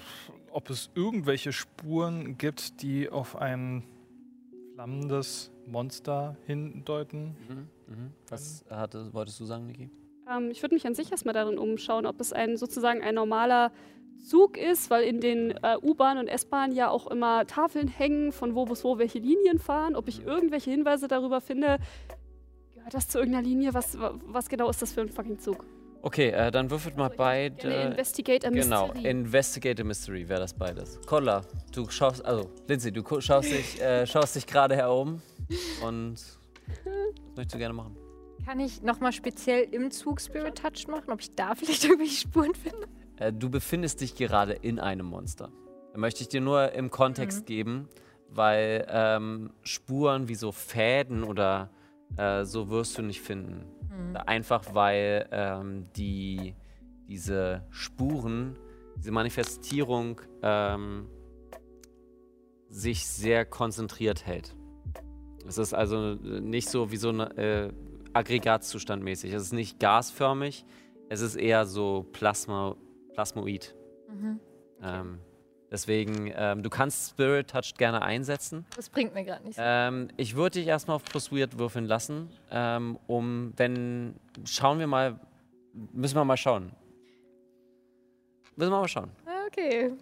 ob 0.50 0.70
es 0.70 0.88
irgendwelche 0.94 1.52
Spuren 1.52 2.38
gibt, 2.38 2.80
die 2.80 3.10
auf 3.10 3.36
ein 3.36 3.82
flammendes 4.72 5.50
Monster 5.66 6.38
hindeuten. 6.46 7.36
Mhm, 7.46 7.68
mhm. 7.94 8.12
Was 8.30 8.64
hatte, 8.70 9.12
wolltest 9.12 9.38
du 9.38 9.44
sagen, 9.44 9.66
Niki? 9.66 9.90
Ähm, 10.34 10.50
ich 10.50 10.62
würde 10.62 10.74
mich 10.74 10.86
an 10.86 10.94
sich 10.94 11.10
erstmal 11.10 11.34
darin 11.34 11.59
umschauen, 11.59 12.06
ob 12.06 12.22
es 12.22 12.32
ein 12.32 12.56
sozusagen 12.56 13.02
ein 13.02 13.14
normaler 13.14 13.70
Zug 14.18 14.56
ist, 14.56 14.88
weil 14.88 15.05
in 15.05 15.20
den 15.20 15.50
äh, 15.62 15.76
U-Bahn 15.82 16.16
und 16.16 16.28
S-Bahn 16.28 16.72
ja 16.72 16.88
auch 16.88 17.06
immer 17.06 17.46
Tafeln 17.46 17.88
hängen, 17.88 18.32
von 18.32 18.55
wo 18.55 18.64
bis 18.64 18.82
wo 18.82 18.96
welche 18.96 19.18
Linien 19.18 19.59
fahren. 19.59 19.94
Ob 19.94 20.09
ich 20.09 20.24
irgendwelche 20.24 20.70
Hinweise 20.70 21.06
darüber 21.06 21.42
finde, 21.42 21.78
gehört 22.89 22.94
das 22.94 23.09
zu 23.09 23.19
irgendeiner 23.19 23.47
Linie? 23.47 23.74
Was, 23.74 23.98
wa- 23.98 24.15
was 24.27 24.48
genau 24.48 24.70
ist 24.70 24.81
das 24.82 24.93
für 24.93 25.01
ein 25.02 25.09
fucking 25.09 25.39
Zug? 25.39 25.65
Okay, 26.01 26.28
äh, 26.31 26.51
dann 26.51 26.70
würfelt 26.70 26.97
mal 26.97 27.09
Gerne 27.09 27.16
beide. 27.19 27.69
Investigate 27.90 28.47
a 28.47 28.51
Genau, 28.51 28.86
Mystery. 28.89 29.10
Investigate 29.10 29.82
a 29.82 29.85
Mystery 29.85 30.28
wäre 30.28 30.40
das 30.40 30.55
beides. 30.55 30.98
Kolla, 31.06 31.43
du 31.73 31.89
schaust, 31.90 32.24
also 32.24 32.51
Lindsay, 32.69 32.93
du 32.93 33.02
schaust 33.20 33.51
dich, 33.51 33.81
äh, 33.82 34.06
schaust 34.06 34.36
dich 34.36 34.47
gerade 34.47 34.74
her 34.77 34.90
oben 34.90 35.20
und 35.85 36.15
was 36.15 37.36
möchtest 37.36 37.55
du 37.55 37.59
gerne 37.59 37.74
machen? 37.74 37.97
Kann 38.47 38.60
ich 38.60 38.81
nochmal 38.82 39.12
speziell 39.12 39.65
im 39.74 39.90
Zug 39.90 40.20
Spirit 40.20 40.56
Touch 40.56 40.86
machen, 40.89 41.10
ob 41.10 41.20
ich 41.20 41.35
da 41.35 41.55
vielleicht 41.55 41.85
irgendwelche 41.85 42.20
Spuren 42.20 42.55
finde? 42.55 42.86
Äh, 43.16 43.32
du 43.32 43.51
befindest 43.51 44.01
dich 44.01 44.15
gerade 44.15 44.52
in 44.52 44.78
einem 44.78 45.06
Monster. 45.06 45.51
Da 45.93 45.98
möchte 45.98 46.23
ich 46.23 46.28
dir 46.28 46.40
nur 46.40 46.73
im 46.73 46.90
Kontext 46.90 47.44
geben, 47.44 47.89
weil 48.31 48.86
ähm, 48.89 49.51
Spuren 49.62 50.28
wie 50.28 50.36
so 50.36 50.52
Fäden 50.52 51.24
oder 51.24 51.70
äh, 52.16 52.44
so 52.44 52.70
wirst 52.70 52.98
du 52.98 53.02
nicht 53.02 53.20
finden. 53.20 53.64
Einfach 54.26 54.74
weil 54.74 55.28
ähm, 55.32 55.86
die, 55.97 56.55
diese 57.09 57.66
Spuren, 57.70 58.56
diese 58.97 59.10
Manifestierung 59.10 60.20
ähm, 60.43 61.09
sich 62.68 63.06
sehr 63.06 63.44
konzentriert 63.44 64.26
hält. 64.26 64.55
Es 65.47 65.59
ist 65.59 65.74
also 65.74 66.14
nicht 66.14 66.68
so 66.68 66.90
wie 66.90 66.97
so 66.97 67.10
ein 67.10 67.20
äh, 67.20 67.72
Aggregatzustand 68.12 69.02
mäßig. 69.02 69.32
Es 69.32 69.43
ist 69.43 69.52
nicht 69.52 69.80
gasförmig, 69.80 70.64
es 71.09 71.20
ist 71.20 71.36
eher 71.36 71.64
so 71.64 72.06
Plasma, 72.12 72.76
Plasmoid. 73.14 73.74
Ähm, 74.82 75.18
deswegen, 75.70 76.32
ähm, 76.34 76.62
du 76.62 76.70
kannst 76.70 77.10
Spirit 77.10 77.50
Touch 77.50 77.74
gerne 77.76 78.02
einsetzen. 78.02 78.66
Das 78.76 78.88
bringt 78.88 79.14
mir 79.14 79.24
gerade 79.24 79.44
nichts. 79.44 79.58
Ähm, 79.60 80.08
ich 80.16 80.36
würde 80.36 80.58
dich 80.58 80.66
erstmal 80.66 80.96
auf 80.96 81.04
Plus 81.04 81.32
Weird 81.32 81.58
würfeln 81.58 81.86
lassen, 81.86 82.30
ähm, 82.50 82.98
um, 83.06 83.52
wenn, 83.56 84.14
schauen 84.44 84.78
wir 84.78 84.86
mal, 84.86 85.18
müssen 85.92 86.16
wir 86.16 86.24
mal 86.24 86.36
schauen. 86.36 86.72
Müssen 88.56 88.72
wir 88.72 88.80
mal 88.80 88.88
schauen. 88.88 89.10
Okay. 89.46 89.92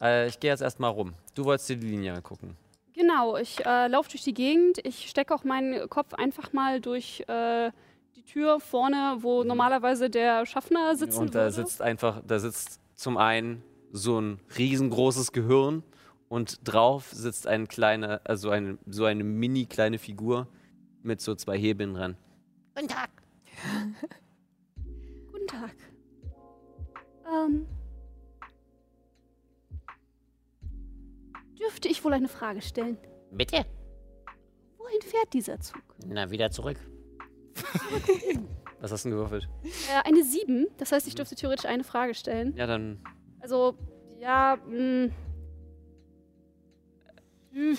Äh, 0.00 0.28
ich 0.28 0.40
gehe 0.40 0.50
jetzt 0.50 0.62
erstmal 0.62 0.90
rum. 0.90 1.14
Du 1.34 1.44
wolltest 1.44 1.68
dir 1.68 1.76
die 1.76 1.88
Linie 1.88 2.14
angucken. 2.14 2.56
Genau, 2.94 3.36
ich 3.36 3.64
äh, 3.66 3.88
laufe 3.88 4.08
durch 4.08 4.22
die 4.22 4.32
Gegend. 4.32 4.78
Ich 4.84 5.10
stecke 5.10 5.34
auch 5.34 5.44
meinen 5.44 5.88
Kopf 5.90 6.14
einfach 6.14 6.54
mal 6.54 6.80
durch 6.80 7.22
äh, 7.28 7.70
die 8.16 8.22
Tür 8.22 8.58
vorne, 8.58 9.18
wo 9.20 9.44
normalerweise 9.44 10.08
der 10.08 10.46
Schaffner 10.46 10.96
sitzen 10.96 11.20
Und 11.20 11.34
da 11.34 11.40
würde. 11.40 11.52
sitzt 11.52 11.82
einfach, 11.82 12.22
da 12.26 12.38
sitzt 12.38 12.80
zum 12.94 13.18
einen 13.18 13.62
so 13.96 14.20
ein 14.20 14.40
riesengroßes 14.56 15.32
Gehirn 15.32 15.82
und 16.28 16.60
drauf 16.64 17.10
sitzt 17.12 17.46
ein 17.46 17.66
kleine, 17.68 18.24
also 18.24 18.50
eine, 18.50 18.78
so 18.86 19.04
eine 19.04 19.24
mini 19.24 19.66
kleine 19.66 19.98
Figur 19.98 20.48
mit 21.02 21.20
so 21.20 21.34
zwei 21.34 21.58
Hebeln 21.58 21.94
dran. 21.94 22.16
Guten 22.74 22.88
Tag. 22.88 23.10
Guten 25.32 25.46
Tag. 25.46 25.74
Ähm, 27.32 27.66
dürfte 31.58 31.88
ich 31.88 32.04
wohl 32.04 32.12
eine 32.12 32.28
Frage 32.28 32.60
stellen? 32.60 32.98
Bitte? 33.32 33.64
Wohin 34.76 35.02
fährt 35.02 35.32
dieser 35.32 35.58
Zug? 35.60 35.82
Na, 36.06 36.30
wieder 36.30 36.50
zurück. 36.50 36.78
Was 38.80 38.92
hast 38.92 39.04
du 39.04 39.08
denn 39.08 39.16
gewürfelt? 39.16 39.48
Äh, 39.64 40.06
eine 40.06 40.22
7, 40.22 40.66
das 40.76 40.92
heißt, 40.92 41.08
ich 41.08 41.14
dürfte 41.14 41.34
theoretisch 41.34 41.64
eine 41.64 41.82
Frage 41.82 42.14
stellen. 42.14 42.54
Ja, 42.56 42.66
dann 42.66 43.00
Also, 43.46 43.76
ja, 44.18 44.58
mh. 44.68 45.08
Hm, 47.52 47.78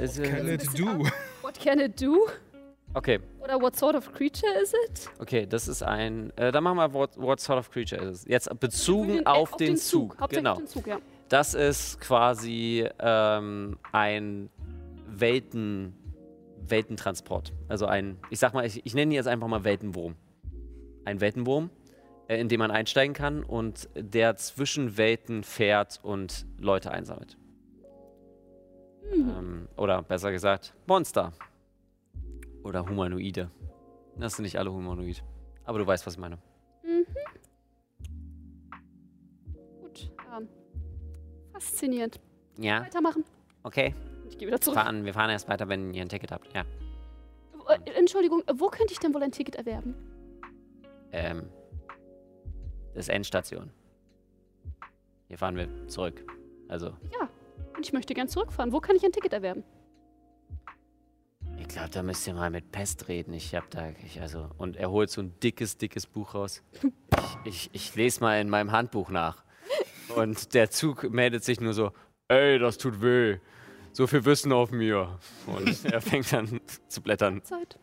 Ist, 0.00 0.22
Can 0.22 0.46
äh, 0.46 0.54
it 0.54 0.62
do? 0.78 0.86
What 1.42 1.58
can 1.58 1.80
it 1.80 2.00
do? 2.00 2.28
okay, 2.94 3.18
Oder 3.40 3.60
what 3.60 3.74
sort 3.74 3.96
of 3.96 4.12
creature 4.12 4.46
is 4.62 4.72
it? 4.72 5.10
okay, 5.18 5.44
das 5.44 5.66
ist 5.66 5.82
ein. 5.82 6.30
Äh, 6.36 6.52
dann 6.52 6.62
machen 6.62 6.76
wir 6.76 6.94
what, 6.94 7.20
what 7.20 7.40
sort 7.40 7.58
of 7.58 7.68
creature 7.68 8.00
is 8.08 8.22
it? 8.22 8.30
Jetzt 8.30 8.60
bezogen 8.60 9.18
Äh, 9.18 9.24
auf, 9.24 9.56
den, 9.56 9.76
Zug. 9.76 10.16
Hauptsächlich 10.20 10.38
Genau. 10.44 10.52
auf 10.52 10.58
den 10.58 10.68
Zug, 10.68 10.86
ja. 10.86 11.00
Das 11.28 11.54
ist 11.54 12.00
quasi 12.00 12.88
ähm, 13.00 13.76
ein 13.90 14.50
Welten, 15.08 15.96
Weltentransport. 16.60 17.52
Also 17.66 17.86
ein, 17.86 18.18
ich 18.30 18.38
sag 18.38 18.54
mal, 18.54 18.64
ich, 18.64 18.86
ich 18.86 18.94
nenne 18.94 19.10
ihn 19.14 19.16
jetzt 19.16 19.26
einfach 19.26 19.48
mal 19.48 19.64
Weltenwurm. 19.64 20.14
Ein 21.04 21.20
Weltenwurm, 21.20 21.70
in 22.38 22.48
den 22.48 22.58
man 22.58 22.70
einsteigen 22.70 23.14
kann 23.14 23.42
und 23.42 23.88
der 23.96 24.36
zwischen 24.36 24.96
Welten 24.96 25.42
fährt 25.42 25.98
und 26.02 26.46
Leute 26.58 26.90
einsammelt. 26.92 27.36
Ähm, 29.12 29.68
oder 29.76 30.02
besser 30.02 30.30
gesagt, 30.30 30.74
Monster. 30.86 31.32
Oder 32.62 32.86
Humanoide. 32.86 33.50
Das 34.16 34.36
sind 34.36 34.44
nicht 34.44 34.58
alle 34.58 34.72
humanoid. 34.72 35.22
Aber 35.64 35.78
du 35.78 35.86
weißt, 35.86 36.06
was 36.06 36.14
ich 36.14 36.20
meine. 36.20 36.38
Gut. 39.80 40.12
Ähm, 40.36 40.48
faszinierend. 41.52 42.20
Ja, 42.58 42.82
Weitermachen. 42.82 43.24
okay. 43.62 43.94
Ich 44.28 44.38
gehe 44.38 44.46
wieder 44.46 44.60
zurück. 44.60 44.78
Fahren, 44.78 45.04
wir 45.04 45.14
fahren 45.14 45.30
erst 45.30 45.48
weiter, 45.48 45.68
wenn 45.68 45.92
ihr 45.94 46.02
ein 46.02 46.08
Ticket 46.08 46.30
habt. 46.30 46.54
Ja. 46.54 46.64
Äh, 47.68 47.90
Entschuldigung, 47.98 48.42
wo 48.54 48.68
könnte 48.68 48.92
ich 48.92 49.00
denn 49.00 49.12
wohl 49.14 49.22
ein 49.22 49.32
Ticket 49.32 49.56
erwerben? 49.56 49.94
Ähm, 51.12 51.48
das 52.94 53.06
ist 53.06 53.08
Endstation. 53.08 53.70
Hier 55.28 55.38
fahren 55.38 55.56
wir 55.56 55.68
zurück. 55.88 56.24
Also, 56.68 56.88
Ja. 57.12 57.28
Und 57.76 57.86
ich 57.86 57.92
möchte 57.92 58.14
gern 58.14 58.28
zurückfahren. 58.28 58.72
Wo 58.72 58.80
kann 58.80 58.96
ich 58.96 59.04
ein 59.04 59.12
Ticket 59.12 59.32
erwerben? 59.32 59.64
ich 61.58 61.68
glaube, 61.68 61.90
da 61.90 62.02
müsst 62.02 62.26
ihr 62.26 62.34
mal 62.34 62.50
mit 62.50 62.72
Pest 62.72 63.06
reden. 63.08 63.32
Ich 63.32 63.54
hab 63.54 63.70
da, 63.70 63.90
ich, 64.04 64.20
also, 64.20 64.50
und 64.58 64.76
er 64.76 64.90
holt 64.90 65.10
so 65.10 65.20
ein 65.20 65.38
dickes, 65.40 65.76
dickes 65.78 66.06
Buch 66.06 66.34
raus. 66.34 66.62
Ich, 67.44 67.70
ich, 67.70 67.70
ich 67.72 67.94
lese 67.96 68.20
mal 68.20 68.40
in 68.40 68.48
meinem 68.48 68.72
Handbuch 68.72 69.10
nach. 69.10 69.44
Und 70.16 70.54
der 70.54 70.70
Zug 70.70 71.10
meldet 71.10 71.44
sich 71.44 71.60
nur 71.60 71.74
so, 71.74 71.92
ey, 72.28 72.58
das 72.58 72.78
tut 72.78 73.02
weh. 73.02 73.38
So 73.92 74.06
viel 74.06 74.24
Wissen 74.24 74.52
auf 74.52 74.70
mir. 74.70 75.18
Und 75.46 75.84
er 75.84 76.00
fängt 76.00 76.32
an 76.34 76.60
zu 76.88 77.02
blättern. 77.02 77.42
Zeit. 77.44 77.78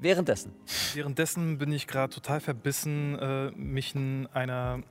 Währenddessen. 0.00 0.52
Währenddessen 0.94 1.58
bin 1.58 1.72
ich 1.72 1.86
gerade 1.86 2.12
total 2.12 2.40
verbissen, 2.40 3.16
äh, 3.18 3.50
mich 3.52 3.94
in 3.94 4.26
einer 4.32 4.82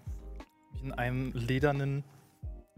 in 0.82 0.94
einem 0.94 1.34
ledernen 1.34 2.06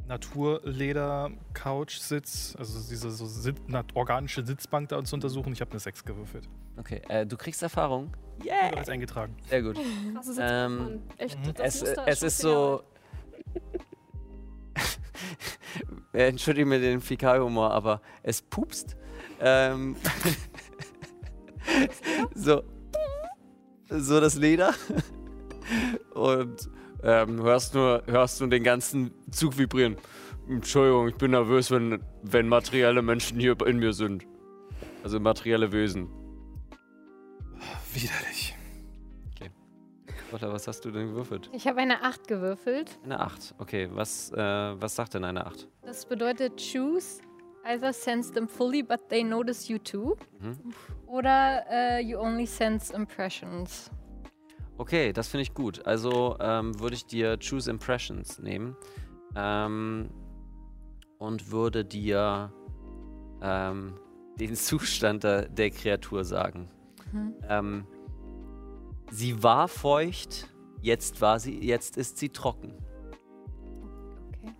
Naturleder-Couch-Sitz, 0.07 2.55
also 2.57 2.79
diese 2.89 3.11
so 3.11 3.27
Sit 3.27 3.57
organische 3.93 4.43
Sitzbank 4.45 4.89
da 4.89 5.01
zu 5.03 5.15
untersuchen. 5.15 5.53
Ich 5.53 5.61
habe 5.61 5.71
eine 5.71 5.79
6 5.79 6.03
gewürfelt. 6.03 6.49
Okay, 6.77 7.01
äh, 7.09 7.25
du 7.25 7.37
kriegst 7.37 7.61
Erfahrung. 7.61 8.17
Bereits 8.71 8.89
eingetragen. 8.89 9.37
Sehr 9.49 9.61
gut. 9.61 9.77
Krasse 10.13 10.33
Sitzung, 10.33 10.49
Ähm. 10.49 11.01
Echt, 11.17 11.39
mhm. 11.39 11.53
das 11.53 11.75
Es, 11.75 11.81
Muster 11.81 12.03
es 12.07 12.23
ist 12.23 12.39
so. 12.39 12.81
Entschuldige 16.13 16.65
mir 16.65 16.79
den 16.79 16.99
Fäkalhumor, 16.99 17.71
aber 17.71 18.01
es 18.23 18.41
pupst. 18.41 18.97
Ähm, 19.39 19.95
so. 22.35 22.63
So 23.89 24.19
das 24.21 24.35
Leder. 24.35 24.73
Und 26.13 26.69
ähm, 27.03 27.41
hörst, 27.41 27.73
nur, 27.73 28.03
hörst 28.05 28.39
nur 28.39 28.49
den 28.49 28.63
ganzen 28.63 29.11
Zug 29.31 29.57
vibrieren. 29.57 29.97
Entschuldigung, 30.47 31.09
ich 31.09 31.15
bin 31.15 31.31
nervös, 31.31 31.71
wenn, 31.71 32.01
wenn 32.23 32.47
materielle 32.47 33.01
Menschen 33.01 33.39
hier 33.39 33.55
in 33.65 33.79
mir 33.79 33.93
sind. 33.93 34.25
Also 35.03 35.19
materielle 35.19 35.71
Wesen. 35.71 36.09
Widerlich. 37.93 38.55
Lotta, 40.31 40.51
was 40.51 40.67
hast 40.67 40.85
du 40.85 40.91
denn 40.91 41.07
gewürfelt? 41.07 41.49
Ich 41.53 41.67
habe 41.67 41.81
eine 41.81 42.03
8 42.03 42.27
gewürfelt. 42.27 42.97
Eine 43.03 43.19
8. 43.19 43.55
Okay, 43.57 43.89
was, 43.91 44.31
äh, 44.31 44.37
was 44.37 44.95
sagt 44.95 45.13
denn 45.13 45.25
eine 45.25 45.45
8? 45.45 45.67
Das 45.83 46.05
bedeutet 46.05 46.55
choose 46.55 47.21
either 47.65 47.93
sense 47.93 48.31
them 48.31 48.47
fully 48.47 48.81
but 48.81 49.09
they 49.09 49.23
notice 49.23 49.69
you 49.69 49.77
too. 49.77 50.15
Mhm. 50.39 50.73
Oder 51.11 51.65
äh, 51.69 51.99
you 52.01 52.17
only 52.17 52.45
sense 52.45 52.93
impressions. 52.93 53.91
Okay, 54.77 55.11
das 55.11 55.27
finde 55.27 55.41
ich 55.41 55.53
gut. 55.53 55.85
Also 55.85 56.37
ähm, 56.39 56.79
würde 56.79 56.95
ich 56.95 57.05
dir 57.05 57.37
Choose 57.37 57.69
Impressions 57.69 58.39
nehmen 58.39 58.77
ähm, 59.35 60.09
und 61.19 61.51
würde 61.51 61.83
dir 61.83 62.53
ähm, 63.41 63.99
den 64.39 64.55
Zustand 64.55 65.25
der, 65.25 65.49
der 65.49 65.69
Kreatur 65.71 66.23
sagen. 66.23 66.69
Mhm. 67.11 67.35
Ähm, 67.49 67.87
sie 69.11 69.43
war 69.43 69.67
feucht, 69.67 70.47
jetzt 70.81 71.19
war 71.19 71.41
sie, 71.41 71.59
jetzt 71.59 71.97
ist 71.97 72.19
sie 72.19 72.29
trocken. 72.29 72.73
Okay. 74.29 74.53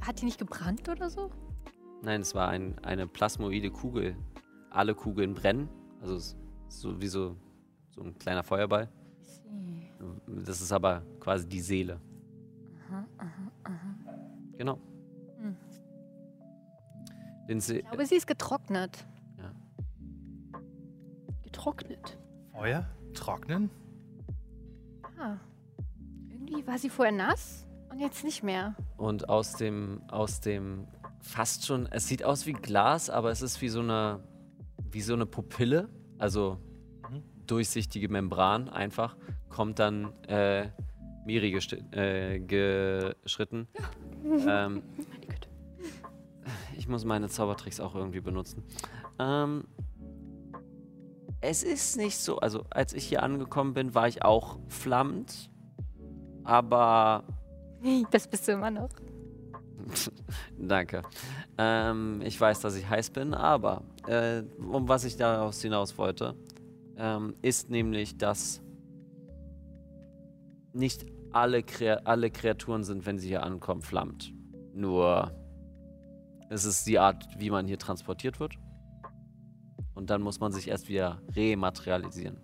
Hat 0.00 0.22
die 0.22 0.24
nicht 0.24 0.38
gebrannt 0.38 0.88
oder 0.88 1.10
so? 1.10 1.30
Nein, 2.02 2.22
es 2.22 2.34
war 2.34 2.48
ein, 2.48 2.78
eine 2.78 3.06
plasmoide 3.06 3.70
Kugel. 3.70 4.16
Alle 4.70 4.94
Kugeln 4.94 5.34
brennen, 5.34 5.68
also 6.00 6.14
es 6.14 6.36
ist 6.68 6.80
so 6.80 7.00
wie 7.00 7.08
so, 7.08 7.36
so 7.90 8.02
ein 8.02 8.16
kleiner 8.18 8.42
Feuerball. 8.42 8.88
Das 10.26 10.60
ist 10.60 10.72
aber 10.72 11.02
quasi 11.18 11.46
die 11.48 11.60
Seele. 11.60 12.00
Genau. 14.56 14.78
Hm. 15.38 15.56
Ich 17.48 17.84
glaube, 17.84 18.06
sie 18.06 18.14
ist 18.14 18.26
getrocknet. 18.26 19.06
getrocknet. 21.42 22.18
Feuer? 22.52 22.86
Trocknen? 23.12 23.70
Ah. 25.18 25.36
Irgendwie 26.30 26.66
war 26.66 26.78
sie 26.78 26.88
vorher 26.88 27.12
nass 27.12 27.66
und 27.90 27.98
jetzt 27.98 28.22
nicht 28.24 28.42
mehr. 28.42 28.76
und 28.96 29.28
aus 29.28 29.54
dem, 29.54 30.00
aus 30.08 30.40
dem 30.40 30.86
fast 31.20 31.66
schon, 31.66 31.86
es 31.86 32.06
sieht 32.06 32.24
aus 32.24 32.46
wie 32.46 32.52
Glas, 32.52 33.10
aber 33.10 33.30
es 33.30 33.42
ist 33.42 33.60
wie 33.60 33.68
so 33.68 33.80
eine, 33.80 34.20
wie 34.92 35.00
so 35.00 35.14
eine 35.14 35.26
Pupille, 35.26 35.88
also 36.18 36.58
Mhm. 37.10 37.22
durchsichtige 37.46 38.08
Membran 38.08 38.68
einfach, 38.68 39.16
kommt 39.48 39.78
dann 39.78 40.12
äh, 40.28 40.68
Miri 41.26 41.54
äh, 41.92 42.40
geschritten. 42.40 43.68
Ähm, 44.24 44.46
Meine 44.46 45.26
Güte. 45.26 45.48
ich 46.76 46.88
muss 46.88 47.04
meine 47.04 47.28
Zaubertricks 47.28 47.80
auch 47.80 47.94
irgendwie 47.94 48.20
benutzen. 48.20 48.62
Ähm, 49.18 49.64
es 51.40 51.62
ist 51.62 51.96
nicht 51.96 52.18
so, 52.18 52.38
also 52.38 52.64
als 52.70 52.92
ich 52.92 53.06
hier 53.06 53.22
angekommen 53.22 53.72
bin, 53.74 53.94
war 53.94 54.06
ich 54.08 54.22
auch 54.24 54.58
flammend, 54.68 55.50
aber 56.44 57.24
Das 58.10 58.28
bist 58.28 58.46
du 58.48 58.52
immer 58.52 58.70
noch. 58.70 58.90
Danke. 60.58 61.02
Ähm, 61.58 62.20
ich 62.24 62.40
weiß, 62.40 62.60
dass 62.60 62.76
ich 62.76 62.88
heiß 62.88 63.10
bin, 63.10 63.34
aber 63.34 63.82
äh, 64.06 64.42
um 64.58 64.88
was 64.88 65.04
ich 65.04 65.16
daraus 65.16 65.60
hinaus 65.60 65.96
wollte, 65.98 66.34
ähm, 66.96 67.34
ist 67.42 67.70
nämlich, 67.70 68.16
dass 68.18 68.62
nicht 70.72 71.06
alle, 71.32 71.62
Krea 71.62 72.00
alle 72.04 72.30
Kreaturen 72.30 72.84
sind, 72.84 73.06
wenn 73.06 73.18
sie 73.18 73.28
hier 73.28 73.42
ankommen, 73.42 73.82
flammt. 73.82 74.32
Nur 74.74 75.32
es 76.50 76.64
ist 76.64 76.86
die 76.86 76.98
Art, 76.98 77.26
wie 77.38 77.50
man 77.50 77.66
hier 77.66 77.78
transportiert 77.78 78.40
wird. 78.40 78.54
Und 79.94 80.10
dann 80.10 80.22
muss 80.22 80.40
man 80.40 80.52
sich 80.52 80.68
erst 80.68 80.88
wieder 80.88 81.20
rematerialisieren. 81.34 82.38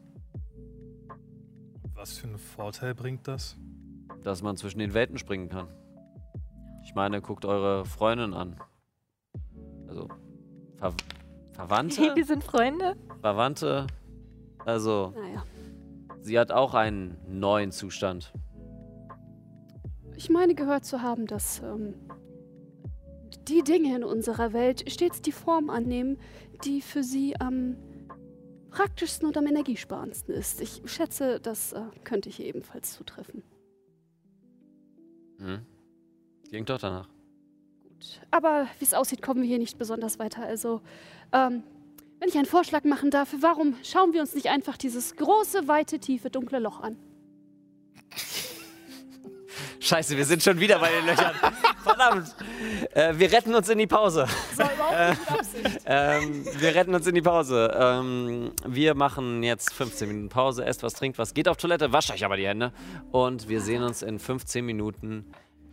Was 1.95 2.19
für 2.19 2.27
einen 2.29 2.39
Vorteil 2.39 2.95
bringt 2.95 3.27
das? 3.27 3.57
Dass 4.23 4.43
man 4.43 4.57
zwischen 4.57 4.79
den 4.79 4.95
Welten 4.95 5.19
springen 5.19 5.49
kann. 5.49 5.69
Ich 6.87 6.95
meine, 6.95 7.21
guckt 7.21 7.45
eure 7.45 7.85
Freundin 7.85 8.33
an. 8.33 8.61
Also, 9.89 10.07
Ver 10.77 10.95
Verwandte? 11.53 12.01
Hey, 12.01 12.11
wir 12.15 12.25
sind 12.25 12.45
Freunde. 12.45 12.97
Verwandte. 13.21 13.89
Also, 14.65 15.13
Naja. 15.17 15.45
sie 16.23 16.39
hat 16.39 16.53
auch 16.53 16.75
einen 16.75 17.19
neuen 17.29 17.73
Zustand. 17.73 18.33
Ich 20.15 20.31
meine 20.31 20.55
gehört 20.55 20.85
zu 20.85 21.03
haben, 21.03 21.27
dass 21.27 21.61
ähm, 21.61 21.95
die 23.49 23.65
Dinge 23.65 23.97
in 23.97 24.05
unserer 24.05 24.53
Welt 24.53 24.89
stets 24.89 25.21
die 25.21 25.33
Form 25.33 25.71
annehmen, 25.71 26.19
die 26.65 26.81
für 26.81 27.03
sie 27.03 27.35
am 27.41 27.77
praktischsten 28.71 29.27
und 29.27 29.37
am 29.37 29.47
energiesparendsten 29.49 30.33
ist. 30.33 30.61
Ich 30.61 30.83
schätze, 30.85 31.41
das 31.41 31.73
äh, 31.73 31.81
könnte 32.05 32.31
hier 32.31 32.47
ebenfalls 32.47 32.93
zutreffen. 32.93 33.43
Hm? 35.39 35.67
Klingt 36.49 36.71
doch 36.71 36.79
danach. 36.79 37.09
Gut. 37.83 38.21
Aber 38.31 38.69
wie 38.79 38.85
es 38.85 38.95
aussieht, 38.95 39.23
kommen 39.23 39.43
wir 39.43 39.49
hier 39.49 39.59
nicht 39.59 39.79
besonders 39.79 40.19
weiter. 40.19 40.43
Also, 40.43 40.81
ähm, 41.33 41.63
wenn 42.19 42.29
ich 42.29 42.37
einen 42.37 42.47
Vorschlag 42.47 42.85
machen 42.85 43.11
darf, 43.11 43.35
warum 43.41 43.77
schauen 43.83 44.13
wir 44.13 44.21
uns 44.21 44.35
nicht 44.35 44.49
einfach 44.49 44.77
dieses 44.77 45.17
große, 45.17 45.69
weite, 45.69 45.99
tiefe, 45.99 46.31
dunkle 46.31 46.59
Loch 46.59 46.81
an? 46.81 46.97
Scheiße, 49.81 50.17
wir 50.17 50.25
sind 50.25 50.43
schon 50.43 50.59
wieder 50.59 50.79
bei 50.79 50.91
den 50.91 51.07
Löchern. 51.07 51.35
Verdammt. 51.83 52.35
Äh, 52.93 53.15
wir 53.17 53.31
retten 53.31 53.55
uns 53.55 53.69
in 53.69 53.79
die 53.79 53.87
Pause. 53.87 54.27
Das 54.57 54.59
war 54.59 54.75
überhaupt 54.75 55.11
nicht 55.11 55.31
Absicht. 55.31 55.83
Ähm, 55.89 56.45
wir 56.59 56.75
retten 56.75 56.95
uns 56.97 57.07
in 57.07 57.15
die 57.15 57.23
Pause. 57.23 57.73
Ähm, 57.79 58.51
wir 58.67 58.97
machen 58.97 59.45
jetzt 59.45 59.73
15 59.73 60.09
Minuten 60.09 60.29
Pause, 60.29 60.65
esst 60.65 60.83
was, 60.83 60.95
trinkt 60.95 61.17
was, 61.19 61.33
geht 61.33 61.47
auf 61.49 61.59
Toilette, 61.59 61.93
wascht 61.93 62.11
euch 62.11 62.25
aber 62.25 62.37
die 62.37 62.47
Hände. 62.47 62.73
Und 63.13 63.49
wir 63.49 63.61
sehen 63.61 63.85
uns 63.85 64.03
in 64.03 64.19
15 64.19 64.67
Minuten 64.67 65.27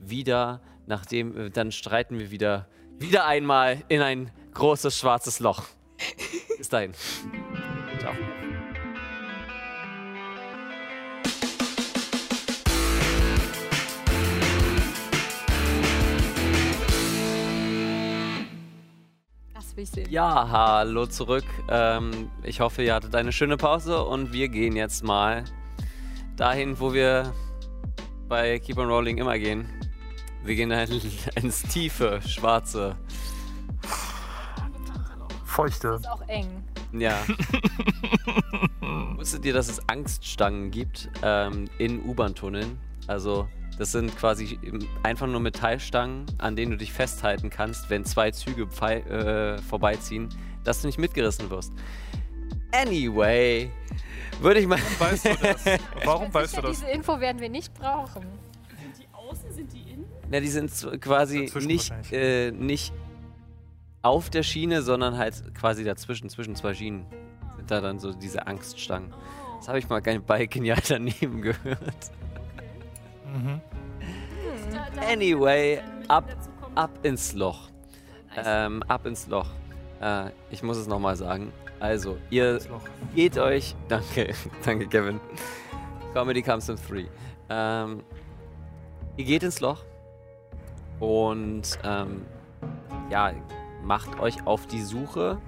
wieder, 0.09 0.61
nachdem, 0.85 1.37
äh, 1.37 1.49
dann 1.49 1.71
streiten 1.71 2.19
wir 2.19 2.31
wieder, 2.31 2.67
wieder 2.99 3.25
einmal 3.25 3.83
in 3.89 4.01
ein 4.01 4.31
großes 4.53 4.97
schwarzes 4.97 5.39
Loch. 5.39 5.63
Bis 6.57 6.69
dahin. 6.69 6.93
Ciao. 7.99 8.13
Ja, 20.09 20.49
hallo 20.49 21.07
zurück. 21.07 21.45
Ähm, 21.69 22.29
ich 22.43 22.59
hoffe, 22.61 22.83
ihr 22.83 22.93
hattet 22.93 23.15
eine 23.15 23.31
schöne 23.31 23.57
Pause 23.57 24.03
und 24.03 24.31
wir 24.31 24.47
gehen 24.47 24.75
jetzt 24.75 25.03
mal 25.03 25.43
dahin, 26.37 26.79
wo 26.79 26.93
wir 26.93 27.33
bei 28.29 28.59
Keep 28.59 28.77
on 28.77 28.87
Rolling 28.87 29.17
immer 29.17 29.37
gehen. 29.37 29.67
Wir 30.43 30.55
gehen 30.55 30.71
ein- 30.71 30.89
ins 31.35 31.61
tiefe, 31.63 32.21
schwarze. 32.27 32.95
Feuchte. 35.45 35.89
Ist 35.99 36.09
auch 36.09 36.21
eng. 36.27 36.63
Ja. 36.93 37.17
Wusstet 39.15 39.45
ihr, 39.45 39.53
dass 39.53 39.69
es 39.69 39.87
Angststangen 39.87 40.71
gibt 40.71 41.09
ähm, 41.21 41.65
in 41.77 42.03
U-Bahn-Tunneln? 42.03 42.77
Also, 43.07 43.47
das 43.77 43.91
sind 43.91 44.15
quasi 44.17 44.59
einfach 45.03 45.27
nur 45.27 45.39
Metallstangen, 45.39 46.25
an 46.39 46.55
denen 46.55 46.71
du 46.71 46.77
dich 46.77 46.91
festhalten 46.93 47.49
kannst, 47.49 47.89
wenn 47.89 48.05
zwei 48.05 48.31
Züge 48.31 48.63
äh, 48.81 49.57
vorbeiziehen, 49.61 50.29
dass 50.63 50.81
du 50.81 50.87
nicht 50.87 50.99
mitgerissen 50.99 51.49
wirst. 51.49 51.71
Anyway, 52.71 53.71
würde 54.41 54.59
ich 54.59 54.67
mal. 54.67 54.79
Weißt 54.99 55.25
du 55.25 55.35
das? 55.41 55.65
Warum 56.03 56.33
weißt 56.33 56.51
Sicher, 56.51 56.61
du 56.63 56.67
das? 56.69 56.79
Diese 56.79 56.91
Info 56.91 57.19
werden 57.19 57.39
wir 57.39 57.49
nicht 57.49 57.73
brauchen. 57.75 58.25
Na, 60.33 60.39
die 60.39 60.47
sind 60.47 60.71
quasi 60.99 61.45
Dazwischen 61.45 61.67
nicht, 61.67 61.93
äh, 62.11 62.49
nicht 62.49 62.91
auf 64.01 64.31
der 64.31 64.41
Schiene, 64.41 64.81
sondern 64.81 65.15
halt 65.15 65.53
quasi 65.53 65.83
dazwischen, 65.83 66.27
zwischen 66.27 66.55
zwei 66.55 66.73
Schienen. 66.73 67.05
Sind 67.55 67.69
da 67.69 67.81
dann 67.81 67.99
so 67.99 68.11
diese 68.13 68.47
Angststangen. 68.47 69.13
Das 69.57 69.67
habe 69.67 69.77
ich 69.77 69.87
mal 69.89 70.01
bei 70.01 70.47
Genial 70.47 70.79
daneben 70.87 71.43
gehört. 71.43 72.11
Mhm. 73.31 73.61
Anyway, 75.07 75.79
ab, 76.07 76.25
ab 76.73 76.89
ins 77.03 77.33
Loch. 77.33 77.69
Ähm, 78.35 78.81
ab 78.87 79.05
ins 79.05 79.27
Loch. 79.27 79.51
Äh, 80.01 80.31
ich 80.49 80.63
muss 80.63 80.77
es 80.77 80.87
nochmal 80.87 81.15
sagen. 81.15 81.53
Also, 81.79 82.17
ihr 82.31 82.59
geht 83.13 83.37
euch. 83.37 83.75
Danke, 83.87 84.33
danke, 84.65 84.87
Kevin. 84.87 85.19
Comedy 86.11 86.41
comes 86.41 86.69
in 86.69 86.77
three. 86.77 87.05
Ähm, 87.51 88.01
ihr 89.15 89.25
geht 89.25 89.43
ins 89.43 89.59
Loch 89.59 89.85
und 90.99 91.79
ähm, 91.83 92.21
ja, 93.09 93.33
macht 93.83 94.19
euch 94.19 94.45
auf 94.45 94.67
die 94.67 94.81
Suche. 94.81 95.39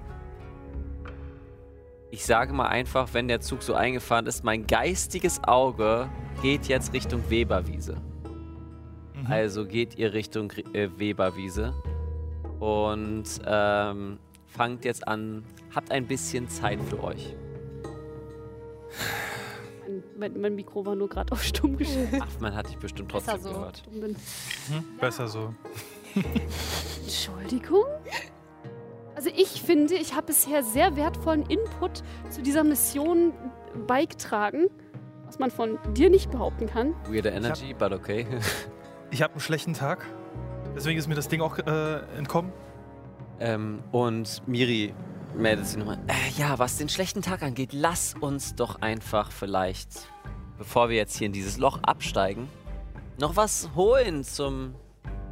Ich 2.10 2.24
sage 2.24 2.52
mal 2.52 2.68
einfach, 2.68 3.14
wenn 3.14 3.28
der 3.28 3.40
Zug 3.40 3.62
so 3.62 3.74
eingefahren 3.74 4.26
ist, 4.26 4.44
mein 4.44 4.66
geistiges 4.66 5.42
Auge 5.44 6.08
geht 6.42 6.66
jetzt 6.66 6.92
Richtung 6.92 7.28
Weberwiese. 7.28 7.96
Mhm. 9.14 9.26
Also 9.28 9.66
geht 9.66 9.98
ihr 9.98 10.12
Richtung 10.12 10.50
äh, 10.72 10.88
Weberwiese 10.96 11.74
und 12.60 13.24
ähm, 13.46 14.18
fangt 14.46 14.84
jetzt 14.84 15.06
an, 15.06 15.44
habt 15.74 15.90
ein 15.90 16.06
bisschen 16.06 16.48
Zeit 16.48 16.80
für 16.88 17.02
euch. 17.02 17.34
Mein, 20.18 20.32
mein, 20.32 20.40
mein 20.40 20.54
Mikro 20.54 20.84
war 20.86 20.94
nur 20.94 21.08
gerade 21.08 21.32
auf 21.32 21.42
stumm 21.42 21.76
gestellt. 21.76 22.08
Ach, 22.20 22.28
man 22.40 22.54
hat 22.54 22.68
dich 22.68 22.78
bestimmt 22.78 23.12
Besser 23.12 23.32
trotzdem 23.32 23.52
so. 23.52 23.58
gehört. 23.58 23.82
Mhm. 23.92 24.16
Besser 25.00 25.28
so. 25.28 25.54
Entschuldigung? 27.02 27.84
Also 29.14 29.30
ich 29.34 29.62
finde, 29.62 29.94
ich 29.94 30.14
habe 30.14 30.26
bisher 30.26 30.62
sehr 30.62 30.96
wertvollen 30.96 31.42
Input 31.46 32.02
zu 32.30 32.42
dieser 32.42 32.64
Mission 32.64 33.32
beigetragen, 33.86 34.68
was 35.24 35.38
man 35.38 35.50
von 35.50 35.78
dir 35.94 36.10
nicht 36.10 36.30
behaupten 36.30 36.66
kann. 36.66 36.94
Weirder 37.10 37.32
Energy, 37.32 37.74
but 37.74 37.92
okay. 37.92 38.26
Ich 39.12 39.22
habe 39.22 39.34
einen 39.34 39.40
schlechten 39.40 39.72
Tag. 39.72 40.04
Deswegen 40.74 40.98
ist 40.98 41.06
mir 41.06 41.14
das 41.14 41.28
Ding 41.28 41.40
auch 41.40 41.58
äh, 41.58 42.00
entkommen. 42.18 42.52
ähm, 43.38 43.78
und 43.92 44.42
Miri 44.48 44.92
meldet 45.36 45.66
sich 45.66 45.76
nochmal. 45.76 45.98
Äh, 46.06 46.40
ja, 46.40 46.58
was 46.58 46.78
den 46.78 46.88
schlechten 46.88 47.22
Tag 47.22 47.42
angeht, 47.42 47.70
lass 47.72 48.14
uns 48.14 48.54
doch 48.54 48.80
einfach 48.80 49.30
vielleicht, 49.30 50.08
bevor 50.58 50.88
wir 50.88 50.96
jetzt 50.96 51.16
hier 51.16 51.26
in 51.26 51.32
dieses 51.32 51.58
Loch 51.58 51.78
absteigen, 51.82 52.48
noch 53.18 53.36
was 53.36 53.70
holen 53.74 54.24
zum 54.24 54.74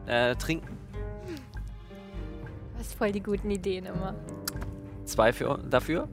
äh, 0.07 0.35
Trinken. 0.37 0.79
Du 2.73 2.79
hast 2.79 2.95
voll 2.95 3.13
die 3.13 3.23
guten 3.23 3.51
Ideen 3.51 3.87
immer. 3.87 4.15
Zwei 5.05 5.33
für, 5.33 5.59
dafür? 5.69 6.09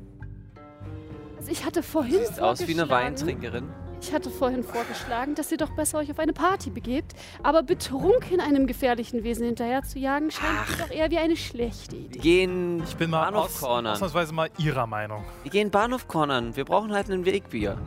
Also 1.38 1.52
ich 1.52 1.66
hatte 1.66 1.82
vorhin 1.82 2.26
Sieht 2.26 2.40
aus 2.40 2.68
wie 2.68 2.74
eine 2.74 2.90
Weintrinkerin. 2.90 3.70
Ich 4.02 4.12
hatte 4.12 4.32
vorhin 4.32 4.64
vorgeschlagen, 4.64 5.36
dass 5.36 5.52
ihr 5.52 5.58
doch 5.58 5.70
besser 5.76 6.00
euch 6.00 6.10
auf 6.10 6.18
eine 6.20 6.34
Party 6.34 6.72
begebt, 6.72 7.14
aber 7.44 7.62
betrunken 7.62 8.42
einem 8.42 8.66
gefährlichen 8.66 9.24
Wesen 9.24 9.46
hinterher 9.46 9.84
zu 9.84 10.00
jagen, 10.00 10.32
scheint 10.32 10.70
mir 10.70 10.86
doch 10.86 10.92
eher 10.92 11.12
wie 11.12 11.20
eine 11.20 11.38
schlechte 11.38 11.96
Wir 11.96 12.06
Idee. 12.06 12.20
gehen 12.20 12.84
Ich 12.84 12.96
bin 12.96 13.12
mal 13.12 13.26
Bahnhof 13.26 13.46
aus, 13.46 13.60
cornern. 13.60 13.94
ausnahmsweise 13.94 14.34
mal 14.34 14.50
Ihrer 14.58 14.88
Meinung. 14.88 15.24
Wir 15.44 15.52
gehen 15.52 15.70
Bahnhof 15.70 16.08
cornern. 16.08 16.56
Wir 16.56 16.66
brauchen 16.66 16.92
halt 16.92 17.12
einen 17.12 17.26
Wegbier. 17.26 17.78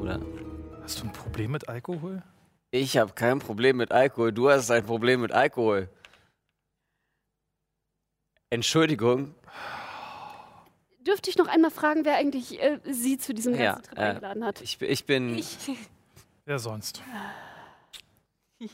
Oder? 0.00 0.18
Hast 0.82 1.00
du 1.00 1.04
ein 1.04 1.12
Problem 1.12 1.52
mit 1.52 1.68
Alkohol? 1.68 2.22
Ich 2.70 2.96
habe 2.96 3.12
kein 3.12 3.38
Problem 3.38 3.76
mit 3.76 3.92
Alkohol. 3.92 4.32
Du 4.32 4.48
hast 4.48 4.70
ein 4.70 4.84
Problem 4.84 5.20
mit 5.20 5.32
Alkohol. 5.32 5.90
Entschuldigung. 8.50 9.34
Dürfte 11.08 11.30
ich 11.30 11.38
noch 11.38 11.46
einmal 11.46 11.70
fragen, 11.70 12.04
wer 12.04 12.16
eigentlich 12.16 12.60
äh, 12.62 12.78
sie 12.84 13.16
zu 13.16 13.32
diesem 13.32 13.54
ganzen 13.54 13.64
Ja, 13.64 13.80
Trip 13.80 13.98
äh, 13.98 14.02
eingeladen 14.02 14.44
hat? 14.44 14.60
Ich, 14.60 14.78
ich 14.82 15.06
bin. 15.06 15.38
Ich, 15.38 15.56
Wer 16.44 16.58
sonst? 16.58 17.02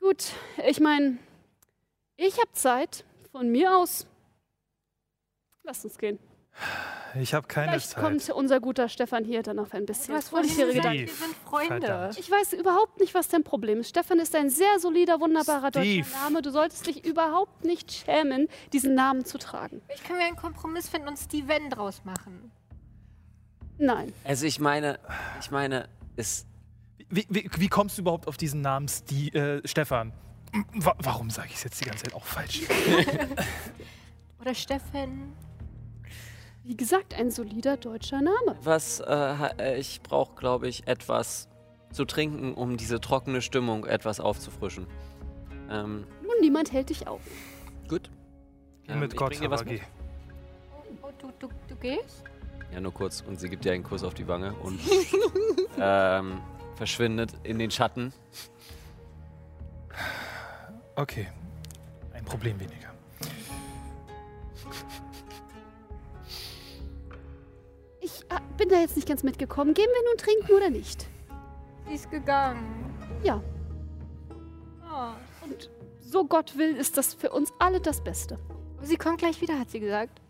Gut, 0.00 0.32
ich 0.66 0.80
meine, 0.80 1.18
ich 2.16 2.38
habe 2.38 2.50
Zeit. 2.52 3.04
Von 3.32 3.50
mir 3.50 3.76
aus. 3.76 4.06
Lasst 5.62 5.84
uns 5.84 5.98
gehen. 5.98 6.18
Ich 7.14 7.34
habe 7.34 7.46
keine 7.46 7.72
Vielleicht 7.72 7.90
Zeit. 7.90 8.02
kommt 8.02 8.30
unser 8.30 8.60
guter 8.60 8.88
Stefan 8.88 9.24
hier 9.24 9.42
dann 9.42 9.58
auf 9.58 9.72
ein 9.72 9.86
bisschen 9.86 10.14
hast 10.14 10.28
vorhin 10.30 10.48
fröhlichere 10.50 10.74
gesagt, 10.74 10.94
wir 10.98 11.08
sind 11.08 11.36
Freunde. 11.44 11.86
Verdammt. 11.86 12.18
Ich 12.18 12.30
weiß 12.30 12.52
überhaupt 12.54 13.00
nicht, 13.00 13.14
was 13.14 13.28
dein 13.28 13.44
Problem 13.44 13.80
ist. 13.80 13.90
Stefan 13.90 14.18
ist 14.18 14.34
ein 14.34 14.50
sehr 14.50 14.78
solider, 14.78 15.20
wunderbarer 15.20 15.68
Steve. 15.68 16.02
deutscher 16.02 16.18
Name. 16.24 16.42
Du 16.42 16.50
solltest 16.50 16.86
dich 16.86 17.04
überhaupt 17.04 17.64
nicht 17.64 17.92
schämen, 17.92 18.48
diesen 18.72 18.94
Namen 18.94 19.24
zu 19.24 19.38
tragen. 19.38 19.80
Vielleicht 19.86 20.04
können 20.04 20.18
wir 20.18 20.26
einen 20.26 20.36
Kompromiss 20.36 20.88
finden 20.88 21.08
und 21.08 21.16
Steven 21.18 21.70
draus 21.70 22.02
machen. 22.04 22.50
Nein. 23.78 24.12
Also 24.24 24.46
ich 24.46 24.60
meine, 24.60 24.98
ich 25.40 25.50
meine, 25.50 25.88
es. 26.16 26.46
Wie, 27.10 27.26
wie, 27.30 27.48
wie 27.56 27.68
kommst 27.68 27.96
du 27.96 28.02
überhaupt 28.02 28.28
auf 28.28 28.36
diesen 28.36 28.60
Namen 28.60 28.88
Sti 28.88 29.28
äh, 29.28 29.66
Stefan? 29.66 30.12
Wa 30.74 30.94
warum 30.98 31.30
sage 31.30 31.48
ich 31.50 31.56
es 31.56 31.64
jetzt 31.64 31.80
die 31.80 31.84
ganze 31.84 32.04
Zeit 32.04 32.14
auch 32.14 32.24
falsch? 32.24 32.62
Oder 34.40 34.54
Steffen. 34.54 35.32
Wie 36.68 36.76
gesagt, 36.76 37.14
ein 37.14 37.30
solider 37.30 37.78
deutscher 37.78 38.20
Name. 38.20 38.54
Was, 38.62 39.00
äh, 39.00 39.48
äh, 39.58 39.80
ich 39.80 40.02
brauche, 40.02 40.34
glaube 40.34 40.68
ich, 40.68 40.86
etwas 40.86 41.48
zu 41.92 42.04
trinken, 42.04 42.52
um 42.52 42.76
diese 42.76 43.00
trockene 43.00 43.40
Stimmung 43.40 43.86
etwas 43.86 44.20
aufzufrischen. 44.20 44.86
Ähm, 45.70 46.06
Nun, 46.20 46.34
niemand 46.42 46.70
hält 46.70 46.90
dich 46.90 47.06
auf. 47.08 47.22
gut. 47.88 48.10
Ähm, 48.86 49.00
mit 49.00 49.14
ich 49.14 49.18
Gott, 49.18 49.40
dir 49.40 49.50
was 49.50 49.62
aber 49.62 49.70
mit. 49.70 49.80
geh. 49.80 49.86
Oh, 51.00 51.08
du, 51.18 51.32
du, 51.38 51.48
du 51.68 51.76
gehst? 51.76 52.22
Ja, 52.70 52.82
nur 52.82 52.92
kurz. 52.92 53.22
Und 53.22 53.40
sie 53.40 53.48
gibt 53.48 53.64
dir 53.64 53.72
einen 53.72 53.82
Kuss 53.82 54.04
auf 54.04 54.12
die 54.12 54.28
Wange 54.28 54.52
und 54.52 54.78
ähm, 55.80 56.42
verschwindet 56.74 57.32
in 57.44 57.58
den 57.58 57.70
Schatten. 57.70 58.12
Okay. 60.96 61.28
Ein 62.12 62.26
Problem 62.26 62.60
weniger. 62.60 62.87
Äh, 68.30 68.40
bin 68.56 68.68
da 68.68 68.80
jetzt 68.80 68.96
nicht 68.96 69.08
ganz 69.08 69.22
mitgekommen. 69.22 69.74
Gehen 69.74 69.88
wir 69.88 70.10
nun 70.10 70.18
trinken 70.18 70.52
oder 70.52 70.70
nicht? 70.70 71.06
Sie 71.86 71.94
ist 71.94 72.10
gegangen. 72.10 72.94
Ja. 73.22 73.42
Oh. 74.82 75.44
Und 75.44 75.70
so 76.00 76.24
Gott 76.24 76.56
will, 76.56 76.76
ist 76.76 76.96
das 76.96 77.14
für 77.14 77.30
uns 77.30 77.52
alle 77.58 77.80
das 77.80 78.02
Beste. 78.02 78.38
Aber 78.76 78.86
sie 78.86 78.96
kommt 78.96 79.18
gleich 79.18 79.40
wieder, 79.40 79.58
hat 79.58 79.70
sie 79.70 79.80
gesagt. 79.80 80.20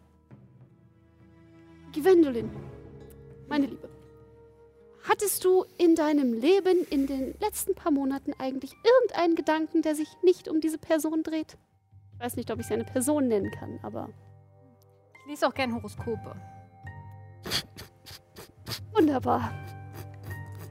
Gwendolyn, 1.93 2.51
meine 3.49 3.67
Liebe, 3.67 3.89
hattest 5.09 5.45
du 5.45 5.65
in 5.79 5.95
deinem 5.95 6.33
Leben 6.35 6.85
in 6.91 7.07
den 7.07 7.35
letzten 7.41 7.75
paar 7.75 7.91
Monaten 7.93 8.33
eigentlich 8.39 8.73
irgendeinen 8.85 9.35
Gedanken, 9.35 9.83
der 9.83 9.95
sich 9.95 10.09
nicht 10.23 10.49
um 10.49 10.61
diese 10.61 10.79
Person 10.79 11.23
dreht? 11.23 11.57
Ich 12.15 12.21
weiß 12.21 12.37
nicht, 12.37 12.51
ob 12.51 12.61
ich 12.61 12.67
sie 12.67 12.75
eine 12.75 12.85
Person 12.85 13.29
nennen 13.29 13.51
kann, 13.51 13.79
aber 13.83 14.11
Ich 15.21 15.27
lese 15.31 15.47
auch 15.49 15.55
gern 15.55 15.75
Horoskope. 15.75 16.37
wunderbar. 18.93 19.51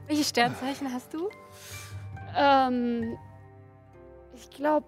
Welche 0.06 0.24
Sternzeichen 0.24 0.92
hast 0.92 1.12
du? 1.14 1.28
Ähm, 2.36 3.16
ich 4.34 4.50
glaube 4.50 4.86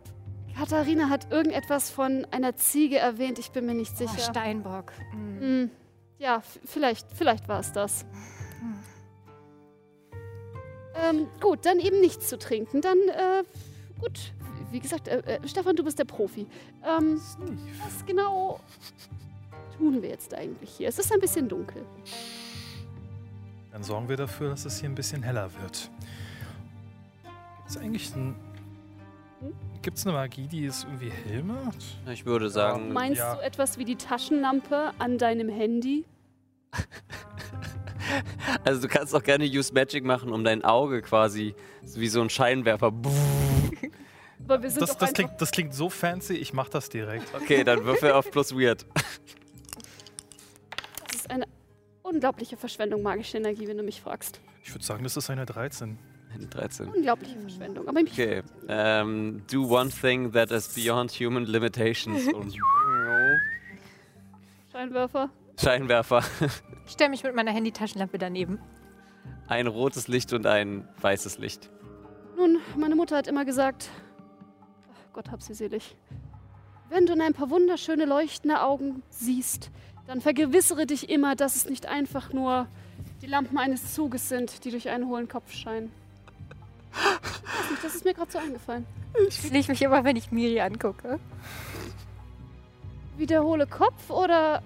Katharina 0.57 1.09
hat 1.09 1.31
irgendetwas 1.33 1.91
von 1.91 2.27
einer 2.31 2.57
Ziege 2.57 2.99
erwähnt, 2.99 3.39
ich 3.39 3.51
bin 3.51 3.67
mir 3.67 3.75
nicht 3.75 3.93
Oh, 3.95 3.97
sicher. 4.07 4.19
Steinbock. 4.31 4.93
Mhm. 5.15 5.41
Hm, 5.41 5.71
ja, 6.19 6.43
vielleicht, 6.65 7.07
vielleicht 7.15 7.49
war 7.49 7.61
es 7.61 7.73
das. 7.73 8.05
Ähm, 10.95 11.29
gut, 11.41 11.65
dann 11.65 11.79
eben 11.79 12.01
nichts 12.01 12.29
zu 12.29 12.37
trinken. 12.37 12.81
Dann, 12.83 12.99
äh, 13.09 13.45
gut, 14.01 14.33
wie 14.71 14.81
gesagt, 14.81 15.09
äh, 15.09 15.21
äh, 15.21 15.49
Stefan, 15.49 15.77
du 15.77 15.85
bist 15.85 15.99
der 15.99 16.05
Profi. 16.05 16.47
Ähm, 16.85 17.21
was 17.83 18.05
genau 18.05 18.61
tun 19.79 20.03
wir 20.03 20.11
jetzt 20.11 20.35
eigentlich 20.35 20.71
hier? 20.71 20.89
Es 20.89 20.99
ist 20.99 21.13
ein 21.13 21.21
bisschen 21.21 21.49
dunkel. 21.49 21.87
Dann 23.73 23.83
sorgen 23.85 24.09
wir 24.09 24.17
dafür, 24.17 24.51
dass 24.51 24.65
es 24.65 24.81
hier 24.81 24.89
ein 24.89 24.95
bisschen 24.95 25.23
heller 25.23 25.51
wird. 25.61 25.91
Gibt 27.23 27.69
es 27.69 27.77
eigentlich 27.77 28.15
ein. 28.15 28.35
Gibt 29.83 29.97
es 29.97 30.07
eine 30.07 30.15
Magie, 30.15 30.47
die 30.47 30.67
es 30.67 30.85
irgendwie 30.85 31.11
hell 31.11 31.43
macht? 31.43 31.77
Ich 32.13 32.27
würde 32.27 32.51
sagen, 32.51 32.93
Meinst 32.93 33.19
ja. 33.19 33.37
du 33.37 33.43
etwas 33.43 33.79
wie 33.79 33.87
die 33.87 33.97
Taschenlampe 33.97 34.93
an 34.99 35.17
deinem 35.17 35.49
Handy? 35.49 36.05
also 38.65 38.83
du 38.83 38.89
kannst 38.89 39.15
auch 39.15 39.23
gerne 39.23 39.45
Use 39.47 39.73
Magic 39.73 40.05
machen, 40.05 40.33
um 40.33 40.45
dein 40.45 40.63
Auge 40.63 41.01
quasi 41.01 41.55
wie 41.83 42.09
so 42.09 42.21
ein 42.21 42.29
Scheinwerfer. 42.29 42.89
Aber 44.45 44.63
wir 44.63 44.71
sind 44.71 44.83
Das, 44.83 44.91
das, 44.91 45.01
einfach... 45.01 45.15
klingt, 45.15 45.41
das 45.41 45.51
klingt 45.53 45.73
so 45.73 45.89
fancy, 45.89 46.35
ich 46.35 46.53
mach 46.53 46.69
das 46.69 46.91
direkt. 46.91 47.35
Okay, 47.35 47.65
dann 47.65 47.85
würfel 47.85 48.13
auf 48.13 48.31
plus 48.31 48.55
weird. 48.55 48.85
Das 51.07 51.15
ist 51.15 51.31
eine 51.31 51.47
unglaubliche 52.11 52.57
Verschwendung 52.57 53.03
magischer 53.03 53.39
Energie, 53.39 53.67
wenn 53.69 53.77
du 53.77 53.83
mich 53.83 54.01
fragst. 54.01 54.41
Ich 54.65 54.75
würde 54.75 54.85
sagen, 54.85 55.05
das 55.05 55.17
ist 55.17 55.31
eine 55.31 55.47
13. 55.47 55.99
13. 56.51 56.89
Unglaubliche 56.89 57.39
Verschwendung. 57.41 57.89
Aber 57.89 58.03
mich 58.03 58.13
Okay. 58.13 58.43
Ähm, 58.69 59.43
do 59.51 59.67
one 59.67 59.91
thing 59.91 60.33
that 60.33 60.51
is 60.51 60.69
beyond 60.69 61.11
human 61.13 61.45
limitations. 61.45 62.23
Scheinwerfer. 64.73 65.31
Scheinwerfer. 65.61 66.23
Ich 66.87 66.95
stelle 66.95 67.11
mich 67.11 67.23
mit 67.23 67.37
meiner 67.37 67.53
Handytaschenlampe 67.53 68.19
daneben. 68.19 68.59
Ein 69.47 69.69
rotes 69.69 70.09
Licht 70.09 70.33
und 70.33 70.45
ein 70.45 70.89
weißes 71.01 71.39
Licht. 71.39 71.71
Nun, 72.37 72.59
meine 72.77 72.97
Mutter 72.97 73.17
hat 73.17 73.29
immer 73.29 73.45
gesagt, 73.45 73.91
ach 74.93 75.13
Gott 75.13 75.31
hab 75.31 75.41
sie 75.41 75.55
selig, 75.55 75.95
wenn 76.89 77.07
du 77.07 77.13
in 77.13 77.21
ein 77.21 77.33
paar 77.33 77.49
wunderschöne 77.49 78.07
leuchtende 78.07 78.61
Augen 78.61 79.05
siehst, 79.09 79.71
dann 80.11 80.21
vergewissere 80.21 80.87
dich 80.87 81.09
immer, 81.09 81.37
dass 81.37 81.55
es 81.55 81.67
nicht 81.67 81.87
einfach 81.87 82.33
nur 82.33 82.67
die 83.23 83.27
Lampen 83.27 83.57
eines 83.59 83.95
Zuges 83.95 84.29
sind, 84.29 84.65
die 84.65 84.73
durch 84.73 84.89
einen 84.89 85.07
hohlen 85.07 85.29
Kopf 85.29 85.53
scheinen. 85.53 85.93
Ich 86.91 86.99
weiß 86.99 87.71
nicht, 87.71 87.85
das 87.85 87.95
ist 87.95 88.05
mir 88.05 88.13
gerade 88.13 88.33
so 88.33 88.39
eingefallen. 88.39 88.87
Ich 89.29 89.69
mich 89.69 89.83
immer, 89.83 90.03
wenn 90.03 90.17
ich 90.17 90.33
Miri 90.33 90.61
angucke. 90.61 91.21
Wie 93.19 93.27
der 93.27 93.45
hohle 93.45 93.69
Kopf 93.69 94.11
oder... 94.11 94.65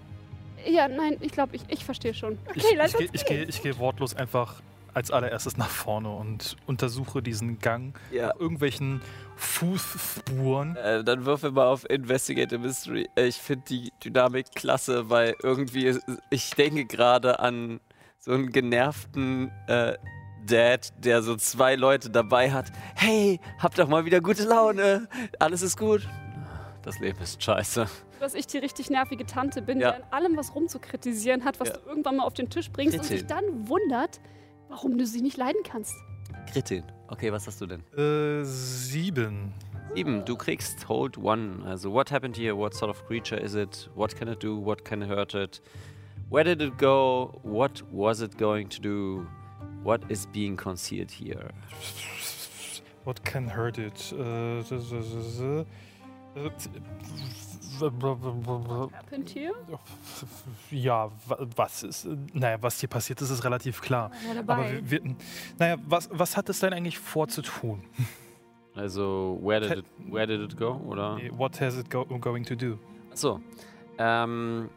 Ja, 0.66 0.88
nein, 0.88 1.18
ich 1.20 1.32
glaube, 1.32 1.56
ich, 1.56 1.62
ich 1.68 1.84
verstehe 1.84 2.14
schon. 2.14 2.38
Ich, 2.54 2.64
lass 2.74 2.94
ich, 2.94 3.00
uns 3.00 3.10
ich, 3.12 3.26
gehe 3.26 3.44
ich 3.44 3.60
gehe 3.60 3.78
wortlos 3.78 4.14
einfach 4.14 4.62
als 4.94 5.10
allererstes 5.10 5.56
nach 5.56 5.68
vorne 5.70 6.08
und 6.10 6.56
untersuche 6.66 7.22
diesen 7.22 7.58
Gang 7.58 7.98
Ja. 8.12 8.28
nach 8.28 8.36
irgendwelchen 8.40 9.02
Fußspuren. 9.36 10.76
Äh, 10.76 11.04
dann 11.04 11.26
würfel 11.26 11.50
mal 11.50 11.66
auf 11.66 11.88
Investigate 11.90 12.54
a 12.54 12.58
Mystery. 12.58 13.08
Äh, 13.16 13.26
Ich 13.26 13.36
finde 13.36 13.64
die 13.68 13.92
Dynamik 14.04 14.52
klasse, 14.54 15.10
weil 15.10 15.34
irgendwie, 15.42 15.98
ich 16.30 16.50
denke 16.54 16.84
gerade 16.84 17.38
an 17.40 17.80
so 18.20 18.32
einen 18.32 18.52
genervten 18.52 19.50
äh, 19.66 19.94
Dad, 20.46 20.92
der 21.04 21.22
so 21.22 21.36
zwei 21.36 21.74
Leute 21.74 22.10
dabei 22.10 22.52
hat. 22.52 22.70
Hey, 22.94 23.40
habt 23.58 23.78
doch 23.78 23.88
mal 23.88 24.04
wieder 24.04 24.20
gute 24.20 24.44
Laune. 24.44 25.08
Alles 25.38 25.62
ist 25.62 25.76
gut. 25.78 26.06
Das 26.82 26.98
Leben 26.98 27.18
ist 27.22 27.42
scheiße. 27.42 27.86
Dass 28.20 28.34
ich 28.34 28.46
die 28.46 28.58
richtig 28.58 28.90
nervige 28.90 29.24
Tante 29.26 29.62
bin, 29.62 29.80
Ja. 29.80 29.92
die 29.92 30.02
an 30.02 30.08
allem 30.10 30.36
was 30.36 30.54
rumzukritisieren 30.54 31.44
hat, 31.44 31.58
was 31.60 31.68
Ja. 31.68 31.74
du 31.78 31.88
irgendwann 31.88 32.16
mal 32.16 32.24
auf 32.24 32.34
den 32.34 32.50
Tisch 32.50 32.70
bringst 32.70 32.94
und 32.94 33.00
Kritik. 33.00 33.18
sich 33.20 33.26
dann 33.26 33.68
wundert, 33.68 34.20
warum 34.68 34.98
du 34.98 35.06
sie 35.06 35.20
nicht 35.20 35.36
leiden 35.36 35.62
kannst. 35.64 35.94
Kritin. 36.52 36.84
Okay, 37.08 37.32
was 37.32 37.46
hast 37.46 37.60
du 37.60 37.66
denn? 37.66 37.82
Äh, 37.96 38.44
sieben. 38.44 39.52
Sieben, 39.94 40.24
du 40.24 40.36
kriegst 40.36 40.88
Hold 40.88 41.18
One. 41.18 41.62
Also, 41.66 41.92
what 41.92 42.10
happened 42.10 42.36
here? 42.36 42.56
What 42.56 42.74
sort 42.74 42.90
of 42.90 43.04
creature 43.06 43.36
is 43.36 43.54
it? 43.54 43.88
What 43.94 44.16
can 44.16 44.28
it 44.28 44.42
do? 44.42 44.56
What 44.56 44.84
can 44.84 45.02
hurt 45.02 45.34
it? 45.34 45.60
Where 46.30 46.44
did 46.44 46.60
it 46.62 46.78
go? 46.78 47.38
What 47.42 47.82
was 47.92 48.20
it 48.20 48.36
going 48.36 48.68
to 48.70 48.80
do? 48.80 49.26
What 49.84 50.00
is 50.08 50.26
being 50.26 50.56
concealed 50.56 51.10
here? 51.10 51.50
What 53.04 53.22
can 53.24 53.46
hurt 53.46 53.78
it? 53.78 54.12
Äh, 54.12 54.62
Ja, 60.70 61.10
wa- 61.26 61.46
was 61.56 61.82
ist. 61.82 62.06
Naja, 62.32 62.58
was 62.60 62.80
hier 62.80 62.88
passiert 62.88 63.20
ist, 63.22 63.30
ist 63.30 63.44
relativ 63.44 63.80
klar. 63.80 64.10
Ja, 64.32 64.40
Aber 64.40 64.64
wir, 64.70 64.90
wir, 65.04 65.16
naja, 65.58 65.76
was, 65.86 66.08
was 66.12 66.36
hat 66.36 66.48
es 66.48 66.60
denn 66.60 66.72
eigentlich 66.72 66.98
vor 66.98 67.28
zu 67.28 67.42
tun? 67.42 67.82
Also, 68.74 69.38
where 69.42 69.60
did 69.60 69.78
it, 69.78 69.84
where 70.12 70.26
did 70.26 70.40
it 70.40 70.56
go? 70.58 70.80
Oder? 70.86 71.18
What 71.36 71.60
has 71.60 71.78
it 71.78 71.88
go 71.90 72.04
going 72.04 72.44
to 72.44 72.54
do? 72.56 72.78
Achso. 73.12 73.40
Ähm, 73.98 74.68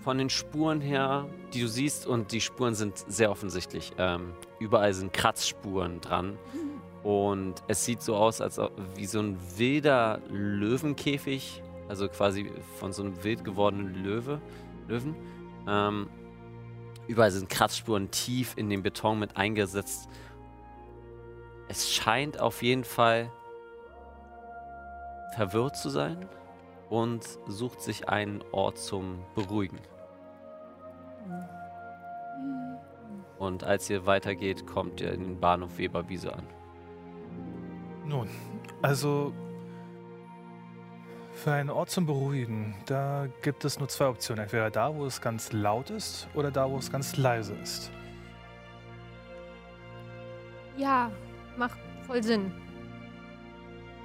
von 0.00 0.18
den 0.18 0.28
Spuren 0.30 0.80
her, 0.80 1.26
die 1.54 1.60
du 1.60 1.68
siehst, 1.68 2.06
und 2.08 2.32
die 2.32 2.40
Spuren 2.40 2.74
sind 2.74 2.98
sehr 3.06 3.30
offensichtlich. 3.30 3.92
Ähm, 3.98 4.32
überall 4.58 4.92
sind 4.94 5.12
Kratzspuren 5.12 6.00
dran. 6.00 6.36
Und 7.04 7.54
es 7.68 7.84
sieht 7.84 8.02
so 8.02 8.16
aus, 8.16 8.40
als 8.40 8.58
ob, 8.58 8.72
wie 8.96 9.06
so 9.06 9.20
ein 9.20 9.36
wilder 9.56 10.20
Löwenkäfig. 10.28 11.62
Also 11.92 12.08
quasi 12.08 12.50
von 12.78 12.90
so 12.94 13.02
einem 13.02 13.22
wild 13.22 13.44
gewordenen 13.44 14.02
Löwe, 14.02 14.40
Löwen. 14.88 15.14
Ähm, 15.68 16.08
überall 17.06 17.30
sind 17.30 17.50
Kratzspuren 17.50 18.10
tief 18.10 18.54
in 18.56 18.70
den 18.70 18.82
Beton 18.82 19.18
mit 19.18 19.36
eingesetzt. 19.36 20.08
Es 21.68 21.92
scheint 21.92 22.40
auf 22.40 22.62
jeden 22.62 22.84
Fall 22.84 23.30
verwirrt 25.36 25.76
zu 25.76 25.90
sein 25.90 26.26
und 26.88 27.26
sucht 27.46 27.82
sich 27.82 28.08
einen 28.08 28.42
Ort 28.52 28.78
zum 28.78 29.18
Beruhigen. 29.34 29.78
Und 33.38 33.64
als 33.64 33.90
ihr 33.90 34.06
weitergeht, 34.06 34.66
kommt 34.66 35.02
ihr 35.02 35.12
in 35.12 35.24
den 35.24 35.40
Bahnhof 35.40 35.76
Weberwiese 35.76 36.32
an. 36.32 36.46
Nun, 38.06 38.30
also 38.80 39.34
für 41.42 41.52
einen 41.52 41.70
Ort 41.70 41.90
zum 41.90 42.06
Beruhigen, 42.06 42.76
da 42.86 43.26
gibt 43.42 43.64
es 43.64 43.78
nur 43.78 43.88
zwei 43.88 44.06
Optionen. 44.06 44.44
Entweder 44.44 44.70
da, 44.70 44.94
wo 44.94 45.04
es 45.04 45.20
ganz 45.20 45.52
laut 45.52 45.90
ist, 45.90 46.28
oder 46.34 46.52
da, 46.52 46.70
wo 46.70 46.76
es 46.76 46.90
ganz 46.90 47.16
leise 47.16 47.54
ist. 47.54 47.90
Ja, 50.76 51.10
macht 51.56 51.78
voll 52.06 52.22
Sinn. 52.22 52.52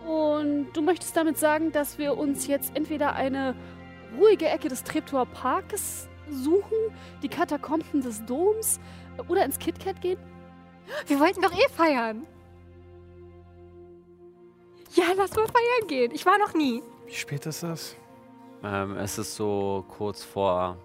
Und 0.05 0.73
du 0.73 0.81
möchtest 0.81 1.15
damit 1.15 1.37
sagen, 1.37 1.71
dass 1.71 1.99
wir 1.99 2.17
uns 2.17 2.47
jetzt 2.47 2.75
entweder 2.75 3.13
eine 3.13 3.55
ruhige 4.17 4.47
Ecke 4.47 4.67
des 4.67 4.83
Treptower 4.83 5.27
Parkes 5.27 6.07
suchen, 6.31 6.77
die 7.21 7.29
Katakomben 7.29 8.01
des 8.01 8.25
Doms 8.25 8.79
oder 9.27 9.45
ins 9.45 9.59
KitKat 9.59 10.01
gehen? 10.01 10.19
Wir 11.05 11.19
wollten 11.19 11.41
doch 11.41 11.53
eh 11.53 11.69
feiern. 11.71 12.25
Ja, 14.95 15.05
lass 15.15 15.35
mal 15.35 15.45
feiern 15.45 15.87
gehen. 15.87 16.11
Ich 16.13 16.25
war 16.25 16.39
noch 16.39 16.53
nie. 16.55 16.81
Wie 17.07 17.13
spät 17.13 17.45
ist 17.45 17.63
es? 17.63 17.95
Ähm, 18.63 18.97
es 18.97 19.17
ist 19.17 19.35
so 19.35 19.85
kurz 19.87 20.23
vor, 20.23 20.77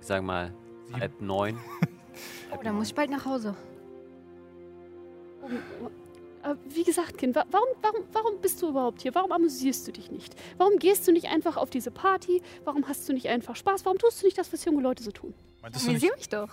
ich 0.00 0.06
sag 0.06 0.22
mal, 0.22 0.52
Sieben. 0.86 1.00
halb 1.00 1.20
neun. 1.20 1.58
Oh, 2.50 2.58
dann 2.62 2.76
muss 2.76 2.88
ich 2.88 2.94
bald 2.94 3.10
nach 3.10 3.26
Hause. 3.26 3.54
Äh, 6.42 6.54
Wie 6.70 6.82
gesagt, 6.84 7.18
Kind, 7.18 7.34
wa- 7.36 7.44
warum, 7.50 7.68
warum, 7.82 8.00
warum 8.12 8.40
bist 8.40 8.62
du 8.62 8.70
überhaupt 8.70 9.02
hier? 9.02 9.14
Warum 9.14 9.32
amüsierst 9.32 9.86
du 9.86 9.92
dich 9.92 10.10
nicht? 10.10 10.34
Warum 10.56 10.78
gehst 10.78 11.06
du 11.06 11.12
nicht 11.12 11.26
einfach 11.26 11.58
auf 11.58 11.68
diese 11.68 11.90
Party? 11.90 12.40
Warum 12.64 12.88
hast 12.88 13.06
du 13.08 13.12
nicht 13.12 13.28
einfach 13.28 13.54
Spaß? 13.56 13.84
Warum 13.84 13.98
tust 13.98 14.22
du 14.22 14.26
nicht 14.26 14.38
das, 14.38 14.50
was 14.52 14.64
junge 14.64 14.80
Leute 14.80 15.02
so 15.02 15.10
tun? 15.10 15.34
Meintest 15.60 15.86
du 15.86 15.90
nicht? 15.92 16.02
Amüsier 16.04 16.16
mich 16.16 16.28
doch. 16.30 16.48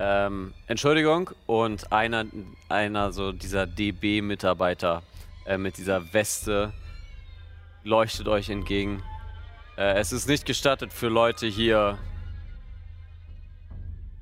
Ähm, 0.00 0.52
Entschuldigung. 0.66 1.30
Und 1.46 1.92
einer, 1.92 2.24
einer 2.68 3.12
so 3.12 3.30
dieser 3.30 3.66
DB-Mitarbeiter 3.68 5.02
äh, 5.46 5.58
mit 5.58 5.76
dieser 5.76 6.12
Weste 6.12 6.72
leuchtet 7.84 8.28
euch 8.28 8.48
entgegen. 8.50 9.02
Äh, 9.76 9.98
es 9.98 10.12
ist 10.12 10.28
nicht 10.28 10.46
gestattet 10.46 10.92
für 10.92 11.08
Leute 11.08 11.46
hier 11.46 11.98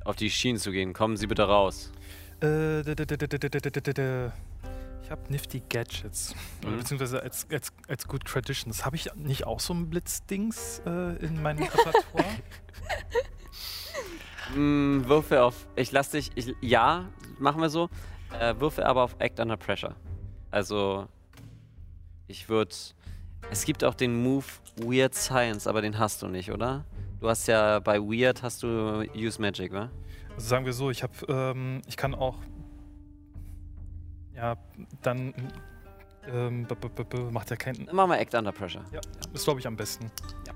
auf 0.05 0.16
die 0.16 0.30
Schienen 0.30 0.59
zu 0.59 0.72
gehen. 0.72 0.93
Kommen 0.93 1.16
Sie 1.16 1.26
bitte 1.26 1.43
raus. 1.44 1.93
Ich 2.40 2.47
habe 5.10 5.22
nifty 5.28 5.62
Gadgets. 5.68 6.35
Mhm. 6.64 6.74
Äh, 6.74 6.76
beziehungsweise 6.76 7.22
als, 7.22 7.47
als, 7.51 7.72
als 7.89 8.06
Good 8.06 8.24
Traditions. 8.24 8.85
Habe 8.85 8.97
ich 8.97 9.14
nicht 9.14 9.47
auch 9.47 9.60
so 9.60 9.74
ein 9.74 9.90
Blitzdings 9.90 10.82
äh, 10.86 11.16
in 11.24 11.43
meinem 11.43 11.62
Repertoire? 11.62 12.24
Hm, 14.55 14.98
mm, 14.98 15.09
Würfe 15.09 15.43
auf. 15.43 15.66
Ich 15.76 15.93
lass 15.93 16.10
dich. 16.10 16.30
Ich, 16.35 16.55
ja, 16.60 17.09
machen 17.39 17.60
wir 17.60 17.70
so. 17.70 17.90
Äh, 18.39 18.55
Würfe 18.59 18.86
aber 18.86 19.02
auf 19.02 19.16
Act 19.18 19.40
Under 19.40 19.56
Pressure. 19.56 19.94
Also, 20.51 21.06
ich 22.26 22.48
würde 22.48 22.74
es 23.51 23.65
gibt 23.65 23.82
auch 23.85 23.94
den 23.94 24.23
Move 24.23 24.44
Weird 24.77 25.15
Science, 25.15 25.66
aber 25.66 25.82
den 25.82 25.98
hast 25.98 26.23
du 26.23 26.28
nicht, 26.28 26.51
oder? 26.52 26.85
Du 27.20 27.28
hast 27.28 27.48
ja 27.48 27.78
bei 27.81 27.98
Weird 27.98 28.43
hast 28.43 28.62
du 28.62 29.05
Use 29.15 29.40
Magic, 29.40 29.73
wa? 29.73 29.90
Also 30.35 30.48
sagen 30.48 30.65
wir 30.66 30.73
so, 30.73 30.90
ich 30.90 31.02
habe, 31.02 31.12
ähm, 31.28 31.82
ich 31.86 31.97
kann 31.97 32.15
auch, 32.15 32.36
ja, 34.36 34.56
dann 35.02 35.35
ähm, 36.31 36.66
b 36.66 36.74
-b 36.74 37.05
-b 37.05 37.31
macht 37.31 37.51
ja 37.51 37.56
keinen, 37.56 37.89
machen 37.93 38.10
wir 38.10 38.19
Act 38.20 38.35
Under 38.35 38.52
Pressure. 38.52 38.85
ja, 38.93 39.01
ist 39.32 39.44
glaube 39.44 39.60
ich 39.60 39.66
am 39.66 39.77
besten. 39.77 40.10
Ja. 40.47 40.52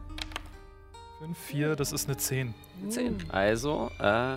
5, 1.18 1.38
4, 1.38 1.76
das 1.76 1.92
ist 1.92 2.08
eine 2.08 2.16
10. 2.16 2.54
10. 2.88 3.30
Also, 3.30 3.90
äh, 3.98 4.36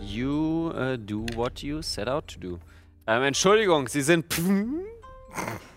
you 0.00 0.70
äh, 0.72 0.98
do 0.98 1.24
what 1.34 1.60
you 1.60 1.80
set 1.80 2.08
out 2.08 2.26
to 2.28 2.40
do. 2.40 2.58
Ähm, 3.06 3.22
Entschuldigung, 3.22 3.88
Sie 3.88 4.02
sind. 4.02 4.26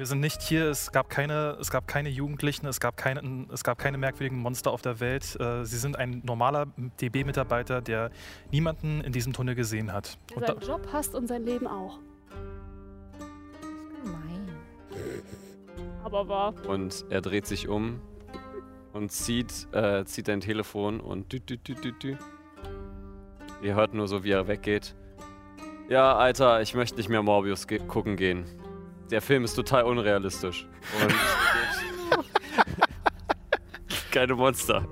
Wir 0.00 0.06
sind 0.06 0.20
nicht 0.20 0.40
hier, 0.40 0.70
es 0.70 0.92
gab 0.92 1.10
keine, 1.10 1.58
es 1.60 1.70
gab 1.70 1.86
keine 1.86 2.08
Jugendlichen, 2.08 2.66
es 2.66 2.80
gab 2.80 2.96
keine, 2.96 3.46
es 3.52 3.62
gab 3.62 3.76
keine 3.76 3.98
merkwürdigen 3.98 4.38
Monster 4.38 4.70
auf 4.70 4.80
der 4.80 4.98
Welt. 4.98 5.38
Äh, 5.38 5.66
Sie 5.66 5.76
sind 5.76 5.94
ein 5.94 6.22
normaler 6.24 6.68
DB-Mitarbeiter, 7.02 7.82
der 7.82 8.10
niemanden 8.50 9.02
in 9.02 9.12
diesem 9.12 9.34
Tunnel 9.34 9.54
gesehen 9.54 9.92
hat. 9.92 10.16
Der 10.30 10.38
Und 10.38 10.46
seinen 10.46 10.60
Job 10.62 10.88
hasst 10.90 11.14
und 11.14 11.26
sein 11.26 11.44
Leben 11.44 11.66
auch. 11.66 11.98
Gemein. 14.02 14.48
Aber 16.02 16.26
wahr. 16.28 16.54
Und 16.66 17.04
er 17.10 17.20
dreht 17.20 17.46
sich 17.46 17.68
um 17.68 18.00
und 18.94 19.12
zieht, 19.12 19.68
äh, 19.72 20.06
zieht 20.06 20.28
dein 20.28 20.40
Telefon 20.40 21.00
und 21.00 21.30
dü, 21.30 21.40
dü, 21.40 21.58
dü, 21.58 21.74
dü, 21.74 21.92
dü. 21.92 22.16
Ihr 23.60 23.74
hört 23.74 23.92
nur 23.92 24.08
so, 24.08 24.24
wie 24.24 24.30
er 24.30 24.48
weggeht. 24.48 24.94
Ja, 25.90 26.16
Alter, 26.16 26.62
ich 26.62 26.74
möchte 26.74 26.96
nicht 26.96 27.10
mehr 27.10 27.22
Morbius 27.22 27.66
ge 27.66 27.80
gucken 27.80 28.16
gehen. 28.16 28.46
Der 29.10 29.20
Film 29.20 29.44
ist 29.44 29.54
total 29.54 29.84
unrealistisch. 29.84 30.66
Und 31.02 31.12
keine 34.12 34.34
Monster. 34.34 34.84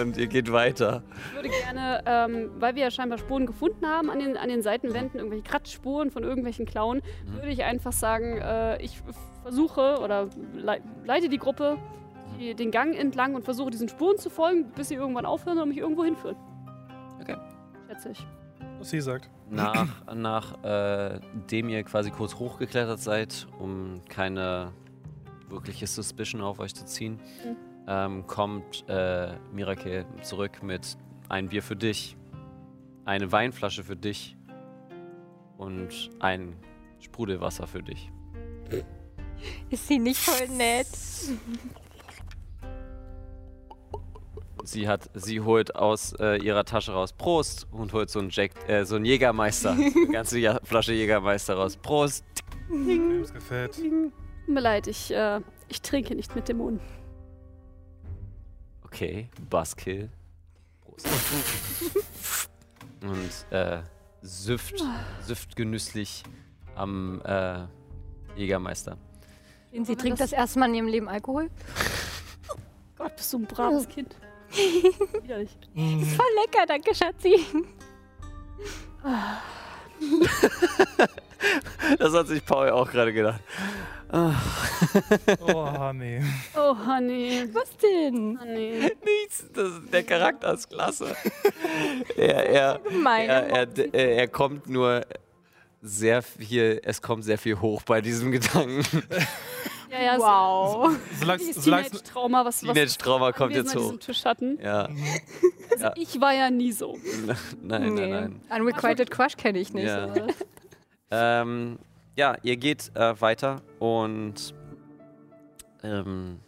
und 0.00 0.16
ihr 0.16 0.26
geht 0.26 0.50
weiter. 0.52 1.02
Ich 1.28 1.34
würde 1.34 1.48
gerne, 1.50 2.02
ähm, 2.06 2.50
weil 2.58 2.74
wir 2.74 2.84
ja 2.84 2.90
scheinbar 2.90 3.18
Spuren 3.18 3.46
gefunden 3.46 3.86
haben 3.86 4.10
an 4.10 4.18
den, 4.18 4.36
an 4.36 4.48
den 4.48 4.62
Seitenwänden, 4.62 5.18
irgendwelche 5.18 5.44
Kratzspuren 5.44 6.10
von 6.10 6.22
irgendwelchen 6.24 6.66
Klauen, 6.66 7.02
Mhm. 7.26 7.34
würde 7.34 7.48
ich 7.48 7.64
einfach 7.64 7.92
sagen, 7.92 8.38
äh, 8.38 8.80
ich 8.82 9.00
versuche 9.42 9.98
oder 10.02 10.28
lei- 10.54 10.80
leite 11.04 11.28
die 11.28 11.38
Gruppe 11.38 11.78
die, 12.38 12.54
den 12.54 12.70
Gang 12.70 12.94
entlang 12.96 13.34
und 13.34 13.44
versuche 13.44 13.70
diesen 13.70 13.88
Spuren 13.88 14.16
zu 14.16 14.30
folgen, 14.30 14.70
bis 14.74 14.88
sie 14.88 14.94
irgendwann 14.94 15.26
aufhören 15.26 15.58
und 15.58 15.68
mich 15.68 15.78
irgendwo 15.78 16.04
hinführen. 16.04 16.36
Okay. 17.20 17.36
Schätze 17.88 18.10
ich. 18.10 18.26
was 18.78 18.88
sie 18.90 19.00
sagt. 19.00 19.28
Nach, 19.50 20.14
nach 20.14 20.62
äh, 20.64 21.20
dem 21.50 21.68
ihr 21.68 21.82
quasi 21.82 22.10
kurz 22.10 22.34
hochgeklettert 22.36 23.00
seid, 23.00 23.46
um 23.58 24.00
keine 24.08 24.72
wirkliche 25.48 25.86
Suspicion 25.86 26.40
auf 26.40 26.60
euch 26.60 26.74
zu 26.74 26.84
ziehen, 26.84 27.14
Mhm. 27.44 27.56
ähm, 27.88 28.26
kommt 28.26 28.84
äh, 28.88 29.34
Mirakel 29.52 30.06
zurück 30.22 30.62
mit 30.62 30.96
ein 31.28 31.48
Bier 31.48 31.62
für 31.62 31.76
dich, 31.76 32.16
eine 33.04 33.32
Weinflasche 33.32 33.82
für 33.82 33.96
dich 33.96 34.36
und 35.58 36.10
ein 36.20 36.54
Sprudelwasser 37.00 37.66
für 37.66 37.82
dich. 37.82 38.10
Ist 39.70 39.88
sie 39.88 39.98
nicht 39.98 40.20
voll 40.20 40.48
nett? 40.48 40.86
Sie 44.64 44.88
hat, 44.88 45.10
sie 45.14 45.40
holt 45.40 45.74
aus 45.74 46.12
äh, 46.18 46.36
ihrer 46.42 46.64
Tasche 46.64 46.92
raus 46.92 47.12
Prost 47.12 47.66
und 47.72 47.92
holt 47.92 48.10
so 48.10 48.18
einen, 48.18 48.30
Jack, 48.30 48.52
äh, 48.68 48.84
so 48.84 48.96
einen 48.96 49.04
Jägermeister, 49.04 49.72
eine 49.72 50.08
ganze 50.12 50.38
ja 50.38 50.58
Flasche 50.64 50.92
Jägermeister 50.92 51.54
raus. 51.54 51.76
Prost. 51.76 52.24
Wem 52.68 53.22
es 53.22 53.32
gefällt. 53.32 53.74
Tut 53.76 54.48
mir 54.48 54.60
leid, 54.60 54.86
ich, 54.86 55.12
äh, 55.12 55.40
ich 55.68 55.82
trinke 55.82 56.14
nicht 56.14 56.34
mit 56.36 56.48
dem 56.48 56.58
Mund. 56.58 56.80
Okay, 58.84 59.28
Buzzkill. 59.48 60.08
Prost. 60.82 61.06
Und 63.02 63.52
äh, 63.56 63.82
süfft, 64.22 64.84
süfft 65.22 65.56
genüsslich 65.56 66.22
am 66.74 67.22
äh, 67.24 67.64
Jägermeister. 68.36 68.98
Sie 69.72 69.96
trinkt 69.96 70.20
das- 70.20 70.30
das 70.30 70.38
erste 70.38 70.58
Mal 70.58 70.68
in 70.68 70.74
ihrem 70.74 70.88
Leben 70.88 71.08
Alkohol. 71.08 71.48
Gott, 72.98 73.16
bist 73.16 73.32
du 73.32 73.38
ein 73.38 73.46
braves 73.46 73.88
Kind. 73.88 74.14
Widerlich. 75.22 75.56
Ist 75.74 76.16
voll 76.16 76.26
lecker, 76.42 76.66
danke 76.66 76.94
Schatzi. 76.94 77.46
Das 81.98 82.12
hat 82.12 82.28
sich 82.28 82.44
Paul 82.44 82.70
auch 82.70 82.90
gerade 82.90 83.12
gedacht. 83.12 83.40
Oh, 84.12 85.92
nee. 85.94 86.20
Oh, 86.56 86.74
Honey. 86.86 87.48
Was 87.52 87.76
denn? 87.76 88.38
Honey. 88.40 88.90
Nichts, 89.04 89.46
das, 89.54 89.72
der 89.92 90.02
Charakter 90.02 90.52
ist 90.54 90.68
klasse. 90.68 91.14
er, 92.16 92.46
er, 92.46 92.80
er, 93.06 93.46
er, 93.48 93.94
er, 93.94 94.16
er 94.16 94.28
kommt 94.28 94.68
nur 94.68 95.06
sehr 95.82 96.22
viel, 96.22 96.80
es 96.84 97.00
kommt 97.00 97.24
sehr 97.24 97.38
viel 97.38 97.60
hoch 97.60 97.82
bei 97.82 98.00
diesem 98.00 98.32
Gedanken. 98.32 98.84
Ja, 99.90 100.00
ja, 100.02 100.18
wow. 100.18 100.96
Solange 101.18 101.42
es- 101.42 101.56
es 101.56 101.64
Teenage-Trauma, 101.64 102.44
was, 102.44 102.64
was 102.66 102.74
Teenage-Trauma 102.74 103.32
kommt 103.32 103.54
jetzt 103.54 103.74
hoch. 103.74 103.96
Tisch 103.98 104.24
hatten. 104.24 104.58
Ja. 104.62 104.88
Ja. 105.78 105.92
Ich 105.96 106.20
war 106.20 106.32
ja 106.34 106.50
nie 106.50 106.72
so. 106.72 106.96
Nein, 107.62 107.94
Nee. 107.94 108.08
nein, 108.08 108.40
nein. 108.50 108.60
Unrequited 108.60 109.10
Crush 109.10 109.36
kenne 109.36 109.58
ich 109.58 109.72
nicht. 109.72 109.86
Ja. 109.86 110.12
Ähm, 111.10 111.78
ja, 112.16 112.36
ihr 112.42 112.56
geht 112.56 112.92
äh, 112.94 113.20
weiter 113.20 113.62
und 113.78 114.54
ähm, 115.82 116.38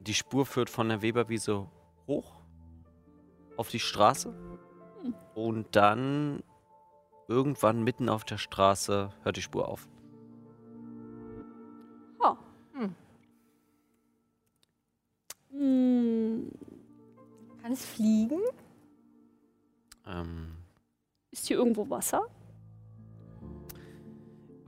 die 0.00 0.14
Spur 0.14 0.46
führt 0.46 0.70
von 0.70 0.88
der 0.88 1.02
Weberwiese 1.02 1.66
hoch 2.06 2.34
auf 3.56 3.68
die 3.70 3.80
Straße 3.80 4.32
und 5.34 5.74
dann 5.74 6.42
irgendwann 7.28 7.82
mitten 7.82 8.08
auf 8.08 8.24
der 8.24 8.38
Straße 8.38 9.10
hört 9.24 9.36
die 9.36 9.42
Spur 9.42 9.66
auf. 9.68 9.88
Hm, 15.58 16.50
Kann 17.62 17.72
es 17.72 17.84
fliegen? 17.84 18.40
Ähm, 20.06 20.56
ist 21.30 21.46
hier 21.46 21.56
irgendwo 21.56 21.88
Wasser? 21.90 22.22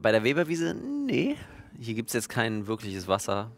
bei 0.01 0.13
der 0.13 0.23
Weberwiese, 0.25 0.75
nee. 0.75 1.37
Hier 1.79 1.95
gibt 1.95 2.11
es 2.11 2.15
jetzt 2.15 2.29
kein 2.29 2.67
wirkliches 2.67 3.09
Wasser. 3.09 3.51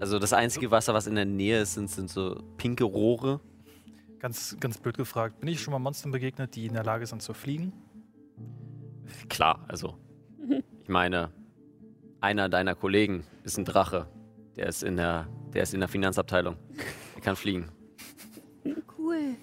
Also 0.00 0.18
das 0.18 0.32
einzige 0.32 0.70
Wasser, 0.70 0.94
was 0.94 1.06
in 1.06 1.14
der 1.14 1.26
Nähe 1.26 1.60
ist, 1.62 1.74
sind, 1.74 1.90
sind 1.90 2.10
so 2.10 2.42
pinke 2.56 2.84
Rohre. 2.84 3.40
Ganz, 4.18 4.56
ganz 4.58 4.78
blöd 4.78 4.96
gefragt. 4.96 5.40
Bin 5.40 5.48
ich 5.48 5.60
schon 5.60 5.72
mal 5.72 5.78
Monstern 5.78 6.10
begegnet, 6.12 6.54
die 6.56 6.66
in 6.66 6.72
der 6.74 6.84
Lage 6.84 7.06
sind 7.06 7.22
zu 7.22 7.34
fliegen? 7.34 7.72
Klar, 9.28 9.64
also. 9.68 9.96
Ich 10.82 10.88
meine, 10.88 11.30
einer 12.20 12.48
deiner 12.48 12.74
Kollegen 12.74 13.24
ist 13.44 13.58
ein 13.58 13.64
Drache. 13.64 14.08
Der 14.56 14.66
ist 14.66 14.82
in 14.82 14.96
der, 14.96 15.26
der 15.54 15.62
ist 15.62 15.74
in 15.74 15.80
der 15.80 15.88
Finanzabteilung. 15.88 16.56
Er 17.14 17.20
kann 17.20 17.36
fliegen. 17.36 17.68
Cool. 18.98 19.34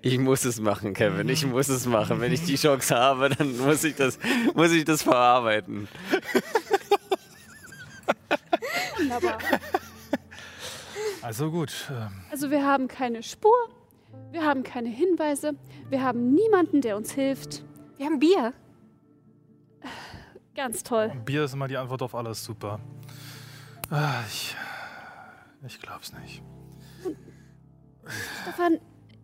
Ich 0.00 0.18
muss 0.18 0.44
es 0.44 0.60
machen, 0.60 0.94
Kevin. 0.94 1.28
Ich 1.28 1.44
muss 1.46 1.68
es 1.68 1.86
machen. 1.86 2.20
Wenn 2.20 2.32
ich 2.32 2.44
die 2.44 2.54
Chance 2.56 2.94
habe, 2.94 3.28
dann 3.28 3.56
muss 3.58 3.84
ich 3.84 3.96
das, 3.96 4.18
muss 4.54 4.72
ich 4.72 4.84
das 4.84 5.02
verarbeiten. 5.02 5.88
Wunderbar. 8.98 9.38
Also 11.20 11.50
gut. 11.50 11.90
Ähm, 11.90 12.08
Also 12.30 12.50
wir 12.50 12.64
haben 12.64 12.88
keine 12.88 13.22
Spur, 13.22 13.54
wir 14.30 14.44
haben 14.44 14.62
keine 14.62 14.88
Hinweise, 14.88 15.52
wir 15.90 16.02
haben 16.02 16.34
niemanden, 16.34 16.80
der 16.80 16.96
uns 16.96 17.12
hilft. 17.12 17.64
Wir 17.96 18.06
haben 18.06 18.18
Bier. 18.18 18.52
Ganz 20.54 20.82
toll. 20.82 21.12
Bier 21.24 21.44
ist 21.44 21.54
immer 21.54 21.68
die 21.68 21.76
Antwort 21.76 22.02
auf 22.02 22.14
alles. 22.14 22.44
Super. 22.44 22.80
Ah, 23.90 24.22
ich, 24.28 24.56
ich 25.66 25.80
glaub's 25.80 26.12
nicht. 26.12 26.42
Stefan, 28.42 28.80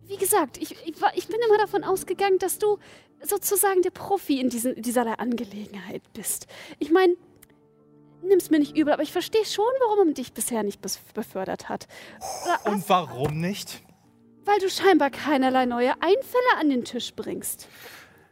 wie 0.07 0.17
gesagt, 0.17 0.57
ich, 0.57 0.75
ich, 0.85 1.01
war, 1.01 1.15
ich 1.15 1.27
bin 1.27 1.39
immer 1.47 1.57
davon 1.57 1.83
ausgegangen, 1.83 2.39
dass 2.39 2.57
du 2.57 2.77
sozusagen 3.23 3.81
der 3.81 3.91
Profi 3.91 4.39
in 4.39 4.49
diesen, 4.49 4.81
dieser 4.81 5.19
Angelegenheit 5.19 6.01
bist. 6.13 6.47
Ich 6.79 6.91
meine, 6.91 7.15
nimm's 8.21 8.49
mir 8.49 8.59
nicht 8.59 8.75
übel, 8.75 8.93
aber 8.93 9.03
ich 9.03 9.11
verstehe 9.11 9.45
schon, 9.45 9.65
warum 9.79 10.07
man 10.07 10.13
dich 10.13 10.33
bisher 10.33 10.63
nicht 10.63 10.81
befördert 11.13 11.69
hat. 11.69 11.87
Oder 12.43 12.71
Und 12.71 12.89
warum 12.89 13.39
nicht? 13.39 13.81
Weil 14.45 14.59
du 14.59 14.69
scheinbar 14.69 15.11
keinerlei 15.11 15.65
neue 15.65 15.93
Einfälle 16.01 16.57
an 16.59 16.69
den 16.69 16.83
Tisch 16.83 17.13
bringst. 17.13 17.67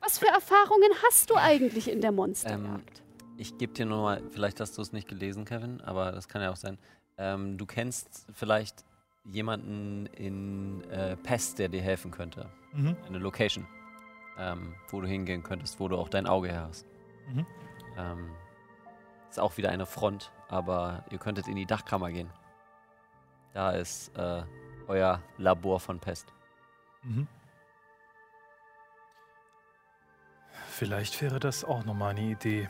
Was 0.01 0.17
für 0.17 0.27
Erfahrungen 0.27 0.89
hast 1.05 1.29
du 1.29 1.35
eigentlich 1.35 1.89
in 1.89 2.01
der 2.01 2.11
Monsterjagd? 2.11 2.98
Ich 3.39 3.57
gebe 3.57 3.71
dir 3.71 3.85
nur 3.85 4.01
mal, 4.01 4.21
vielleicht 4.31 4.59
hast 4.59 4.77
du 4.77 4.81
es 4.81 4.91
nicht 4.91 5.07
gelesen, 5.07 5.45
Kevin, 5.45 5.79
aber 5.79 6.11
das 6.11 6.27
kann 6.27 6.41
ja 6.41 6.51
auch 6.51 6.57
sein. 6.57 6.77
Ähm, 7.17 7.57
du 7.57 7.65
kennst 7.65 8.27
vielleicht 8.33 8.83
jemanden 9.23 10.07
in 10.07 10.83
äh, 10.89 11.15
Pest, 11.15 11.57
der 11.57 11.69
dir 11.69 11.81
helfen 11.81 12.11
könnte. 12.11 12.49
Mhm. 12.73 12.97
Eine 13.07 13.17
Location, 13.17 13.65
ähm, 14.37 14.75
wo 14.89 14.99
du 14.99 15.07
hingehen 15.07 15.41
könntest, 15.41 15.79
wo 15.79 15.87
du 15.87 15.95
auch 15.95 16.09
dein 16.09 16.27
Auge 16.27 16.49
her 16.49 16.67
hast. 16.67 16.85
Mhm. 17.33 17.45
Ähm, 17.97 18.29
ist 19.29 19.39
auch 19.39 19.55
wieder 19.55 19.69
eine 19.69 19.85
Front, 19.85 20.33
aber 20.49 21.05
ihr 21.09 21.17
könntet 21.17 21.47
in 21.47 21.55
die 21.55 21.65
Dachkammer 21.65 22.11
gehen. 22.11 22.29
Da 23.53 23.71
ist 23.71 24.13
äh, 24.17 24.43
euer 24.87 25.21
Labor 25.37 25.79
von 25.79 25.97
Pest. 25.99 26.27
Mhm. 27.03 27.25
Vielleicht 30.67 31.21
wäre 31.21 31.39
das 31.39 31.63
auch 31.63 31.85
nochmal 31.85 32.11
eine 32.11 32.31
Idee, 32.31 32.67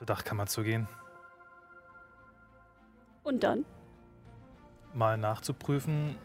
zur 0.00 0.06
Dachkammer 0.06 0.46
zu 0.46 0.62
gehen, 0.62 0.88
Und 3.22 3.42
dann? 3.44 3.66
mal 4.94 5.18
nachzuprüfen, 5.18 6.16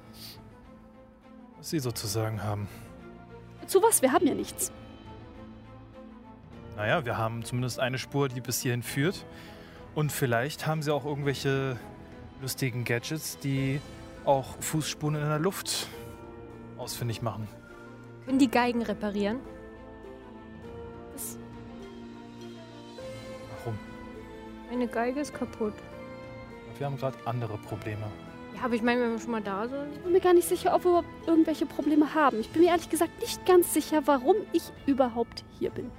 was 1.58 1.72
sie 1.72 1.80
sozusagen 1.80 2.42
haben. 2.42 2.70
Zu 3.68 3.84
was? 3.84 4.02
Wir 4.02 4.14
haben 4.14 4.26
ja 4.26 4.34
nichts. 4.34 4.72
Naja, 6.78 7.04
wir 7.04 7.18
haben 7.18 7.44
zumindest 7.44 7.82
eine 7.82 7.98
Spur, 7.98 8.30
die 8.30 8.40
bis 8.40 8.62
hierhin 8.62 8.82
führt. 8.82 9.26
Und 9.94 10.10
vielleicht 10.14 10.66
haben 10.68 10.82
sie 10.82 10.92
auch 10.94 11.04
irgendwelche 11.04 11.78
lustigen 12.42 12.86
Gadgets, 12.86 13.40
die 13.40 13.82
auch 14.24 14.56
Fußspuren 14.62 15.16
in 15.16 15.28
der 15.28 15.40
Luft 15.40 15.88
ausfindig 16.78 17.22
machen. 17.22 17.48
Können 18.26 18.40
die 18.40 18.50
Geigen 18.50 18.82
reparieren? 18.84 19.40
Meine 24.76 24.90
Geige 24.90 25.22
ist 25.22 25.34
kaputt. 25.34 25.74
Wir 26.78 26.86
haben 26.86 26.98
gerade 26.98 27.16
andere 27.24 27.58
Probleme. 27.58 28.12
Ja, 28.56 28.64
aber 28.66 28.74
ich 28.74 28.82
meine, 28.82 29.00
wenn 29.00 29.12
wir 29.14 29.20
schon 29.20 29.32
mal 29.32 29.42
da 29.42 29.70
sind. 29.70 29.94
Ich 29.94 30.02
bin 30.02 30.12
mir 30.12 30.20
gar 30.20 30.34
nicht 30.34 30.50
sicher, 30.50 30.76
ob 30.76 30.84
wir 30.84 30.90
überhaupt 30.90 31.08
irgendwelche 31.28 31.66
Probleme 31.66 32.14
haben. 32.14 32.42
Ich 32.42 32.50
bin 32.50 32.62
mir 32.62 32.72
ehrlich 32.72 32.90
gesagt 32.90 33.18
nicht 33.22 33.46
ganz 33.46 33.74
sicher, 33.74 34.02
warum 34.06 34.36
ich 34.52 34.64
überhaupt 34.86 35.46
hier 35.58 35.70
bin. 35.70 35.90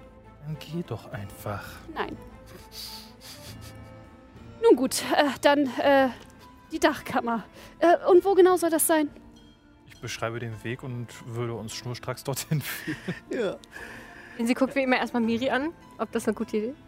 Dann 0.44 0.58
geh 0.58 0.84
doch 0.86 1.10
einfach. 1.10 1.64
Nein. 1.94 2.18
Nun 4.62 4.76
gut, 4.76 5.02
äh, 5.16 5.24
dann 5.40 5.70
äh, 5.78 6.10
die 6.70 6.78
Dachkammer. 6.78 7.44
Äh, 7.78 8.06
und 8.10 8.26
wo 8.26 8.34
genau 8.34 8.58
soll 8.58 8.68
das 8.68 8.86
sein? 8.86 9.08
Ich 9.86 9.98
beschreibe 10.02 10.38
den 10.38 10.62
Weg 10.64 10.82
und 10.82 11.06
würde 11.34 11.54
uns 11.54 11.74
schnurstracks 11.74 12.24
dorthin 12.24 12.60
führen. 13.30 13.56
Sie 14.38 14.52
guckt 14.52 14.74
wie 14.74 14.82
immer 14.82 14.98
erstmal 14.98 15.22
Miri 15.22 15.48
an, 15.48 15.72
ob 15.96 16.12
das 16.12 16.28
eine 16.28 16.34
gute 16.34 16.58
Idee 16.58 16.68
ist. 16.68 16.85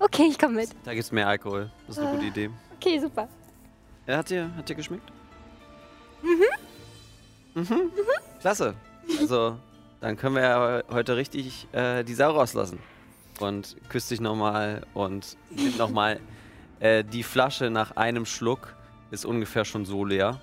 Okay, 0.00 0.28
ich 0.30 0.38
komme 0.38 0.54
mit. 0.54 0.70
Da 0.84 0.94
gibt's 0.94 1.12
mehr 1.12 1.28
Alkohol. 1.28 1.70
Das 1.86 1.98
ist 1.98 2.02
eine 2.02 2.12
gute 2.16 2.26
Idee. 2.26 2.50
Okay, 2.76 2.98
super. 2.98 3.28
Ja, 4.06 4.16
hat 4.16 4.30
dir, 4.30 4.50
hat 4.56 4.66
dir 4.66 4.74
geschmeckt? 4.74 5.12
Mhm. 6.22 7.62
Mhm. 7.62 7.92
Klasse. 8.40 8.74
Also, 9.20 9.58
dann 10.00 10.16
können 10.16 10.36
wir 10.36 10.42
ja 10.42 10.82
heute 10.90 11.16
richtig 11.16 11.68
äh, 11.72 12.02
die 12.02 12.14
Sau 12.14 12.30
rauslassen. 12.30 12.78
Und 13.40 13.76
küsst 13.90 14.10
dich 14.10 14.20
nochmal 14.20 14.86
und 14.94 15.36
nimmt 15.50 15.76
nochmal 15.78 16.18
äh, 16.80 17.04
die 17.04 17.22
Flasche 17.22 17.68
nach 17.70 17.96
einem 17.96 18.24
Schluck 18.24 18.74
ist 19.10 19.26
ungefähr 19.26 19.66
schon 19.66 19.84
so 19.84 20.06
leer. 20.06 20.40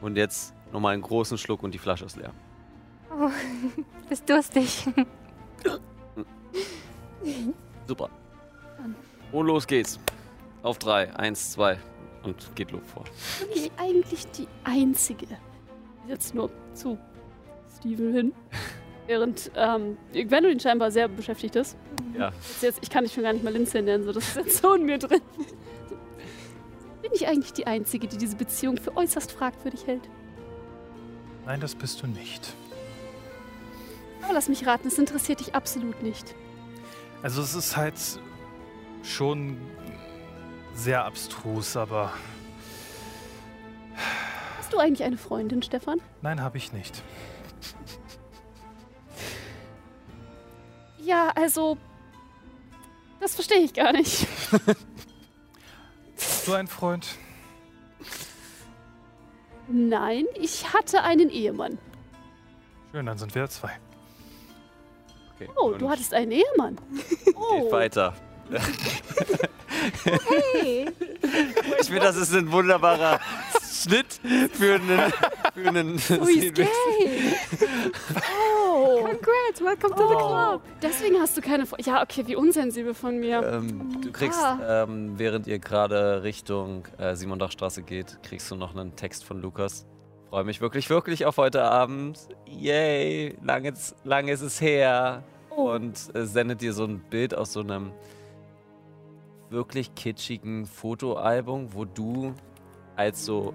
Und 0.00 0.16
jetzt 0.16 0.54
nochmal 0.72 0.94
einen 0.94 1.02
großen 1.02 1.36
Schluck 1.36 1.62
und 1.62 1.72
die 1.74 1.78
Flasche 1.78 2.06
ist 2.06 2.16
leer. 2.16 2.32
Oh, 3.10 3.30
bist 4.08 4.28
durstig. 4.28 4.86
Super. 7.86 8.08
Und 9.32 9.46
los 9.46 9.66
geht's. 9.66 9.98
Auf 10.62 10.78
drei. 10.78 11.14
Eins, 11.16 11.52
zwei. 11.52 11.78
Und 12.22 12.54
geht 12.56 12.72
Lob 12.72 12.86
vor. 12.86 13.04
Bin 13.40 13.50
ich 13.54 13.70
eigentlich 13.76 14.26
die 14.32 14.48
Einzige? 14.64 15.26
Jetzt 16.06 16.34
nur 16.34 16.50
zu 16.74 16.98
Steven 17.78 18.12
hin. 18.12 18.32
Während 19.06 19.50
ähm, 19.56 19.96
Gwendolyn 20.12 20.60
scheinbar 20.60 20.90
sehr 20.90 21.08
beschäftigt 21.08 21.56
ist. 21.56 21.78
Ja. 22.18 22.26
Jetzt, 22.26 22.62
jetzt, 22.62 22.78
ich 22.82 22.90
kann 22.90 23.04
dich 23.04 23.14
schon 23.14 23.22
gar 23.22 23.32
nicht 23.32 23.42
mal 23.42 23.52
Linze 23.52 23.80
nennen, 23.80 24.04
so, 24.04 24.12
das 24.12 24.28
ist 24.28 24.36
jetzt 24.36 24.62
so 24.62 24.74
in 24.74 24.84
mir 24.84 24.98
drin. 24.98 25.22
Bin 27.00 27.12
ich 27.14 27.26
eigentlich 27.26 27.54
die 27.54 27.66
Einzige, 27.66 28.06
die 28.06 28.18
diese 28.18 28.36
Beziehung 28.36 28.76
für 28.76 28.94
äußerst 28.96 29.32
fragwürdig 29.32 29.86
hält? 29.86 30.02
Nein, 31.46 31.60
das 31.60 31.74
bist 31.74 32.02
du 32.02 32.06
nicht. 32.06 32.52
Aber 34.22 34.34
lass 34.34 34.50
mich 34.50 34.66
raten, 34.66 34.88
es 34.88 34.98
interessiert 34.98 35.40
dich 35.40 35.54
absolut 35.54 36.02
nicht. 36.02 36.34
Also 37.22 37.40
es 37.40 37.54
ist 37.54 37.78
halt 37.78 37.94
schon 39.02 39.56
sehr 40.74 41.04
abstrus, 41.04 41.76
aber 41.76 42.12
Hast 44.58 44.72
du 44.72 44.78
eigentlich 44.78 45.02
eine 45.04 45.16
Freundin, 45.16 45.62
Stefan? 45.62 46.00
nein, 46.22 46.40
habe 46.42 46.58
ich 46.58 46.72
nicht. 46.72 47.02
Ja, 50.98 51.30
also. 51.34 51.78
Das 53.20 53.34
verstehe 53.34 53.60
ich 53.60 53.72
gar 53.74 53.92
nicht. 53.92 54.26
Bist 56.14 56.46
du 56.46 56.52
ein 56.52 56.66
Freund? 56.68 57.06
Nein, 59.68 60.26
ich 60.34 60.72
hatte 60.72 61.02
einen 61.02 61.30
Ehemann. 61.30 61.78
Schön, 62.92 63.06
dann 63.06 63.18
sind 63.18 63.34
wir 63.34 63.48
zwei. 63.48 63.78
Okay. 65.34 65.48
Oh, 65.56 65.72
du 65.72 65.88
hattest 65.90 66.14
einen 66.14 66.32
Ehemann. 66.32 66.78
geht 67.24 67.36
Oh, 67.36 67.70
weiter. 67.70 68.14
Hey, 70.52 70.86
Ich 71.80 71.86
finde, 71.86 72.00
das 72.02 72.16
ist 72.16 72.34
ein 72.34 72.50
wunderbarer 72.50 73.20
Schnitt 73.62 74.20
für 74.52 74.74
einen. 74.74 75.12
Für 75.54 75.68
einen 75.68 75.94
ist 75.96 76.08
gay. 76.54 76.68
Oh, 78.76 79.00
congrats, 79.04 79.60
welcome 79.62 79.94
to 79.94 80.08
the 80.08 80.14
club. 80.14 80.62
deswegen 80.82 81.20
hast 81.20 81.36
du 81.36 81.40
keine 81.40 81.66
Freundin. 81.66 81.92
Ja, 81.92 82.02
okay, 82.02 82.24
wie 82.26 82.36
unsensibel 82.36 82.94
von 82.94 83.18
mir. 83.18 83.42
ähm, 83.42 84.00
du 84.02 84.10
kriegst, 84.12 84.40
Ah. 84.42 84.84
ähm, 84.84 85.18
während 85.18 85.46
ihr 85.46 85.58
gerade 85.58 86.22
Richtung 86.22 86.86
äh, 86.98 87.14
Simondachstraße 87.14 87.82
geht, 87.82 88.18
kriegst 88.22 88.50
du 88.50 88.56
noch 88.56 88.74
einen 88.74 88.96
Text 88.96 89.24
von 89.24 89.40
Lukas. 89.40 89.86
Freue 90.30 90.44
mich 90.44 90.60
wirklich, 90.60 90.90
wirklich 90.90 91.24
auf 91.26 91.36
heute 91.38 91.62
Abend. 91.62 92.18
Yay, 92.46 93.36
lange, 93.42 93.72
lange 94.04 94.32
ist 94.32 94.42
es 94.42 94.60
her. 94.60 95.22
Oh. 95.50 95.70
Und 95.72 95.98
äh, 96.14 96.24
sendet 96.26 96.60
dir 96.60 96.72
so 96.72 96.84
ein 96.84 97.00
Bild 97.10 97.34
aus 97.34 97.52
so 97.52 97.60
einem 97.60 97.92
wirklich 99.50 99.94
kitschigen 99.94 100.66
Fotoalbum, 100.66 101.74
wo 101.74 101.84
du 101.84 102.34
als 102.96 103.24
so 103.24 103.54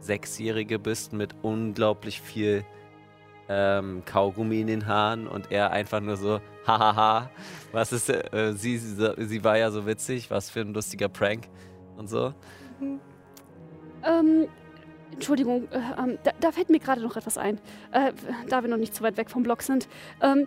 Sechsjährige 0.00 0.78
bist 0.78 1.12
mit 1.12 1.34
unglaublich 1.42 2.20
viel 2.20 2.64
ähm, 3.48 4.02
Kaugummi 4.04 4.60
in 4.60 4.66
den 4.66 4.86
Haaren 4.86 5.26
und 5.26 5.50
er 5.50 5.70
einfach 5.70 6.00
nur 6.00 6.16
so, 6.16 6.40
hahaha, 6.66 7.30
was 7.72 7.92
ist, 7.92 8.08
äh, 8.08 8.52
sie, 8.54 8.78
sie, 8.78 9.14
sie 9.18 9.44
war 9.44 9.58
ja 9.58 9.70
so 9.70 9.86
witzig, 9.86 10.30
was 10.30 10.50
für 10.50 10.60
ein 10.60 10.74
lustiger 10.74 11.08
Prank 11.08 11.48
und 11.96 12.08
so. 12.08 12.34
Ähm, 14.04 14.48
Entschuldigung, 15.12 15.68
äh, 15.70 15.80
ähm, 15.98 16.18
da, 16.22 16.32
da 16.40 16.52
fällt 16.52 16.70
mir 16.70 16.78
gerade 16.78 17.02
noch 17.02 17.16
etwas 17.16 17.38
ein. 17.38 17.60
Äh, 17.92 18.12
da 18.48 18.62
wir 18.62 18.70
noch 18.70 18.78
nicht 18.78 18.94
so 18.94 19.04
weit 19.04 19.16
weg 19.16 19.30
vom 19.30 19.42
Block 19.42 19.62
sind. 19.62 19.88
Ähm, 20.20 20.46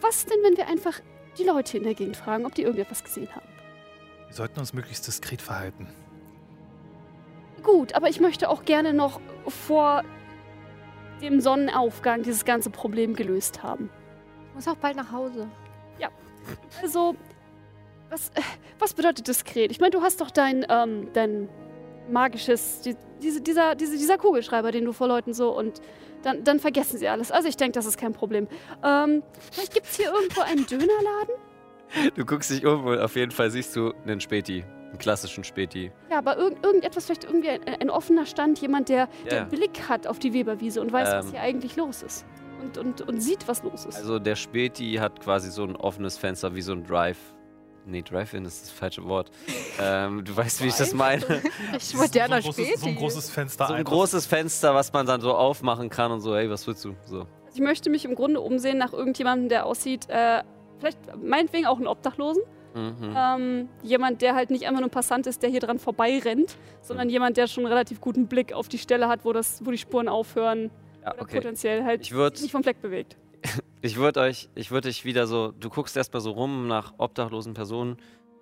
was 0.00 0.24
denn, 0.26 0.38
wenn 0.42 0.56
wir 0.56 0.68
einfach 0.68 1.00
die 1.38 1.44
Leute 1.44 1.78
in 1.78 1.84
der 1.84 1.94
Gegend 1.94 2.16
fragen, 2.16 2.46
ob 2.46 2.54
die 2.54 2.62
irgendetwas 2.62 3.02
gesehen 3.02 3.28
haben? 3.34 3.55
Wir 4.26 4.34
sollten 4.34 4.60
uns 4.60 4.72
möglichst 4.72 5.06
diskret 5.06 5.40
verhalten. 5.40 5.88
Gut, 7.62 7.94
aber 7.94 8.08
ich 8.08 8.20
möchte 8.20 8.48
auch 8.48 8.64
gerne 8.64 8.92
noch 8.92 9.20
vor 9.48 10.02
dem 11.22 11.40
Sonnenaufgang 11.40 12.22
dieses 12.22 12.44
ganze 12.44 12.70
Problem 12.70 13.14
gelöst 13.14 13.62
haben. 13.62 13.90
Ich 14.48 14.54
muss 14.54 14.68
auch 14.68 14.76
bald 14.76 14.96
nach 14.96 15.12
Hause. 15.12 15.48
Also, 16.82 17.16
was, 18.10 18.30
was 18.78 18.94
bedeutet 18.94 19.26
diskret? 19.26 19.70
Ich 19.70 19.80
meine, 19.80 19.90
du 19.90 20.02
hast 20.02 20.20
doch 20.20 20.30
dein, 20.30 20.64
ähm, 20.68 21.08
dein 21.12 21.48
magisches, 22.10 22.82
die, 22.82 22.96
diese, 23.22 23.40
dieser, 23.40 23.74
diese, 23.74 23.96
dieser 23.96 24.18
Kugelschreiber, 24.18 24.70
den 24.72 24.84
du 24.84 24.92
vor 24.92 25.08
Leuten 25.08 25.34
so 25.34 25.56
und 25.56 25.80
dann, 26.22 26.44
dann 26.44 26.60
vergessen 26.60 26.98
sie 26.98 27.08
alles. 27.08 27.30
Also 27.30 27.48
ich 27.48 27.56
denke, 27.56 27.72
das 27.72 27.86
ist 27.86 27.98
kein 27.98 28.12
Problem. 28.12 28.48
Ähm, 28.84 29.22
vielleicht 29.50 29.74
gibt 29.74 29.86
es 29.86 29.96
hier 29.96 30.12
irgendwo 30.12 30.42
einen 30.42 30.66
Dönerladen? 30.66 31.34
Du 32.14 32.24
guckst 32.24 32.50
dich 32.50 32.64
um 32.66 32.84
und 32.84 32.98
auf 32.98 33.16
jeden 33.16 33.32
Fall 33.32 33.50
siehst 33.50 33.74
du 33.76 33.92
einen 34.04 34.20
Späti, 34.20 34.64
einen 34.88 34.98
klassischen 34.98 35.44
Späti. 35.44 35.92
Ja, 36.10 36.18
aber 36.18 36.36
irgend, 36.36 36.64
irgendetwas, 36.64 37.06
vielleicht 37.06 37.24
irgendwie 37.24 37.50
ein, 37.50 37.60
ein 37.80 37.90
offener 37.90 38.26
Stand, 38.26 38.60
jemand, 38.60 38.88
der, 38.88 39.08
Ja. 39.24 39.30
der 39.30 39.44
Blick 39.44 39.88
hat 39.88 40.06
auf 40.06 40.18
die 40.18 40.32
Weberwiese 40.32 40.80
und 40.80 40.92
weiß, 40.92 41.08
was 41.08 41.26
Ähm. 41.26 41.30
hier 41.32 41.40
eigentlich 41.40 41.76
los 41.76 42.02
ist. 42.02 42.26
Und, 42.62 42.78
und, 42.78 43.00
und 43.02 43.20
sieht, 43.20 43.46
was 43.48 43.62
los 43.62 43.84
ist. 43.84 43.96
Also 43.96 44.18
der 44.18 44.34
Späti 44.34 44.94
hat 44.94 45.20
quasi 45.20 45.50
so 45.50 45.62
ein 45.62 45.76
offenes 45.76 46.16
Fenster 46.18 46.54
wie 46.54 46.62
so 46.62 46.72
ein 46.72 46.84
Drive. 46.84 47.18
Nee, 47.88 48.02
Drive-In 48.02 48.44
ist 48.44 48.62
das 48.64 48.70
falsche 48.70 49.04
Wort. 49.04 49.30
ähm, 49.80 50.24
du 50.24 50.36
weißt, 50.36 50.62
wie 50.64 50.68
ich 50.68 50.74
das 50.74 50.92
meine. 50.92 51.22
Ich 51.78 51.94
moderner 51.94 52.42
so, 52.42 52.48
ein 52.48 52.54
großes, 52.54 52.80
so 52.80 52.86
ein 52.88 52.96
großes 52.96 53.30
Fenster. 53.30 53.66
So 53.68 53.72
ein 53.74 53.80
einfach. 53.80 53.92
großes 53.92 54.26
Fenster, 54.26 54.74
was 54.74 54.92
man 54.92 55.06
dann 55.06 55.20
so 55.20 55.34
aufmachen 55.34 55.88
kann 55.88 56.10
und 56.10 56.20
so, 56.20 56.34
hey, 56.34 56.50
was 56.50 56.66
willst 56.66 56.84
du? 56.84 56.96
So. 57.04 57.26
Ich 57.54 57.60
möchte 57.60 57.88
mich 57.90 58.04
im 58.04 58.16
Grunde 58.16 58.40
umsehen 58.40 58.76
nach 58.78 58.92
irgendjemandem, 58.92 59.48
der 59.50 59.66
aussieht, 59.66 60.06
äh, 60.08 60.42
vielleicht 60.78 60.98
meinetwegen 61.22 61.66
auch 61.66 61.76
einen 61.78 61.86
Obdachlosen. 61.86 62.42
Mhm. 62.74 63.14
Ähm, 63.16 63.68
jemand, 63.82 64.20
der 64.20 64.34
halt 64.34 64.50
nicht 64.50 64.64
einfach 64.66 64.80
nur 64.80 64.88
ein 64.88 64.90
Passant 64.90 65.26
ist, 65.26 65.42
der 65.42 65.48
hier 65.48 65.60
dran 65.60 65.78
vorbeirennt, 65.78 66.56
sondern 66.82 67.08
jemand, 67.08 67.38
der 67.38 67.46
schon 67.46 67.64
einen 67.64 67.72
relativ 67.72 68.02
guten 68.02 68.26
Blick 68.26 68.52
auf 68.52 68.68
die 68.68 68.76
Stelle 68.78 69.08
hat, 69.08 69.24
wo, 69.24 69.32
das, 69.32 69.64
wo 69.64 69.70
die 69.70 69.78
Spuren 69.78 70.08
aufhören 70.08 70.70
Ja, 71.02 71.14
oder 71.14 71.22
okay. 71.22 71.36
potenziell 71.36 71.84
halt 71.84 72.02
Ich 72.02 72.12
würd- 72.12 72.34
sich 72.34 72.42
nicht 72.42 72.52
vom 72.52 72.62
Fleck 72.62 72.80
bewegt. 72.82 73.16
Ich 73.82 73.96
würde 73.98 74.20
euch, 74.20 74.48
ich 74.56 74.72
würde 74.72 74.88
dich 74.88 75.04
wieder 75.04 75.28
so, 75.28 75.52
du 75.52 75.68
guckst 75.68 75.96
erstmal 75.96 76.20
so 76.20 76.32
rum 76.32 76.66
nach 76.66 76.94
obdachlosen 76.98 77.54
Personen 77.54 77.98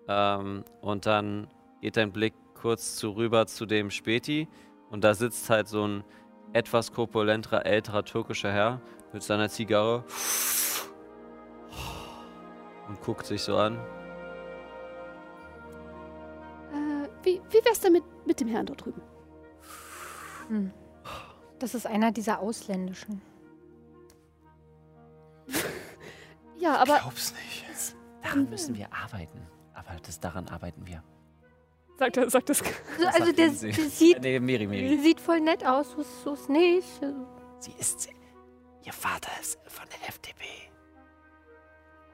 ähm, 0.09 0.65
und 0.81 1.05
dann 1.05 1.49
geht 1.83 1.99
dein 1.99 2.13
Blick 2.13 2.33
kurz 2.55 2.97
zu 2.97 3.11
rüber 3.11 3.47
zu 3.47 3.67
dem 3.67 3.91
Späti 3.91 4.49
und 4.91 5.05
da 5.05 5.13
sitzt 5.13 5.51
halt 5.51 5.69
so 5.69 5.87
ein 5.87 6.05
etwas 6.55 6.93
korpulenterer, 6.93 7.67
älterer 7.67 8.05
türkischer 8.05 8.53
Herr 8.53 8.81
mit 9.13 9.23
seiner 9.23 9.51
Zigarre 9.51 10.05
und 12.89 13.01
guckt 13.03 13.27
sich 13.27 13.43
so 13.43 13.57
an. 13.57 13.77
Äh, 16.73 17.09
wie, 17.23 17.41
wie 17.51 17.65
wär's 17.65 17.81
denn 17.81 17.93
mit, 17.93 18.05
mit 18.27 18.41
dem 18.41 18.49
Herrn 18.49 18.67
dort 18.67 18.85
drüben? 18.85 19.03
Hm. 20.49 20.73
Das 21.59 21.75
ist 21.75 21.87
einer 21.87 22.13
dieser 22.13 22.41
ausländischen. 22.41 23.21
Ja, 26.57 26.77
aber 26.77 26.99
Glaub's 26.99 27.35
nicht. 27.35 27.95
Daran 28.23 28.49
müssen 28.49 28.75
wir 28.75 28.89
arbeiten. 28.91 29.47
Aber 29.75 29.97
das, 30.07 30.19
daran 30.19 30.49
arbeiten 30.49 30.87
wir. 30.87 31.03
sagt 31.99 32.17
er, 32.17 32.31
sagt 32.31 32.49
das. 32.49 32.63
Also, 32.63 33.07
also 33.07 33.33
der, 33.33 33.49
der 33.49 33.51
sie. 33.51 33.73
sieht, 33.91 34.23
Nee, 34.23 34.41
Miri, 34.41 34.67
Miri. 34.67 34.99
sieht 34.99 35.21
voll 35.21 35.41
nett 35.41 35.67
aus, 35.67 35.95
so, 36.25 36.33
ist 36.33 36.49
nicht. 36.49 36.89
Sie 37.59 37.73
ist. 37.79 38.09
Ihr 38.83 38.93
Vater 38.95 39.31
ist 39.43 39.59
von 39.67 39.85
der 39.91 40.09
FDP. 40.09 40.45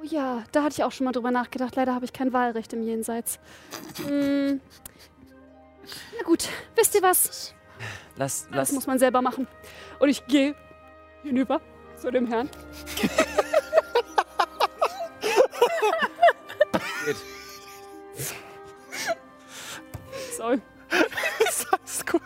Oh 0.01 0.05
ja, 0.05 0.44
da 0.52 0.62
hatte 0.62 0.74
ich 0.78 0.85
auch 0.85 0.93
schon 0.93 1.05
mal 1.05 1.12
drüber 1.12 1.31
nachgedacht. 1.31 1.77
Leider 1.77 1.94
habe 1.94 2.05
ich 2.05 2.12
kein 2.12 2.32
Wahlrecht 2.32 2.72
im 2.72 2.82
Jenseits. 2.82 3.39
Hm. 4.06 4.60
Na 6.16 6.22
gut, 6.24 6.48
wisst 6.74 6.94
ihr 6.94 7.02
was? 7.02 7.55
Lass, 8.16 8.44
Das 8.48 8.55
lass. 8.56 8.72
muss 8.72 8.86
man 8.86 8.98
selber 8.98 9.20
machen. 9.22 9.47
Und 9.98 10.09
ich 10.09 10.27
gehe 10.27 10.55
hinüber 11.22 11.60
zu 11.97 12.10
dem 12.10 12.27
Herrn. 12.27 12.48
Geht. 17.05 17.16
So, 20.36 20.44
Alles 20.44 22.06
gut. 22.10 22.22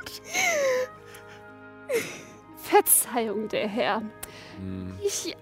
Verzeihung, 2.56 3.48
der 3.48 3.68
Herr. 3.68 4.02
Hm, 4.58 4.98
Ich 5.02 5.36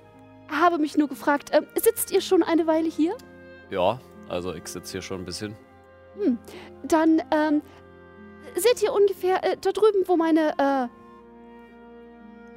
habe 0.60 0.78
mich 0.78 0.96
nur 0.96 1.08
gefragt, 1.08 1.50
ähm, 1.52 1.66
sitzt 1.74 2.12
ihr 2.12 2.20
schon 2.20 2.42
eine 2.42 2.66
Weile 2.66 2.88
hier? 2.88 3.16
ja, 3.70 3.98
also 4.28 4.54
ich 4.54 4.66
sitze 4.66 4.92
hier 4.92 5.02
schon 5.02 5.22
ein 5.22 5.24
bisschen. 5.24 5.56
Dann 6.84 7.22
ähm, 7.30 7.62
seht 8.54 8.82
ihr 8.82 8.92
ungefähr 8.92 9.42
äh, 9.44 9.56
da 9.58 9.72
drüben, 9.72 10.02
wo 10.06 10.16
meine 10.16 10.52
äh, 10.58 10.88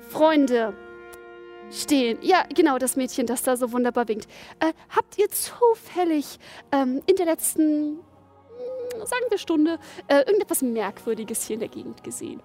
Freunde 0.09 0.73
stehen. 1.71 2.17
Ja, 2.21 2.43
genau, 2.53 2.77
das 2.77 2.95
Mädchen, 2.95 3.27
das 3.27 3.43
da 3.43 3.55
so 3.55 3.71
wunderbar 3.71 4.07
winkt. 4.07 4.27
Äh, 4.59 4.73
habt 4.89 5.17
ihr 5.17 5.29
zufällig 5.29 6.37
ähm, 6.71 7.01
in 7.07 7.15
der 7.15 7.25
letzten, 7.25 7.95
mh, 7.95 9.05
sagen 9.05 9.25
wir 9.29 9.37
Stunde, 9.37 9.79
äh, 10.07 10.19
irgendetwas 10.19 10.61
Merkwürdiges 10.61 11.47
hier 11.47 11.55
in 11.55 11.61
der 11.61 11.69
Gegend 11.69 12.03
gesehen? 12.03 12.41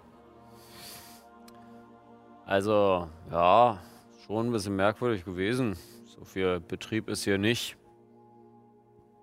Also, 2.47 3.09
ja, 3.31 3.78
schon 4.31 4.47
ein 4.47 4.52
bisschen 4.52 4.77
merkwürdig 4.77 5.24
gewesen. 5.24 5.77
So 6.07 6.24
viel 6.24 6.61
Betrieb 6.61 7.09
ist 7.09 7.24
hier 7.24 7.36
nicht. 7.36 7.77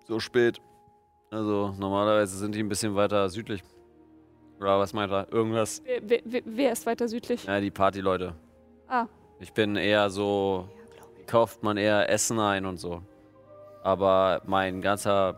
So 0.06 0.20
spät. 0.20 0.60
Also, 1.30 1.74
normalerweise 1.78 2.36
sind 2.36 2.54
die 2.54 2.62
ein 2.62 2.68
bisschen 2.68 2.94
weiter 2.94 3.28
südlich. 3.30 3.62
Oder 4.60 4.78
was 4.78 4.92
meint 4.92 5.10
er? 5.10 5.30
Irgendwas? 5.32 5.82
Wer, 5.84 6.20
wer, 6.24 6.42
wer- 6.44 6.72
ist 6.72 6.84
weiter 6.84 7.08
südlich? 7.08 7.44
Ja, 7.44 7.58
die 7.60 7.70
Partyleute. 7.70 8.34
Ah. 8.86 9.06
Ich 9.40 9.52
bin 9.54 9.76
eher 9.76 10.10
so, 10.10 10.68
kauft 11.26 11.62
man 11.62 11.76
eher 11.78 12.10
Essen 12.10 12.38
ein 12.38 12.66
und 12.66 12.76
so. 12.78 13.00
Aber 13.82 14.42
mein 14.46 14.82
ganzer, 14.82 15.36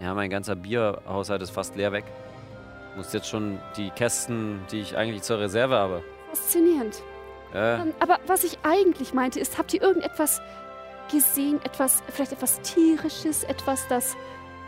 ja, 0.00 0.14
mein 0.14 0.30
ganzer 0.30 0.56
Bierhaushalt 0.56 1.42
ist 1.42 1.50
fast 1.50 1.76
leer 1.76 1.92
weg. 1.92 2.04
Muss 2.96 3.12
jetzt 3.12 3.28
schon 3.28 3.58
die 3.76 3.90
Kästen, 3.90 4.60
die 4.72 4.80
ich 4.80 4.96
eigentlich 4.96 5.22
zur 5.22 5.38
Reserve 5.38 5.74
habe. 5.76 6.02
Faszinierend. 6.30 7.02
Äh, 7.54 7.80
Ähm, 7.80 7.94
aber 8.00 8.18
was 8.26 8.44
ich 8.44 8.58
eigentlich 8.62 9.14
meinte, 9.14 9.40
ist, 9.40 9.58
habt 9.58 9.72
ihr 9.74 9.82
irgendetwas 9.82 10.40
gesehen? 11.10 11.60
Etwas, 11.64 12.02
vielleicht 12.08 12.32
etwas 12.32 12.60
Tierisches? 12.62 13.44
Etwas, 13.44 13.86
das, 13.88 14.16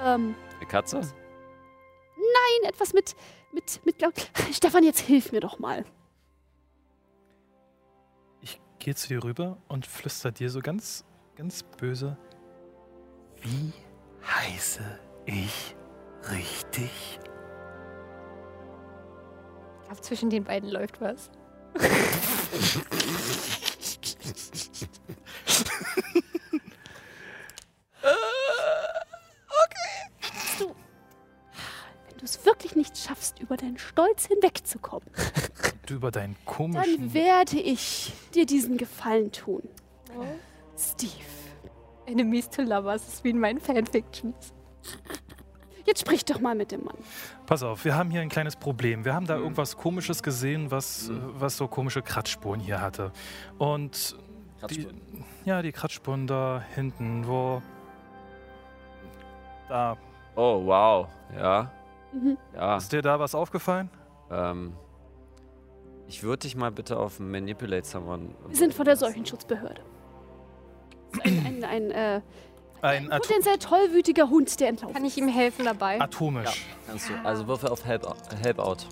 ähm, 0.03 0.35
eine 0.59 0.67
Katze? 0.69 1.01
nein, 1.01 2.71
etwas 2.71 2.93
mit, 2.93 3.15
mit, 3.53 3.81
mit, 3.85 3.99
glaub, 3.99 4.13
Stefan, 4.53 4.85
jetzt 4.85 5.01
hilf 5.01 5.33
mir 5.33 5.41
doch 5.41 5.59
mal. 5.59 5.85
Ich 8.41 8.61
gehe 8.79 8.95
zu 8.95 9.09
dir 9.09 9.23
rüber 9.25 9.59
und 9.69 9.87
flüster 9.87 10.33
dir 10.33 10.49
so 10.51 10.61
ganz, 10.61 11.05
ganz 11.37 11.63
böse. 11.63 12.17
Wie 13.43 13.73
heiße 14.27 14.83
ich 15.27 15.75
richtig? 16.31 17.19
ich 19.81 19.87
glaube, 19.87 20.01
zwischen 20.03 20.31
den 20.31 20.45
beiden 20.45 20.71
läuft 20.71 21.01
was. 21.01 21.31
du, 30.59 30.67
wenn 32.09 32.19
du 32.19 32.25
es 32.25 32.45
wirklich 32.45 32.77
nicht 32.77 32.97
schaffst, 32.97 33.39
über 33.41 33.57
deinen 33.57 33.79
Stolz 33.79 34.27
hinwegzukommen, 34.27 35.09
Du 35.87 35.95
über 35.97 36.11
deinen 36.11 36.35
dann 36.35 36.45
komischen. 36.45 37.15
werde 37.15 37.59
ich 37.61 38.13
dir 38.35 38.47
diesen 38.47 38.77
Gefallen 38.77 39.33
tun. 39.33 39.63
Steve, 40.79 41.13
Enemies 42.07 42.49
to 42.49 42.63
Lovers 42.63 43.07
ist 43.09 43.25
wie 43.25 43.31
in 43.31 43.41
meinen 43.41 43.61
Fanfictions. 43.61 44.53
Jetzt 45.87 46.01
sprich 46.01 46.25
doch 46.25 46.41
mal 46.41 46.55
mit 46.55 46.73
dem 46.73 46.85
Mann. 46.85 46.97
Pass 47.47 47.63
auf, 47.63 47.85
wir 47.85 47.95
haben 47.95 48.11
hier 48.11 48.21
ein 48.21 48.29
kleines 48.29 48.57
Problem. 48.57 49.05
Wir 49.05 49.15
haben 49.15 49.27
da 49.27 49.37
Mhm. 49.37 49.43
irgendwas 49.45 49.77
Komisches 49.77 50.23
gesehen, 50.23 50.71
was, 50.71 51.09
Mhm. 51.09 51.21
was 51.35 51.57
so 51.57 51.69
komische 51.69 52.03
Kratzspuren 52.03 52.61
hier 52.61 52.81
hatte. 52.81 53.13
Und 53.59 54.17
die, 54.71 54.87
ja, 55.45 55.63
die 55.63 55.73
Kratzspuren 55.73 56.27
da 56.27 56.63
hinten, 56.75 57.27
wo. 57.27 57.63
Da. 59.69 59.97
Oh, 60.37 60.65
wow. 60.67 61.09
Ja, 61.37 61.71
Mhm. 62.13 62.37
ja. 62.55 62.77
Ist 62.77 62.93
dir 62.93 63.03
da 63.03 63.19
was 63.21 63.35
aufgefallen? 63.35 63.89
Ähm, 64.31 64.73
ich 66.09 66.23
würde 66.23 66.41
dich 66.41 66.57
mal 66.57 66.71
bitte 66.73 66.99
auf 66.99 67.21
Manipulate 67.21 67.87
Someone. 67.87 68.31
Wir 68.49 68.57
sind 68.57 68.75
von 68.75 68.85
der 68.85 68.97
Seuchenschutzbehörde. 68.97 69.81
Das 71.13 71.25
ist 71.25 71.47
Ein, 71.47 71.47
ein, 71.47 71.65
ein, 71.65 71.91
äh, 71.91 72.21
Ein 72.83 73.13
Atom 73.13 73.27
potenziell 73.29 73.59
tollwütiger 73.59 74.31
Hund, 74.31 74.59
der 74.61 74.69
entlaufen 74.69 74.95
Kann 74.95 75.05
ich 75.05 75.17
ihm 75.19 75.29
helfen 75.29 75.65
dabei? 75.65 76.01
atomisch. 76.01 76.65
Kannst 76.87 77.09
du. 77.11 77.15
Also 77.25 77.47
Würfel 77.47 77.69
auf 77.69 77.85
Help, 77.85 78.07
Help 78.43 78.59
Out. 78.59 78.87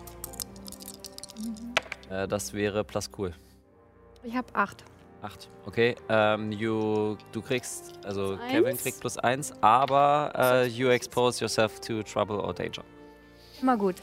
Mhm. 1.38 1.74
Äh, 2.14 2.28
das 2.28 2.52
wäre 2.52 2.84
plus 2.84 3.10
cool. 3.18 3.32
Ich 4.22 4.36
habe 4.36 4.48
acht. 4.54 4.84
Acht. 5.22 5.48
Okay. 5.66 5.96
Ähm, 6.08 6.52
you, 6.52 7.16
du 7.32 7.42
kriegst, 7.42 7.94
also 8.04 8.36
Plus 8.36 8.50
Kevin 8.50 8.66
eins. 8.66 8.82
kriegt 8.82 9.00
plus 9.00 9.16
eins, 9.18 9.52
aber 9.62 10.32
äh, 10.36 10.66
you 10.66 10.88
expose 10.90 11.40
yourself 11.40 11.80
to 11.80 12.02
trouble 12.02 12.36
or 12.38 12.52
danger. 12.54 12.84
Immer 13.60 13.76
gut. 13.76 13.96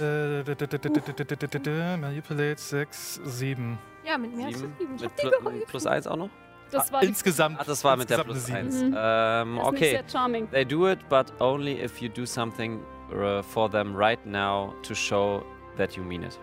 Äh, 0.00 0.42
d- 0.42 0.54
d- 0.54 0.66
d- 0.66 0.66
d- 0.66 0.88
d- 0.88 1.00
d- 1.00 1.24
d- 1.24 1.36
d- 1.36 1.46
d- 1.46 1.58
d- 1.60 1.96
Manipulate 1.96 2.60
6, 2.60 3.20
7. 3.24 3.78
Ja, 4.04 4.18
mit 4.18 4.36
mehr 4.36 4.48
als 4.48 4.58
Sieben. 4.58 4.74
sieben. 4.78 4.94
Ich 4.96 5.00
Mit 5.02 5.10
hab 5.10 5.16
dir 5.16 5.30
plu 5.30 5.38
geholfen. 5.38 5.62
plus 5.68 5.86
eins 5.86 6.06
auch 6.06 6.16
noch? 6.16 6.30
Das 6.74 6.92
war 6.92 7.00
die 7.00 7.06
Insgesamt. 7.06 7.56
Ach, 7.60 7.64
das 7.64 7.82
war 7.84 7.96
mit 7.96 8.10
der 8.10 8.24
plus 8.24 8.46
eine 8.50 8.58
eins. 8.58 8.74
sieben. 8.78 8.90
Mhm. 8.90 8.96
Ähm, 8.98 9.56
Das 9.56 9.64
ist 9.66 9.72
nicht 9.72 9.82
okay. 9.82 9.90
sehr 9.90 10.08
charming. 10.08 10.50
They 10.50 10.64
do 10.64 10.88
it, 10.90 11.08
but 11.08 11.32
only 11.40 11.80
if 11.82 12.00
you 12.00 12.08
do 12.08 12.26
something 12.26 12.80
uh, 13.12 13.42
for 13.42 13.70
them 13.70 13.94
right 13.96 14.24
now 14.26 14.74
to 14.82 14.94
show 14.94 15.42
that 15.76 15.92
you 15.96 16.02
mean 16.02 16.22
it. 16.22 16.38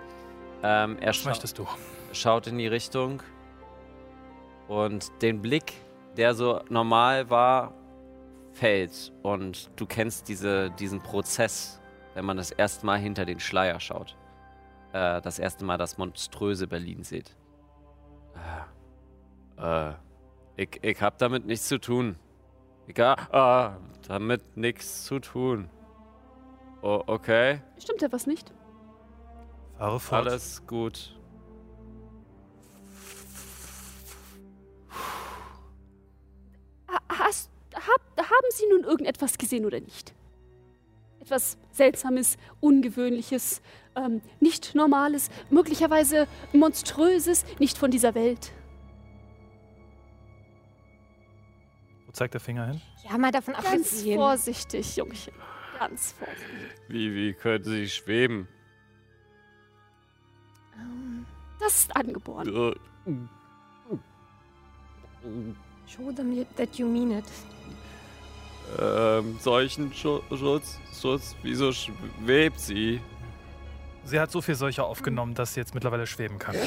Ähm, 0.63 0.97
er 0.99 1.09
Was 1.09 1.25
möchtest 1.25 1.57
du? 1.57 1.67
schaut 2.13 2.47
in 2.47 2.57
die 2.57 2.67
Richtung 2.67 3.21
und 4.67 5.11
den 5.21 5.41
Blick, 5.41 5.73
der 6.17 6.33
so 6.33 6.61
normal 6.69 7.29
war, 7.29 7.73
fällt. 8.53 9.11
Und 9.23 9.69
du 9.79 9.85
kennst 9.85 10.27
diese, 10.27 10.69
diesen 10.71 11.01
Prozess, 11.01 11.79
wenn 12.13 12.25
man 12.25 12.37
das 12.37 12.51
erste 12.51 12.85
Mal 12.85 12.99
hinter 12.99 13.25
den 13.25 13.39
Schleier 13.39 13.79
schaut. 13.79 14.15
Äh, 14.93 15.21
das 15.21 15.39
erste 15.39 15.63
Mal 15.65 15.77
das 15.77 15.97
monströse 15.97 16.67
Berlin 16.67 17.03
sieht. 17.03 17.35
Äh, 19.57 19.89
äh, 19.89 19.93
ich, 20.61 20.83
ich 20.83 21.01
hab 21.01 21.17
damit 21.17 21.45
nichts 21.45 21.67
zu 21.67 21.79
tun. 21.79 22.15
Ich 22.87 22.99
hab 22.99 23.33
ah, 23.33 23.77
damit 24.07 24.57
nichts 24.57 25.05
zu 25.05 25.19
tun. 25.19 25.69
Oh, 26.81 27.01
okay, 27.07 27.61
Stimmt 27.79 28.01
etwas 28.03 28.25
nicht? 28.27 28.51
Fahre 29.77 29.99
fort. 29.99 30.27
alles 30.27 30.65
gut. 30.67 31.15
Ha- 36.89 36.99
Hast, 37.09 37.49
hab, 37.73 38.01
haben 38.17 38.47
Sie 38.51 38.65
nun 38.69 38.83
irgendetwas 38.83 39.37
gesehen 39.37 39.65
oder 39.65 39.79
nicht? 39.79 40.13
Etwas 41.19 41.57
Seltsames, 41.71 42.37
Ungewöhnliches, 42.59 43.61
ähm, 43.95 44.21
nicht 44.39 44.73
Normales, 44.75 45.29
möglicherweise 45.49 46.27
Monströses, 46.51 47.45
nicht 47.59 47.77
von 47.77 47.91
dieser 47.91 48.15
Welt. 48.15 48.51
Wo 52.11 52.13
zeigt 52.13 52.33
der 52.33 52.41
Finger 52.41 52.65
hin? 52.67 52.81
Ja, 53.09 53.17
mal 53.17 53.31
davon 53.31 53.53
Ganz 53.53 53.67
abgesehen. 53.67 54.17
vorsichtig, 54.19 54.97
Jungchen. 54.97 55.31
Ganz 55.79 56.11
vorsichtig. 56.11 56.45
Wie, 56.89 57.15
wie 57.15 57.31
können 57.33 57.63
sie 57.63 57.87
schweben? 57.87 58.49
Ähm, 60.77 61.25
Das 61.57 61.73
ist 61.79 61.95
angeboren. 61.95 62.49
Äh, 62.49 62.75
Show 65.87 66.11
them 66.11 66.33
you- 66.33 66.45
that 66.57 66.75
you 66.75 66.85
mean 66.85 67.11
it. 67.19 67.23
Ähm, 68.77 69.37
solchen 69.39 69.93
Schu 69.93 70.19
Schutz, 70.35 70.79
Schutz, 70.99 71.33
wieso 71.43 71.71
schwebt 71.71 72.59
sie? 72.59 72.99
Sie 74.03 74.19
hat 74.19 74.31
so 74.31 74.41
viel 74.41 74.55
Seuche 74.55 74.83
aufgenommen, 74.83 75.33
dass 75.33 75.53
sie 75.53 75.61
jetzt 75.61 75.73
mittlerweile 75.73 76.05
schweben 76.07 76.39
kann. 76.39 76.57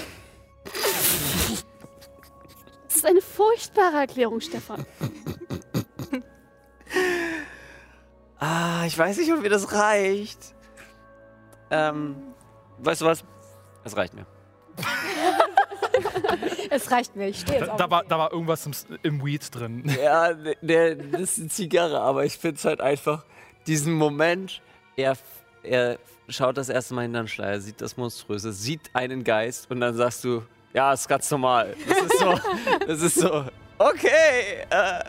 Das 2.87 2.97
ist 2.97 3.05
eine 3.05 3.21
furchtbare 3.21 3.97
Erklärung, 3.99 4.41
Stefan. 4.41 4.87
Ah, 8.39 8.85
ich 8.87 8.99
weiß 8.99 9.17
nicht, 9.19 9.33
ob 9.33 9.41
mir 9.41 9.49
das 9.49 9.73
reicht. 9.73 10.55
Ähm, 11.71 12.17
weißt 12.79 13.01
du 13.01 13.07
was? 13.07 13.25
Es 13.85 13.97
reicht 13.97 14.15
mir. 14.15 14.27
Es 16.71 16.91
reicht 16.91 17.15
mir, 17.15 17.29
ich 17.29 17.41
stehe 17.41 17.61
jetzt 17.61 17.69
Da, 17.69 17.77
da, 17.77 17.91
war, 17.91 18.05
da 18.05 18.19
war 18.19 18.33
irgendwas 18.33 18.67
im, 18.67 18.73
im 19.03 19.25
Weed 19.25 19.55
drin. 19.55 19.85
Ja, 20.03 20.33
der, 20.61 20.97
das 20.97 21.21
ist 21.21 21.39
eine 21.39 21.49
Zigarre, 21.49 22.01
aber 22.01 22.25
ich 22.25 22.37
finde 22.37 22.57
es 22.57 22.65
halt 22.65 22.81
einfach, 22.81 23.25
diesen 23.67 23.95
Moment, 23.95 24.61
er, 24.97 25.17
er 25.63 25.99
schaut 26.29 26.57
das 26.57 26.69
erste 26.69 26.95
Mal 26.95 27.03
hinter 27.03 27.23
den 27.23 27.29
Schleier, 27.29 27.61
sieht 27.61 27.81
das 27.81 27.97
Monströse, 27.97 28.53
sieht 28.53 28.91
einen 28.93 29.23
Geist 29.23 29.71
und 29.71 29.81
dann 29.81 29.95
sagst 29.95 30.25
du, 30.25 30.43
ja, 30.73 30.93
ist 30.93 31.09
ganz 31.09 31.31
normal. 31.31 31.77
Das 31.89 31.99
ist 32.03 32.19
so, 32.19 32.41
das 32.87 33.03
ist 33.03 33.21
so, 33.21 33.45
okay, 33.79 34.67
äh, 34.71 35.05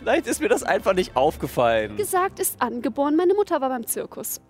vielleicht 0.00 0.26
ist 0.26 0.40
mir 0.40 0.48
das 0.48 0.62
einfach 0.62 0.94
nicht 0.94 1.16
aufgefallen. 1.16 1.96
Gesagt 1.96 2.38
ist 2.40 2.60
angeboren, 2.60 3.16
meine 3.16 3.34
Mutter 3.34 3.60
war 3.60 3.68
beim 3.68 3.86
Zirkus. 3.86 4.40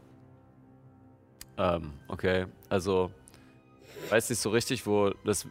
Ähm, 1.56 1.92
okay, 2.06 2.46
also, 2.68 3.10
weiß 4.10 4.30
nicht 4.30 4.40
so 4.40 4.50
richtig, 4.50 4.86
wo 4.86 5.10
das, 5.24 5.46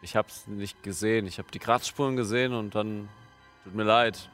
ich 0.00 0.16
hab's 0.16 0.46
nicht 0.46 0.82
gesehen, 0.82 1.26
ich 1.26 1.38
habe 1.38 1.48
die 1.52 1.58
Kratzspuren 1.58 2.16
gesehen 2.16 2.54
und 2.54 2.74
dann, 2.74 3.08
tut 3.64 3.74
mir 3.74 3.84
leid. 3.84 4.30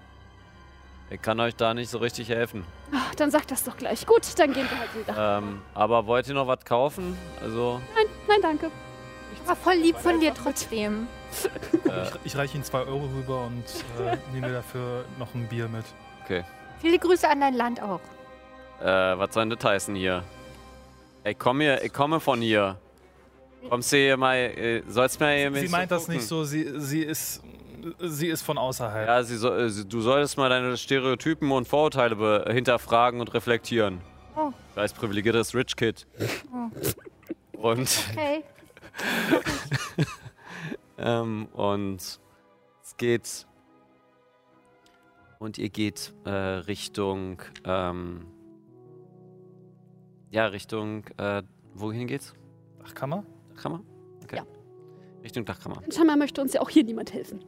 Ich 1.12 1.20
kann 1.20 1.40
euch 1.40 1.56
da 1.56 1.74
nicht 1.74 1.90
so 1.90 1.98
richtig 1.98 2.28
helfen. 2.28 2.64
Ach, 2.94 3.14
dann 3.16 3.32
sag 3.32 3.48
das 3.48 3.64
doch 3.64 3.76
gleich. 3.76 4.06
Gut, 4.06 4.22
dann 4.38 4.52
gehen 4.52 4.68
wir 4.70 4.78
halt 4.78 4.94
wieder. 4.94 5.38
Ähm, 5.38 5.60
aber 5.74 6.06
wollt 6.06 6.28
ihr 6.28 6.34
noch 6.34 6.46
was 6.46 6.64
kaufen? 6.64 7.16
Also, 7.42 7.80
Nein, 7.96 8.06
nein, 8.28 8.38
danke. 8.40 8.70
War 9.44 9.56
voll 9.56 9.74
lieb 9.74 9.96
von 9.96 10.20
dir 10.20 10.32
trotzdem. 10.32 11.08
Äh, 11.88 12.02
Ich, 12.02 12.10
ich 12.24 12.36
reiche 12.36 12.54
Ihnen 12.56 12.64
zwei 12.64 12.80
Euro 12.80 13.08
rüber 13.16 13.46
und 13.46 13.64
äh, 14.04 14.16
nehme 14.32 14.48
mir 14.48 14.52
dafür 14.54 15.04
noch 15.18 15.34
ein 15.34 15.46
Bier 15.48 15.68
mit. 15.68 15.84
Viele 16.80 16.98
Grüße 16.98 17.28
an 17.28 17.40
dein 17.40 17.54
Land 17.54 17.82
auch. 17.82 18.00
äh, 18.80 18.84
was 18.86 19.34
soll 19.34 19.48
denn 19.48 19.58
das 19.58 19.64
heißen 19.68 19.94
hier? 19.96 20.22
Ich 21.24 21.38
komme 21.38 21.64
hier, 21.64 21.84
ich 21.84 21.92
komme 21.92 22.20
von 22.20 22.40
hier. 22.40 22.78
Kommst 23.68 23.92
du 23.92 23.96
hier 23.98 24.16
mal, 24.16 24.36
äh, 24.36 24.82
sollst 24.88 25.20
mir 25.20 25.32
hier 25.34 25.44
Sie 25.48 25.50
mäßig 25.50 25.70
meint 25.70 25.90
das 25.90 26.02
gucken? 26.02 26.14
nicht 26.16 26.26
so, 26.26 26.44
sie, 26.44 26.66
sie, 26.80 27.02
ist, 27.02 27.42
sie 27.98 28.28
ist 28.28 28.40
von 28.42 28.56
außerhalb. 28.56 29.06
Ja, 29.06 29.22
sie 29.22 29.36
soll, 29.36 29.60
äh, 29.66 29.68
sie- 29.68 29.86
du 29.86 30.00
solltest 30.00 30.38
mal 30.38 30.48
deine 30.48 30.76
Stereotypen 30.78 31.50
und 31.52 31.68
Vorurteile 31.68 32.16
be- 32.16 32.46
hinterfragen 32.50 33.20
und 33.20 33.34
reflektieren. 33.34 34.00
Oh. 34.36 34.50
Weiß, 34.76 34.92
privilegiertes 34.94 35.54
Rich 35.54 35.76
Kid. 35.76 36.06
Und, 37.52 37.90
Okay. 38.12 38.44
ähm, 41.00 41.48
und 41.52 42.20
es 42.82 42.96
geht. 42.96 43.46
Und 45.38 45.58
ihr 45.58 45.70
geht 45.70 46.12
äh, 46.24 46.30
Richtung. 46.30 47.40
Ähm, 47.64 48.26
ja, 50.30 50.46
Richtung. 50.46 51.04
Äh, 51.16 51.42
wohin 51.74 52.06
geht's? 52.06 52.34
Dachkammer? 52.78 53.24
Dachkammer? 53.48 53.82
Okay. 54.22 54.36
Ja. 54.36 54.46
Richtung 55.22 55.44
Dachkammer. 55.44 55.82
Scheinbar 55.90 56.16
möchte 56.16 56.40
uns 56.40 56.52
ja 56.52 56.60
auch 56.60 56.68
hier 56.68 56.84
niemand 56.84 57.12
helfen. 57.12 57.44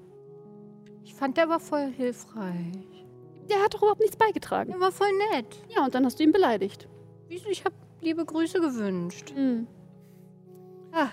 Ich 1.05 1.15
fand, 1.15 1.37
der 1.37 1.49
war 1.49 1.61
voll 1.61 1.91
hilfreich. 1.93 3.07
Der 3.49 3.63
hat 3.63 3.75
doch 3.75 3.83
überhaupt 3.83 4.01
nichts 4.01 4.17
beigetragen. 4.17 4.71
Der 4.71 4.81
war 4.81 4.93
voll 4.93 5.11
nett. 5.33 5.63
Ja, 5.69 5.85
und 5.85 5.95
dann 5.95 6.05
hast 6.05 6.19
du 6.19 6.25
ihn 6.25 6.33
beleidigt. 6.33 6.89
Wieso? 7.29 7.49
Ich 7.49 7.65
habe 7.65 7.75
liebe 8.01 8.25
Grüße 8.25 8.61
gewünscht. 8.61 9.33
Hm. 9.35 9.67
Ah. 10.93 11.09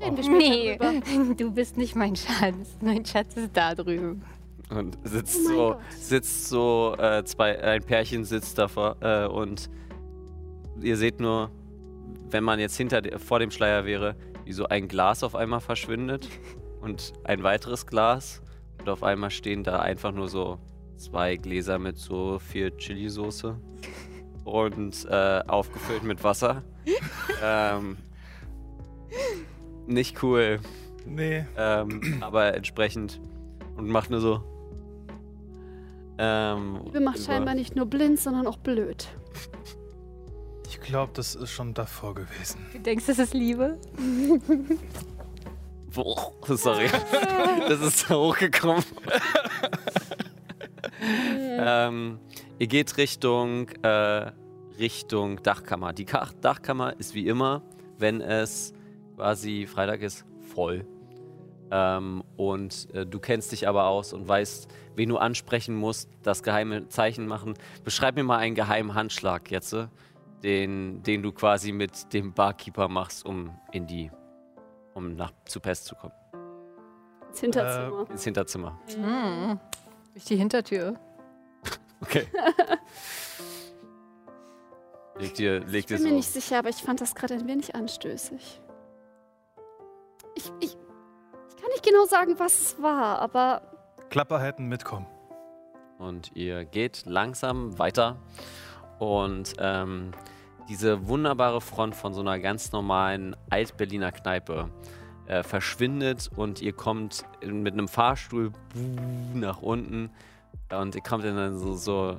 Reden 0.00 0.16
wir 0.16 0.24
später 0.24 0.38
Nee, 0.38 0.76
drüber. 0.76 1.34
du 1.34 1.50
bist 1.52 1.76
nicht 1.76 1.96
mein 1.96 2.14
Schatz. 2.16 2.76
Mein 2.80 3.04
Schatz 3.04 3.36
ist 3.36 3.50
da 3.56 3.74
drüben. 3.74 4.22
Und 4.70 4.98
sitzt 5.04 5.38
Oh 5.46 5.48
so, 5.48 5.56
Gott. 5.56 5.78
sitzt 5.98 6.48
so, 6.48 6.94
äh, 6.98 7.24
zwei, 7.24 7.58
ein 7.62 7.82
Pärchen 7.82 8.24
sitzt 8.24 8.58
davor 8.58 8.96
äh, 9.00 9.26
und 9.26 9.70
ihr 10.82 10.96
seht 10.96 11.20
nur, 11.20 11.50
wenn 12.30 12.44
man 12.44 12.60
jetzt 12.60 12.76
hinter 12.76 13.00
vor 13.18 13.38
dem 13.38 13.50
Schleier 13.50 13.86
wäre, 13.86 14.14
wie 14.44 14.52
so 14.52 14.66
ein 14.66 14.86
Glas 14.88 15.22
auf 15.24 15.34
einmal 15.34 15.60
verschwindet 15.60 16.28
und 16.82 17.14
ein 17.24 17.42
weiteres 17.42 17.86
Glas 17.86 18.42
und 18.78 18.88
auf 18.90 19.02
einmal 19.02 19.30
stehen 19.30 19.64
da 19.64 19.78
einfach 19.80 20.12
nur 20.12 20.28
so 20.28 20.58
zwei 20.96 21.36
Gläser 21.36 21.78
mit 21.78 21.96
so 21.96 22.38
viel 22.38 22.70
Chili-Soße 22.76 23.56
und 24.44 25.06
äh, 25.10 25.40
aufgefüllt 25.48 26.02
mit 26.02 26.22
Wasser. 26.24 26.62
ähm, 27.42 27.96
nicht 29.88 30.22
cool. 30.22 30.60
Nee. 31.06 31.44
Ähm, 31.56 32.18
aber 32.20 32.54
entsprechend 32.54 33.20
und 33.76 33.88
macht 33.88 34.10
nur 34.10 34.20
so. 34.20 34.42
Ähm, 36.18 36.80
Liebe 36.84 37.00
macht 37.00 37.16
über- 37.16 37.24
scheinbar 37.24 37.54
nicht 37.54 37.76
nur 37.76 37.86
blind, 37.86 38.18
sondern 38.20 38.46
auch 38.46 38.58
blöd. 38.58 39.08
Ich 40.68 40.80
glaube, 40.80 41.12
das 41.14 41.34
ist 41.34 41.50
schon 41.50 41.74
davor 41.74 42.14
gewesen. 42.14 42.58
Du 42.72 42.80
denkst, 42.80 43.06
das 43.06 43.18
ist 43.18 43.34
Liebe? 43.34 43.78
Boah, 45.94 46.32
sorry. 46.46 46.88
das 47.68 47.80
ist 47.80 48.00
so 48.00 48.28
hochgekommen. 48.28 48.84
ähm, 51.58 52.18
ihr 52.58 52.66
geht 52.66 52.96
Richtung, 52.96 53.68
äh, 53.82 54.30
Richtung 54.78 55.42
Dachkammer. 55.42 55.92
Die 55.92 56.04
Dachkammer 56.04 56.98
ist 56.98 57.14
wie 57.14 57.26
immer, 57.26 57.62
wenn 57.98 58.20
es 58.20 58.72
quasi 59.18 59.66
Freitag 59.66 60.00
ist, 60.02 60.24
voll. 60.54 60.86
Ähm, 61.72 62.22
und 62.36 62.88
äh, 62.94 63.04
du 63.04 63.18
kennst 63.18 63.50
dich 63.50 63.66
aber 63.66 63.88
aus 63.88 64.12
und 64.12 64.28
weißt, 64.28 64.68
wen 64.94 65.08
du 65.08 65.18
ansprechen 65.18 65.74
musst, 65.74 66.08
das 66.22 66.44
geheime 66.44 66.88
Zeichen 66.88 67.26
machen. 67.26 67.54
Beschreib 67.82 68.14
mir 68.14 68.22
mal 68.22 68.38
einen 68.38 68.54
geheimen 68.54 68.94
Handschlag 68.94 69.50
jetzt, 69.50 69.72
äh, 69.72 69.88
den, 70.44 71.02
den 71.02 71.22
du 71.22 71.32
quasi 71.32 71.72
mit 71.72 72.12
dem 72.12 72.32
Barkeeper 72.32 72.86
machst, 72.88 73.26
um 73.26 73.58
in 73.72 73.88
die, 73.88 74.12
um 74.94 75.16
nach 75.16 75.32
zu 75.46 75.58
Pest 75.58 75.86
zu 75.86 75.96
kommen. 75.96 76.14
Ins 77.30 77.40
Hinterzimmer. 77.40 78.06
Ins 78.10 78.24
Hinterzimmer. 78.24 78.78
Mhm. 78.96 79.60
Durch 80.12 80.24
die 80.24 80.36
Hintertür. 80.36 80.94
Okay. 82.00 82.28
leg 85.18 85.34
dir, 85.34 85.58
leg 85.66 85.80
ich 85.80 85.86
bin 85.88 86.00
mir 86.00 86.10
so. 86.10 86.14
nicht 86.14 86.32
sicher, 86.32 86.60
aber 86.60 86.68
ich 86.68 86.76
fand 86.76 87.00
das 87.00 87.16
gerade 87.16 87.34
ein 87.34 87.48
wenig 87.48 87.74
anstößig. 87.74 88.60
Ich, 90.38 90.52
ich, 90.60 90.76
ich 91.48 91.56
kann 91.56 91.70
nicht 91.72 91.84
genau 91.84 92.04
sagen, 92.04 92.38
was 92.38 92.60
es 92.60 92.80
war, 92.80 93.18
aber 93.18 93.60
Klapper 94.08 94.40
hätten 94.40 94.66
mitkommen. 94.68 95.06
Und 95.98 96.30
ihr 96.36 96.64
geht 96.64 97.06
langsam 97.06 97.76
weiter. 97.80 98.18
Und 99.00 99.54
ähm, 99.58 100.12
diese 100.68 101.08
wunderbare 101.08 101.60
Front 101.60 101.96
von 101.96 102.14
so 102.14 102.20
einer 102.20 102.38
ganz 102.38 102.70
normalen 102.70 103.34
Alt-Berliner 103.50 104.12
Kneipe 104.12 104.70
äh, 105.26 105.42
verschwindet 105.42 106.30
und 106.36 106.62
ihr 106.62 106.72
kommt 106.72 107.24
in, 107.40 107.64
mit 107.64 107.72
einem 107.72 107.88
Fahrstuhl 107.88 108.52
nach 109.34 109.60
unten 109.60 110.10
und 110.70 110.94
ihr 110.94 111.02
kommt 111.02 111.24
in 111.24 111.36
ein 111.36 111.58
so, 111.58 111.74
so 111.74 112.18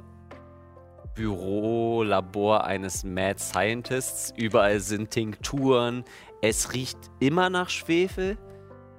Bürolabor 1.15 2.65
eines 2.65 3.03
Mad 3.03 3.39
Scientists. 3.39 4.33
Überall 4.35 4.79
sind 4.79 5.11
Tinkturen. 5.11 6.03
Es 6.41 6.73
riecht 6.73 6.97
immer 7.19 7.49
nach 7.49 7.69
Schwefel. 7.69 8.37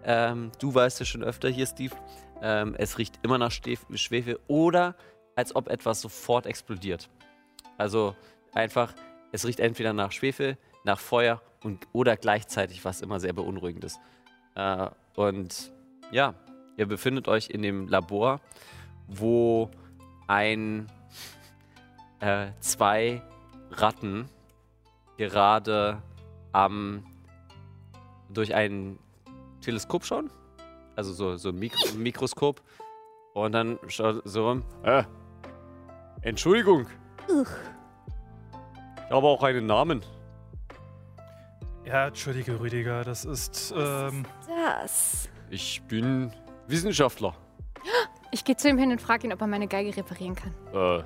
Ähm, 0.05 0.53
du 0.59 0.75
weißt 0.75 1.01
ja 1.01 1.07
schon 1.07 1.23
öfter 1.23 1.49
hier, 1.49 1.67
Steve. 1.67 1.95
Ähm, 2.43 2.75
es 2.77 2.99
riecht 2.99 3.19
immer 3.23 3.39
nach 3.39 3.51
Schwefel 3.51 4.39
oder 4.47 4.95
als 5.37 5.57
ob 5.57 5.69
etwas 5.69 6.01
sofort 6.01 6.47
explodiert. 6.47 7.09
Also 7.79 8.15
einfach, 8.53 8.95
es 9.33 9.47
riecht 9.47 9.61
entweder 9.61 9.93
nach 9.93 10.12
Schwefel, 10.12 10.59
nach 10.85 10.99
Feuer 10.99 11.41
und, 11.62 11.87
oder 11.93 12.17
gleichzeitig, 12.17 12.85
was 12.85 13.01
immer 13.01 13.21
sehr 13.21 13.33
beunruhigend 13.33 13.85
ist. 13.85 14.01
Äh, 14.55 14.89
und 15.17 15.73
ja, 16.11 16.35
ihr 16.77 16.87
befindet 16.87 17.29
euch 17.29 17.49
in 17.49 17.62
dem 17.62 17.89
Labor, 17.89 18.41
wo 19.07 19.71
ein 20.27 20.91
äh, 22.21 22.49
zwei 22.61 23.23
Ratten 23.71 24.29
gerade 25.17 26.03
am 26.53 27.05
durch 28.32 28.55
ein 28.55 28.98
Teleskop 29.61 30.05
schauen. 30.05 30.31
also 30.97 31.12
so, 31.12 31.36
so 31.36 31.51
ein 31.51 31.59
Mikro 31.59 31.94
Mikroskop. 31.97 32.61
Und 33.35 33.52
dann 33.52 33.78
schaut 33.89 34.23
so 34.24 34.48
rum. 34.48 34.65
Äh, 34.82 35.05
Entschuldigung. 36.23 36.86
Ich 37.28 39.11
habe 39.11 39.27
auch 39.27 39.43
einen 39.43 39.66
Namen. 39.66 40.02
Ja, 41.85 42.09
entschuldige, 42.09 42.61
Rüdiger, 42.61 43.05
das 43.05 43.24
ist. 43.24 43.73
Ähm, 43.77 44.24
Das. 44.48 45.28
Ich 45.48 45.82
bin 45.82 46.32
Wissenschaftler. 46.66 47.35
Ich 48.31 48.44
gehe 48.44 48.57
zu 48.57 48.69
ihm 48.69 48.78
hin 48.78 48.93
und 48.93 49.01
frage 49.01 49.27
ihn, 49.27 49.32
ob 49.32 49.40
er 49.40 49.47
meine 49.47 49.66
Geige 49.66 49.97
reparieren 49.97 50.35
kann. 50.36 50.52
Äh, 50.73 51.02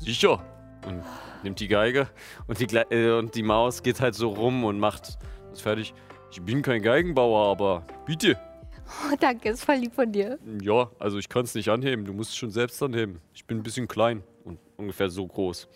sicher. 0.00 0.42
Und 0.86 1.02
nimmt 1.42 1.60
die 1.60 1.68
Geige 1.68 2.08
und 2.46 2.58
die, 2.60 2.66
Gle 2.66 2.86
äh, 2.90 3.18
und 3.18 3.34
die 3.34 3.42
Maus 3.42 3.82
geht 3.82 4.00
halt 4.00 4.14
so 4.14 4.28
rum 4.30 4.64
und 4.64 4.78
macht 4.78 5.18
das 5.54 5.62
fertig. 5.62 5.94
Ich 6.30 6.42
bin 6.42 6.62
kein 6.62 6.82
Geigenbauer, 6.82 7.50
aber 7.50 7.84
bitte. 8.06 8.38
Oh, 8.86 9.14
danke, 9.18 9.50
ist 9.50 9.64
voll 9.64 9.76
lieb 9.76 9.94
von 9.94 10.10
dir. 10.12 10.38
Ja, 10.60 10.90
also 10.98 11.18
ich 11.18 11.28
kann 11.28 11.44
es 11.44 11.54
nicht 11.54 11.68
anheben. 11.70 12.04
Du 12.04 12.12
musst 12.12 12.30
es 12.30 12.36
schon 12.36 12.50
selbst 12.50 12.82
anheben. 12.82 13.20
Ich 13.32 13.46
bin 13.46 13.58
ein 13.58 13.62
bisschen 13.62 13.88
klein 13.88 14.22
und 14.44 14.58
ungefähr 14.76 15.08
so 15.08 15.26
groß. 15.26 15.68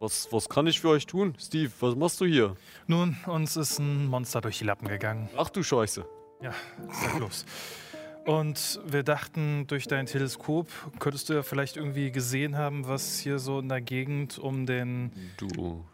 Was, 0.00 0.28
was 0.30 0.48
kann 0.48 0.66
ich 0.68 0.80
für 0.80 0.90
euch 0.90 1.06
tun? 1.06 1.34
Steve, 1.38 1.70
was 1.80 1.96
machst 1.96 2.20
du 2.20 2.24
hier? 2.24 2.54
nun, 2.86 3.16
uns 3.26 3.56
ist 3.56 3.80
ein 3.80 4.06
Monster 4.06 4.40
durch 4.40 4.58
die 4.58 4.64
Lappen 4.64 4.86
gegangen. 4.86 5.28
Ach 5.36 5.50
du 5.50 5.62
Scheiße. 5.62 6.06
Ja, 6.40 6.54
sag 6.88 7.18
los. 7.18 7.44
Und 8.24 8.80
wir 8.86 9.02
dachten, 9.02 9.66
durch 9.66 9.88
dein 9.88 10.06
Teleskop 10.06 10.68
könntest 11.00 11.28
du 11.28 11.32
ja 11.32 11.42
vielleicht 11.42 11.76
irgendwie 11.76 12.12
gesehen 12.12 12.56
haben, 12.56 12.86
was 12.86 13.18
hier 13.18 13.38
so 13.40 13.58
in 13.58 13.68
der 13.68 13.80
Gegend 13.80 14.38
um 14.38 14.66
den. 14.66 15.12
Du, 15.38 15.84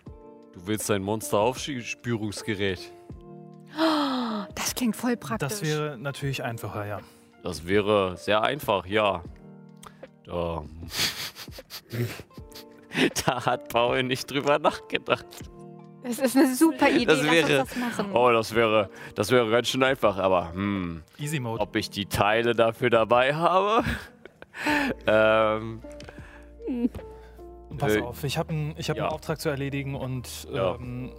du 0.55 0.67
willst 0.67 0.91
ein 0.91 1.03
Monster-Aufspürungsgerät. 1.03 2.81
Das 4.55 4.75
klingt 4.75 4.97
voll 4.97 5.17
praktisch. 5.17 5.49
Das 5.49 5.63
wäre 5.63 5.97
natürlich 5.99 6.43
einfacher, 6.43 6.87
ja. 6.87 7.01
Das 7.43 7.67
wäre 7.67 8.17
sehr 8.17 8.43
einfach, 8.43 8.87
ja. 8.87 9.23
Da, 10.25 10.65
da 13.27 13.47
hat 13.47 13.69
Paul 13.69 14.03
nicht 14.05 14.31
drüber 14.31 14.59
nachgedacht. 14.59 15.27
Das 16.03 16.19
ist 16.19 16.37
eine 16.37 16.55
super 16.55 16.89
Idee. 16.91 17.07
Das 17.07 17.23
Lass 17.23 17.31
wäre- 17.33 17.61
uns 17.61 17.71
das 17.71 17.79
machen. 17.79 18.13
Oh, 18.15 18.31
das 18.31 18.55
wäre, 18.55 18.91
das 19.15 19.31
wäre 19.31 19.51
ganz 19.51 19.69
schön 19.69 19.83
einfach, 19.83 20.19
aber 20.19 20.53
hm, 20.53 21.03
Easy 21.19 21.41
Mode. 21.41 21.61
ob 21.63 21.75
ich 21.77 21.89
die 21.91 22.07
Teile 22.07 22.55
dafür 22.55 22.91
dabei 22.91 23.35
habe? 23.35 23.83
ähm, 25.07 25.81
Und 26.67 26.91
pass 27.79 27.95
Äh, 27.97 28.01
auf, 28.03 28.25
ich 28.25 28.39
habe 28.39 28.51
einen 28.51 28.75
hab 28.77 28.97
ja. 28.97 29.05
einen 29.05 29.13
Auftrag 29.13 29.41
zu 29.41 29.49
erledigen 29.49 29.95
und 29.95 30.47
Ja. 30.53 30.75
ähm, 30.77 31.13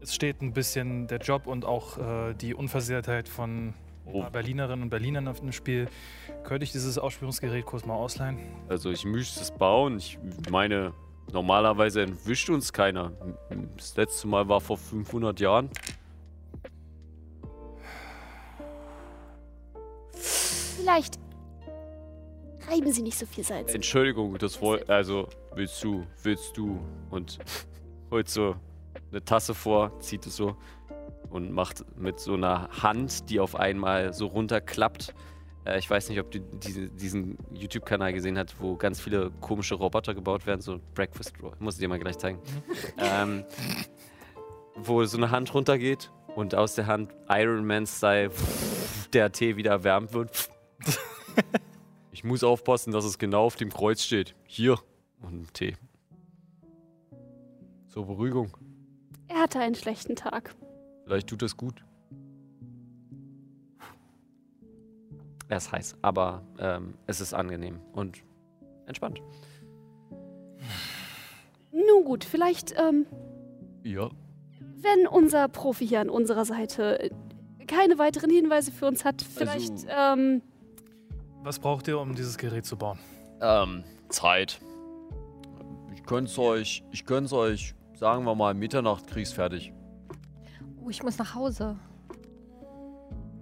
es 0.00 0.14
steht 0.14 0.40
ein 0.42 0.52
bisschen 0.52 1.06
der 1.08 1.18
Job 1.18 1.46
und 1.46 1.64
auch 1.64 1.98
äh, 1.98 2.34
die 2.34 2.54
Unversehrtheit 2.54 3.28
von 3.28 3.74
Oh. 4.10 4.24
Berlinerinnen 4.32 4.84
und 4.84 4.88
Berlinern 4.88 5.28
auf 5.28 5.40
dem 5.40 5.52
Spiel. 5.52 5.86
Könnte 6.42 6.64
ich 6.64 6.72
dieses 6.72 6.96
Ausspielungsgerät 6.96 7.66
kurz 7.66 7.84
mal 7.84 7.92
ausleihen? 7.94 8.38
also 8.70 8.90
ich 8.90 9.04
müsste 9.04 9.42
es 9.42 9.50
bauen. 9.50 9.98
Ich 9.98 10.18
meine, 10.50 10.94
normalerweise 11.30 12.00
entwischt 12.04 12.48
uns 12.48 12.72
keiner. 12.72 13.12
Das 13.76 13.96
letzte 13.98 14.26
Mal 14.26 14.48
war 14.48 14.62
vor 14.62 14.78
500 14.78 15.38
Jahren. 15.40 15.68
Vielleicht 20.12 21.18
reiben 22.70 22.92
Sie 22.92 23.02
nicht 23.02 23.18
so 23.18 23.26
viel 23.26 23.44
Salz. 23.44 23.74
Entschuldigung, 23.74 24.36
das 24.38 24.60
woll, 24.62 24.82
also 24.88 25.28
willst 25.58 25.82
du, 25.82 26.06
willst 26.22 26.56
du 26.56 26.80
und 27.10 27.38
holt 28.10 28.28
so 28.28 28.54
eine 29.10 29.24
Tasse 29.24 29.54
vor, 29.54 29.98
zieht 30.00 30.24
es 30.26 30.36
so 30.36 30.56
und 31.30 31.52
macht 31.52 31.84
mit 31.98 32.20
so 32.20 32.34
einer 32.34 32.68
Hand, 32.82 33.28
die 33.28 33.40
auf 33.40 33.56
einmal 33.56 34.14
so 34.14 34.26
runterklappt. 34.26 35.14
Äh, 35.64 35.78
ich 35.78 35.90
weiß 35.90 36.08
nicht, 36.08 36.20
ob 36.20 36.30
du 36.30 36.38
diese, 36.40 36.88
diesen 36.88 37.36
YouTube-Kanal 37.52 38.12
gesehen 38.12 38.38
hast, 38.38 38.60
wo 38.60 38.76
ganz 38.76 39.00
viele 39.00 39.30
komische 39.40 39.74
Roboter 39.74 40.14
gebaut 40.14 40.46
werden, 40.46 40.60
so 40.60 40.80
Breakfast 40.94 41.34
Roll. 41.42 41.52
Muss 41.58 41.74
ich 41.74 41.80
dir 41.80 41.88
mal 41.88 41.98
gleich 41.98 42.18
zeigen. 42.18 42.38
ähm, 42.98 43.44
wo 44.76 45.04
so 45.04 45.16
eine 45.16 45.32
Hand 45.32 45.52
runtergeht 45.52 46.10
und 46.36 46.54
aus 46.54 46.76
der 46.76 46.86
Hand 46.86 47.12
Iron 47.28 47.66
Man 47.66 47.86
Style 47.86 48.30
der 49.12 49.32
Tee 49.32 49.56
wieder 49.56 49.72
erwärmt 49.72 50.12
wird. 50.12 50.48
Ich 52.10 52.24
muss 52.24 52.42
aufpassen, 52.42 52.90
dass 52.90 53.04
es 53.04 53.16
genau 53.16 53.44
auf 53.44 53.54
dem 53.54 53.72
Kreuz 53.72 54.02
steht. 54.02 54.34
Hier. 54.44 54.76
Und 55.22 55.42
ein 55.42 55.46
Tee. 55.52 55.76
Zur 57.88 58.06
Beruhigung. 58.06 58.56
Er 59.28 59.40
hatte 59.42 59.58
einen 59.60 59.74
schlechten 59.74 60.16
Tag. 60.16 60.54
Vielleicht 61.04 61.28
tut 61.28 61.42
das 61.42 61.56
gut. 61.56 61.84
Er 65.48 65.56
ist 65.56 65.72
heiß, 65.72 65.96
aber 66.02 66.42
ähm, 66.58 66.94
es 67.06 67.20
ist 67.20 67.32
angenehm 67.32 67.80
und 67.92 68.22
entspannt. 68.86 69.20
Nun 71.72 72.04
gut, 72.04 72.24
vielleicht, 72.24 72.74
ähm, 72.78 73.06
Ja. 73.82 74.10
wenn 74.76 75.06
unser 75.06 75.48
Profi 75.48 75.86
hier 75.86 76.00
an 76.00 76.10
unserer 76.10 76.44
Seite 76.44 77.00
äh, 77.00 77.10
keine 77.66 77.98
weiteren 77.98 78.30
Hinweise 78.30 78.72
für 78.72 78.86
uns 78.86 79.04
hat, 79.04 79.22
vielleicht, 79.22 79.86
ähm, 79.88 80.42
Was 81.42 81.58
braucht 81.58 81.88
ihr, 81.88 81.98
um 81.98 82.14
dieses 82.14 82.36
Gerät 82.36 82.66
zu 82.66 82.76
bauen? 82.76 82.98
Ähm, 83.40 83.84
Zeit. 84.10 84.60
Ich 86.08 86.10
gönn's 86.10 86.38
euch, 86.38 86.82
ich 86.90 87.04
gönn's 87.04 87.34
euch, 87.34 87.74
sagen 87.94 88.24
wir 88.24 88.34
mal, 88.34 88.54
Mitternacht 88.54 89.06
krieg's 89.08 89.30
fertig. 89.30 89.74
Oh, 90.82 90.88
ich 90.88 91.02
muss 91.02 91.18
nach 91.18 91.34
Hause. 91.34 91.76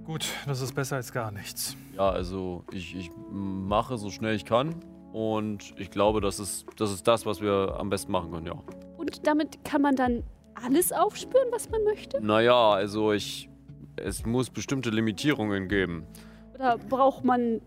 Gut, 0.04 0.26
das 0.48 0.60
ist 0.60 0.74
besser 0.74 0.96
als 0.96 1.12
gar 1.12 1.30
nichts. 1.30 1.76
Ja, 1.94 2.10
also 2.10 2.64
ich, 2.72 2.96
ich 2.96 3.12
mache 3.30 3.96
so 3.98 4.10
schnell 4.10 4.34
ich 4.34 4.44
kann 4.44 4.74
und 5.12 5.74
ich 5.78 5.92
glaube, 5.92 6.20
das 6.20 6.40
ist, 6.40 6.66
das 6.76 6.90
ist 6.90 7.06
das, 7.06 7.24
was 7.24 7.40
wir 7.40 7.76
am 7.78 7.88
besten 7.88 8.10
machen 8.10 8.32
können, 8.32 8.46
ja. 8.46 8.60
und 8.96 9.24
damit 9.28 9.64
kann 9.64 9.80
man 9.80 9.94
dann 9.94 10.24
alles 10.60 10.90
aufspüren, 10.90 11.46
was 11.52 11.70
man 11.70 11.84
möchte? 11.84 12.20
Naja, 12.20 12.72
also 12.72 13.12
ich. 13.12 13.48
Es 13.94 14.26
muss 14.26 14.50
bestimmte 14.50 14.90
Limitierungen 14.90 15.68
geben. 15.68 16.04
Oder 16.56 16.78
braucht 16.78 17.24
man, 17.24 17.60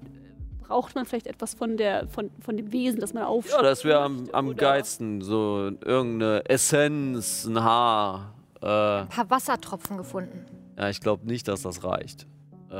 braucht 0.69 0.95
man 0.95 1.05
vielleicht 1.05 1.27
etwas 1.27 1.53
von 1.55 1.75
der, 1.77 2.07
von, 2.07 2.29
von 2.39 2.55
dem 2.55 2.71
Wesen, 2.71 2.99
das 3.01 3.13
man 3.13 3.23
Ja, 3.23 3.29
aufspüren 3.29 3.63
das 3.63 3.83
wäre 3.83 3.99
am, 4.01 4.29
am 4.31 4.55
geilsten. 4.55 5.21
So 5.21 5.71
irgendeine 5.83 6.43
Essenz, 6.47 7.45
ein 7.45 7.61
Haar. 7.61 8.33
Äh, 8.61 8.65
Ein 8.65 9.07
paar 9.09 9.29
Wassertropfen 9.29 9.97
gefunden. 9.97 10.45
ja, 10.77 10.89
ich 10.89 11.01
glaube 11.01 11.25
nicht, 11.27 11.47
dass 11.47 11.63
das 11.63 11.83
reicht. 11.83 12.27
Äh, 12.71 12.75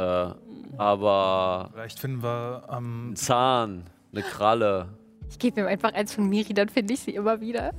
aber 0.78 1.70
Vielleicht 1.74 2.00
finden 2.00 2.22
wir 2.24 2.64
am. 2.68 3.12
ein 3.12 3.16
Zahn, 3.16 3.84
eine 4.14 4.22
Kralle. 4.22 4.90
Ich 5.30 5.40
gebe 5.40 5.60
ihm 5.62 5.68
einfach 5.68 5.94
eins 5.94 6.14
von 6.14 6.28
Miri, 6.30 6.54
dann 6.54 6.70
finde 6.70 6.94
ich 6.94 7.02
sie 7.02 7.12
immer 7.16 7.40
wieder. 7.42 7.72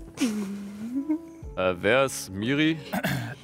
Äh, 1.56 1.74
wer 1.80 2.04
ist 2.04 2.30
Miri? 2.30 2.78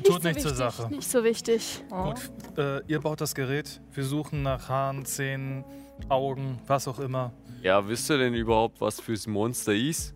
Tut 0.05 0.23
so 0.23 0.29
nichts 0.29 0.43
zur 0.43 0.53
wichtig, 0.53 0.57
Sache. 0.57 0.89
Nicht 0.91 1.11
so 1.11 1.25
wichtig. 1.25 1.85
Oh. 1.91 2.05
Gut, 2.05 2.31
äh, 2.59 2.81
ihr 2.87 3.01
baut 3.01 3.21
das 3.21 3.35
Gerät. 3.35 3.81
Wir 3.93 4.05
suchen 4.05 4.43
nach 4.43 4.69
Haaren, 4.69 5.05
Zähnen, 5.05 5.65
Augen, 6.09 6.59
was 6.67 6.87
auch 6.89 6.99
immer. 6.99 7.33
Ja, 7.63 7.87
wisst 7.89 8.11
ihr 8.11 8.19
denn 8.19 8.35
überhaupt, 8.35 8.81
was 8.81 9.01
fürs 9.01 9.27
Monster 9.27 9.75
ist? 9.75 10.15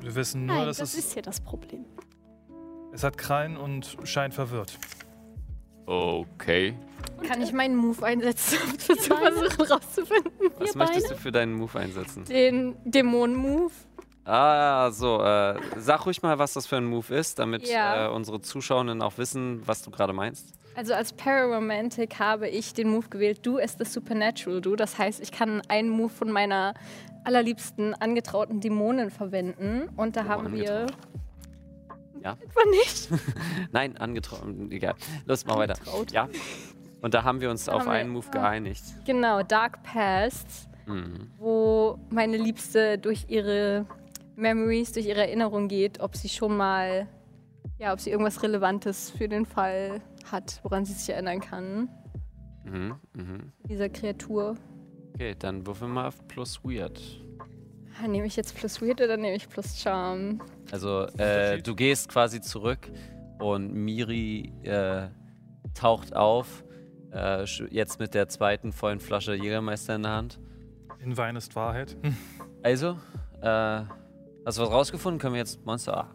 Wir 0.00 0.14
wissen 0.14 0.46
nur, 0.46 0.56
Nein, 0.56 0.66
dass 0.66 0.78
das 0.78 0.94
es, 0.94 1.06
ist 1.06 1.14
ja 1.16 1.22
das 1.22 1.40
Problem. 1.40 1.84
es 2.92 3.02
hat 3.04 3.16
Krallen 3.16 3.56
und 3.56 3.96
scheint 4.04 4.34
verwirrt. 4.34 4.78
Okay. 5.86 6.74
Kann 7.26 7.40
ich 7.40 7.52
meinen 7.52 7.76
Move 7.76 8.04
einsetzen, 8.04 8.58
um 8.70 8.78
zu 8.78 8.94
versuchen 8.96 9.62
rauszufinden? 9.72 10.32
Was 10.58 10.74
möchtest 10.74 11.10
du 11.12 11.16
für 11.16 11.30
deinen 11.32 11.54
Move 11.54 11.78
einsetzen? 11.78 12.24
Den 12.24 12.76
Dämonen-Move. 12.84 13.70
Ah, 14.24 14.90
so. 14.90 15.22
Äh, 15.22 15.60
sag 15.76 16.04
ruhig 16.04 16.20
mal, 16.22 16.38
was 16.40 16.54
das 16.54 16.66
für 16.66 16.76
ein 16.76 16.84
Move 16.86 17.14
ist, 17.14 17.38
damit 17.38 17.68
Ja. 17.68 18.06
äh, 18.06 18.10
unsere 18.10 18.40
Zuschauenden 18.40 19.00
auch 19.00 19.16
wissen, 19.18 19.62
was 19.66 19.82
du 19.82 19.90
gerade 19.92 20.12
meinst. 20.12 20.55
Also 20.76 20.92
als 20.94 21.12
Pararomantic 21.14 22.18
habe 22.18 22.48
ich 22.48 22.74
den 22.74 22.88
Move 22.90 23.08
gewählt, 23.08 23.40
du 23.44 23.58
as 23.58 23.76
the 23.78 23.84
Supernatural 23.84 24.60
Du. 24.60 24.76
Das 24.76 24.98
heißt, 24.98 25.20
ich 25.22 25.32
kann 25.32 25.62
einen 25.68 25.88
Move 25.88 26.10
von 26.10 26.30
meiner 26.30 26.74
allerliebsten 27.24 27.94
angetrauten 27.94 28.60
Dämonen 28.60 29.10
verwenden. 29.10 29.88
Und 29.96 30.16
da 30.16 30.24
Oh, 30.26 30.28
haben 30.28 30.52
wir... 30.52 30.86
Ja. 32.22 32.32
Etwa 32.40 32.60
nicht. 32.70 33.08
Nein, 33.72 33.96
angetraut. 33.96 34.42
Egal. 34.70 34.94
Los, 35.26 35.44
mal 35.46 35.56
weiter. 35.58 35.74
Ja. 36.12 36.28
Und 37.00 37.14
da 37.14 37.24
haben 37.24 37.40
wir 37.40 37.50
uns 37.50 37.64
Da 37.66 37.72
auf 37.74 37.86
einen 37.88 38.10
Move 38.10 38.28
geeinigt. 38.30 38.82
Genau, 39.04 39.42
Dark 39.42 39.82
Past, 39.82 40.68
Mhm. 40.86 41.30
wo 41.38 41.98
meine 42.10 42.36
Liebste 42.36 42.96
durch 42.98 43.24
ihre 43.28 43.86
Memories, 44.36 44.92
durch 44.92 45.06
ihre 45.06 45.22
Erinnerung 45.26 45.66
geht, 45.68 45.98
ob 46.00 46.14
sie 46.16 46.28
schon 46.28 46.56
mal, 46.56 47.08
ja, 47.78 47.92
ob 47.92 47.98
sie 48.00 48.10
irgendwas 48.10 48.40
Relevantes 48.42 49.10
für 49.10 49.28
den 49.28 49.46
Fall 49.46 50.00
hat, 50.32 50.60
woran 50.62 50.84
sie 50.84 50.92
sich 50.92 51.08
erinnern 51.10 51.40
kann, 51.40 51.88
Mhm. 52.64 52.94
Mhm. 53.14 53.52
dieser 53.68 53.88
Kreatur. 53.88 54.56
Okay, 55.14 55.34
dann 55.38 55.66
würfeln 55.66 55.92
wir 55.94 56.06
auf 56.08 56.26
plus 56.28 56.62
Weird. 56.64 57.00
Nehme 58.06 58.26
ich 58.26 58.36
jetzt 58.36 58.54
plus 58.56 58.82
Weird 58.82 59.00
oder 59.00 59.16
nehme 59.16 59.36
ich 59.36 59.48
plus 59.48 59.80
Charm? 59.80 60.40
Also, 60.70 61.06
äh, 61.16 61.62
du 61.62 61.74
gehst 61.74 62.08
quasi 62.10 62.40
zurück 62.42 62.90
und 63.38 63.72
Miri 63.72 64.52
äh, 64.64 65.08
taucht 65.74 66.14
auf 66.14 66.62
Äh, 67.12 67.44
jetzt 67.70 67.98
mit 68.00 68.12
der 68.14 68.28
zweiten 68.28 68.72
vollen 68.72 69.00
Flasche 69.00 69.34
Jägermeister 69.34 69.94
in 69.94 70.02
der 70.02 70.12
Hand. 70.12 70.38
In 71.02 71.16
Wein 71.16 71.36
ist 71.36 71.54
Wahrheit. 71.56 71.96
Also, 72.62 72.98
äh, 73.40 73.46
hast 74.44 74.58
du 74.58 74.62
was 74.62 74.70
rausgefunden? 74.70 75.20
Können 75.20 75.34
wir 75.34 75.38
jetzt 75.38 75.64
Monster. 75.64 76.10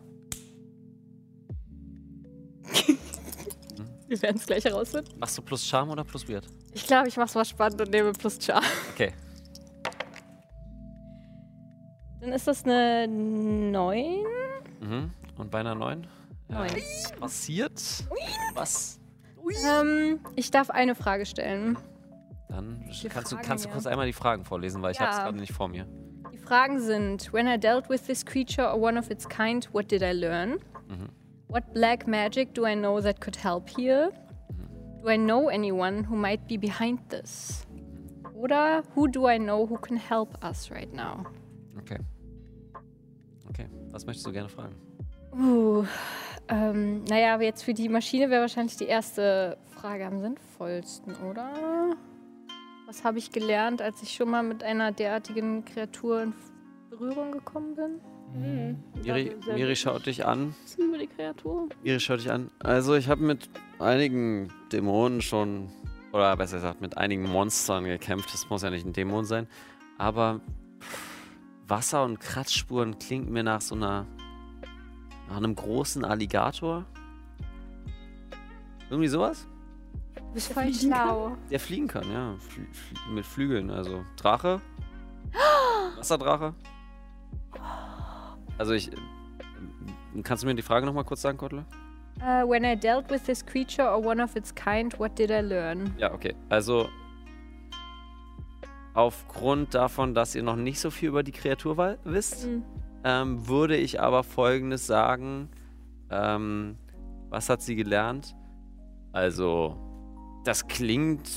Wir 4.11 4.21
werden 4.23 4.35
es 4.35 4.45
gleich 4.45 4.65
herausfinden. 4.65 5.09
machst 5.17 5.38
du 5.38 5.41
plus 5.41 5.65
Charme 5.65 5.89
oder 5.91 6.03
plus 6.03 6.27
Weird? 6.27 6.45
Ich 6.73 6.85
glaube, 6.85 7.07
ich 7.07 7.15
mach's 7.15 7.33
mal 7.33 7.45
spannend 7.45 7.79
und 7.79 7.91
nehme 7.91 8.11
plus 8.11 8.38
Char. 8.39 8.61
Okay. 8.91 9.13
Dann 12.19 12.33
ist 12.33 12.45
das 12.45 12.65
eine 12.65 13.07
9. 13.07 14.05
Mhm. 14.81 15.11
Und 15.38 15.49
bei 15.49 15.61
einer 15.61 15.75
9? 15.75 16.05
Neun. 16.49 16.69
Was 16.69 17.11
passiert? 17.17 17.81
Was? 18.53 18.99
Ähm, 19.65 20.19
ich 20.35 20.51
darf 20.51 20.69
eine 20.69 20.93
Frage 20.93 21.25
stellen. 21.25 21.77
Dann 22.49 22.83
kannst 23.09 23.31
du, 23.31 23.38
kannst 23.38 23.63
du 23.63 23.69
kurz 23.69 23.85
einmal 23.88 24.07
die 24.07 24.13
Fragen 24.13 24.43
vorlesen, 24.43 24.81
weil 24.81 24.91
ich 24.91 24.97
Ja. 24.99 25.05
habe 25.05 25.11
es 25.15 25.23
gerade 25.23 25.38
nicht 25.38 25.53
vor 25.53 25.69
mir. 25.69 25.88
Die 26.33 26.38
Fragen 26.38 26.81
sind: 26.81 27.31
When 27.31 27.47
I 27.47 27.57
dealt 27.57 27.89
with 27.89 28.03
this 28.03 28.25
creature 28.25 28.67
or 28.67 28.81
one 28.81 28.99
of 28.99 29.09
its 29.09 29.27
kind, 29.29 29.73
what 29.73 29.89
did 29.89 30.01
I 30.01 30.11
learn? 30.11 30.59
Mhm. 30.89 31.07
What 31.52 31.73
black 31.73 32.07
magic 32.07 32.53
do 32.53 32.65
I 32.65 32.76
know 32.76 33.02
that 33.02 33.19
could 33.19 33.36
help 33.36 33.68
here? 33.68 34.10
Do 35.02 35.10
I 35.10 35.18
know 35.18 35.49
anyone 35.49 36.06
who 36.06 36.15
might 36.15 36.48
be 36.48 36.56
behind 36.56 36.99
this? 37.10 37.65
Oder 38.34 38.84
who 38.95 39.10
do 39.10 39.28
I 39.28 39.38
know 39.38 39.65
who 39.65 39.78
can 39.78 39.98
help 39.98 40.41
us 40.41 40.72
right 40.72 40.91
now? 40.94 41.26
Okay. 41.80 41.98
Okay. 43.49 43.68
Was 43.91 44.06
möchtest 44.06 44.26
du 44.26 44.32
gerne 44.32 44.48
fragen? 44.48 44.76
Uh, 45.34 45.86
ähm, 46.48 47.03
naja, 47.10 47.34
aber 47.34 47.44
jetzt 47.44 47.64
für 47.64 47.73
die 47.73 47.90
Maschine 47.90 48.30
wäre 48.30 48.40
wahrscheinlich 48.40 48.78
die 48.78 48.88
erste 48.88 49.57
Frage 49.72 50.06
am 50.06 50.22
sinnvollsten, 50.22 51.18
oder? 51.30 51.98
Was 52.88 53.03
habe 53.03 53.18
ich 53.18 53.30
gelernt, 53.30 53.82
als 53.82 54.02
ich 54.02 54.14
schon 54.14 54.30
mal 54.30 54.44
mit 54.44 54.64
einer 54.64 54.94
derartigen 54.94 55.65
Kreatur 55.65 56.23
in 56.23 56.34
Berührung 56.90 57.34
gekommen 57.34 57.76
bin? 57.76 57.99
Hm. 58.33 58.81
Miri, 59.03 59.35
Miri 59.53 59.75
schaut 59.75 60.05
dich 60.05 60.25
an. 60.25 60.55
Wissen 60.63 60.87
über 60.87 60.97
die 60.97 61.07
Kreatur. 61.07 61.67
Miri 61.83 61.99
schaut 61.99 62.19
dich 62.19 62.31
an. 62.31 62.49
Also 62.59 62.95
ich 62.95 63.09
habe 63.09 63.21
mit 63.23 63.49
einigen 63.79 64.49
Dämonen 64.71 65.21
schon, 65.21 65.69
oder 66.13 66.35
besser 66.37 66.57
gesagt, 66.57 66.81
mit 66.81 66.97
einigen 66.97 67.23
Monstern 67.23 67.83
gekämpft. 67.85 68.33
Das 68.33 68.49
muss 68.49 68.61
ja 68.61 68.69
nicht 68.69 68.85
ein 68.85 68.93
Dämon 68.93 69.25
sein. 69.25 69.47
Aber 69.97 70.39
Wasser- 71.67 72.03
und 72.03 72.19
Kratzspuren 72.19 72.97
klingt 72.99 73.29
mir 73.29 73.43
nach 73.43 73.61
so 73.61 73.75
einer, 73.75 74.05
nach 75.29 75.37
einem 75.37 75.55
großen 75.55 76.05
Alligator. 76.05 76.85
Irgendwie 78.89 79.07
sowas? 79.07 79.47
Du 80.15 80.33
bist 80.33 80.49
Der 80.49 80.55
voll 80.55 80.63
fliegen 80.73 80.89
kann? 80.91 81.07
schlau. 81.07 81.37
Der 81.49 81.59
fliegen 81.59 81.87
kann, 81.87 82.11
ja. 82.11 82.35
Fl 82.39 82.61
fl 82.71 83.11
mit 83.13 83.25
Flügeln, 83.25 83.69
also 83.69 84.03
Drache. 84.17 84.61
Wasserdrache. 85.97 86.53
Also 88.57 88.73
ich. 88.73 88.91
äh, 88.91 88.95
Kannst 90.23 90.44
du 90.44 90.48
mir 90.48 90.56
die 90.56 90.61
Frage 90.61 90.86
nochmal 90.86 91.06
kurz 91.06 91.22
sagen, 91.22 91.38
Kottle? 91.38 91.65
Uh, 92.19 92.48
when 92.48 92.64
I 92.65 92.76
dealt 92.76 93.10
with 93.10 93.23
this 93.23 93.44
creature 93.45 93.90
or 93.90 94.03
one 94.06 94.22
of 94.22 94.36
its 94.36 94.53
kind, 94.53 94.99
what 94.99 95.18
did 95.18 95.32
I 95.32 95.40
learn? 95.41 95.94
Ja, 95.98 96.14
okay. 96.14 96.36
Also 96.49 96.90
aufgrund 98.94 99.73
davon, 99.73 100.14
dass 100.14 100.36
ihr 100.36 100.44
noch 100.44 100.57
nicht 100.57 100.80
so 100.80 100.90
viel 100.91 101.10
über 101.10 101.23
die 101.23 101.32
Kreatur 101.32 101.98
wisst, 102.03 102.44
Hm. 102.45 102.64
ähm, 103.06 103.48
würde 103.48 103.78
ich 103.78 104.02
aber 104.02 104.23
Folgendes 104.23 104.86
sagen. 104.86 105.49
Ähm, 106.10 106.78
was 107.30 107.48
hat 107.49 107.61
sie 107.61 107.76
gelernt? 107.76 108.36
Also, 109.14 109.78
das 110.44 110.68
klingt 110.68 111.30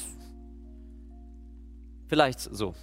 vielleicht 2.09 2.41
so. 2.41 2.75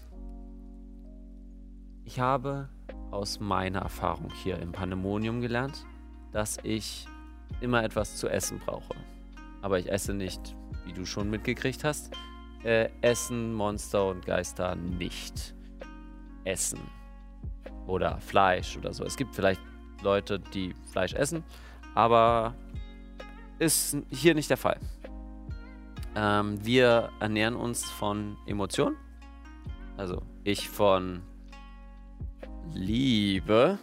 Ich 2.05 2.19
habe 2.21 2.69
aus 3.11 3.39
meiner 3.39 3.79
Erfahrung 3.79 4.31
hier 4.43 4.57
im 4.59 4.71
Pandemonium 4.71 5.41
gelernt, 5.41 5.85
dass 6.31 6.57
ich 6.63 7.07
immer 7.59 7.83
etwas 7.83 8.15
zu 8.15 8.29
essen 8.29 8.59
brauche. 8.59 8.95
Aber 9.61 9.77
ich 9.77 9.91
esse 9.91 10.13
nicht, 10.13 10.55
wie 10.85 10.93
du 10.93 11.05
schon 11.05 11.29
mitgekriegt 11.29 11.83
hast, 11.83 12.11
äh, 12.63 12.89
essen 13.01 13.53
Monster 13.53 14.07
und 14.07 14.25
Geister 14.25 14.75
nicht. 14.75 15.53
Essen. 16.43 16.79
Oder 17.87 18.19
Fleisch 18.19 18.77
oder 18.77 18.93
so. 18.93 19.03
Es 19.03 19.15
gibt 19.15 19.35
vielleicht 19.35 19.61
Leute, 20.01 20.39
die 20.39 20.73
Fleisch 20.91 21.13
essen, 21.13 21.43
aber 21.93 22.55
ist 23.59 23.97
hier 24.09 24.33
nicht 24.33 24.49
der 24.49 24.57
Fall. 24.57 24.79
Ähm, 26.15 26.63
wir 26.65 27.09
ernähren 27.19 27.55
uns 27.55 27.83
von 27.85 28.37
Emotionen. 28.47 28.97
Also 29.97 30.23
ich 30.43 30.67
von 30.67 31.21
Liebe. 32.73 33.79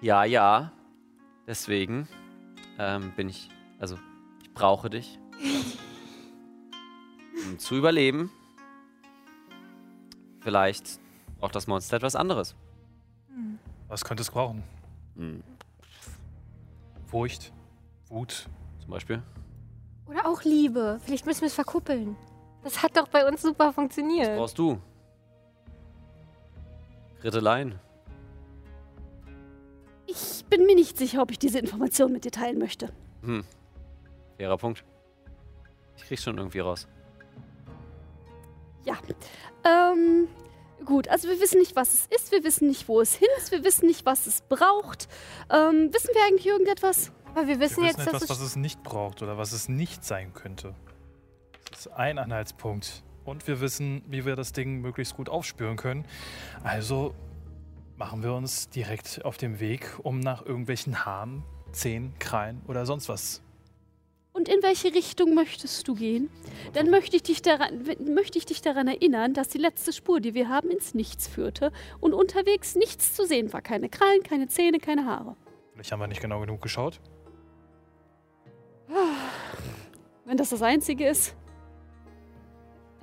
Ja, 0.00 0.24
ja. 0.24 0.72
Deswegen 1.46 2.08
ähm, 2.78 3.12
bin 3.16 3.28
ich, 3.28 3.48
also 3.78 3.96
ich 4.42 4.52
brauche 4.52 4.90
dich, 4.90 5.18
um 7.44 7.58
zu 7.58 7.76
überleben. 7.76 8.30
Vielleicht 10.40 11.00
braucht 11.38 11.54
das 11.54 11.66
Monster 11.66 11.96
etwas 11.96 12.16
anderes. 12.16 12.54
Was 13.88 14.04
könnte 14.04 14.22
es 14.22 14.30
brauchen? 14.30 14.62
Hm, 15.16 15.42
Furcht, 17.06 17.52
Wut. 18.08 18.48
zum 18.80 18.90
Beispiel. 18.90 19.22
Oder 20.06 20.26
auch 20.26 20.42
Liebe. 20.42 20.98
Vielleicht 21.04 21.26
müssen 21.26 21.42
wir 21.42 21.48
es 21.48 21.54
verkuppeln. 21.54 22.16
Das 22.64 22.82
hat 22.82 22.96
doch 22.96 23.06
bei 23.08 23.26
uns 23.28 23.42
super 23.42 23.72
funktioniert. 23.72 24.36
brauchst 24.36 24.58
du? 24.58 24.80
Ritteleien. 27.26 27.78
Ich 30.06 30.44
bin 30.48 30.64
mir 30.64 30.76
nicht 30.76 30.96
sicher, 30.96 31.20
ob 31.20 31.30
ich 31.32 31.38
diese 31.38 31.58
Information 31.58 32.12
mit 32.12 32.24
dir 32.24 32.30
teilen 32.30 32.58
möchte. 32.58 32.92
Hm. 33.22 33.44
Fairer 34.38 34.56
Punkt. 34.56 34.84
Ich 35.96 36.04
krieg's 36.04 36.22
schon 36.22 36.38
irgendwie 36.38 36.60
raus. 36.60 36.86
Ja. 38.84 38.94
Ähm, 39.64 40.28
gut, 40.84 41.08
also 41.08 41.28
wir 41.28 41.40
wissen 41.40 41.58
nicht, 41.58 41.74
was 41.74 41.92
es 41.92 42.06
ist, 42.06 42.30
wir 42.30 42.44
wissen 42.44 42.68
nicht, 42.68 42.86
wo 42.86 43.00
es 43.00 43.14
hin 43.14 43.28
ist, 43.38 43.50
wir 43.50 43.64
wissen 43.64 43.86
nicht, 43.86 44.06
was 44.06 44.26
es 44.26 44.42
braucht. 44.42 45.08
Ähm, 45.50 45.92
wissen 45.92 46.10
wir 46.14 46.24
eigentlich 46.26 46.46
irgendetwas? 46.46 47.10
Aber 47.34 47.48
wir 47.48 47.58
wissen 47.58 47.78
Wir 47.82 47.88
jetzt, 47.88 47.98
wissen 47.98 48.12
dass 48.12 48.22
etwas, 48.22 48.36
es 48.36 48.42
was 48.42 48.46
es 48.46 48.56
nicht 48.56 48.82
braucht 48.84 49.22
oder 49.22 49.36
was 49.36 49.52
es 49.52 49.68
nicht 49.68 50.04
sein 50.04 50.32
könnte. 50.32 50.74
Das 51.70 51.86
ist 51.86 51.92
ein 51.92 52.18
Anhaltspunkt. 52.18 53.02
Und 53.26 53.46
wir 53.48 53.60
wissen, 53.60 54.02
wie 54.06 54.24
wir 54.24 54.36
das 54.36 54.52
Ding 54.52 54.80
möglichst 54.80 55.16
gut 55.16 55.28
aufspüren 55.28 55.76
können. 55.76 56.06
Also 56.62 57.12
machen 57.96 58.22
wir 58.22 58.32
uns 58.32 58.70
direkt 58.70 59.24
auf 59.24 59.36
den 59.36 59.58
Weg, 59.60 59.98
um 60.02 60.20
nach 60.20 60.46
irgendwelchen 60.46 61.04
Haaren, 61.04 61.42
Zehen, 61.72 62.14
Krallen 62.18 62.62
oder 62.68 62.86
sonst 62.86 63.08
was. 63.08 63.42
Und 64.32 64.48
in 64.48 64.62
welche 64.62 64.94
Richtung 64.94 65.34
möchtest 65.34 65.88
du 65.88 65.94
gehen? 65.94 66.28
Dann 66.74 66.90
möchte 66.90 67.16
ich, 67.16 67.22
dich 67.22 67.42
daran, 67.42 67.84
möchte 68.14 68.38
ich 68.38 68.44
dich 68.44 68.60
daran 68.60 68.86
erinnern, 68.86 69.32
dass 69.34 69.48
die 69.48 69.58
letzte 69.58 69.92
Spur, 69.92 70.20
die 70.20 70.34
wir 70.34 70.48
haben, 70.48 70.70
ins 70.70 70.94
Nichts 70.94 71.26
führte 71.26 71.72
und 72.00 72.12
unterwegs 72.12 72.76
nichts 72.76 73.14
zu 73.14 73.26
sehen 73.26 73.52
war. 73.52 73.62
Keine 73.62 73.88
Krallen, 73.88 74.22
keine 74.22 74.46
Zähne, 74.46 74.78
keine 74.78 75.06
Haare. 75.06 75.36
Vielleicht 75.72 75.90
haben 75.90 76.00
wir 76.00 76.06
nicht 76.06 76.20
genau 76.20 76.38
genug 76.40 76.60
geschaut. 76.60 77.00
Wenn 80.26 80.36
das 80.36 80.50
das 80.50 80.62
Einzige 80.62 81.08
ist. 81.08 81.34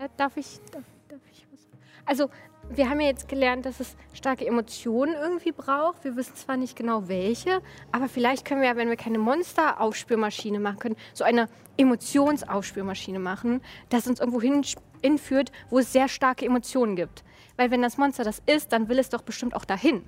Äh, 0.04 0.10
darf 0.18 0.38
ich, 0.38 0.60
darf, 0.72 0.84
darf 1.10 1.20
ich 1.32 1.46
was? 1.52 1.60
Also, 2.06 2.30
wir 2.70 2.90
haben 2.90 3.00
ja 3.02 3.08
jetzt 3.08 3.28
gelernt, 3.28 3.66
dass 3.66 3.80
es 3.80 3.96
starke 4.14 4.46
Emotionen 4.48 5.14
irgendwie 5.14 5.52
braucht. 5.52 6.04
Wir 6.04 6.16
wissen 6.16 6.36
zwar 6.36 6.58
nicht 6.58 6.76
genau 6.78 7.08
welche, 7.08 7.62
aber 7.92 8.08
vielleicht 8.08 8.46
können 8.46 8.62
wir 8.62 8.70
ja, 8.70 8.76
wenn 8.76 8.90
wir 8.90 8.96
keine 8.96 9.20
Monster-Aufspürmaschine 9.20 10.60
machen 10.60 10.80
können, 10.80 10.96
so 11.14 11.24
eine 11.24 11.50
Emotionsaufspürmaschine 11.78 13.20
machen, 13.20 13.62
das 13.90 14.08
uns 14.08 14.20
irgendwo 14.20 14.42
hin- 14.42 14.66
hinführt, 15.02 15.52
wo 15.70 15.80
es 15.80 15.92
sehr 15.92 16.08
starke 16.08 16.46
Emotionen 16.46 16.96
gibt. 16.96 17.24
Weil 17.58 17.70
wenn 17.70 17.82
das 17.82 17.98
Monster 17.98 18.24
das 18.24 18.42
ist, 18.46 18.72
dann 18.72 18.88
will 18.90 18.98
es 18.98 19.10
doch 19.10 19.22
bestimmt 19.22 19.56
auch 19.56 19.66
dahin. 19.66 20.04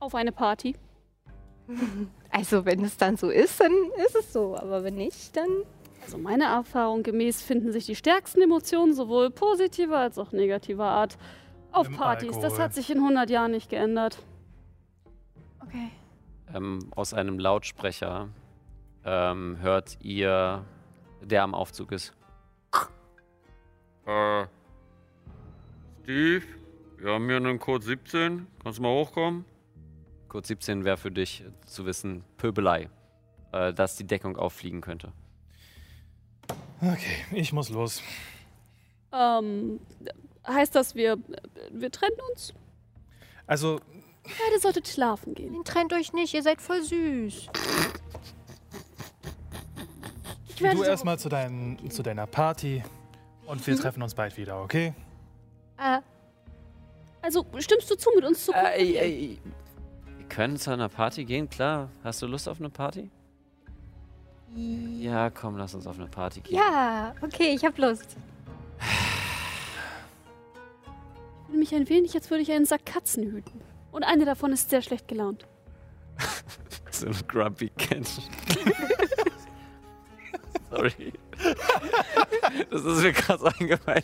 Auf 0.00 0.14
eine 0.14 0.32
Party. 0.32 0.76
Also 2.30 2.66
wenn 2.66 2.84
es 2.84 2.98
dann 2.98 3.16
so 3.16 3.30
ist, 3.30 3.60
dann 3.60 3.72
ist 4.04 4.14
es 4.14 4.30
so. 4.32 4.56
Aber 4.58 4.84
wenn 4.84 4.96
nicht, 4.96 5.34
dann... 5.36 5.48
Also 6.06 6.18
meiner 6.18 6.46
Erfahrung 6.46 7.02
gemäß 7.02 7.42
finden 7.42 7.72
sich 7.72 7.84
die 7.86 7.96
stärksten 7.96 8.40
Emotionen 8.40 8.94
sowohl 8.94 9.28
positiver 9.28 9.98
als 9.98 10.18
auch 10.18 10.30
negativer 10.30 10.84
Art 10.84 11.18
auf 11.72 11.88
Im 11.88 11.96
Partys. 11.96 12.36
Das 12.36 12.44
Alkohol. 12.44 12.62
hat 12.62 12.74
sich 12.74 12.90
in 12.90 12.98
100 12.98 13.28
Jahren 13.28 13.50
nicht 13.50 13.68
geändert. 13.68 14.22
Okay. 15.60 15.90
Ähm, 16.54 16.78
aus 16.94 17.12
einem 17.12 17.40
Lautsprecher 17.40 18.28
ähm, 19.04 19.58
hört 19.60 19.98
ihr, 20.00 20.64
der 21.22 21.42
am 21.42 21.56
Aufzug 21.56 21.90
ist. 21.90 22.12
Äh, 24.06 24.46
Steve, 26.04 26.44
wir 26.98 27.14
haben 27.14 27.26
hier 27.26 27.36
einen 27.38 27.58
Code 27.58 27.84
17. 27.84 28.46
Kannst 28.62 28.78
du 28.78 28.82
mal 28.84 28.92
hochkommen? 28.92 29.44
Code 30.28 30.46
17 30.46 30.84
wäre 30.84 30.98
für 30.98 31.10
dich 31.10 31.44
zu 31.64 31.84
wissen 31.84 32.22
Pöbelei, 32.36 32.90
äh, 33.50 33.72
dass 33.74 33.96
die 33.96 34.06
Deckung 34.06 34.36
auffliegen 34.36 34.80
könnte. 34.80 35.12
Okay, 36.80 37.24
ich 37.32 37.52
muss 37.52 37.68
los. 37.70 38.02
Ähm, 39.12 39.80
heißt 40.46 40.74
das, 40.74 40.94
wir, 40.94 41.16
wir 41.70 41.90
trennen 41.90 42.16
uns? 42.32 42.52
Also, 43.46 43.80
Beide 44.24 44.60
solltet 44.60 44.88
schlafen 44.88 45.34
gehen. 45.34 45.62
Trennt 45.64 45.92
euch 45.92 46.12
nicht, 46.12 46.34
ihr 46.34 46.42
seid 46.42 46.60
voll 46.60 46.82
süß. 46.82 47.46
Ich 50.48 50.60
werde 50.62 50.76
du 50.76 50.82
so- 50.82 50.88
erstmal 50.88 51.18
zu, 51.18 51.28
dein, 51.28 51.78
zu 51.90 52.02
deiner 52.02 52.26
Party 52.26 52.82
und 53.46 53.64
wir 53.66 53.76
treffen 53.76 54.02
uns 54.02 54.14
bald 54.14 54.36
wieder, 54.36 54.60
okay? 54.62 54.94
Äh, 55.78 56.00
Also 57.22 57.44
stimmst 57.58 57.90
du 57.90 57.94
zu, 57.96 58.10
mit 58.16 58.24
uns 58.24 58.44
zu 58.46 58.52
kommen? 58.52 58.66
Äh, 58.66 58.96
ey, 58.96 59.38
wir 60.18 60.26
können 60.28 60.56
zu 60.56 60.70
einer 60.72 60.88
Party 60.88 61.24
gehen, 61.24 61.48
klar. 61.48 61.90
Hast 62.02 62.20
du 62.22 62.26
Lust 62.26 62.48
auf 62.48 62.58
eine 62.58 62.70
Party? 62.70 63.10
Ja, 64.56 65.30
komm, 65.30 65.56
lass 65.56 65.74
uns 65.74 65.86
auf 65.86 65.98
eine 65.98 66.08
Party 66.08 66.40
gehen. 66.40 66.56
ja, 66.56 67.14
okay, 67.20 67.54
ich 67.54 67.64
hab 67.64 67.76
Lust. 67.78 68.16
Ich 71.38 71.46
fühle 71.46 71.58
mich 71.58 71.74
ein 71.74 71.88
wenig, 71.88 72.14
als 72.14 72.30
würde 72.30 72.42
ich 72.42 72.50
einen 72.50 72.64
Sack 72.64 72.86
Katzen 72.86 73.24
hüten. 73.24 73.60
Und 73.92 74.02
eine 74.02 74.24
davon 74.24 74.52
ist 74.52 74.70
sehr 74.70 74.82
schlecht 74.82 75.08
gelaunt. 75.08 75.46
So 76.90 77.08
ein 77.08 77.14
Grumpy 77.28 77.68
Cat. 77.76 78.06
Sorry. 80.70 81.12
Das 82.70 82.84
ist 82.84 83.02
mir 83.02 83.12
krass 83.12 83.42
eingefallen. 83.42 84.02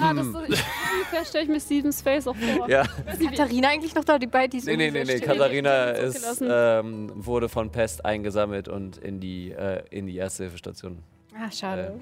Ah, 0.00 0.12
das 0.14 0.26
ist, 0.26 0.34
ich, 0.34 0.64
ungefähr 0.94 1.24
stelle 1.24 1.44
ich 1.44 1.50
mir 1.50 1.60
Stevens 1.60 2.02
Face 2.02 2.26
auch 2.26 2.36
vor. 2.36 2.68
Ja. 2.68 2.82
Ist 2.82 3.20
Katharina 3.20 3.68
eigentlich 3.68 3.94
noch 3.94 4.04
da, 4.04 4.18
die 4.18 4.26
bei 4.26 4.48
diesem... 4.48 4.76
Nee, 4.76 4.90
nee, 4.90 5.04
nee, 5.04 5.04
nee. 5.04 5.20
Katharina 5.20 5.90
ist, 5.90 6.42
ähm, 6.46 7.12
wurde 7.14 7.48
von 7.48 7.70
Pest 7.70 8.04
eingesammelt 8.04 8.68
und 8.68 8.96
in 8.98 9.20
die, 9.20 9.52
äh, 9.52 9.84
in 9.90 10.06
die 10.06 10.16
Erste-Hilfe-Station. 10.16 11.02
Ah, 11.34 11.50
schade. 11.50 11.94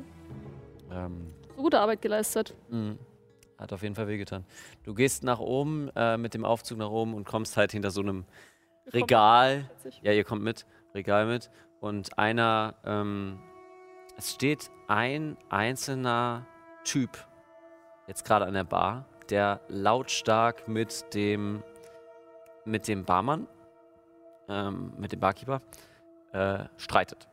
Ähm, 0.92 1.34
So 1.56 1.62
gute 1.62 1.80
Arbeit 1.80 2.00
geleistet. 2.02 2.54
Mhm. 2.70 2.98
Hat 3.58 3.72
auf 3.72 3.82
jeden 3.82 3.94
Fall 3.94 4.08
wehgetan. 4.08 4.44
Du 4.84 4.94
gehst 4.94 5.22
nach 5.22 5.40
oben 5.40 5.90
äh, 5.94 6.16
mit 6.16 6.32
dem 6.34 6.44
Aufzug 6.44 6.78
nach 6.78 6.90
oben 6.90 7.14
und 7.14 7.24
kommst 7.24 7.56
halt 7.56 7.72
hinter 7.72 7.90
so 7.90 8.00
einem 8.00 8.24
Regal. 8.92 9.66
plötzlich. 9.82 10.00
Ja, 10.02 10.12
ihr 10.12 10.24
kommt 10.24 10.42
mit, 10.42 10.64
Regal 10.94 11.26
mit. 11.26 11.50
Und 11.80 12.18
einer, 12.18 12.74
ähm, 12.84 13.38
es 14.20 14.32
steht 14.32 14.70
ein 14.86 15.38
einzelner 15.48 16.46
Typ 16.84 17.26
jetzt 18.06 18.22
gerade 18.26 18.44
an 18.44 18.52
der 18.52 18.64
Bar, 18.64 19.06
der 19.30 19.60
lautstark 19.68 20.68
mit 20.68 21.14
dem, 21.14 21.62
mit 22.66 22.86
dem 22.86 23.06
Barmann, 23.06 23.46
ähm, 24.46 24.92
mit 24.98 25.12
dem 25.12 25.20
Barkeeper, 25.20 25.62
äh, 26.32 26.64
streitet. 26.76 27.28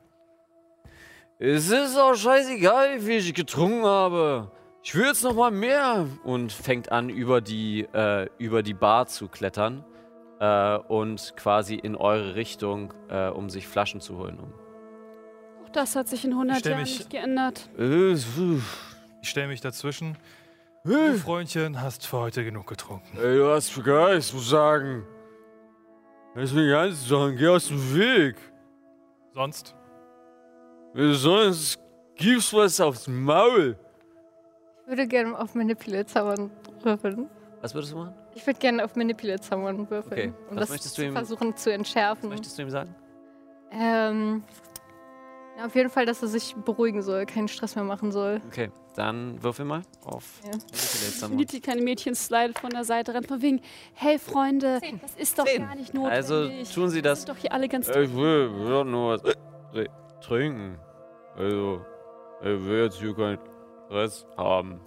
Es 1.39 1.69
ist 1.69 1.97
auch 1.97 2.15
scheißegal, 2.15 2.95
wie 2.95 3.05
viel 3.05 3.17
ich 3.17 3.33
getrunken 3.33 3.85
habe. 3.85 4.49
Ich 4.81 4.95
will 4.95 5.07
jetzt 5.07 5.25
noch 5.25 5.35
mal 5.35 5.51
mehr. 5.51 6.07
Und 6.23 6.53
fängt 6.53 6.89
an, 6.89 7.09
über 7.09 7.41
die, 7.41 7.81
äh, 7.91 8.29
über 8.37 8.63
die 8.63 8.73
Bar 8.73 9.07
zu 9.07 9.27
klettern 9.27 9.83
äh, 10.39 10.77
und 10.77 11.33
quasi 11.35 11.75
in 11.75 11.97
eure 11.97 12.35
Richtung, 12.35 12.93
äh, 13.09 13.27
um 13.27 13.49
sich 13.49 13.67
Flaschen 13.67 13.99
zu 13.99 14.17
holen. 14.17 14.39
Um. 14.39 14.66
Auch 15.67 15.71
das 15.73 15.95
hat 15.95 16.07
sich 16.07 16.23
in 16.23 16.31
100 16.33 16.59
stell 16.59 16.71
Jahren 16.73 16.81
mich- 16.83 16.99
nicht 16.99 17.09
geändert. 17.09 17.69
Ich 19.21 19.29
stelle 19.29 19.47
mich 19.47 19.61
dazwischen. 19.61 20.15
Du 20.85 21.17
Freundchen, 21.17 21.81
hast 21.81 22.07
für 22.07 22.17
heute 22.17 22.45
genug 22.45 22.67
getrunken. 22.67 23.17
Ey, 23.17 23.37
du 23.37 23.49
hast 23.51 23.69
vergessen, 23.71 24.19
ich 24.29 24.33
muss 24.33 24.49
sagen. 24.49 25.03
Deswegen 26.35 26.69
ganz 26.69 27.05
sagen, 27.07 27.35
geh 27.35 27.47
aus 27.47 27.67
dem 27.67 27.95
Weg. 27.97 28.35
Sonst? 29.33 29.75
Sonst 30.93 31.77
gibst 32.15 32.53
du 32.53 32.57
was 32.57 32.79
aufs 32.79 33.07
Maul. 33.07 33.75
Ich 34.83 34.87
würde 34.87 35.07
gerne 35.07 35.37
auf 35.37 35.53
Manipulate 35.55 36.05
zaubern 36.05 36.49
würfeln. 36.83 37.27
Was 37.61 37.73
würdest 37.73 37.91
du 37.91 37.97
machen? 37.97 38.13
Ich 38.35 38.45
würde 38.47 38.59
gerne 38.59 38.85
auf 38.85 38.95
Manipulate 38.95 39.41
zaubern 39.41 39.89
würfeln. 39.89 40.13
Okay, 40.29 40.33
Um 40.49 40.55
was 40.55 40.61
das 40.61 40.69
möchtest 40.69 40.97
du 40.97 41.01
zu 41.01 41.07
ihm- 41.07 41.13
versuchen 41.13 41.57
zu 41.57 41.73
entschärfen. 41.73 42.29
Möchtest 42.29 42.57
du 42.57 42.61
ihm 42.61 42.69
sagen? 42.69 42.95
Ähm, 43.71 44.43
ja, 45.57 45.65
auf 45.65 45.75
jeden 45.75 45.89
Fall, 45.89 46.05
dass 46.05 46.21
er 46.21 46.27
sich 46.27 46.55
beruhigen 46.55 47.01
soll, 47.01 47.25
keinen 47.25 47.47
Stress 47.47 47.75
mehr 47.75 47.83
machen 47.83 48.11
soll. 48.11 48.41
Okay, 48.47 48.69
dann 48.95 49.41
würfel 49.41 49.65
mal 49.65 49.81
auf. 50.05 50.23
Ja. 50.45 51.27
Niti, 51.29 51.59
kleine 51.59 51.81
Mädchen 51.81 52.15
slidet 52.15 52.59
von 52.59 52.69
der 52.69 52.83
Seite 52.83 53.13
ran, 53.13 53.23
von 53.23 53.41
wegen, 53.41 53.61
hey 53.93 54.19
Freunde, 54.19 54.79
Zehn. 54.81 54.99
das 55.01 55.15
ist 55.15 55.39
doch 55.39 55.45
Zehn. 55.45 55.63
gar 55.63 55.75
nicht 55.75 55.93
notwendig. 55.93 56.15
Also 56.15 56.47
tun 56.73 56.89
sie 56.89 56.95
Wir 56.97 57.01
das. 57.03 57.21
sind 57.23 57.29
doch 57.29 57.37
hier 57.37 57.51
alle 57.51 57.67
ganz 57.67 57.87
Ich 57.89 57.95
will, 57.95 58.51
will 58.53 58.69
doch 58.69 58.83
nur 58.83 59.13
was 59.13 59.23
äh, 59.73 59.87
trinken. 60.21 60.77
Also, 61.35 61.81
ich 62.41 62.45
will 62.65 62.83
jetzt 62.83 62.99
hier 62.99 63.15
keinen 63.15 63.39
Stress 63.87 64.25
haben. 64.37 64.79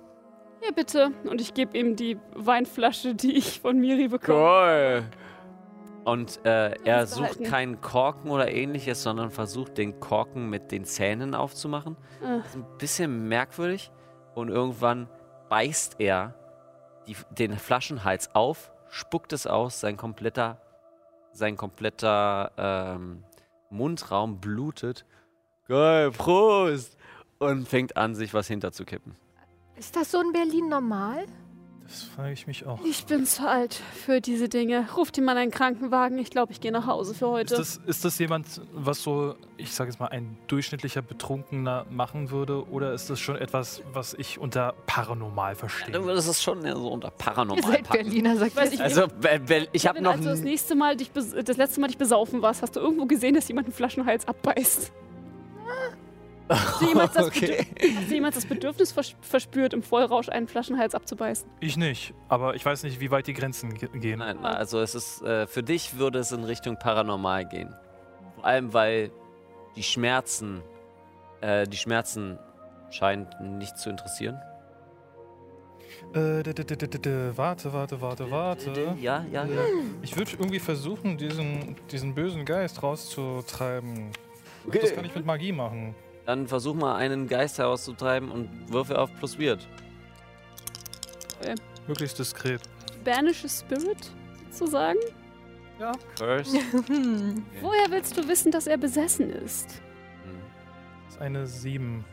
Ja, 0.63 0.71
bitte. 0.73 1.13
Und 1.25 1.41
ich 1.41 1.55
gebe 1.55 1.79
ihm 1.79 1.97
die 1.97 2.19
Weinflasche, 2.35 3.15
die 3.15 3.37
ich 3.37 3.61
von 3.61 3.79
Miri 3.79 4.09
bekomme. 4.09 4.39
Geil. 4.39 5.05
Und 6.05 6.45
äh, 6.47 6.77
er 6.85 7.07
sucht 7.07 7.45
keinen 7.45 7.81
Korken 7.81 8.31
oder 8.31 8.51
ähnliches, 8.51 9.03
sondern 9.03 9.31
versucht 9.31 9.77
den 9.79 10.01
Korken 10.01 10.49
mit 10.49 10.73
den 10.73 10.85
Zähnen 10.85 11.35
aufzumachen. 11.35 11.97
Das 12.21 12.47
ist 12.47 12.57
ein 12.57 12.67
bisschen 12.79 13.29
merkwürdig. 13.29 13.91
Und 14.35 14.49
irgendwann 14.49 15.09
beißt 15.49 15.97
er 15.99 16.35
die, 17.07 17.17
den 17.31 17.59
Flaschenhals 17.59 18.35
auf, 18.35 18.73
spuckt 18.89 19.33
es 19.33 19.47
aus, 19.47 19.81
sein 19.81 19.97
kompletter, 19.97 20.61
sein 21.33 21.57
kompletter 21.57 22.53
ähm, 22.57 23.25
Mundraum 23.69 24.41
blutet. 24.41 25.05
Geil, 25.69 26.11
Prost! 26.13 26.97
Und 27.39 27.69
fängt 27.69 27.97
an, 27.97 28.15
sich 28.15 28.35
was 28.35 28.49
hinterzukippen. 28.49 29.17
Ist 29.77 29.97
das 29.97 30.11
so 30.11 30.21
in 30.21 30.33
Berlin 30.33 30.69
normal? 30.69 31.25
Das 31.93 32.05
frage 32.05 32.33
ich 32.33 32.47
mich 32.47 32.67
auch. 32.67 32.79
ich 32.85 33.05
bin 33.07 33.27
zu 33.27 33.49
alt 33.49 33.75
für 33.75 34.21
diese 34.21 34.49
Dinge. 34.49 34.87
Ruft 34.97 35.19
ihm 35.19 35.25
mal 35.25 35.37
einen 35.37 35.51
Krankenwagen. 35.51 36.21
Ich 36.21 36.31
glaube, 36.31 36.53
ich 36.53 36.61
gehe 36.61 36.71
nach 36.71 36.87
Hause 36.87 37.15
für 37.15 37.27
heute. 37.27 37.55
Ist 37.57 37.79
das, 37.79 37.81
ist 37.85 38.05
das 38.05 38.17
jemand, 38.21 38.47
was 38.73 39.03
so, 39.03 39.35
ich 39.57 39.73
sage 39.75 39.91
jetzt 39.91 39.99
mal, 39.99 40.07
ein 40.07 40.39
durchschnittlicher 40.47 41.03
Betrunkener 41.03 41.87
machen 41.91 42.31
würde? 42.31 42.65
Oder 42.71 42.93
ist 42.95 43.11
das 43.11 43.19
schon 43.19 43.35
etwas, 43.35 43.83
was 43.93 44.15
ich 44.15 44.39
unter 44.39 44.75
paranormal 44.87 45.57
verstehe? 45.57 45.93
Du 45.93 46.05
würdest 46.05 46.29
es 46.29 46.41
schon 46.41 46.65
eher 46.65 46.77
so 46.77 46.87
unter 46.93 47.09
Ihr 47.09 47.13
paranormal 47.19 47.61
seid 47.73 47.83
packen. 47.89 48.05
Berliner, 48.05 48.37
sagt 48.37 48.55
Weiß 48.55 48.69
ihr. 48.71 48.75
ich 48.75 48.83
Also, 48.83 49.09
ich 49.73 49.87
habe 49.89 50.01
noch 50.01 50.13
also 50.13 50.29
das 50.29 50.39
n- 50.39 50.45
nächste 50.45 50.77
Mal 50.77 50.97
dich 50.97 51.11
bes- 51.11 51.43
das 51.43 51.57
letzte 51.57 51.81
Mal 51.81 51.89
dich 51.89 51.99
besaufen 51.99 52.41
warst, 52.41 52.63
hast 52.63 52.77
du 52.77 52.81
irgendwo 52.81 53.07
gesehen, 53.07 53.35
dass 53.35 53.49
jemand 53.49 53.67
einen 53.67 53.75
Flaschenhals 53.75 54.29
abbeißt? 54.29 54.93
Hast 56.51 56.81
du 56.83 56.87
jemals 56.87 57.13
das, 57.13 57.27
Okay. 57.29 57.67
Bedürf- 57.77 57.97
hast 57.97 58.11
du 58.11 58.15
jemals 58.15 58.35
das 58.35 58.47
Bedürfnis 58.47 58.93
vers 58.93 59.15
verspürt, 59.21 59.73
im 59.73 59.83
Vollrausch 59.83 60.29
einen 60.29 60.49
Flaschenhals 60.49 60.95
abzubeißen? 60.95 61.49
Ich 61.61 61.77
nicht, 61.77 62.13
aber 62.29 62.55
ich 62.57 62.65
weiß 62.67 62.83
nicht, 62.83 63.01
wie 63.01 63.11
weit 63.11 63.27
die 63.29 63.35
Grenzen 63.35 63.75
ge 63.75 63.89
gehen. 63.95 64.19
Nein, 64.19 64.45
also 64.45 64.81
es 64.81 64.95
ist 64.95 65.23
äh, 65.23 65.47
für 65.47 65.63
dich 65.63 65.97
würde 65.99 66.19
es 66.19 66.33
in 66.33 66.43
Richtung 66.45 66.77
paranormal 66.77 67.47
gehen. 67.47 67.73
Vor 68.35 68.45
allem, 68.45 68.73
weil 68.75 69.11
die 69.77 69.83
Schmerzen, 69.85 70.63
äh, 71.41 71.67
die 71.69 71.77
Schmerzen 71.77 72.39
scheinen 72.91 73.29
nicht 73.59 73.79
zu 73.79 73.89
interessieren. 73.89 74.37
Äh, 76.15 76.43
warte, 77.37 77.73
warte, 77.73 78.01
warte, 78.01 78.31
warte. 78.31 78.97
Ja, 79.01 79.25
ja, 79.31 79.45
ja. 79.45 79.63
Ich 80.03 80.17
würde 80.17 80.33
irgendwie 80.33 80.59
versuchen, 80.59 81.17
diesen, 81.19 81.77
diesen 81.93 82.15
bösen 82.15 82.45
Geist 82.45 82.83
rauszutreiben. 82.83 84.11
Das 84.73 84.95
kann 84.95 85.05
ich 85.05 85.15
mit 85.15 85.25
Magie 85.25 85.53
machen. 85.53 85.95
Dann 86.31 86.47
versuch 86.47 86.77
mal 86.77 86.95
einen 86.95 87.27
Geist 87.27 87.59
herauszutreiben 87.59 88.31
und 88.31 88.49
würfe 88.73 88.97
auf 88.97 89.11
plus 89.19 89.37
weird. 89.37 89.67
Möglichst 91.89 92.21
diskret. 92.21 92.61
Banish 93.05 93.45
a 93.45 93.49
Spirit, 93.49 94.13
sozusagen? 94.49 95.01
Curse. 96.17 96.57
Hm. 96.87 97.45
Woher 97.61 97.91
willst 97.91 98.17
du 98.17 98.29
wissen, 98.29 98.53
dass 98.53 98.69
er 98.69 98.79
besessen 98.79 99.31
ist? 99.31 99.83
Hm. 100.23 100.39
Das 101.07 101.15
ist 101.17 101.21
eine 101.21 101.47
7. 101.49 102.05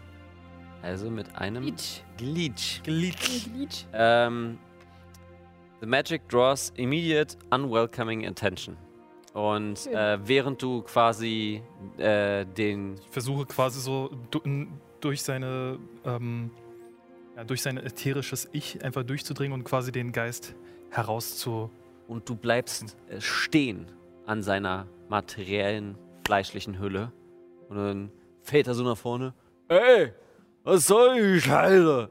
Also 0.81 1.11
mit 1.11 1.35
einem 1.35 1.65
Leech. 1.65 2.03
Glitch. 2.17 2.81
Glitch. 2.81 3.45
Leech. 3.55 3.85
Ähm, 3.93 4.57
the 5.79 5.85
magic 5.85 6.27
draws 6.27 6.73
immediate 6.75 7.37
unwelcoming 7.51 8.25
attention. 8.25 8.77
Und 9.37 9.85
äh, 9.85 10.17
während 10.27 10.63
du 10.63 10.81
quasi 10.81 11.61
äh, 11.99 12.43
den 12.43 12.95
Ich 12.95 13.09
versuche 13.11 13.45
quasi 13.45 13.79
so 13.79 14.09
durch 14.99 15.21
seine, 15.21 15.77
ähm, 16.05 16.49
ja, 17.35 17.43
durch 17.43 17.61
sein 17.61 17.77
ätherisches 17.77 18.49
Ich 18.51 18.83
einfach 18.83 19.03
durchzudringen 19.03 19.53
und 19.53 19.63
quasi 19.63 19.91
den 19.91 20.11
Geist 20.11 20.55
herauszu. 20.89 21.69
und 22.07 22.27
du 22.27 22.35
bleibst 22.35 22.97
äh, 23.09 23.21
stehen 23.21 23.85
an 24.25 24.41
seiner 24.41 24.87
materiellen, 25.07 25.99
fleischlichen 26.25 26.79
Hülle. 26.79 27.11
Und 27.69 27.77
dann 27.77 28.11
fällt 28.41 28.65
er 28.65 28.73
so 28.73 28.83
nach 28.83 28.97
vorne. 28.97 29.35
Ey, 29.67 30.13
was 30.63 30.87
soll 30.87 31.21
die 31.21 31.41
Scheiße? 31.41 32.09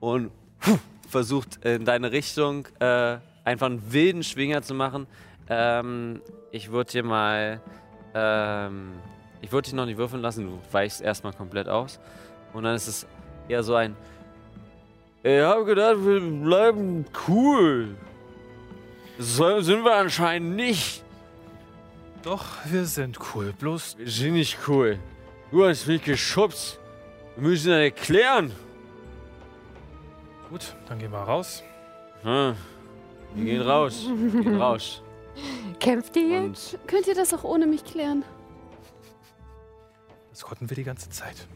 Und 0.00 0.30
puh, 0.60 0.78
versucht 1.10 1.62
in 1.62 1.84
deine 1.84 2.10
Richtung 2.10 2.68
äh, 2.80 3.18
einfach 3.44 3.66
einen 3.66 3.92
wilden 3.92 4.22
Schwinger 4.22 4.62
zu 4.62 4.72
machen. 4.72 5.06
Ähm, 5.52 6.22
ich 6.50 6.70
würde 6.70 6.90
dir 6.90 7.02
mal. 7.02 7.60
Ähm, 8.14 8.92
ich 9.42 9.50
würde 9.50 9.66
dich 9.66 9.74
noch 9.74 9.86
nicht 9.86 9.98
würfeln 9.98 10.22
lassen, 10.22 10.46
du 10.46 10.58
weichst 10.70 11.00
erstmal 11.00 11.32
komplett 11.32 11.68
aus. 11.68 11.98
Und 12.52 12.62
dann 12.64 12.74
ist 12.74 12.86
es 12.86 13.06
eher 13.48 13.62
so 13.62 13.74
ein. 13.74 13.96
Ich 15.22 15.40
habe 15.40 15.64
gedacht, 15.64 15.96
wir 15.98 16.20
bleiben 16.20 17.04
cool. 17.28 17.94
So 19.18 19.60
sind 19.60 19.84
wir 19.84 19.94
anscheinend 19.94 20.56
nicht. 20.56 21.04
Doch, 22.22 22.44
wir 22.64 22.86
sind 22.86 23.18
cool. 23.34 23.52
Bloß 23.58 23.98
Wir 23.98 24.10
sind 24.10 24.34
nicht 24.34 24.58
cool. 24.68 24.98
Du 25.50 25.66
hast 25.66 25.86
mich 25.86 26.02
geschubst. 26.02 26.78
Wir 27.36 27.48
müssen 27.48 27.70
das 27.70 27.78
erklären. 27.78 28.52
gut, 30.48 30.74
dann 30.88 30.98
gehen 30.98 31.10
wir 31.10 31.18
raus. 31.18 31.62
Hm. 32.22 32.54
Wir 33.34 33.44
gehen 33.44 33.62
raus. 33.62 34.06
Wir 34.08 34.42
gehen 34.42 34.60
raus. 34.60 35.02
Kämpft 35.80 36.16
ihr 36.16 36.28
jetzt? 36.28 36.74
Und 36.74 36.88
Könnt 36.88 37.06
ihr 37.06 37.14
das 37.14 37.32
auch 37.34 37.44
ohne 37.44 37.66
mich 37.66 37.84
klären? 37.84 38.24
Das 40.30 40.42
konnten 40.42 40.68
wir 40.70 40.76
die 40.76 40.84
ganze 40.84 41.10
Zeit. 41.10 41.46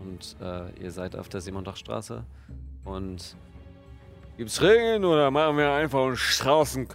Und 0.00 0.36
äh, 0.40 0.70
ihr 0.82 0.90
seid 0.90 1.16
auf 1.16 1.28
der 1.28 1.40
Simondachstraße. 1.40 2.24
Und 2.84 3.36
gibt's 4.36 4.60
Regen 4.60 5.04
oder 5.04 5.30
machen 5.30 5.56
wir 5.56 5.70
einfach 5.72 6.00
einen 6.04 6.16
Straßen? 6.16 6.88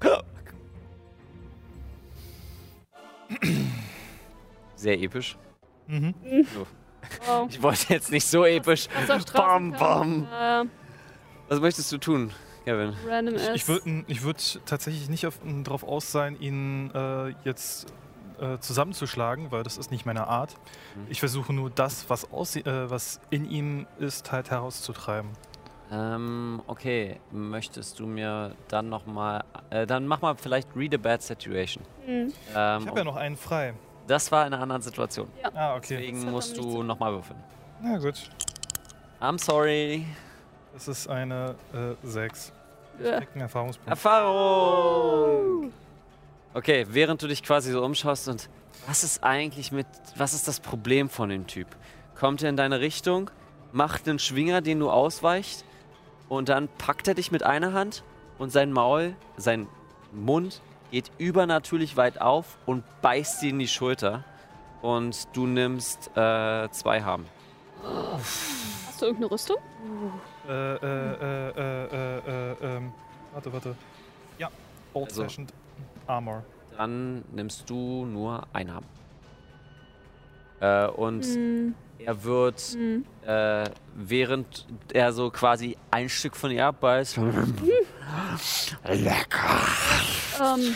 Sehr 4.76 5.00
episch. 5.00 5.38
Mhm. 5.88 6.14
Wow. 7.26 7.48
Ich 7.50 7.62
wollte 7.62 7.94
jetzt 7.94 8.12
nicht 8.12 8.26
so 8.26 8.46
episch. 8.46 8.88
Bam, 9.34 9.72
bam. 9.72 10.28
Äh, 10.32 10.66
Was 11.48 11.60
möchtest 11.60 11.92
du 11.92 11.98
tun, 11.98 12.32
Kevin? 12.70 12.96
random 13.08 13.36
Ich, 13.36 13.50
ich 13.50 13.68
würde 13.68 14.04
ich 14.08 14.24
würd 14.24 14.62
tatsächlich 14.66 15.10
nicht 15.10 15.26
auf, 15.26 15.40
darauf 15.64 15.84
aus 15.84 16.12
sein, 16.12 16.40
ihn 16.40 16.92
äh, 16.94 17.30
jetzt 17.44 17.92
äh, 18.40 18.58
zusammenzuschlagen, 18.60 19.52
weil 19.52 19.64
das 19.64 19.78
ist 19.78 19.90
nicht 19.92 20.06
meine 20.06 20.28
Art. 20.28 20.56
Mhm. 20.96 21.08
Ich 21.10 21.20
versuche 21.20 21.52
nur 21.52 21.70
das, 21.70 22.10
was, 22.10 22.26
äh, 22.56 22.90
was 22.90 23.20
in 23.32 23.50
ihm 23.50 23.88
ist, 24.00 24.32
halt 24.32 24.52
herauszutreiben. 24.52 25.32
Ähm, 25.92 26.62
okay. 26.68 27.20
Möchtest 27.32 28.00
du 28.00 28.06
mir 28.06 28.54
dann 28.68 28.90
nochmal. 28.90 29.44
Äh, 29.72 29.88
dann 29.88 30.06
mach 30.06 30.22
mal 30.22 30.36
vielleicht 30.36 30.68
Read 30.76 30.94
a 30.94 30.98
Bad 30.98 31.24
Situation. 31.24 31.84
Hm. 32.06 32.28
Ich 32.28 32.36
Ähm, 32.52 32.86
habe 32.88 33.00
ja 33.00 33.04
noch 33.04 33.16
einen 33.16 33.36
frei. 33.36 33.74
das 34.06 34.32
war 34.32 34.46
in 34.46 34.54
einer 34.54 34.62
anderen 34.62 34.84
Situation. 34.84 35.28
Ah, 35.56 35.76
okay. 35.76 35.98
Deswegen 35.98 36.30
musst 36.30 36.56
du 36.58 36.84
nochmal 36.84 37.14
würfeln. 37.14 37.40
Na 37.82 37.98
gut. 37.98 38.30
I'm 39.20 39.44
sorry. 39.44 40.06
Das 40.74 40.88
ist 40.88 41.08
eine 41.10 41.56
äh, 41.74 41.96
6. 42.08 42.54
Einen 43.00 43.42
Erfahrungspunkt. 43.42 43.90
Erfahrung! 43.90 45.72
Okay, 46.54 46.86
während 46.90 47.22
du 47.22 47.28
dich 47.28 47.44
quasi 47.44 47.72
so 47.72 47.84
umschaust 47.84 48.28
und 48.28 48.50
was 48.88 49.04
ist 49.04 49.24
eigentlich 49.24 49.72
mit, 49.72 49.88
was 50.16 50.34
ist 50.34 50.48
das 50.48 50.60
Problem 50.60 51.10
von 51.10 51.30
dem 51.30 51.48
Typ? 51.48 51.68
Kommt 52.16 52.42
er 52.42 52.50
in 52.50 52.58
deine 52.58 52.80
Richtung, 52.80 53.30
macht 53.72 54.08
einen 54.08 54.20
Schwinger, 54.20 54.62
den 54.62 54.80
du 54.80 54.90
ausweichst 54.90 55.64
und 56.28 56.50
dann 56.50 56.68
packt 56.68 57.08
er 57.08 57.14
dich 57.14 57.32
mit 57.32 57.44
einer 57.44 57.74
Hand 57.74 58.04
und 58.38 58.52
sein 58.52 58.72
Maul, 58.72 59.16
sein 59.38 59.68
Mund 60.12 60.62
geht 60.92 61.12
übernatürlich 61.18 61.98
weit 61.98 62.20
auf 62.20 62.58
und 62.66 62.84
beißt 63.02 63.42
dir 63.42 63.50
in 63.52 63.60
die 63.60 63.68
Schulter 63.68 64.24
und 64.82 65.28
du 65.34 65.46
nimmst 65.46 66.10
äh, 66.16 66.70
zwei 66.72 67.04
Harm. 67.04 67.26
Hast 68.88 69.02
du 69.02 69.06
irgendeine 69.06 69.32
Rüstung? 69.32 69.58
Äh, 70.48 70.52
äh, 70.52 70.78
äh, 70.78 71.50
äh, 71.50 71.86
äh, 71.86 72.18
äh, 72.52 72.56
ähm, 72.78 72.92
warte, 73.34 73.54
warte. 73.54 73.76
Ja, 74.38 74.50
Old 74.94 75.10
Also- 75.10 75.24
Fashioned 75.24 75.54
Armor. 76.08 76.44
Dann 76.78 77.24
nimmst 77.34 77.70
du 77.70 78.06
nur 78.06 78.44
ein 78.54 78.74
Harm. 78.74 78.86
Äh, 80.62 80.88
und 80.88 81.26
Hm. 81.26 81.76
Er 82.06 82.24
wird 82.24 82.60
Hm. 82.60 83.06
äh, 83.26 83.64
während 83.96 84.66
er 84.94 85.12
so 85.14 85.30
quasi 85.30 85.78
ein 85.92 86.10
Stück 86.10 86.36
von 86.36 86.52
ihr 86.52 86.66
abbeißt. 86.66 87.18
Lecker. 88.88 89.60
Ähm, 90.42 90.76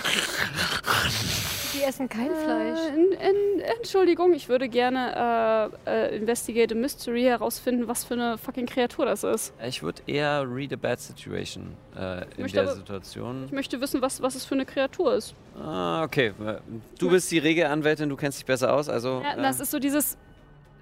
Die 1.74 1.82
essen 1.84 2.08
kein 2.10 2.30
Fleisch. 2.30 2.80
Äh, 2.80 2.96
in, 2.96 3.12
in, 3.14 3.62
Entschuldigung, 3.78 4.34
ich 4.34 4.48
würde 4.50 4.70
gerne 4.70 5.72
äh, 5.86 5.90
äh, 5.90 6.16
Investigate 6.18 6.74
a 6.76 6.78
Mystery 6.78 7.24
herausfinden, 7.24 7.88
was 7.88 8.04
für 8.04 8.14
eine 8.14 8.38
fucking 8.38 8.66
Kreatur 8.68 9.06
das 9.06 9.24
ist. 9.24 9.54
Ich 9.66 9.82
würde 9.82 10.02
eher 10.06 10.46
read 10.48 10.72
a 10.74 10.76
bad 10.76 11.00
situation 11.00 11.76
äh, 11.96 12.24
in 12.36 12.42
möchte 12.44 12.58
der 12.60 12.64
aber- 12.64 12.76
Situation. 12.76 13.46
Ich 13.46 13.52
möchte 13.52 13.82
wissen, 13.82 14.02
was, 14.02 14.22
was 14.22 14.36
es 14.36 14.46
für 14.46 14.56
eine 14.56 14.66
Kreatur 14.66 15.16
ist. 15.16 15.34
Ah, 15.60 16.04
okay. 16.04 16.34
Du 17.00 17.10
bist 17.10 17.32
die 17.32 17.40
Regelanwältin, 17.40 18.10
du 18.10 18.16
kennst 18.18 18.38
dich 18.40 18.46
besser 18.46 18.74
aus, 18.74 18.88
also. 18.90 19.22
Ja, 19.24 19.34
äh, 19.38 19.42
das 19.42 19.60
ist 19.60 19.72
so 19.72 19.80
dieses. 19.80 20.18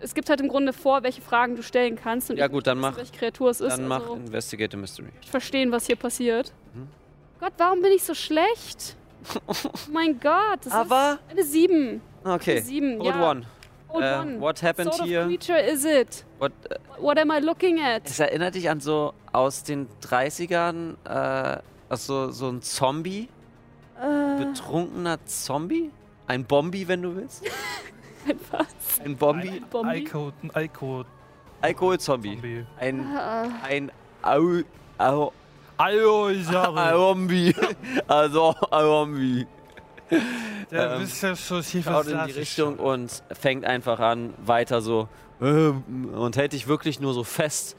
Es 0.01 0.13
gibt 0.13 0.29
halt 0.29 0.41
im 0.41 0.47
Grunde 0.49 0.73
vor, 0.73 1.03
welche 1.03 1.21
Fragen 1.21 1.55
du 1.55 1.63
stellen 1.63 1.95
kannst. 1.95 2.29
Und 2.31 2.37
Ja, 2.37 2.47
gut, 2.47 2.67
dann 2.67 2.79
mach- 2.79 2.97
welche 2.97 3.11
Kreatur 3.13 3.49
es 3.51 3.61
ist. 3.61 3.69
dann 3.77 3.87
mach 3.87 4.01
also 4.01 4.15
Investigate 4.15 4.75
Mystery. 4.77 5.09
verstehen, 5.29 5.71
was 5.71 5.85
hier 5.85 5.95
passiert. 5.95 6.51
Mhm. 6.73 6.87
Gott, 7.39 7.53
warum 7.57 7.81
bin 7.81 7.91
ich 7.91 8.03
so 8.03 8.13
schlecht? 8.13 8.95
oh 9.47 9.53
mein 9.91 10.19
Gott, 10.19 10.59
das 10.65 10.73
Aber- 10.73 11.19
ist 11.27 11.31
eine 11.31 11.43
7. 11.43 12.01
Okay. 12.23 12.57
Eine 12.57 12.61
7, 12.61 12.97
Code 12.99 13.09
ja. 13.09 13.29
one. 13.31 13.45
Code 13.89 14.05
Äh, 14.05 14.19
one. 14.19 14.41
what 14.41 14.63
happened 14.63 14.93
sort 14.93 15.07
here? 15.07 15.21
Of 15.23 15.27
creature 15.27 15.59
is 15.59 15.85
it? 15.85 16.25
What, 16.39 16.51
äh, 16.69 16.75
What 16.99 17.17
am 17.19 17.29
I 17.31 17.39
looking 17.39 17.79
at? 17.81 18.03
es 18.05 18.19
erinnert 18.19 18.55
dich 18.55 18.69
an 18.69 18.79
so 18.79 19.13
aus 19.31 19.63
den 19.63 19.87
30ern, 20.01 20.95
äh, 21.05 21.61
also 21.89 22.31
so 22.31 22.47
ein 22.49 22.61
Zombie, 22.61 23.27
Äh, 24.01 24.45
betrunkener 24.45 25.23
Zombie? 25.25 25.91
Ein 26.27 26.45
Bombi, 26.45 26.87
wenn 26.87 27.01
du 27.03 27.15
willst? 27.15 27.43
was? 28.51 28.99
Ein 29.03 29.15
Bombi? 29.15 29.61
Ein 29.73 30.51
Alko 30.53 31.05
Alkoholzombie. 31.61 32.35
Zombie. 32.35 32.65
Ein, 32.79 32.99
Äh, 32.99 33.65
ein 33.67 33.91
Au, 34.23 34.61
Au, 34.97 35.31
Zombie. 36.91 37.55
Also, 38.07 38.53
Zombie. 38.69 39.47
Der 40.71 40.93
Ähm, 40.95 41.01
ist 41.03 41.21
ja 41.21 41.35
so 41.35 41.61
tief 41.61 41.85
Schaut 41.85 42.07
in 42.07 42.19
die 42.25 42.31
Richtung 42.31 42.77
und 42.77 43.23
fängt 43.31 43.65
einfach 43.65 43.99
an, 43.99 44.33
weiter 44.43 44.81
so 44.81 45.07
ähm, 45.41 45.83
und 46.13 46.35
hält 46.37 46.53
dich 46.53 46.67
wirklich 46.67 46.99
nur 46.99 47.13
so 47.13 47.23
fest 47.23 47.75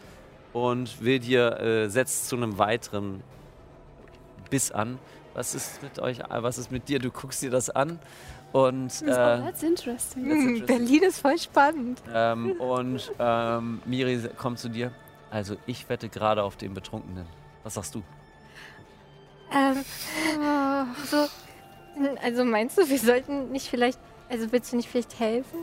und 0.52 1.02
will 1.02 1.18
dir, 1.18 1.60
äh, 1.60 1.88
setzt 1.88 2.28
zu 2.28 2.36
einem 2.36 2.58
weiteren 2.58 3.22
Biss 4.50 4.70
an. 4.72 4.98
Was 5.34 5.54
ist 5.54 5.82
mit 5.82 5.98
euch, 5.98 6.18
was 6.28 6.58
ist 6.58 6.70
mit 6.70 6.88
dir? 6.88 6.98
Du 6.98 7.10
guckst 7.10 7.42
dir 7.42 7.50
das 7.50 7.70
an 7.70 7.98
und, 8.52 8.92
oh, 9.02 9.06
äh, 9.10 9.40
that's 9.40 9.62
interesting. 9.62 10.24
Hm, 10.24 10.66
Berlin 10.66 11.02
ist 11.04 11.20
voll 11.20 11.38
spannend. 11.38 12.02
ähm, 12.12 12.52
und 12.60 13.10
ähm, 13.18 13.80
Miri 13.86 14.20
kommt 14.36 14.58
zu 14.58 14.68
dir. 14.68 14.92
Also 15.30 15.56
ich 15.66 15.88
wette 15.88 16.08
gerade 16.08 16.42
auf 16.42 16.56
den 16.56 16.74
Betrunkenen. 16.74 17.26
Was 17.62 17.74
sagst 17.74 17.94
du? 17.94 18.02
Ähm, 19.54 19.84
so, 21.10 21.26
also 22.22 22.44
meinst 22.44 22.78
du, 22.78 22.88
wir 22.88 22.98
sollten 22.98 23.50
nicht 23.52 23.68
vielleicht, 23.68 23.98
also 24.28 24.50
willst 24.52 24.72
du 24.72 24.76
nicht 24.76 24.88
vielleicht 24.88 25.18
helfen? 25.18 25.58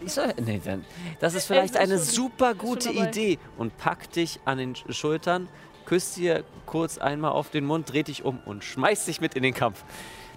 Ich 0.00 0.12
soll, 0.12 0.32
nee, 0.40 0.60
dann, 0.64 0.84
das 1.20 1.34
ist 1.34 1.46
vielleicht 1.46 1.74
Ey, 1.74 1.82
eine 1.82 1.98
super 1.98 2.54
gute. 2.54 2.90
Idee. 2.90 3.38
Und 3.56 3.76
packt 3.78 4.16
dich 4.16 4.40
an 4.44 4.58
den 4.58 4.74
Sch- 4.74 4.92
Schultern, 4.92 5.48
küsst 5.86 6.16
dir 6.16 6.44
kurz 6.66 6.98
einmal 6.98 7.32
auf 7.32 7.50
den 7.50 7.64
Mund, 7.64 7.92
dreht 7.92 8.08
dich 8.08 8.24
um 8.24 8.38
und 8.46 8.62
schmeißt 8.62 9.08
dich 9.08 9.20
mit 9.20 9.34
in 9.34 9.42
den 9.42 9.54
Kampf. 9.54 9.82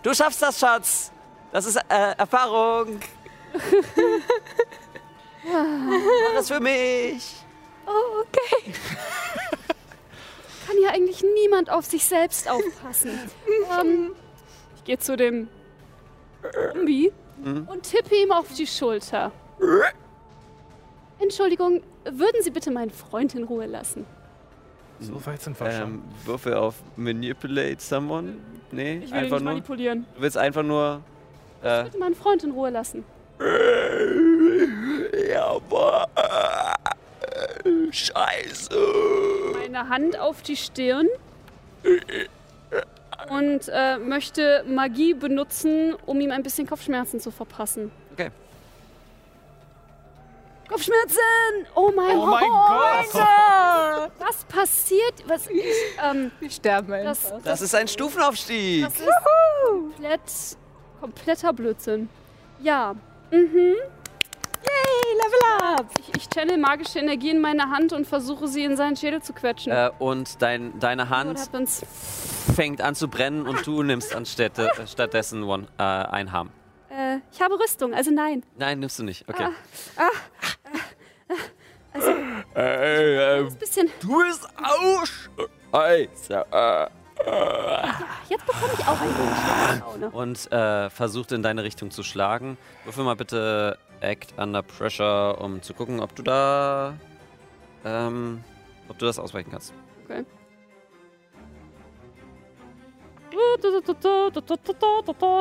Du 0.03 0.13
schaffst 0.13 0.41
das, 0.41 0.59
Schatz! 0.59 1.11
Das 1.51 1.65
ist 1.65 1.75
äh, 1.75 2.15
Erfahrung! 2.17 2.99
Mach 5.43 6.39
es 6.39 6.47
für 6.49 6.59
mich! 6.59 7.35
Oh, 7.85 8.21
okay. 8.21 8.73
Kann 10.67 10.75
ja 10.81 10.89
eigentlich 10.91 11.23
niemand 11.41 11.69
auf 11.69 11.85
sich 11.85 12.05
selbst 12.05 12.49
aufpassen. 12.49 13.11
ähm, 13.79 14.11
ich 14.77 14.83
gehe 14.83 14.97
zu 14.99 15.17
dem 15.17 15.49
Zombie 16.73 17.11
Mhm. 17.43 17.67
und 17.71 17.81
tippe 17.83 18.13
ihm 18.15 18.31
auf 18.31 18.53
die 18.55 18.67
Schulter. 18.67 19.31
Entschuldigung, 21.19 21.81
würden 22.05 22.41
Sie 22.43 22.51
bitte 22.51 22.69
meinen 22.69 22.91
Freund 22.91 23.33
in 23.33 23.43
Ruhe 23.45 23.65
lassen? 23.65 24.05
So 24.99 25.25
weit 25.25 25.41
sind 25.41 25.59
wir 25.59 25.71
schon. 25.71 25.81
Ähm, 25.81 26.03
Würfel 26.25 26.53
auf 26.53 26.75
Manipulate 26.95 27.77
Someone? 27.79 28.37
Nee, 28.71 28.97
Ich 28.97 29.01
will 29.01 29.07
ihn 29.09 29.13
einfach 29.15 29.37
nicht 29.37 29.43
nur. 29.43 29.53
manipulieren. 29.53 30.05
Du 30.15 30.21
willst 30.21 30.37
einfach 30.37 30.61
nur. 30.61 31.01
Äh, 31.63 31.83
Bitte 31.83 31.97
meinen 31.97 32.15
Freund 32.15 32.43
in 32.43 32.51
Ruhe 32.51 32.69
lassen. 32.69 33.03
ja, 35.29 35.45
aber. 35.45 36.07
Scheiße! 37.91 38.69
Meine 39.53 39.89
Hand 39.89 40.17
auf 40.19 40.41
die 40.41 40.55
Stirn 40.55 41.07
und 43.29 43.69
äh, 43.69 43.97
möchte 43.97 44.63
Magie 44.67 45.13
benutzen, 45.13 45.95
um 46.05 46.19
ihm 46.19 46.31
ein 46.31 46.43
bisschen 46.43 46.67
Kopfschmerzen 46.67 47.19
zu 47.19 47.31
verpassen. 47.31 47.91
Okay. 48.13 48.29
Kopfschmerzen! 50.69 51.19
Oh 51.75 51.91
mein, 51.95 52.17
Oh 52.17 52.25
mein 52.27 52.43
Gott! 53.11 54.11
Was 54.19 54.43
passiert? 54.45 55.13
Was? 55.27 55.47
Ich, 55.49 55.63
ähm, 56.03 56.31
Wir 56.39 56.49
sterben 56.49 57.03
das, 57.03 57.29
das, 57.29 57.43
Das 57.43 57.61
ist 57.61 57.75
ein 57.75 57.87
Stufenaufstieg! 57.87 58.85
das 58.85 58.99
ist 58.99 59.09
komplett, 59.67 60.21
kompletter 61.01 61.51
Blödsinn. 61.51 62.07
Ja. 62.61 62.93
Mhm. 63.31 63.75
Hey, 64.63 65.17
Level 65.17 65.79
up! 65.79 65.87
Ich, 65.99 66.15
ich 66.15 66.29
channel 66.29 66.57
magische 66.57 66.99
Energie 66.99 67.31
in 67.31 67.41
meine 67.41 67.71
Hand 67.71 67.91
und 67.91 68.05
versuche 68.05 68.47
sie 68.47 68.63
in 68.63 68.77
seinen 68.77 68.95
Schädel 68.95 69.21
zu 69.21 69.33
quetschen. 69.33 69.71
Äh, 69.71 69.89
und 69.97 70.41
dein, 70.41 70.79
deine 70.79 71.09
Hand 71.09 71.39
fängt 72.55 72.81
an 72.81 72.93
zu 72.93 73.07
brennen 73.07 73.47
und 73.47 73.65
du 73.65 73.81
nimmst 73.81 74.15
anstätte, 74.15 74.69
äh, 74.77 74.85
stattdessen 74.85 75.43
one, 75.43 75.67
äh, 75.79 75.83
ein 75.83 76.31
Harm. 76.31 76.51
Äh, 76.89 77.17
ich 77.31 77.41
habe 77.41 77.59
Rüstung, 77.59 77.93
also 77.95 78.11
nein. 78.11 78.43
Nein, 78.57 78.79
nimmst 78.79 78.99
du 78.99 79.03
nicht. 79.03 79.27
Okay. 79.27 79.47
Äh, 82.53 83.39
Ein 83.39 83.57
bisschen. 83.57 83.89
du 84.01 84.23
bist 84.23 84.47
auch 84.57 85.05
Scheiße. 85.73 86.45
Äh. 87.25 87.87
Jetzt 88.29 88.45
bekomme 88.45 88.73
ich 88.73 88.87
auch 88.87 88.99
ein 89.01 89.09
wenig 89.09 89.79
Laune. 89.81 90.09
Und 90.11 90.51
äh, 90.51 90.89
versucht 90.89 91.31
in 91.31 91.43
deine 91.43 91.63
Richtung 91.63 91.91
zu 91.91 92.03
schlagen. 92.03 92.57
Würfel 92.85 93.03
mal 93.03 93.15
bitte 93.15 93.77
Act 93.99 94.33
Under 94.37 94.61
Pressure, 94.61 95.39
um 95.41 95.61
zu 95.61 95.73
gucken, 95.73 95.99
ob 95.99 96.15
du 96.15 96.23
da. 96.23 96.93
Ähm, 97.83 98.43
ob 98.87 98.97
du 98.97 99.05
das 99.05 99.19
ausweichen 99.19 99.51
kannst. 99.51 99.73
Okay. 100.05 100.25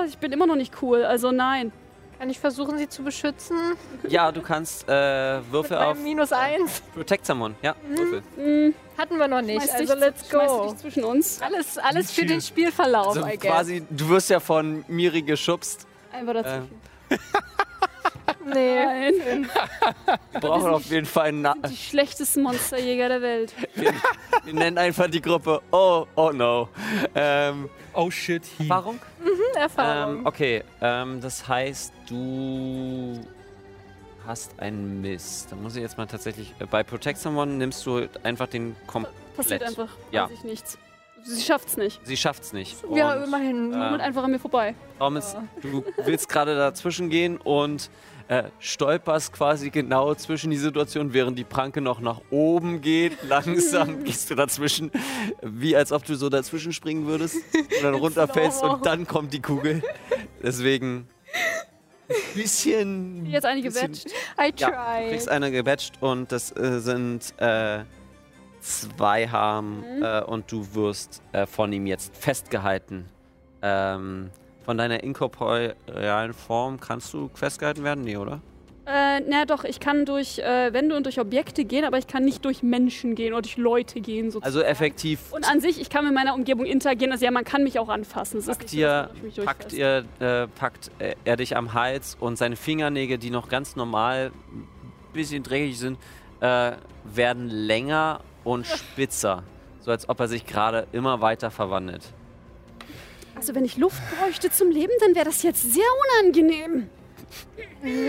Ich 0.07 0.19
bin 0.19 0.33
immer 0.33 0.47
noch 0.47 0.57
nicht 0.57 0.83
cool, 0.83 1.05
also 1.05 1.33
nein. 1.33 1.73
Kann 2.21 2.29
ich 2.29 2.39
versuchen, 2.39 2.77
sie 2.77 2.87
zu 2.87 3.03
beschützen? 3.03 3.57
Ja, 4.07 4.31
du 4.31 4.43
kannst 4.43 4.87
äh, 4.87 4.93
Würfel 5.51 5.79
Mit 5.79 5.87
auf 5.87 5.99
Minus 5.99 6.33
eins. 6.33 6.83
Protect 6.93 7.25
Someone. 7.25 7.55
Ja, 7.63 7.75
Würfel. 7.89 8.23
Hm, 8.37 8.75
Hatten 8.99 9.17
wir 9.17 9.27
noch 9.27 9.41
nicht. 9.41 9.67
Also 9.73 9.95
let's 9.95 10.29
go. 10.29 10.67
dich 10.69 10.77
zwischen 10.77 11.05
uns. 11.05 11.41
Alles, 11.41 11.79
alles 11.79 12.13
für 12.13 12.27
den 12.27 12.43
Spielverlauf, 12.43 13.17
Also 13.17 13.27
I 13.27 13.39
guess. 13.39 13.51
quasi, 13.51 13.83
du 13.89 14.11
wirst 14.11 14.29
ja 14.29 14.39
von 14.39 14.85
Miri 14.87 15.23
geschubst. 15.23 15.87
Einfach 16.13 16.35
dazwischen. 16.35 16.69
Nee. 18.43 18.85
Nein. 19.13 19.49
Wir 20.33 20.41
brauchen 20.41 20.71
auf 20.71 20.87
jeden 20.87 21.07
Fall 21.07 21.27
einen 21.29 21.43
Na 21.43 21.55
Die 21.69 21.77
schlechtesten 21.77 22.43
Monsterjäger 22.43 23.09
der 23.09 23.23
Welt. 23.23 23.53
Wir 24.45 24.55
nennen 24.55 24.79
einfach 24.79 25.09
die 25.09 25.21
Gruppe 25.21 25.61
Oh, 25.71 26.07
oh 26.17 26.31
no. 26.33 26.69
Ähm, 27.15 27.69
Oh 27.93 28.11
shit, 28.11 28.43
he. 28.57 28.65
Erfahrung? 28.65 28.99
Erfahrung. 29.55 30.19
Ähm, 30.21 30.27
okay, 30.27 30.65
ähm, 30.81 31.21
das 31.21 31.47
heißt, 31.47 31.93
du 32.09 33.21
hast 34.27 34.59
einen 34.59 35.01
Miss. 35.01 35.47
Da 35.51 35.57
muss 35.57 35.77
ich 35.77 35.83
jetzt 35.83 35.99
mal 35.99 36.07
tatsächlich. 36.07 36.55
Äh, 36.61 36.67
bei 36.67 36.83
Protect 36.83 37.19
Someone 37.19 37.53
nimmst 37.53 37.85
du 37.85 38.09
einfach 38.23 38.47
den 38.49 38.75
Kom 38.87 39.07
Passiert 39.37 39.63
Komplett. 39.63 39.63
einfach. 39.81 39.97
Ja. 40.13 40.25
Weiß 40.25 40.31
ich 40.33 40.45
nichts. 40.45 40.79
Sie 41.25 41.43
schafft's 41.43 41.77
nicht. 41.77 42.01
Sie 42.05 42.17
schafft's 42.17 42.53
nicht. 42.53 42.77
ja, 42.95 43.15
Und, 43.17 43.25
immerhin. 43.25 43.73
äh, 43.73 43.77
Kommt 43.89 44.01
einfach 44.01 44.25
an 44.25 44.31
mir 44.31 44.39
vorbei. 44.39 44.75
Thomas, 44.99 45.37
du 45.63 45.85
willst 46.05 46.29
gerade 46.29 46.57
dazwischen 46.57 47.09
gehen 47.11 47.37
und 47.39 47.91
äh, 48.29 48.45
stolperst 48.61 49.33
quasi 49.33 49.71
genau 49.71 50.15
zwischen 50.15 50.51
die 50.51 50.57
Situation, 50.57 51.13
während 51.13 51.39
die 51.39 51.45
Pranke 51.45 51.81
noch 51.81 52.01
nach 52.01 52.21
oben 52.31 52.81
geht. 52.81 53.23
Langsam 53.29 54.05
gehst 54.05 54.31
du 54.31 54.35
dazwischen, 54.35 54.91
wie 55.43 55.75
als 55.77 55.91
ob 55.93 56.05
du 56.05 56.15
so 56.15 56.29
dazwischen 56.29 56.73
springen 56.73 57.07
würdest 57.07 57.37
und 57.55 57.83
dann 57.83 57.95
runterfällst 57.95 58.63
und 58.63 58.87
dann 58.87 59.07
kommt 59.07 59.33
die 59.33 59.43
Kugel. 59.43 59.83
Deswegen 60.43 61.07
ein 62.09 62.15
bisschen. 62.35 63.27
Jetzt 63.27 63.47
bisschen- 63.63 63.93
Batch. 63.93 64.05
I 64.39 64.53
Ja, 64.57 64.69
du 64.71 64.75
tried. 64.75 65.09
kriegst 65.11 65.29
eine 65.29 65.51
gebatcht 65.51 65.95
und 66.01 66.31
das 66.33 66.55
äh, 66.57 66.79
sind 66.81 67.35
äh, 67.39 67.81
zwei 68.61 69.29
Harm 69.29 69.81
Mhm. 69.81 70.03
äh, 70.03 70.23
und 70.23 70.51
du 70.53 70.75
wirst 70.75 71.23
äh, 71.33 71.47
von 71.47 71.73
ihm 71.73 71.87
jetzt 71.87 72.17
festgehalten. 72.17 73.07
Ähm, 73.63 74.31
von 74.65 74.77
deiner 74.79 75.03
inkorporealen 75.03 76.33
Form 76.35 76.79
kannst 76.81 77.13
du 77.15 77.31
festgehalten 77.35 77.83
werden? 77.85 78.05
Nee, 78.05 78.17
oder? 78.17 78.41
Äh, 78.87 79.21
na 79.29 79.45
doch, 79.45 79.63
ich 79.65 79.79
kann 79.79 80.05
durch 80.05 80.39
äh, 80.39 80.73
Wände 80.73 80.97
und 80.97 81.05
durch 81.07 81.21
Objekte 81.21 81.65
gehen, 81.65 81.85
aber 81.85 81.99
ich 81.99 82.07
kann 82.07 82.25
nicht 82.25 82.45
durch 82.45 82.63
Menschen 82.63 83.15
gehen 83.15 83.33
oder 83.33 83.43
durch 83.43 83.57
Leute 83.57 84.01
gehen 84.01 84.31
sozusagen. 84.31 84.45
Also 84.45 84.63
effektiv 84.63 85.33
und 85.33 85.49
an 85.49 85.61
sich, 85.61 85.81
ich 85.81 85.91
kann 85.91 86.05
mit 86.05 86.15
meiner 86.15 86.35
Umgebung 86.35 86.67
interagieren. 86.67 87.13
Also 87.13 87.25
ja, 87.25 87.31
man 87.31 87.45
kann 87.45 87.63
mich 87.63 87.79
auch 87.79 87.89
anfassen. 87.89 88.43
Packt, 88.45 88.71
so, 88.71 88.77
ihr, 88.77 89.11
mich 89.23 89.37
packt, 89.45 89.73
ihr, 89.73 90.05
äh, 90.19 90.49
packt 90.49 90.91
äh, 90.99 91.15
er 91.25 91.37
dich 91.37 91.57
am 91.57 91.73
Hals 91.75 92.17
und 92.19 92.37
seine 92.37 92.57
Fingernägel, 92.57 93.19
die 93.19 93.31
noch 93.31 93.49
ganz 93.49 93.77
normal 93.77 94.33
ein 94.53 94.67
bisschen 95.13 95.43
dreckig 95.45 95.79
sind, 95.79 95.99
äh, 96.41 96.73
werden 97.05 97.49
länger 97.49 98.21
und 98.45 98.67
spitzer. 98.67 99.43
So 99.81 99.91
als 99.91 100.09
ob 100.09 100.21
er 100.21 100.29
sich 100.29 100.47
gerade 100.47 100.87
immer 100.93 101.21
weiter 101.21 101.51
verwandelt. 101.51 102.13
Also 103.37 103.55
wenn 103.55 103.65
ich 103.65 103.77
Luft 103.79 104.03
bräuchte 104.19 104.51
zum 104.51 104.71
Leben, 104.71 104.93
dann 105.01 105.15
wäre 105.15 105.25
das 105.25 105.43
jetzt 105.43 105.73
sehr 105.73 105.85
unangenehm. 106.23 106.91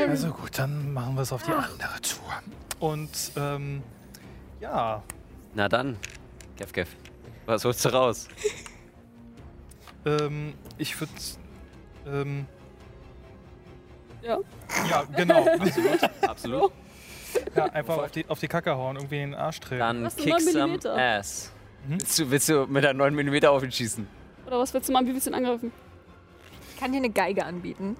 Also 0.09 0.29
gut, 0.31 0.57
dann 0.57 0.91
machen 0.93 1.15
wir 1.15 1.21
es 1.21 1.31
auf 1.31 1.43
die 1.43 1.51
andere 1.51 2.01
Tour. 2.01 2.33
Und 2.79 3.09
ähm, 3.37 3.83
ja, 4.59 5.01
Na 5.53 5.69
dann, 5.69 5.97
Kev 6.57 6.73
Kev, 6.73 6.89
was 7.45 7.63
holst 7.63 7.85
du 7.85 7.89
raus? 7.89 8.27
ähm, 10.05 10.53
ich 10.77 10.99
würde. 10.99 11.13
Ähm, 12.07 12.45
Ja. 14.23 14.39
ja, 14.89 15.03
genau. 15.15 15.45
Absolut. 16.27 16.71
ja, 17.55 17.65
einfach 17.65 17.97
auf 17.97 18.11
die, 18.11 18.25
auf 18.27 18.39
die 18.39 18.47
Kacke 18.47 18.75
hauen, 18.75 18.95
irgendwie 18.97 19.21
in 19.21 19.31
den 19.31 19.39
Arsch 19.39 19.59
treten. 19.59 19.79
Dann 19.79 20.03
Was, 20.03 20.15
kick 20.15 20.29
9 20.29 20.39
some 20.41 20.53
Millimeter? 20.63 20.95
ass. 20.97 21.51
Mhm. 21.87 21.91
Willst, 21.99 22.19
du, 22.19 22.31
willst 22.31 22.49
du 22.49 22.65
mit 22.67 22.83
der 22.83 22.93
9 22.93 23.13
mm 23.15 23.45
auf 23.45 23.63
ihn 23.63 23.71
schießen? 23.71 24.07
Oder 24.47 24.59
was 24.59 24.73
willst 24.73 24.89
du 24.89 24.93
machen? 24.93 25.07
Wie 25.07 25.13
willst 25.13 25.27
du 25.27 25.31
ihn 25.31 25.35
angreifen? 25.35 25.71
Ich 26.73 26.79
kann 26.79 26.91
dir 26.91 26.97
eine 26.97 27.09
Geige 27.09 27.45
anbieten. 27.45 27.95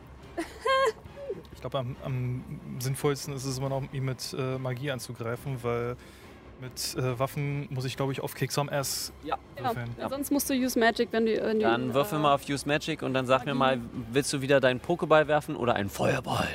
Ich 1.54 1.62
glaube, 1.62 1.78
am, 1.80 1.96
am 2.04 2.44
sinnvollsten 2.80 3.36
ist 3.36 3.46
es 3.46 3.58
immer 3.60 3.70
noch, 3.70 3.84
ihn 3.94 4.04
mit 4.06 4.36
äh, 4.38 4.58
Magie 4.58 4.90
anzugreifen, 4.92 5.58
weil 5.64 5.96
mit 6.60 6.96
äh, 6.96 7.18
Waffen 7.20 7.68
muss 7.72 7.86
ich, 7.86 7.96
glaube 7.96 8.12
ich, 8.12 8.22
auf 8.22 8.34
Kick 8.36 8.52
Some 8.52 8.72
Ass 8.72 9.12
Ja. 9.24 9.38
würfeln. 9.60 9.90
Ja. 10.00 10.10
Sonst 10.10 10.32
musst 10.32 10.50
du 10.50 10.54
use 10.54 10.78
Magic, 10.80 11.10
wenn 11.12 11.26
du. 11.26 11.40
Wenn 11.42 11.60
Dann 11.60 11.94
würfel 11.94 12.18
äh, 12.18 12.22
mal 12.22 12.34
auf 12.36 12.48
Use 12.50 12.68
Magic 12.68 13.02
und 13.04 13.14
dann 13.14 13.26
sag 13.28 13.46
mir 13.46 13.54
mal, 13.56 13.80
willst 14.12 14.32
du 14.34 14.42
wieder 14.42 14.60
deinen 14.60 14.80
Pokéball 14.80 15.28
werfen 15.28 15.56
oder 15.56 15.76
einen 15.76 15.90
Feuerball? 15.90 16.48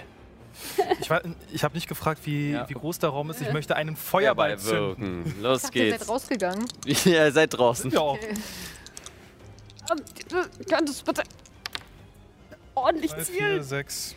Ich, 1.01 1.11
war- 1.11 1.23
ich 1.53 1.65
habe 1.65 1.75
nicht 1.75 1.89
gefragt, 1.89 2.21
wie, 2.25 2.53
Ja. 2.53 2.69
wie 2.69 2.75
groß 2.75 2.99
der 2.99 3.11
Raum 3.11 3.31
ist. 3.31 3.41
Ich 3.41 3.53
möchte 3.53 3.77
einen 3.77 3.97
Feuerball 3.97 4.59
zünden. 4.59 5.25
wirken. 5.25 5.43
Los 5.43 5.59
Ich 5.59 5.63
dachte, 5.65 5.79
ihr 5.79 5.91
seid 5.91 5.99
geht's. 5.99 6.09
rausgegangen. 6.11 6.67
Ihr 7.05 7.33
seid 7.33 7.57
draußen. 7.59 7.91
Ja, 7.91 8.15
Ähm, 8.15 10.03
du 10.29 10.65
könntest 10.69 11.05
bitte 11.05 11.23
ordentlich 12.75 13.13
3, 13.13 13.25
4, 13.25 13.39
zielen. 13.39 13.63
6. 13.63 14.15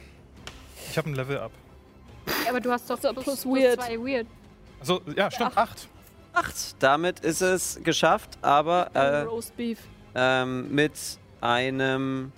Ich 0.90 0.98
habe 0.98 1.10
ein 1.10 1.16
Level 1.16 1.38
up. 1.38 1.52
Ja, 2.44 2.50
aber 2.52 2.60
du 2.60 2.72
hast 2.72 2.90
doch 2.90 3.00
So, 3.02 3.12
plus, 3.14 3.24
plus 3.24 3.42
plus 3.42 3.56
weird. 3.56 3.82
zwei 3.82 3.98
weird. 3.98 4.28
Also, 4.80 5.02
ja, 5.16 5.30
stimmt, 5.32 5.58
8. 5.58 5.88
Acht. 6.34 6.56
Damit 6.80 7.20
ist 7.22 7.42
es 7.42 7.80
geschafft, 7.84 8.38
aber 8.42 8.90
äh, 8.94 9.22
Roast 9.22 9.56
Beef. 9.58 9.80
ähm, 10.16 10.74
mit 10.74 10.94
einem. 11.42 12.32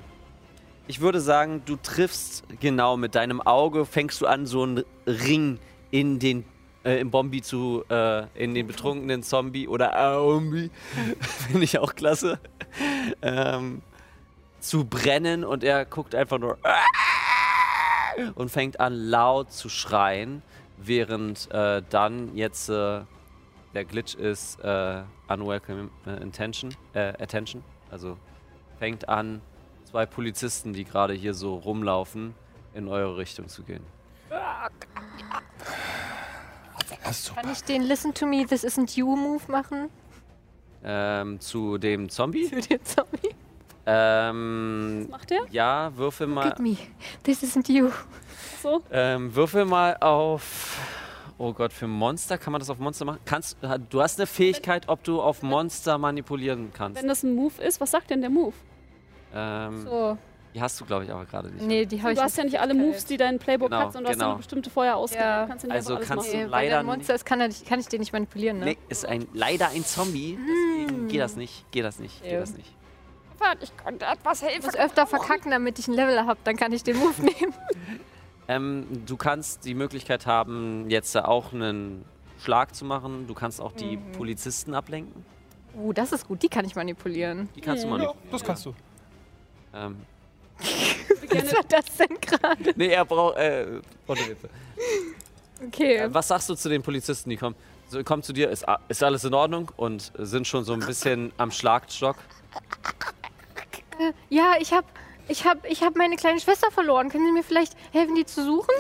Ich 0.92 1.00
würde 1.00 1.22
sagen, 1.22 1.61
du 1.64 1.78
triffst 1.78 2.44
genau 2.60 2.98
mit 2.98 3.16
deinem 3.16 3.40
Auge, 3.40 3.86
fängst 3.86 4.20
du 4.20 4.26
an, 4.26 4.45
so 4.45 4.64
einen 4.64 4.84
Ring 5.08 5.58
in 5.90 6.20
den 6.20 6.44
äh, 6.84 7.00
im 7.00 7.11
Bombi 7.11 7.42
zu, 7.42 7.86
äh, 7.90 8.26
in 8.36 8.53
den 8.53 8.68
betrunkenen 8.68 9.24
Zombie 9.24 9.70
oder 9.70 9.98
Aombi, 9.98 10.70
finde 11.22 11.64
ich 11.64 11.80
auch 11.80 11.95
klasse, 11.95 12.42
ähm, 13.22 13.82
zu 14.60 14.84
brennen 14.84 15.45
und 15.45 15.64
er 15.64 15.86
guckt 15.86 16.14
einfach 16.14 16.40
nur 16.40 16.58
und 18.36 18.52
fängt 18.52 18.82
an 18.82 18.94
laut 18.94 19.53
zu 19.53 19.70
schreien, 19.70 20.42
während 20.78 21.50
äh, 21.52 21.82
dann 21.90 22.36
jetzt 22.36 22.68
äh, 22.68 23.00
der 23.74 23.86
Glitch 23.86 24.16
ist 24.16 24.60
äh, 24.60 25.03
unwelcome 25.30 25.90
äh, 26.06 26.22
intention, 26.22 26.76
attention, 26.94 27.64
also 27.90 28.18
fängt 28.78 29.08
an, 29.08 29.42
zwei 29.92 30.06
Polizisten, 30.06 30.72
die 30.74 30.86
gerade 30.86 31.14
hier 31.14 31.34
so 31.34 31.56
rumlaufen, 31.56 32.34
in 32.74 32.88
eure 32.88 33.18
Richtung 33.18 33.50
zu 33.50 33.64
gehen. 33.64 33.84
Kann 34.30 34.72
ich 37.52 37.64
den 37.64 37.82
Listen 37.84 38.14
to 38.14 38.26
me, 38.26 38.45
this 38.45 38.64
isn't 38.64 38.98
you 38.98 39.16
Move 39.18 39.44
machen? 39.52 39.90
Ähm, 40.84 41.40
zu 41.42 41.78
dem 41.78 42.10
Zombie? 42.10 42.48
Für 42.48 42.61
den 42.61 42.84
Zombie? 42.86 43.36
Ähm, 43.86 45.08
Was 45.10 45.11
macht 45.11 45.30
der? 45.32 45.42
ja, 45.52 45.92
würfel 45.95 46.28
mal, 46.28 46.44
Look 46.45 46.53
at 46.53 46.60
me, 46.60 46.78
this 47.24 47.44
isn't 47.44 47.70
you. 47.70 47.90
So? 48.61 48.82
ähm, 48.92 49.36
würfel 49.36 49.66
mal 49.66 49.98
auf. 49.98 50.80
Oh 51.38 51.52
Gott, 51.52 51.74
für 51.74 51.88
Monster 51.88 52.38
kann 52.38 52.52
man 52.53 52.60
das 52.60 52.70
auf 52.70 52.78
Monster 52.78 53.03
machen? 53.06 53.20
Kannst, 53.26 53.58
du 53.90 54.02
hast 54.02 54.20
eine 54.20 54.28
Fähigkeit, 54.28 54.88
ob 54.88 55.03
du 55.03 55.22
auf 55.22 55.42
Monster 55.42 55.98
manipulieren 55.98 56.72
kannst. 56.74 57.02
Wenn 57.02 57.08
das 57.08 57.24
ein 57.24 57.34
Move 57.36 57.61
ist, 57.61 57.82
was 57.82 57.92
sagt 57.92 58.11
denn 58.11 58.22
der 58.22 58.30
Move? 58.30 58.53
Ähm, 59.34 59.84
So. 59.85 60.18
Die 60.53 60.61
hast 60.61 60.80
du, 60.82 60.85
glaube 60.85 61.06
ich, 61.06 61.11
aber 61.11 61.24
gerade 61.26 61.50
nicht. 61.50 61.66
Nee, 61.66 61.85
die 61.85 62.01
habe 62.01 62.11
ich 62.11 62.18
Du 62.19 62.24
hast 62.26 62.38
ja 62.38 62.43
nicht 62.43 62.60
alle 62.60 62.74
Moves, 62.74 63.06
die 63.06 63.16
dein 63.16 63.40
Playbook 63.40 63.69
Genau, 63.69 63.84
hat, 63.84 63.93
sondern 63.93 64.03
du 64.03 64.10
hast 64.10 64.16
genau. 64.18 64.26
ja 64.26 64.32
eine 64.32 64.38
bestimmte 64.40 64.69
Feuerausgabe. 64.69 65.24
Ja. 65.24 65.45
Kannst 65.48 65.64
ja 65.64 65.68
nicht 65.69 65.76
Also 65.77 65.95
kannst 65.95 66.10
machen. 66.10 66.32
du- 66.32 66.38
Nee, 66.38 66.43
leider 66.43 66.69
der 66.72 66.84
Monster 66.84 67.16
ist, 67.16 67.26
kann, 67.26 67.40
er, 67.40 67.48
nicht- 67.48 67.66
kann 67.66 67.80
ich 67.80 67.88
den 67.88 68.01
nicht 68.01 68.11
manipulieren, 68.11 68.60
ne? 68.60 68.66
Nee, 68.66 68.77
ist 68.90 69.06
ein, 69.06 69.27
leider 69.34 69.69
ein 69.69 69.85
Zombie. 69.85 70.38
Deswegen 70.85 71.08
geht 71.08 71.22
das 71.22 71.38
nicht, 71.38 71.72
geht 71.72 71.85
das 71.85 72.00
nicht, 72.00 72.22
geht 72.22 72.34
Ja. 72.34 72.40
das 72.42 72.53
nicht. 72.58 72.76
Ich 73.61 73.76
konnte 73.77 74.06
etwas 74.06 74.42
Ich 74.43 74.50
helfen. 74.50 74.66
muss 74.66 74.76
öfter 74.76 75.08
verkacken, 75.08 75.51
damit 75.51 75.80
ich 75.80 75.88
ein 75.88 75.93
Level 75.93 76.19
habe, 76.26 76.40
dann 76.43 76.58
kann 76.58 76.74
ich 76.74 76.84
den 76.84 76.98
Move 76.98 77.14
nehmen. 77.22 77.53
Ähm, 78.50 78.85
du 79.06 79.16
kannst 79.18 79.64
die 79.66 79.74
Möglichkeit 79.74 80.26
haben, 80.26 80.90
jetzt 80.90 81.16
auch 81.18 81.53
einen 81.53 82.03
Schlag 82.40 82.76
zu 82.76 82.84
machen. 82.85 83.26
Du 83.27 83.34
kannst 83.34 83.61
auch 83.61 83.72
die 83.72 83.98
Mhm. 83.98 84.11
Polizisten 84.11 84.74
ablenken. 84.74 85.24
Uh, 85.76 85.93
das 85.93 86.11
ist 86.11 86.27
gut. 86.27 86.43
Die 86.43 86.50
kann 86.50 86.66
ich 86.66 86.76
manipulieren. 86.76 87.48
Die 87.56 87.61
kannst 87.61 87.84
du 87.84 87.88
Ja, 87.88 87.98
mal 87.98 88.14
Das 88.32 88.43
kannst 88.43 88.66
du. 88.66 88.74
Ähm, 89.74 89.98
Was 91.30 91.53
war 91.53 91.64
das 91.69 91.85
denn 91.98 92.17
gerade? 92.22 92.74
nee, 92.75 92.88
er 92.90 93.06
braucht. 93.06 93.38
Äh. 93.38 93.66
Okay. 95.67 95.95
Äh, 95.98 96.14
was 96.14 96.27
sagst 96.27 96.50
du 96.50 96.56
zu 96.56 96.69
den 96.69 96.82
Polizisten, 96.82 97.30
die 97.30 97.38
kommen? 97.38 97.56
So, 97.90 98.03
kommen 98.03 98.24
zu 98.24 98.33
dir, 98.33 98.50
ist, 98.50 98.67
a- 98.67 98.80
ist 98.88 99.03
alles 99.03 99.24
in 99.25 99.33
Ordnung 99.33 99.69
und 99.77 100.11
sind 100.17 100.48
schon 100.48 100.64
so 100.64 100.74
ein 100.74 100.80
bisschen 100.80 101.32
am 101.38 101.51
Schlagstock. 101.51 102.16
Ja, 104.30 104.56
ich 104.59 104.72
hab, 104.74 104.85
ich 105.27 105.45
hab, 105.45 105.66
ich 105.69 105.83
hab 105.83 105.95
meine 105.95 106.16
kleine 106.16 106.40
Schwester 106.40 106.72
verloren. 106.72 107.09
Können 107.09 107.25
Sie 107.27 107.32
mir 107.33 107.43
vielleicht 107.43 107.75
helfen, 107.91 108.16
die 108.16 108.25
zu 108.25 108.43
suchen? 108.43 108.74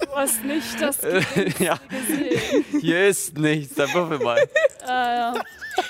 Du 0.00 0.14
hast 0.14 0.44
nicht 0.44 0.80
das 0.80 1.02
Äh, 1.04 1.20
ja, 1.58 1.78
gesehen. 1.88 2.64
hier 2.80 3.06
ist 3.08 3.36
nichts, 3.38 3.74
dann 3.74 3.92
würfel 3.94 4.18
mal. 4.18 4.38
äh, 4.88 5.38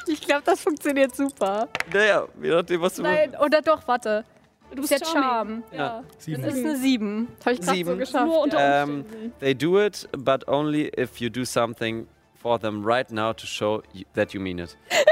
Ich 0.06 0.20
glaube, 0.20 0.42
das 0.44 0.60
funktioniert 0.60 1.14
super. 1.14 1.68
Naja, 1.92 2.26
je 2.42 2.50
nachdem, 2.50 2.80
was 2.80 2.94
du 2.94 3.02
Nein, 3.02 3.34
oder 3.40 3.62
doch, 3.62 3.86
warte. 3.86 4.24
du 4.74 4.82
Ist 4.82 4.90
der 4.90 5.04
Charm. 5.04 5.62
Ja. 5.72 6.02
Sieben. 6.18 6.42
Das 6.42 6.54
ist 6.54 6.64
eine 6.64 6.76
7. 6.76 7.28
Habe 7.40 7.52
ich 7.54 7.60
gerade 7.60 7.66
so 7.66 7.72
Sieben. 7.74 7.98
geschafft. 7.98 8.26
Nur 8.26 8.40
unter 8.40 8.58
ja. 8.60 8.82
Ähm, 8.82 9.00
Umständen. 9.00 9.32
They 9.40 9.54
do 9.54 9.80
it, 9.80 10.08
but 10.16 10.46
only 10.48 10.90
if 10.98 11.16
you 11.18 11.28
do 11.30 11.44
something 11.44 12.06
for 12.40 12.58
them 12.60 12.84
right 12.84 13.10
now 13.10 13.32
to 13.32 13.46
show 13.46 13.82
you, 13.92 14.04
that 14.14 14.32
you 14.34 14.40
mean 14.40 14.58
it. 14.58 14.76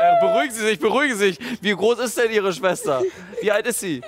Äh, 0.00 0.20
beruhigen 0.20 0.52
Sie 0.52 0.60
sich, 0.66 0.78
beruhigen 0.78 1.16
Sie 1.16 1.28
sich. 1.32 1.38
Wie 1.62 1.74
groß 1.74 1.98
ist 2.00 2.18
denn 2.18 2.30
Ihre 2.30 2.52
Schwester? 2.52 3.00
Wie 3.40 3.50
alt 3.50 3.66
ist 3.66 3.80
sie? 3.80 4.02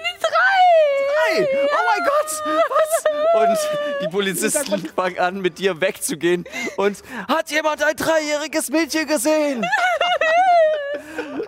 Drei! 1.34 1.40
Drei! 1.42 1.48
Oh 1.64 1.84
mein 1.86 2.05
Gott! 2.05 2.30
Was? 2.68 3.05
Und 3.34 3.58
die 4.02 4.08
Polizisten 4.08 4.78
fangen 4.94 5.18
an, 5.18 5.40
mit 5.40 5.58
dir 5.58 5.80
wegzugehen. 5.80 6.44
Und 6.76 7.02
hat 7.28 7.50
jemand 7.50 7.82
ein 7.82 7.96
dreijähriges 7.96 8.70
Mädchen 8.70 9.06
gesehen? 9.06 9.64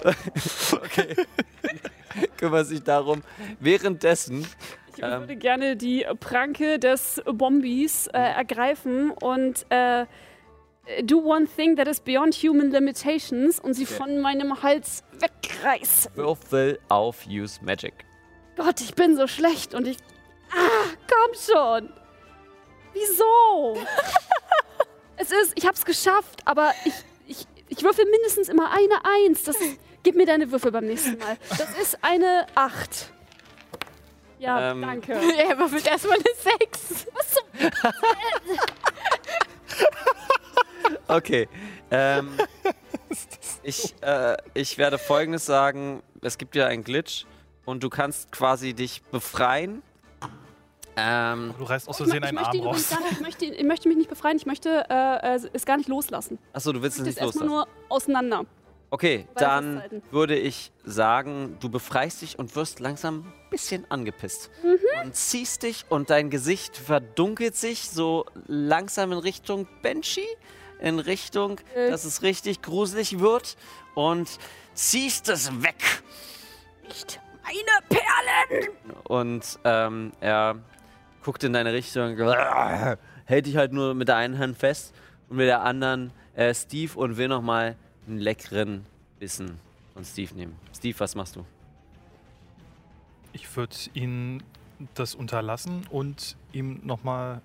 okay. 0.73 1.15
Kümmert 2.37 2.67
sich 2.67 2.83
darum. 2.83 3.23
Währenddessen 3.61 4.47
Ich 4.97 5.03
würde 5.03 5.37
gerne 5.37 5.77
die 5.77 6.05
Pranke 6.21 6.79
des 6.79 7.23
Bombies 7.25 8.07
Mhm. 8.07 8.15
äh, 8.21 8.33
ergreifen 8.33 9.11
und 9.13 9.65
äh, 9.71 10.07
do 11.05 11.19
one 11.21 11.47
thing 11.47 11.77
that 11.77 11.87
is 11.87 12.01
beyond 12.01 12.35
human 12.35 12.71
limitations 12.71 13.61
und 13.61 13.75
sie 13.75 13.87
von 13.87 14.19
meinem 14.21 14.63
Hals 14.63 15.05
wegreißen. 15.21 16.13
Würfel 16.17 16.79
auf 16.89 17.27
Use 17.29 17.63
Magic. 17.65 17.95
Gott, 18.59 18.81
ich 18.81 18.95
bin 18.95 19.17
so 19.17 19.27
schlecht 19.29 19.73
und 19.73 19.87
ich. 19.87 19.97
Ah, 20.51 20.91
komm 21.09 21.35
schon! 21.35 21.93
Wieso? 22.93 23.79
es 25.17 25.31
ist, 25.31 25.53
ich 25.55 25.65
hab's 25.65 25.85
geschafft, 25.85 26.41
aber 26.45 26.73
ich, 26.85 26.95
ich, 27.29 27.47
ich 27.69 27.83
würfel 27.85 28.05
mindestens 28.07 28.49
immer 28.49 28.73
eine 28.73 29.05
Eins. 29.05 29.45
Das 29.45 29.61
ist, 29.61 29.79
gib 30.03 30.17
mir 30.17 30.27
deine 30.27 30.51
Würfel 30.51 30.73
beim 30.73 30.87
nächsten 30.87 31.19
Mal. 31.19 31.37
Das 31.51 31.79
ist 31.79 31.99
eine 32.03 32.47
Acht. 32.57 33.13
Ja, 34.41 34.73
Ähm. 34.73 34.83
danke. 34.83 35.13
Er 35.39 35.57
würfelt 35.57 35.87
erstmal 35.87 36.17
eine 36.17 36.59
6. 36.61 37.07
Was 37.15 37.35
zum 37.35 37.45
Okay. 41.07 41.49
Ähm, 41.93 42.33
ich, 43.63 43.95
äh, 44.03 44.37
ich 44.55 44.79
werde 44.79 44.99
folgendes 44.99 45.47
sagen: 45.47 46.03
Es 46.23 46.39
gibt 46.39 46.57
ja 46.57 46.67
einen 46.67 46.83
Glitch 46.83 47.25
und 47.69 47.83
du 47.83 47.91
kannst 47.91 48.33
quasi 48.33 48.73
dich 48.73 49.03
befreien. 49.11 49.83
Ähm, 50.97 51.55
Du 51.59 51.65
reißt 51.65 51.89
aus 51.89 52.01
Ich, 52.01 52.07
mö- 52.07 52.09
Versehen 52.11 52.25
einen 52.25 52.35
möchte 52.37 52.49
Arm 52.59 52.61
raus. 52.67 52.91
nicht, 52.91 53.13
ich, 53.13 53.21
möchte, 53.21 53.45
ich 53.45 53.65
möchte 53.65 53.89
mich 53.89 53.97
nicht 53.99 54.09
befreien, 54.11 54.37
ich 54.37 54.47
möchte 54.47 54.85
äh, 54.89 55.39
es 55.53 55.65
gar 55.67 55.77
nicht 55.77 55.89
loslassen. 55.89 56.39
achso, 56.53 56.73
du 56.73 56.83
willst 56.83 56.99
es 56.99 57.05
nicht 57.05 57.19
erstmal 57.19 57.47
loslassen. 57.47 57.69
nur 57.69 57.69
auseinander. 57.89 58.45
Okay, 58.91 59.27
dann 59.35 59.83
würde 60.11 60.35
ich 60.37 60.73
sagen, 60.83 61.59
du 61.61 61.69
befreist 61.69 62.23
dich 62.23 62.39
und 62.39 62.57
wirst 62.57 62.81
langsam 62.81 63.19
ein 63.19 63.51
bisschen 63.51 63.85
angepisst. 63.91 64.49
Mhm. 64.65 64.79
Und 65.05 65.15
ziehst 65.15 65.63
dich 65.63 65.85
und 65.91 66.09
dein 66.09 66.31
Gesicht 66.31 66.75
verdunkelt 66.77 67.55
sich 67.55 67.91
so 67.91 68.25
langsam 68.47 69.13
in 69.13 69.19
Richtung 69.19 69.69
Banshee, 69.83 70.27
in 70.81 70.99
Richtung, 71.01 71.61
Äh. 71.77 71.91
dass 71.91 72.05
es 72.05 72.23
richtig 72.23 72.63
gruselig 72.63 73.19
wird 73.21 73.57
und 73.95 74.29
ziehst 74.75 75.29
es 75.29 75.63
weg. 75.63 76.03
Nicht 76.89 77.21
meine 77.49 77.89
Perlen! 77.89 78.69
Und 79.05 79.59
ähm, 79.65 80.13
er 80.21 80.57
guckt 81.23 81.45
in 81.45 81.53
deine 81.53 81.73
Richtung, 81.73 82.17
hält 83.25 83.47
dich 83.47 83.57
halt 83.57 83.73
nur 83.73 83.95
mit 83.95 84.09
der 84.09 84.17
einen 84.17 84.39
Hand 84.39 84.57
fest 84.57 84.95
und 85.29 85.37
mit 85.39 85.47
der 85.47 85.63
anderen 85.63 86.13
äh, 86.35 86.55
Steve 86.55 86.99
und 86.99 87.17
will 87.17 87.29
nochmal 87.29 87.77
einen 88.07 88.19
leckeren 88.19 88.87
Bissen 89.19 89.59
von 89.95 90.05
Steve 90.05 90.35
nehmen. 90.35 90.57
Steve, 90.75 90.99
was 91.01 91.15
machst 91.15 91.37
du? 91.37 91.45
Ich 93.33 93.57
würde 93.57 93.77
ihm 93.95 94.41
das 94.95 95.15
unterlassen 95.15 95.87
und 95.91 96.37
ihm 96.53 96.81
nochmal 96.85 97.41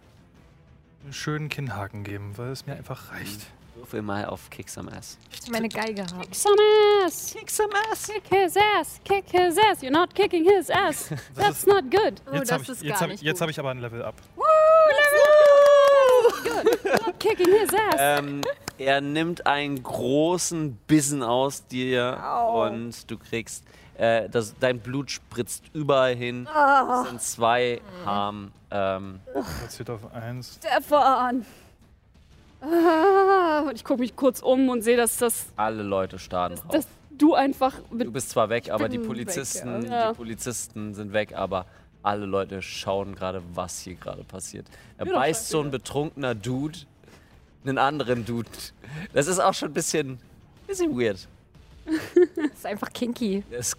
einen 1.04 1.14
schönen 1.14 1.50
Kinnhaken 1.50 2.04
geben, 2.04 2.38
weil 2.38 2.52
es 2.52 2.66
mir 2.66 2.74
einfach 2.74 3.12
reicht. 3.12 3.48
Würfel 3.84 4.02
mal 4.02 4.26
auf 4.26 4.50
Kick 4.50 4.70
some 4.70 4.90
Ass. 4.92 5.18
Ich 5.30 5.32
möchte 5.32 5.52
meine 5.52 5.68
Geige 5.68 6.04
haben. 6.04 6.22
Kick 6.22 6.34
some 6.36 6.56
ass! 7.04 7.34
Kick 7.38 7.50
some 7.52 7.70
Ass! 7.92 8.08
Kick 8.08 8.24
his 8.30 8.56
ass! 8.56 9.02
Kick 9.04 9.26
his 9.30 9.58
ass! 9.58 9.82
You're 9.82 9.92
not 9.92 10.16
kicking 10.16 10.46
his 10.46 10.70
ass! 10.70 11.10
That's 11.36 11.60
ist- 11.60 11.68
not 11.68 11.92
good! 11.92 12.22
Oh, 12.26 12.34
Jetzt 12.36 12.44
das 12.50 12.52
habe 12.54 12.64
ich, 12.64 12.70
ist 12.70 12.82
jetzt 12.84 13.02
hab, 13.02 13.10
jetzt 13.12 13.42
hab 13.42 13.50
ich 13.50 13.60
aber 13.60 13.72
ein 13.72 13.80
Level 13.80 14.02
up. 14.04 14.16
Good! 16.44 16.86
Not 17.06 17.20
kicking 17.20 17.48
his 17.48 17.70
ass! 17.74 17.96
Ähm, 18.00 18.42
er 18.78 19.02
nimmt 19.02 19.46
einen 19.46 19.84
großen 19.84 20.76
Bissen 20.88 21.22
aus 21.22 21.68
dir 21.68 22.24
und 22.54 23.12
du 23.12 23.18
kriegst, 23.18 23.66
äh, 23.98 24.30
das, 24.30 24.56
dein 24.60 24.80
Blut 24.80 25.12
spritzt 25.12 25.66
überall 25.74 26.16
hin. 26.16 26.48
Es 26.48 27.08
sind 27.10 27.22
zwei 27.22 27.82
Harm. 28.06 28.54
Ähm, 28.72 29.20
Platziert 29.60 29.90
auf 29.90 30.12
1. 30.14 30.60
Stefan! 30.60 31.46
Ah, 32.64 33.66
und 33.68 33.76
ich 33.76 33.84
gucke 33.84 34.00
mich 34.00 34.16
kurz 34.16 34.42
um 34.42 34.70
und 34.70 34.84
sehe, 34.84 34.96
dass, 34.96 35.18
das, 35.18 35.48
alle 35.56 35.84
Leute 35.84 36.18
starren 36.18 36.56
drauf. 36.56 36.72
dass 36.72 36.88
du 37.18 37.34
einfach 37.34 37.76
Du 37.92 38.12
bist 38.12 38.30
zwar 38.30 38.50
weg, 38.50 38.70
aber 38.72 38.88
die 38.88 38.98
bin 38.98 39.02
weg, 39.02 39.08
Polizisten, 39.08 39.86
ja. 39.86 40.12
die 40.12 40.18
Polizisten 40.18 40.94
sind 40.94 41.12
weg, 41.14 41.34
aber 41.36 41.66
alle 42.02 42.26
Leute 42.26 42.62
schauen 42.62 43.16
gerade, 43.16 43.42
was 43.54 43.80
hier 43.80 43.96
gerade 43.96 44.24
passiert. 44.24 44.68
Er 44.98 45.06
doch 45.06 45.14
beißt 45.14 45.50
so 45.50 45.62
ein 45.62 45.72
betrunkener 45.72 46.36
Dude, 46.36 46.80
einen 47.66 47.78
anderen 47.78 48.26
Dude. 48.26 48.50
Das 49.14 49.28
ist 49.28 49.40
auch 49.40 49.54
schon 49.54 49.70
ein 49.70 49.74
bisschen, 49.74 50.20
bisschen 50.68 50.98
weird. 50.98 51.28
Das 52.36 52.60
ist 52.60 52.66
einfach 52.66 52.94
kinky. 52.94 53.44
Das, 53.52 53.76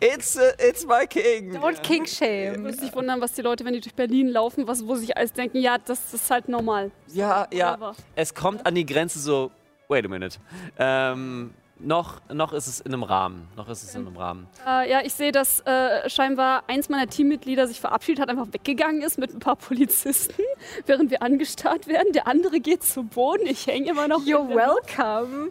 it's, 0.00 0.36
uh, 0.36 0.40
it's 0.58 0.86
my 0.86 1.06
king. 1.06 1.52
Don't 1.56 1.78
Ich 2.04 2.16
shame. 2.16 2.62
würde 2.64 2.76
sich 2.78 2.94
wundern, 2.94 3.20
was 3.20 3.32
die 3.32 3.42
Leute, 3.42 3.64
wenn 3.64 3.72
die 3.74 3.80
durch 3.80 3.94
Berlin 3.94 4.28
laufen, 4.28 4.66
was, 4.66 4.86
wo 4.86 4.94
sich 4.94 5.16
alles 5.16 5.32
denken, 5.32 5.58
ja, 5.58 5.78
das, 5.78 6.10
das 6.10 6.22
ist 6.22 6.30
halt 6.30 6.48
normal. 6.48 6.90
Ja, 7.12 7.46
ja. 7.52 7.74
Aber- 7.74 7.94
Es 8.14 8.34
kommt 8.34 8.66
an 8.66 8.74
die 8.74 8.86
Grenze 8.86 9.18
so, 9.18 9.50
wait 9.88 10.04
a 10.04 10.08
minute. 10.08 10.38
Ähm, 10.78 11.54
noch, 11.78 12.22
noch 12.32 12.54
ist 12.54 12.66
es 12.68 12.80
in 12.80 12.94
einem 12.94 13.02
Rahmen. 13.02 13.48
Noch 13.54 13.68
ist 13.68 13.82
es 13.82 13.94
in 13.94 14.06
einem 14.06 14.16
Rahmen. 14.16 14.46
Äh, 14.66 14.90
ja, 14.90 15.00
ich 15.04 15.12
sehe, 15.12 15.30
dass 15.30 15.60
äh, 15.66 16.08
scheinbar 16.08 16.64
eins 16.68 16.88
meiner 16.88 17.06
Teammitglieder 17.06 17.66
sich 17.68 17.80
verabschiedet 17.80 18.22
hat, 18.22 18.30
einfach 18.30 18.46
weggegangen 18.50 19.02
ist 19.02 19.18
mit 19.18 19.34
ein 19.34 19.40
paar 19.40 19.56
Polizisten, 19.56 20.42
während 20.86 21.10
wir 21.10 21.20
angestarrt 21.22 21.86
werden. 21.86 22.12
Der 22.14 22.26
andere 22.26 22.60
geht 22.60 22.82
zu 22.82 23.02
Boden. 23.04 23.46
Ich 23.46 23.66
hänge 23.66 23.90
immer 23.90 24.08
noch. 24.08 24.20
You're 24.20 24.48
welcome. 24.48 25.50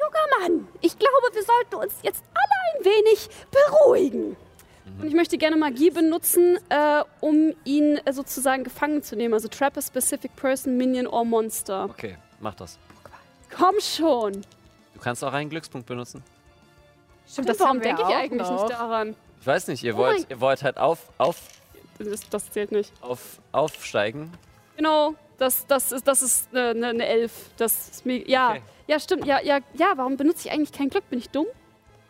Junger 0.00 0.40
Mann, 0.48 0.68
ich 0.80 0.98
glaube, 0.98 1.14
wir 1.32 1.42
sollten 1.42 1.74
uns 1.76 1.94
jetzt 2.02 2.22
alle 2.34 2.78
ein 2.78 2.84
wenig 2.84 3.28
beruhigen. 3.50 4.36
Und 5.00 5.06
ich 5.08 5.14
möchte 5.14 5.36
gerne 5.36 5.56
Magie 5.56 5.90
benutzen, 5.90 6.58
äh, 6.70 7.02
um 7.20 7.52
ihn 7.64 8.00
äh, 8.04 8.12
sozusagen 8.12 8.64
gefangen 8.64 9.02
zu 9.02 9.16
nehmen. 9.16 9.34
Also 9.34 9.48
Trap 9.48 9.76
a 9.76 9.82
specific 9.82 10.34
person, 10.36 10.76
Minion 10.76 11.06
or 11.06 11.24
Monster. 11.24 11.84
Okay, 11.90 12.16
mach 12.40 12.54
das. 12.54 12.78
Komm 13.54 13.74
schon. 13.80 14.32
Du 14.94 15.00
kannst 15.00 15.22
auch 15.24 15.32
einen 15.32 15.50
Glückspunkt 15.50 15.86
benutzen. 15.86 16.22
Stimmt, 17.28 17.48
Warum 17.48 17.66
haben 17.68 17.78
wir 17.80 17.94
denke 17.94 18.02
ich 18.08 18.14
eigentlich 18.16 18.48
noch. 18.48 18.62
nicht 18.62 18.72
daran? 18.72 19.16
Ich 19.40 19.46
weiß 19.46 19.66
nicht, 19.68 19.82
ihr 19.82 19.94
Oh 19.94 19.98
wollt, 19.98 20.30
ihr 20.30 20.40
wollt 20.40 20.62
halt 20.62 20.78
auf, 20.78 21.00
auf, 21.18 21.36
Das, 21.98 22.20
das 22.30 22.50
zählt 22.50 22.70
nicht. 22.72 22.92
auf, 23.02 23.38
aufsteigen. 23.52 24.32
Genau, 24.76 25.14
das, 25.36 25.66
das 25.66 25.92
ist, 25.92 26.06
das 26.06 26.22
ist 26.22 26.48
eine, 26.52 26.68
eine, 26.70 26.86
eine 26.88 27.06
Elf. 27.06 27.32
Das 27.58 27.88
ist 27.88 28.06
mir, 28.06 28.26
ja, 28.28 28.50
Okay. 28.52 28.62
Ja, 28.86 28.98
stimmt. 29.00 29.26
Ja, 29.26 29.40
ja, 29.42 29.58
ja, 29.74 29.92
warum 29.96 30.16
benutze 30.16 30.48
ich 30.48 30.52
eigentlich 30.54 30.72
kein 30.72 30.88
Glück? 30.90 31.08
Bin 31.10 31.18
ich 31.18 31.30
dumm? 31.30 31.46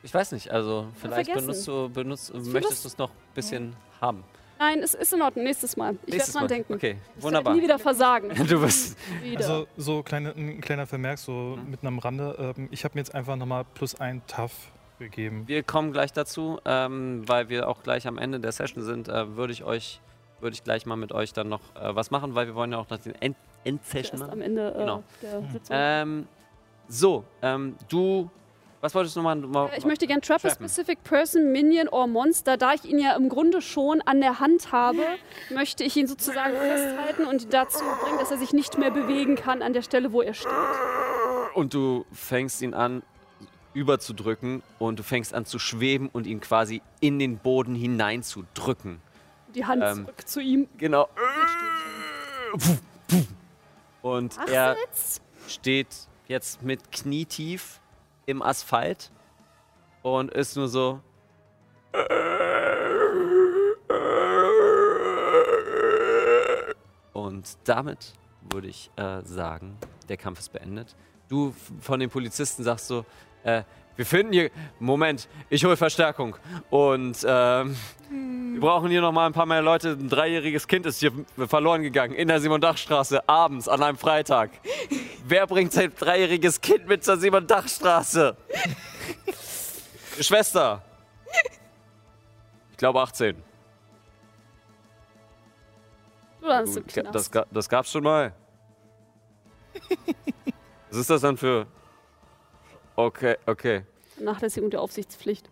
Ich 0.02 0.14
weiß 0.14 0.32
nicht, 0.32 0.50
also 0.50 0.86
vielleicht 1.00 1.32
benutzt 1.34 1.66
du, 1.66 1.88
benutzt, 1.88 2.32
möchtest 2.34 2.84
du 2.84 2.88
es 2.88 2.98
noch 2.98 3.10
ein 3.10 3.16
bisschen 3.34 3.74
haben. 4.00 4.22
Nein, 4.58 4.78
es 4.78 4.94
ist 4.94 5.12
in 5.12 5.20
Ordnung. 5.20 5.44
Nächstes 5.44 5.76
Mal. 5.76 5.96
Ich 6.06 6.14
werde 6.16 6.32
dran 6.32 6.42
Mal. 6.44 6.48
denken. 6.48 6.74
Okay, 6.74 6.96
Ich 7.18 7.22
wunderbar. 7.22 7.52
werde 7.52 7.58
nie 7.58 7.64
wieder 7.64 7.78
versagen. 7.78 8.30
Du 8.48 8.60
bist. 8.60 8.96
Wieder. 9.22 9.38
Also 9.40 9.66
so 9.76 10.02
kleine, 10.02 10.30
ein 10.30 10.60
kleiner 10.62 10.86
Vermerk, 10.86 11.18
so 11.18 11.32
Mhm. 11.62 11.70
mit 11.70 11.82
einem 11.82 11.98
Rande. 11.98 12.54
Ähm, 12.56 12.68
ich 12.70 12.84
habe 12.84 12.94
mir 12.94 13.00
jetzt 13.00 13.14
einfach 13.14 13.36
nochmal 13.36 13.64
plus 13.74 14.00
ein 14.00 14.22
Tough 14.26 14.52
begeben. 14.98 15.42
Wir 15.46 15.62
kommen 15.62 15.92
gleich 15.92 16.12
dazu, 16.14 16.58
ähm, 16.64 17.24
weil 17.26 17.50
wir 17.50 17.68
auch 17.68 17.82
gleich 17.82 18.06
am 18.06 18.16
Ende 18.16 18.40
der 18.40 18.52
Session 18.52 18.82
sind, 18.82 19.08
äh, 19.08 19.36
würde 19.36 19.52
ich 19.52 19.62
euch, 19.64 20.00
würde 20.40 20.54
ich 20.54 20.64
gleich 20.64 20.86
mal 20.86 20.96
mit 20.96 21.12
euch 21.12 21.34
dann 21.34 21.50
noch 21.50 21.60
äh, 21.74 21.94
was 21.94 22.10
machen, 22.10 22.34
weil 22.34 22.46
wir 22.46 22.54
wollen 22.54 22.72
ja 22.72 22.78
auch 22.78 22.88
noch 22.88 22.98
den 22.98 23.14
End 23.20 23.36
Endsession 23.64 24.20
machen. 24.20 24.30
am 24.32 24.40
Ende 24.40 24.70
äh, 24.74 24.78
Genau. 24.78 25.02
der 25.20 25.42
Sitzung. 25.52 25.76
Ähm, 25.78 26.28
so, 26.88 27.24
ähm, 27.42 27.76
du, 27.88 28.30
was 28.80 28.94
wolltest 28.94 29.16
du? 29.16 29.20
Du 29.20 29.48
mal, 29.48 29.70
Ich 29.76 29.84
möchte 29.84 30.06
gern 30.06 30.20
Trap 30.20 30.44
a. 30.44 30.50
Specific 30.50 31.02
Person, 31.02 31.50
Minion 31.52 31.88
or 31.88 32.06
Monster. 32.06 32.56
Da 32.56 32.74
ich 32.74 32.84
ihn 32.84 32.98
ja 32.98 33.16
im 33.16 33.28
Grunde 33.28 33.60
schon 33.60 34.00
an 34.02 34.20
der 34.20 34.38
Hand 34.38 34.70
habe, 34.72 35.00
möchte 35.50 35.82
ich 35.84 35.96
ihn 35.96 36.06
sozusagen 36.06 36.54
festhalten 36.56 37.24
und 37.26 37.52
dazu 37.52 37.84
bringen, 38.02 38.18
dass 38.18 38.30
er 38.30 38.38
sich 38.38 38.52
nicht 38.52 38.78
mehr 38.78 38.90
bewegen 38.90 39.34
kann 39.36 39.62
an 39.62 39.72
der 39.72 39.82
Stelle, 39.82 40.12
wo 40.12 40.22
er 40.22 40.34
steht. 40.34 40.52
Und 41.54 41.74
du 41.74 42.04
fängst 42.12 42.60
ihn 42.62 42.74
an 42.74 43.02
überzudrücken 43.72 44.62
und 44.78 44.98
du 44.98 45.02
fängst 45.02 45.34
an 45.34 45.44
zu 45.44 45.58
schweben 45.58 46.08
und 46.12 46.26
ihn 46.26 46.40
quasi 46.40 46.80
in 47.00 47.18
den 47.18 47.38
Boden 47.38 47.74
hineinzudrücken. 47.74 49.00
Die 49.54 49.64
Hand 49.64 49.82
Ähm. 49.84 50.04
zurück 50.04 50.28
zu 50.28 50.40
ihm. 50.40 50.68
Genau. 50.78 51.08
Und 54.02 54.36
er 54.48 54.76
steht 55.48 55.88
jetzt 56.28 56.62
mit 56.62 56.92
knietief 56.92 57.80
im 58.26 58.42
Asphalt 58.42 59.10
und 60.02 60.32
ist 60.32 60.56
nur 60.56 60.68
so. 60.68 61.00
Und 67.12 67.56
damit 67.64 68.14
würde 68.50 68.68
ich 68.68 68.90
äh, 68.96 69.22
sagen, 69.22 69.78
der 70.08 70.16
Kampf 70.16 70.40
ist 70.40 70.52
beendet. 70.52 70.94
Du 71.28 71.54
von 71.80 71.98
den 71.98 72.10
Polizisten 72.10 72.62
sagst 72.62 72.86
so, 72.86 73.04
äh, 73.42 73.62
wir 73.96 74.06
finden 74.06 74.32
hier, 74.32 74.50
Moment, 74.78 75.28
ich 75.50 75.64
hole 75.64 75.76
Verstärkung. 75.76 76.36
Und 76.70 77.24
ähm, 77.26 77.76
wir 78.10 78.60
brauchen 78.60 78.90
hier 78.90 79.00
noch 79.00 79.12
mal 79.12 79.26
ein 79.26 79.32
paar 79.32 79.46
mehr 79.46 79.62
Leute. 79.62 79.90
Ein 79.90 80.08
dreijähriges 80.08 80.66
Kind 80.68 80.86
ist 80.86 81.00
hier 81.00 81.12
verloren 81.48 81.82
gegangen 81.82 82.14
in 82.14 82.28
der 82.28 82.40
Simon-Dach-Straße, 82.40 83.28
abends 83.28 83.68
an 83.68 83.82
einem 83.82 83.98
Freitag. 83.98 84.50
Wer 85.24 85.46
bringt 85.46 85.72
sein 85.72 85.92
dreijähriges 85.98 86.60
Kind 86.60 86.86
mit 86.86 87.04
zur 87.04 87.16
Simon-Dach-Straße? 87.16 88.36
Schwester. 90.20 90.82
Ich 92.70 92.76
glaube 92.76 93.00
18. 93.00 93.42
Du 96.40 96.46
hast 96.48 96.74
Gut, 96.74 96.76
im 96.76 96.86
ga- 96.86 97.00
Knast. 97.02 97.14
das, 97.14 97.30
ga- 97.30 97.46
das 97.50 97.68
gab's 97.68 97.90
schon 97.90 98.04
mal. 98.04 98.32
Was 100.90 100.98
ist 100.98 101.10
das 101.10 101.20
dann 101.22 101.36
für. 101.36 101.66
Okay, 102.96 103.36
okay. 103.46 103.82
Vernachlässigung 104.16 104.70
der 104.70 104.80
Aufsichtspflicht. 104.80 105.48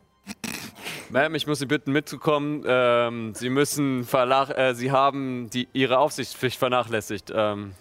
Ma'am, 1.12 1.34
ich 1.34 1.46
muss 1.46 1.58
Sie 1.58 1.66
bitten 1.66 1.92
mitzukommen. 1.92 2.64
Ähm, 2.66 3.34
Sie 3.34 3.50
müssen 3.50 4.04
verlach 4.04 4.50
äh, 4.50 4.74
Sie 4.74 4.90
haben 4.90 5.50
die, 5.50 5.68
Ihre 5.74 5.98
Aufsichtspflicht 5.98 6.58
vernachlässigt. 6.58 7.30
Ähm, 7.34 7.74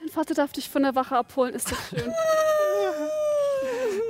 Dein 0.00 0.08
Vater 0.08 0.34
darf 0.34 0.52
dich 0.52 0.68
von 0.68 0.82
der 0.82 0.94
Wache 0.94 1.16
abholen, 1.16 1.54
ist 1.54 1.70
das 1.70 1.78
schön. 1.90 2.12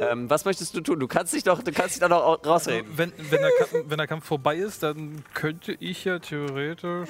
ähm, 0.00 0.30
was 0.30 0.44
möchtest 0.44 0.74
du 0.76 0.80
tun? 0.80 0.98
Du 1.00 1.06
kannst 1.08 1.34
dich 1.34 1.42
doch, 1.42 1.62
du 1.62 1.72
kannst 1.72 1.94
dich 1.96 2.00
da 2.00 2.08
noch 2.08 2.22
au- 2.24 2.34
rausreden. 2.48 2.90
Wenn, 2.96 3.12
wenn, 3.18 3.40
der 3.42 3.50
Kampf, 3.58 3.74
wenn 3.88 3.98
der 3.98 4.06
Kampf 4.06 4.24
vorbei 4.24 4.56
ist, 4.56 4.82
dann 4.82 5.22
könnte 5.34 5.76
ich 5.80 6.04
ja 6.04 6.18
theoretisch. 6.18 7.08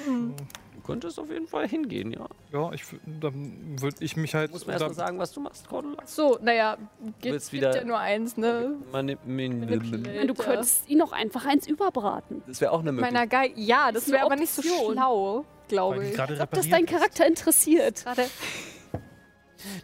Du 0.83 0.87
könntest 0.91 1.17
auf 1.17 1.29
jeden 1.29 1.47
Fall 1.47 1.65
hingehen, 1.65 2.11
ja. 2.11 2.27
Ja, 2.51 2.73
ich, 2.73 2.83
dann 3.05 3.79
würde 3.79 3.95
ich 4.01 4.17
mich 4.17 4.35
halt. 4.35 4.51
Muss 4.51 4.67
mir 4.67 4.73
erst 4.73 4.85
mal 4.85 4.93
sagen, 4.93 5.17
was 5.17 5.31
du 5.31 5.39
machst, 5.39 5.69
Cordula. 5.69 5.95
So, 6.05 6.37
naja, 6.41 6.77
gibt, 7.21 7.21
gibt 7.21 7.53
wieder- 7.53 7.73
ja 7.73 7.85
nur 7.85 7.97
eins, 7.97 8.35
ne? 8.35 8.75
Mani- 8.91 9.17
min- 9.25 9.61
Nein, 9.61 10.27
du 10.27 10.33
könntest 10.33 10.89
ihn 10.89 11.01
auch 11.01 11.13
einfach 11.13 11.45
eins 11.45 11.67
überbraten. 11.67 12.43
Das 12.47 12.59
wäre 12.59 12.71
auch 12.73 12.81
eine 12.81 12.91
Möglichkeit. 12.91 13.13
Meiner 13.13 13.27
Geil. 13.27 13.51
Ja, 13.55 13.93
das 13.93 14.11
wäre 14.11 14.23
aber 14.25 14.35
nicht 14.35 14.51
so 14.53 14.61
schlau, 14.61 15.45
glaube 15.69 16.05
ich. 16.05 16.13
gerade 16.15 16.37
Ob 16.41 16.51
das 16.51 16.67
deinen 16.67 16.83
ist. 16.83 16.91
Charakter 16.91 17.25
interessiert. 17.27 18.03
Gerade. 18.03 18.25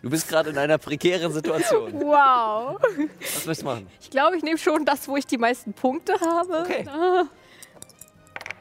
Du 0.02 0.10
bist 0.10 0.28
gerade 0.28 0.50
in 0.50 0.58
einer 0.58 0.78
prekären 0.78 1.32
Situation. 1.32 1.94
Wow. 2.02 2.78
Was 2.82 3.46
möchtest 3.46 3.62
du 3.62 3.66
machen? 3.66 3.88
Ich 4.02 4.10
glaube, 4.10 4.36
ich 4.36 4.44
nehme 4.44 4.58
schon 4.58 4.84
das, 4.84 5.08
wo 5.08 5.16
ich 5.16 5.26
die 5.26 5.38
meisten 5.38 5.72
Punkte 5.72 6.14
habe. 6.20 6.60
Okay. 6.66 6.86
Ah. 6.90 7.24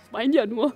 Ich 0.09 0.13
meine 0.13 0.35
ja 0.35 0.47
nur. 0.47 0.73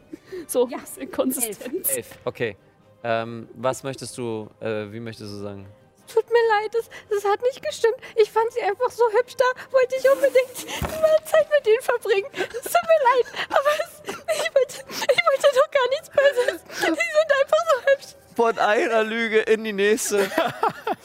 So, 0.46 0.68
ja. 0.68 0.76
bisschen 0.76 1.10
Konsistenz. 1.10 1.88
Elf. 1.96 2.18
Okay. 2.26 2.54
Ähm, 3.02 3.48
was 3.54 3.82
möchtest 3.82 4.16
du, 4.18 4.50
äh, 4.60 4.92
wie 4.92 5.00
möchtest 5.00 5.32
du 5.32 5.36
sagen? 5.36 5.66
Tut 6.06 6.28
mir 6.28 6.60
leid, 6.60 6.74
das, 6.74 6.90
das 7.08 7.24
hat 7.24 7.40
nicht 7.40 7.64
gestimmt. 7.64 7.96
Ich 8.16 8.30
fand 8.30 8.52
sie 8.52 8.60
einfach 8.60 8.90
so 8.90 9.04
hübsch, 9.18 9.34
da 9.36 9.44
wollte 9.70 9.94
ich 9.98 10.10
unbedingt 10.10 11.00
mehr 11.00 11.24
Zeit 11.24 11.48
mit 11.50 11.66
ihnen 11.66 11.80
verbringen. 11.80 12.28
Es 12.34 12.70
tut 12.70 12.82
mir 12.82 13.00
leid, 13.08 13.48
aber 13.48 13.70
es, 13.80 14.02
ich, 14.06 14.54
wollte, 14.54 14.84
ich 14.90 15.20
wollte 15.24 15.48
doch 15.54 15.70
gar 15.70 15.88
nichts 15.88 16.10
Böses. 16.10 16.62
Sie 16.78 16.86
sind 16.86 17.32
einfach 17.40 17.64
so 17.70 17.92
hübsch. 17.92 18.36
Von 18.36 18.58
einer 18.58 19.04
Lüge 19.04 19.38
in 19.38 19.64
die 19.64 19.72
nächste. 19.72 20.30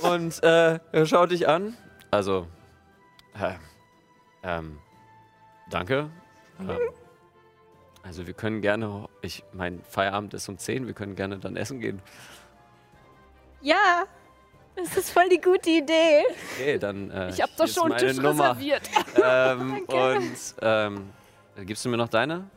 Und 0.02 0.44
äh, 0.44 0.80
er 0.92 1.06
schaut 1.06 1.32
dich 1.32 1.48
an. 1.48 1.78
Also, 2.12 2.48
äh, 3.40 3.54
ähm, 4.44 4.80
danke. 5.70 6.10
Ähm, 6.60 6.80
also 8.08 8.26
wir 8.26 8.34
können 8.34 8.62
gerne, 8.62 9.08
ich, 9.22 9.44
mein 9.54 9.82
Feierabend 9.90 10.34
ist 10.34 10.48
um 10.50 10.58
10, 10.58 10.88
wir 10.88 10.94
können 10.94 11.16
gerne 11.16 11.38
dann 11.38 11.56
essen 11.58 11.80
gehen. 11.82 12.02
Ja, 13.62 14.06
das 14.76 14.96
ist 14.96 15.10
voll 15.12 15.28
die 15.30 15.42
gute 15.42 15.70
Idee. 15.70 16.24
Okay, 16.56 16.80
dann 16.80 17.12
äh, 17.12 17.30
Ich 17.30 17.42
hab 17.42 17.56
doch 17.58 17.68
schon 17.68 17.92
einen 17.92 18.08
Tisch 18.08 18.18
Nummer. 18.18 18.52
reserviert. 18.52 18.82
Ähm, 19.24 19.84
und 19.88 20.38
ähm, 20.62 21.10
gibst 21.66 21.84
du 21.84 21.90
mir 21.90 21.98
noch 21.98 22.08
deine? 22.08 22.50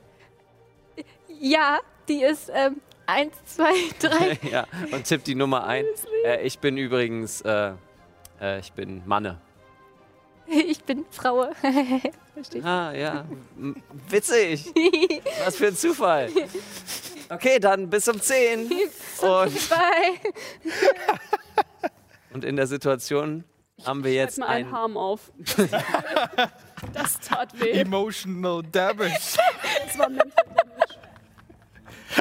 Ja, 1.40 1.78
die 2.06 2.22
ist 2.22 2.50
ähm, 2.54 2.80
eins, 3.06 3.34
zwei, 3.46 3.72
drei. 3.98 4.38
ja, 4.50 4.66
und 4.92 5.04
tipp 5.04 5.24
die 5.24 5.34
Nummer 5.34 5.66
ein. 5.66 5.86
Äh, 6.24 6.46
ich 6.46 6.58
bin 6.58 6.76
übrigens, 6.76 7.40
äh, 7.40 7.72
äh, 8.40 8.60
ich 8.60 8.72
bin 8.72 9.02
Manne. 9.06 9.40
Ich 10.66 10.82
bin 10.84 11.04
Frau. 11.10 11.48
Verstehst 12.34 12.66
Ah, 12.66 12.92
ja. 12.92 13.24
Witzig. 14.08 14.72
Was 15.44 15.56
für 15.56 15.68
ein 15.68 15.76
Zufall. 15.76 16.30
Okay, 17.28 17.58
dann 17.60 17.88
bis 17.88 18.08
um 18.08 18.20
10. 18.20 18.68
du? 18.68 18.76
Und, 19.22 19.54
und 22.32 22.44
in 22.44 22.56
der 22.56 22.66
Situation 22.66 23.44
haben 23.84 24.02
wir 24.04 24.12
Jetzt 24.12 24.38
jetzt 24.38 24.38
mal 24.38 24.46
einen 24.48 24.66
ein. 24.68 24.72
Harm 24.72 24.96
auf. 24.96 25.32
das 26.92 27.18
tat 27.20 27.58
weh. 27.60 27.70
Emotional 27.72 28.62
Damage. 28.62 29.36
Das 29.86 29.98
war 29.98 30.08
Mental 30.08 30.44
Damage. 30.46 30.94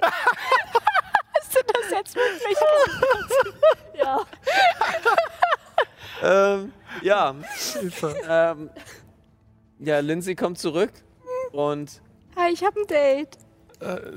Hast 0.02 1.56
du 1.56 1.60
das 1.74 1.92
jetzt 1.92 2.16
wirklich 2.16 2.58
Ja. 3.98 4.26
Ähm, 6.22 6.74
ja. 7.02 7.36
ähm, 8.28 8.70
ja, 9.80 10.00
Lindsay 10.00 10.36
kommt 10.36 10.58
zurück 10.60 10.92
und 11.52 12.02
Hi, 12.36 12.52
ich 12.54 12.64
habe 12.64 12.80
ein 12.82 12.88
Date. 12.88 13.38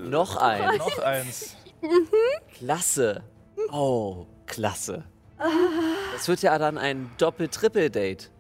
noch 0.09 0.37
ein. 0.37 0.79
Noch 0.79 0.99
eins. 0.99 1.57
Klasse. 2.59 3.23
Oh, 3.71 4.27
klasse. 4.47 5.05
Das 6.13 6.29
wird 6.29 6.43
ja 6.43 6.57
dann 6.59 6.79
ein 6.79 7.11
Doppel-Triple-Date. 7.19 8.31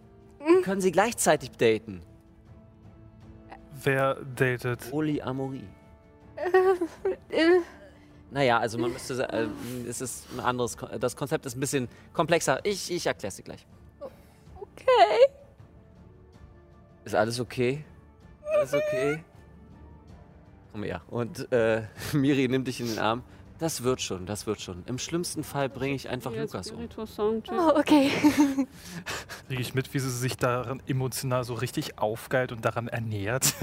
Können 0.62 0.80
Sie 0.80 0.92
gleichzeitig 0.92 1.50
daten? 1.52 2.02
Wer 3.82 4.16
datet? 4.36 4.90
Polyamorie. 4.90 5.64
Äh, 6.36 7.60
Naja, 8.30 8.58
also 8.58 8.78
man 8.78 8.92
müsste 8.92 9.28
äh, 9.28 9.46
es 9.88 10.00
ist 10.00 10.26
ein 10.32 10.40
anderes, 10.40 10.76
Kon- 10.76 10.88
das 11.00 11.16
Konzept 11.16 11.44
ist 11.46 11.56
ein 11.56 11.60
bisschen 11.60 11.88
komplexer. 12.12 12.60
Ich, 12.64 12.90
ich 12.90 13.06
erkläre 13.06 13.28
es 13.28 13.36
dir 13.36 13.42
gleich. 13.42 13.66
Okay. 14.72 15.32
Ist 17.04 17.14
alles 17.14 17.40
okay? 17.40 17.84
Alles 18.54 18.74
okay? 18.74 19.24
Komm 20.72 20.84
her. 20.84 21.02
Und 21.08 21.50
äh, 21.52 21.82
Miri 22.12 22.48
nimmt 22.48 22.66
dich 22.66 22.80
in 22.80 22.86
den 22.86 22.98
Arm. 22.98 23.22
Das 23.58 23.84
wird 23.84 24.00
schon, 24.00 24.26
das 24.26 24.46
wird 24.46 24.60
schon. 24.60 24.82
Im 24.86 24.98
schlimmsten 24.98 25.44
Fall 25.44 25.68
bringe 25.68 25.94
ich 25.94 26.08
einfach 26.08 26.32
Jetzt 26.32 26.52
Lukas 26.52 27.18
um. 27.18 27.42
Oh, 27.52 27.78
okay. 27.78 28.10
Kriege 29.46 29.62
ich 29.62 29.72
mit, 29.74 29.94
wie 29.94 30.00
sie 30.00 30.10
sich 30.10 30.36
daran 30.36 30.82
emotional 30.88 31.44
so 31.44 31.54
richtig 31.54 31.98
aufgeilt 31.98 32.50
und 32.50 32.64
daran 32.64 32.88
ernährt? 32.88 33.54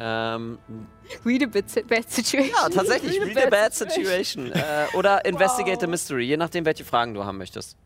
Ähm, 0.00 0.58
Read 1.26 1.42
a 1.42 1.46
bit 1.46 1.88
bad 1.88 2.08
situation. 2.08 2.48
ja, 2.48 2.68
tatsächlich. 2.68 3.20
Read 3.20 3.38
a 3.38 3.50
bad 3.50 3.74
situation. 3.74 4.52
äh, 4.52 4.86
oder 4.94 5.24
investigate 5.24 5.84
a 5.84 5.88
mystery, 5.88 6.24
je 6.24 6.36
nachdem, 6.36 6.64
welche 6.64 6.84
Fragen 6.84 7.14
du 7.14 7.24
haben 7.24 7.38
möchtest. 7.38 7.76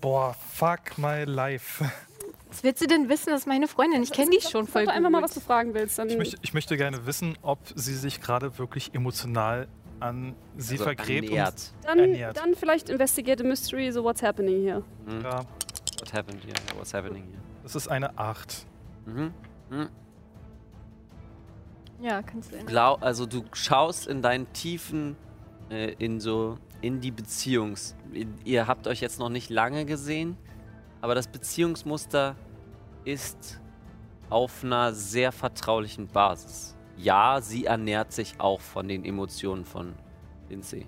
Boah, 0.00 0.34
fuck 0.34 0.98
my 0.98 1.24
life. 1.24 1.84
Was 2.48 2.62
willst 2.62 2.82
du 2.82 2.86
denn 2.86 3.08
wissen? 3.08 3.30
Das 3.30 3.40
ist 3.40 3.46
meine 3.46 3.66
Freundin. 3.68 4.02
Ich 4.02 4.12
kenne 4.12 4.30
die 4.30 4.40
schon 4.40 4.66
voll 4.66 4.84
Sag 4.86 4.94
einfach 4.94 5.10
mal, 5.10 5.22
was 5.22 5.34
du 5.34 5.40
fragen 5.40 5.74
willst. 5.74 5.98
Dann 5.98 6.08
Ich 6.08 6.16
möchte, 6.16 6.36
ich 6.42 6.54
möchte 6.54 6.76
gerne 6.76 7.06
wissen, 7.06 7.36
ob 7.42 7.58
sie 7.74 7.94
sich 7.94 8.20
gerade 8.20 8.58
wirklich 8.58 8.94
emotional 8.94 9.68
an 10.00 10.34
sie 10.56 10.74
Also 10.74 10.84
vergräbt. 10.84 11.28
ernährt. 11.28 11.72
dann, 11.82 11.98
ernährt. 11.98 12.36
dann 12.36 12.54
vielleicht 12.54 12.88
investigate 12.90 13.42
a 13.42 13.46
mystery, 13.46 13.90
so 13.90 14.04
what's 14.04 14.22
happening 14.22 14.62
here. 14.62 14.82
Und, 15.06 15.22
ja, 15.22 15.40
What 15.98 16.12
happened 16.12 16.44
here? 16.44 16.54
What's 16.76 16.92
happening 16.92 17.24
here? 17.24 17.40
Das 17.62 17.74
ist 17.74 17.88
eine 17.88 18.16
8. 18.18 18.66
Mhm. 19.06 19.32
Mhm. 19.70 19.88
Ja, 22.00 22.22
kannst 22.22 22.52
du. 22.52 22.58
Glau 22.58 22.96
also 22.96 23.24
du 23.24 23.44
schaust 23.54 24.06
in 24.06 24.20
deinen 24.20 24.52
Tiefen 24.52 25.16
äh, 25.70 25.94
in 25.98 26.20
so 26.20 26.58
in 26.86 27.00
die 27.00 27.10
Beziehungs. 27.10 27.96
Ihr 28.44 28.68
habt 28.68 28.86
euch 28.86 29.00
jetzt 29.00 29.18
noch 29.18 29.28
nicht 29.28 29.50
lange 29.50 29.84
gesehen, 29.84 30.36
aber 31.00 31.16
das 31.16 31.26
Beziehungsmuster 31.26 32.36
ist 33.04 33.60
auf 34.30 34.62
einer 34.62 34.92
sehr 34.92 35.32
vertraulichen 35.32 36.06
Basis. 36.06 36.76
Ja, 36.96 37.40
sie 37.40 37.64
ernährt 37.64 38.12
sich 38.12 38.38
auch 38.38 38.60
von 38.60 38.86
den 38.86 39.04
Emotionen 39.04 39.64
von 39.64 39.94
Lindsay. 40.48 40.86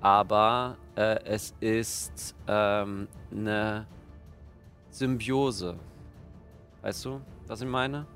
Aber 0.00 0.78
äh, 0.96 1.22
es 1.24 1.54
ist 1.60 2.34
ähm, 2.46 3.06
eine 3.30 3.86
Symbiose. 4.88 5.78
Weißt 6.80 7.04
du, 7.04 7.20
was 7.46 7.60
ich 7.60 7.68
meine? 7.68 8.06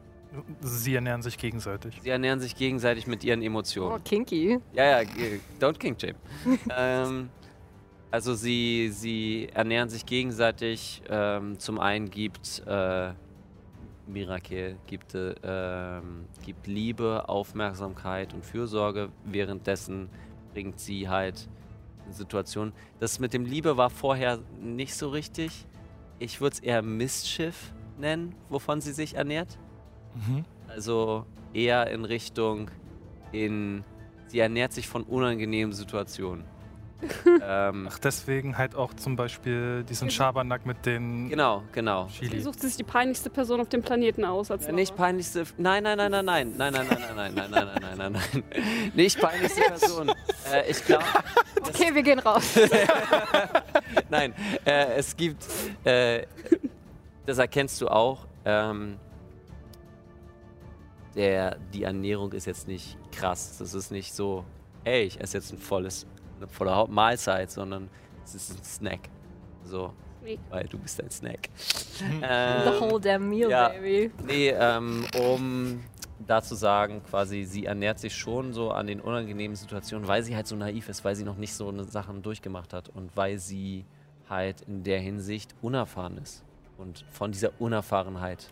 Sie 0.60 0.94
ernähren 0.94 1.22
sich 1.22 1.36
gegenseitig. 1.38 1.98
Sie 2.02 2.08
ernähren 2.10 2.40
sich 2.40 2.54
gegenseitig 2.56 3.06
mit 3.06 3.22
ihren 3.24 3.40
Oh, 3.40 3.44
Emotionen. 3.46 4.02
kinky. 4.04 4.58
Ja, 4.72 4.84
ja, 4.84 5.04
g- 5.04 5.40
don't 5.60 5.78
king 5.78 5.96
shame. 5.98 6.14
ähm, 6.76 7.28
also 8.10 8.34
sie, 8.34 8.88
sie 8.92 9.48
ernähren 9.52 9.88
sich 9.88 10.06
gegenseitig. 10.06 11.02
Ähm, 11.08 11.58
zum 11.58 11.78
einen 11.78 12.10
gibt 12.10 12.62
äh, 12.66 13.12
Mirakel 14.06 14.76
gibt, 14.86 15.14
äh, 15.14 15.34
ähm, 15.42 16.24
gibt 16.44 16.66
Liebe, 16.66 17.28
Aufmerksamkeit 17.28 18.34
und 18.34 18.44
Fürsorge. 18.44 19.10
Währenddessen 19.24 20.08
bringt 20.52 20.80
sie 20.80 21.08
halt 21.08 21.48
eine 22.04 22.14
Situation. 22.14 22.72
Das 23.00 23.18
mit 23.20 23.32
dem 23.32 23.44
Liebe 23.44 23.76
war 23.76 23.90
vorher 23.90 24.38
nicht 24.60 24.94
so 24.94 25.08
richtig. 25.10 25.66
Ich 26.18 26.40
würde 26.40 26.54
es 26.54 26.60
eher 26.60 26.82
Mistschiff 26.82 27.72
nennen, 27.98 28.34
wovon 28.48 28.80
sie 28.80 28.92
sich 28.92 29.14
ernährt. 29.14 29.58
Mhm. 30.14 30.44
Also 30.68 31.24
eher 31.52 31.88
in 31.90 32.04
Richtung 32.04 32.70
in. 33.32 33.84
Sie 34.28 34.38
ernährt 34.38 34.72
sich 34.72 34.88
von 34.88 35.02
unangenehmen 35.02 35.72
Situationen. 35.74 36.44
ähm, 37.44 37.88
Ach, 37.90 37.98
deswegen 37.98 38.56
halt 38.56 38.76
auch 38.76 38.94
zum 38.94 39.16
Beispiel 39.16 39.82
diesen 39.84 40.08
Schabernack 40.08 40.64
mit 40.64 40.86
den 40.86 41.28
genau, 41.28 41.64
genau. 41.72 42.06
Sie 42.08 42.28
Chili. 42.28 42.40
sucht 42.40 42.60
sich 42.60 42.76
die 42.76 42.84
peinlichste 42.84 43.28
Person 43.28 43.60
auf 43.60 43.68
dem 43.68 43.82
Planeten 43.82 44.24
aus. 44.24 44.50
Als 44.52 44.66
Äh, 44.66 44.72
Nicht 44.72 44.94
peinlichste. 44.96 45.44
Nein, 45.58 45.82
nein, 45.82 45.98
nein, 45.98 46.10
nein, 46.12 46.24
nein, 46.24 46.54
nein, 46.56 46.72
nein, 46.72 46.86
nein, 46.86 46.96
nein, 47.16 47.34
nein, 47.34 47.50
nein, 47.50 47.50
nein, 47.50 47.80
nein, 47.82 47.98
nein, 47.98 48.12
nein. 48.12 48.42
Nicht 48.94 49.20
peinlichste 49.20 49.62
Person. 49.62 50.10
Äh, 50.52 50.70
ich 50.70 50.84
glaube. 50.84 51.04
Okay, 51.62 51.92
wir 51.92 52.02
gehen 52.04 52.20
raus. 52.20 52.54
Nein, 54.08 54.32
äh, 54.64 54.94
es 54.96 55.16
gibt. 55.16 55.44
Äh, 55.84 56.26
das 57.26 57.38
erkennst 57.38 57.80
du 57.80 57.88
auch. 57.88 58.26
Ähm, 58.44 58.96
der, 61.14 61.56
die 61.72 61.82
Ernährung 61.84 62.32
ist 62.32 62.46
jetzt 62.46 62.66
nicht 62.68 62.96
krass. 63.12 63.56
Das 63.58 63.74
ist 63.74 63.90
nicht 63.90 64.14
so, 64.14 64.44
ey, 64.84 65.02
ich 65.04 65.20
esse 65.20 65.38
jetzt 65.38 65.52
ein 65.52 65.58
volles, 65.58 66.06
eine 66.38 66.48
volle 66.48 66.86
Mahlzeit, 66.88 67.50
sondern 67.50 67.88
es 68.24 68.34
ist 68.34 68.50
ein 68.58 68.64
Snack. 68.64 69.00
So, 69.64 69.92
Nee. 70.24 70.38
weil 70.50 70.64
du 70.68 70.78
bist 70.78 71.00
ein 71.02 71.10
Snack. 71.10 71.48
The 71.98 72.04
Ähm, 72.22 72.80
whole 72.80 73.00
damn 73.00 73.28
meal, 73.28 73.50
ja. 73.50 73.68
baby. 73.68 74.10
Nee, 74.26 74.50
ähm, 74.50 75.04
um 75.18 75.80
da 76.26 76.40
zu 76.40 76.54
sagen, 76.54 77.02
quasi, 77.08 77.44
sie 77.44 77.66
ernährt 77.66 77.98
sich 77.98 78.14
schon 78.14 78.52
so 78.52 78.70
an 78.70 78.86
den 78.86 79.00
unangenehmen 79.00 79.56
Situationen, 79.56 80.06
weil 80.06 80.22
sie 80.22 80.36
halt 80.36 80.46
so 80.46 80.54
naiv 80.56 80.88
ist, 80.88 81.04
weil 81.04 81.16
sie 81.16 81.24
noch 81.24 81.36
nicht 81.36 81.52
so 81.52 81.68
eine 81.68 81.84
Sachen 81.84 82.22
durchgemacht 82.22 82.72
hat 82.72 82.88
und 82.90 83.16
weil 83.16 83.38
sie 83.38 83.84
halt 84.30 84.60
in 84.62 84.84
der 84.84 85.00
Hinsicht 85.00 85.54
unerfahren 85.60 86.16
ist. 86.18 86.44
Und 86.78 87.04
von 87.10 87.32
dieser 87.32 87.50
Unerfahrenheit 87.60 88.48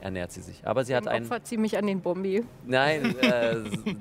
ernährt 0.00 0.32
sie 0.32 0.40
sich. 0.42 0.66
Aber 0.66 0.84
sie 0.84 0.94
hat 0.94 1.06
ein. 1.06 1.22
Opfert 1.24 1.46
sie 1.46 1.56
mich 1.56 1.76
an 1.76 1.86
den 1.86 2.00
Bombi. 2.00 2.44
Nein, 2.64 3.16
äh, 3.22 3.56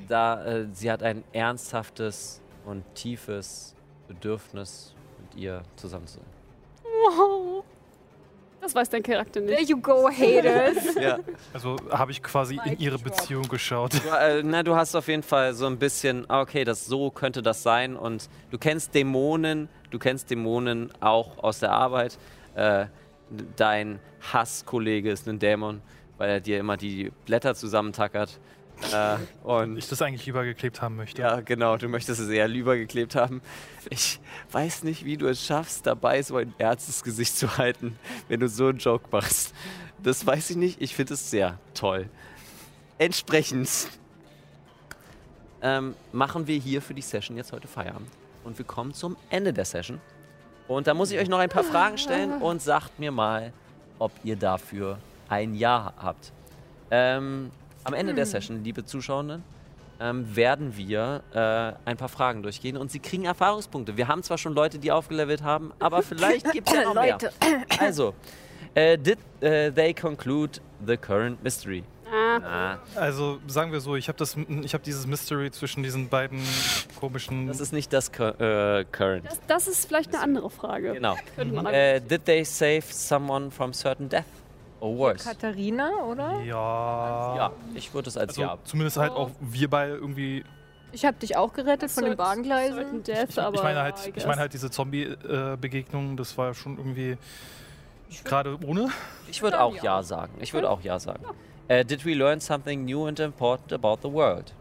da, 0.08 0.44
äh, 0.46 0.68
sie 0.74 0.92
hat 0.92 1.04
ein 1.04 1.24
ernsthaftes 1.34 2.42
und 2.66 2.84
tiefes 2.96 3.76
Bedürfnis, 4.08 4.94
mit 5.22 5.42
ihr 5.42 5.64
zusammen 5.76 6.08
zu 6.08 6.16
sein. 6.16 6.26
Wow. 6.84 7.64
Das 8.62 8.76
weiß 8.76 8.90
dein 8.90 9.04
Charakter 9.04 9.40
There 9.40 9.58
nicht. 9.58 9.70
you 9.70 9.80
go, 9.80 10.10
haters. 10.10 10.96
Ja. 11.00 11.20
Also 11.54 11.78
habe 11.90 12.12
ich 12.12 12.22
quasi 12.22 12.60
in 12.66 12.72
Mic 12.72 12.82
ihre 12.82 12.98
drop. 12.98 13.06
Beziehung 13.06 13.48
geschaut. 13.48 13.94
Du, 13.94 14.10
äh, 14.10 14.44
na, 14.44 14.64
du 14.64 14.76
hast 14.76 14.96
auf 14.96 15.08
jeden 15.08 15.24
Fall 15.24 15.54
so 15.54 15.66
ein 15.66 15.78
bisschen, 15.80 16.30
ah, 16.30 16.42
okay, 16.42 16.66
das 16.66 16.86
so 16.86 17.10
könnte 17.10 17.42
das 17.42 17.64
sein. 17.64 17.96
Und 17.96 18.30
du 18.52 18.58
kennst 18.58 18.94
Dämonen, 18.94 19.70
du 19.92 19.98
kennst 19.98 20.30
Dämonen 20.30 20.92
auch 21.00 21.42
aus 21.42 21.60
der 21.60 21.72
Arbeit. 21.72 22.18
Äh, 22.56 22.88
dein 23.56 24.00
Hasskollege 24.34 25.12
ist 25.12 25.28
ein 25.28 25.40
Dämon, 25.40 25.82
weil 26.18 26.30
er 26.30 26.40
dir 26.40 26.60
immer 26.60 26.78
die 26.78 27.12
Blätter 27.26 27.56
zusammentackert. 27.56 28.40
Äh, 28.94 29.18
und 29.44 29.78
Ich 29.78 29.90
das 29.90 30.02
eigentlich 30.02 30.26
lieber 30.26 30.46
geklebt 30.46 30.82
haben 30.82 30.96
möchte. 30.96 31.22
ja, 31.22 31.42
genau, 31.42 31.76
du 31.78 31.90
möchtest 31.90 32.22
es 32.22 32.30
eher 32.30 32.48
lieber 32.48 32.78
geklebt 32.78 33.16
haben. 33.16 33.42
Ich 33.90 34.20
weiß 34.52 34.84
nicht, 34.84 35.04
wie 35.04 35.18
du 35.18 35.28
es 35.28 35.46
schaffst, 35.46 35.86
dabei 35.86 36.22
so 36.22 36.38
ein 36.38 36.54
ernstes 36.58 37.04
Gesicht 37.04 37.36
zu 37.38 37.58
halten, 37.58 37.98
wenn 38.28 38.40
du 38.40 38.48
so 38.48 38.68
einen 38.68 38.78
Joke 38.78 39.08
machst. 39.12 39.54
Das 40.02 40.26
weiß 40.26 40.52
ich 40.52 40.56
nicht, 40.56 40.82
ich 40.82 40.96
finde 40.96 41.16
es 41.16 41.30
sehr 41.30 41.60
toll. 41.74 42.10
Entsprechend 42.98 43.90
ähm, 45.62 45.96
machen 46.14 46.48
wir 46.48 46.58
hier 46.58 46.82
für 46.82 46.94
die 46.94 47.02
Session 47.02 47.36
jetzt 47.36 47.52
heute 47.52 47.68
Feierabend. 47.68 48.10
Und 48.44 48.58
wir 48.58 48.66
kommen 48.66 48.94
zum 48.94 49.18
Ende 49.30 49.52
der 49.52 49.66
Session. 49.66 50.00
Und 50.70 50.86
da 50.86 50.94
muss 50.94 51.10
ich 51.10 51.18
euch 51.18 51.28
noch 51.28 51.40
ein 51.40 51.50
paar 51.50 51.64
Fragen 51.64 51.98
stellen 51.98 52.44
und 52.44 52.62
sagt 52.62 53.00
mir 53.00 53.12
mal, 53.12 53.52
ob 53.98 54.12
ihr 54.24 54.36
dafür 54.36 55.00
ein 55.28 55.56
Ja 55.56 55.94
habt. 55.98 56.32
Ähm, 56.92 57.50
am 57.84 57.94
Ende 57.96 58.14
der 58.14 58.28
Session, 58.28 58.64
liebe 58.64 58.86
Zuschauenden, 58.86 59.44
ähm, 60.00 60.36
werden 60.36 60.78
wir 60.78 61.24
äh, 61.34 61.90
ein 61.90 61.98
paar 61.98 62.08
Fragen 62.08 62.44
durchgehen 62.44 62.78
und 62.78 62.92
sie 62.92 63.00
kriegen 63.00 63.26
Erfahrungspunkte. 63.26 63.98
Wir 63.98 64.08
haben 64.08 64.22
zwar 64.22 64.38
schon 64.38 64.54
Leute, 64.54 64.78
die 64.78 64.92
aufgelevelt 64.92 65.42
haben, 65.42 65.74
aber 65.80 66.04
vielleicht 66.04 66.52
gibt 66.52 66.70
es 66.70 66.76
ja 66.76 66.84
noch 66.84 66.94
mehr. 66.94 67.18
Also, 67.80 68.14
äh, 68.76 68.96
did 68.96 69.18
äh, 69.42 69.72
they 69.72 69.92
conclude 69.92 70.62
the 70.86 70.96
current 70.96 71.44
mystery? 71.44 71.84
Ah, 72.12 72.40
Ah, 72.44 72.78
Also 72.96 73.40
sagen 73.48 73.72
wir 73.72 73.80
so, 73.82 73.96
ich 73.96 74.08
habe 74.08 74.18
das, 74.18 74.36
ich 74.38 74.74
habe 74.74 74.84
dieses 74.84 75.06
Mystery 75.06 75.52
zwischen 75.52 75.84
diesen 75.84 76.10
beiden 76.10 76.42
komischen. 77.00 77.48
das 77.48 77.60
ist 77.60 77.72
nicht 77.74 77.92
das 77.94 78.12
Cur 78.12 78.40
äh, 78.40 78.86
current. 78.92 79.26
das, 79.26 79.40
das 79.48 79.68
ist 79.68 79.86
vielleicht 79.88 80.14
eine 80.14 80.24
andere 80.24 80.50
Frage. 80.50 80.94
Genau. 80.94 81.16
Könnte 81.36 81.54
man 81.56 81.68
Äh, 81.74 82.02
did 82.02 82.26
they 82.26 82.44
save 82.44 82.82
someone 82.90 83.52
from 83.52 83.74
certain 83.74 84.10
death? 84.10 84.24
Or 84.80 84.98
worse? 84.98 85.28
Katharina, 85.28 85.90
oder? 86.06 86.42
ja. 86.42 87.36
Ja, 87.36 87.52
ich 87.76 87.94
würde 87.94 88.10
es 88.10 88.18
als 88.18 88.30
Also 88.30 88.42
Ja. 88.42 88.58
zumindest 88.64 88.98
halt 88.98 89.12
auch 89.12 89.30
wir 89.42 89.70
beide 89.70 89.96
irgendwie. 89.96 90.44
Ich 90.92 91.06
habe 91.06 91.18
dich 91.20 91.36
auch 91.38 91.54
gerettet 91.54 91.92
von 91.92 92.06
den 92.06 92.16
Bahngleisen. 92.18 93.04
Death, 93.04 93.30
Ich, 93.30 93.40
aber 93.40 93.56
ich 93.56 93.62
meine 93.62 93.82
halt, 93.82 93.96
I 94.08 94.14
ich 94.16 94.26
meine 94.26 94.40
halt 94.40 94.54
diese 94.54 94.72
Zombie-Begegnung, 94.72 96.18
das 96.18 96.36
war 96.38 96.48
ja 96.48 96.54
schon 96.56 96.78
irgendwie 96.78 97.18
gerade 98.24 98.58
ohne. 98.66 98.88
Ich 99.30 99.42
würde 99.44 99.62
auch 99.62 99.76
Ja 99.84 100.02
sagen. 100.02 100.34
Ich 100.40 100.54
würde 100.54 100.70
auch 100.70 100.82
Ja 100.82 100.98
sagen. 101.00 101.24
Äh, 101.70 101.86
did 101.86 102.04
we 102.06 102.14
learn 102.16 102.40
something 102.42 102.84
new 102.84 103.06
and 103.08 103.20
important 103.20 103.72
about 103.72 104.00
the 104.02 104.12
world? 104.12 104.54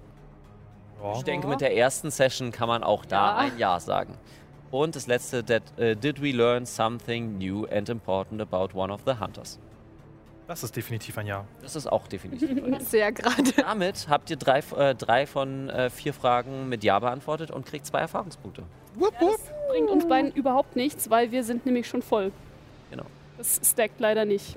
Ja. 1.02 1.12
Ich 1.14 1.22
denke, 1.24 1.46
mit 1.48 1.60
der 1.60 1.76
ersten 1.76 2.10
Session 2.10 2.52
kann 2.52 2.68
man 2.68 2.84
auch 2.84 3.04
da 3.04 3.16
Ja. 3.32 3.36
ein 3.38 3.58
Ja 3.58 3.80
sagen. 3.80 4.14
Und 4.70 4.94
das 4.94 5.06
letzte, 5.06 5.42
that, 5.44 5.62
äh, 5.78 5.96
did 5.96 6.20
we 6.22 6.32
learn 6.32 6.66
something 6.66 7.38
new 7.38 7.64
and 7.66 7.88
important 7.88 8.40
about 8.42 8.78
one 8.78 8.92
of 8.92 9.00
the 9.06 9.12
hunters? 9.18 9.58
Das 10.46 10.62
ist 10.62 10.76
definitiv 10.76 11.16
ein 11.16 11.26
Ja. 11.26 11.44
Das 11.62 11.76
ist 11.76 11.86
auch 11.86 12.06
definitiv. 12.08 12.50
ein 12.50 12.72
Ja. 12.74 12.80
Sehr 12.84 13.10
gerade. 13.12 13.52
Damit 13.56 14.06
habt 14.08 14.28
ihr 14.30 14.36
drei, 14.36 14.58
äh, 14.76 14.94
drei 14.94 15.26
von 15.26 15.70
äh, 15.70 15.88
vier 15.88 16.12
Fragen 16.12 16.68
mit 16.68 16.84
Ja 16.84 16.98
beantwortet 16.98 17.50
und 17.50 17.64
kriegt 17.64 17.86
zwei 17.86 18.00
Erfahrungspunkte. 18.00 18.64
bringt 19.70 19.88
uns 19.90 20.06
beiden 20.06 20.30
überhaupt 20.32 20.76
nichts, 20.76 21.08
weil 21.08 21.30
wir 21.32 21.42
sind 21.44 21.64
nämlich 21.64 21.86
schon 21.88 22.02
voll. 22.02 22.32
Genau. 22.90 23.04
Das 23.38 23.60
stackt 23.64 24.00
leider 24.00 24.24
nicht. 24.26 24.56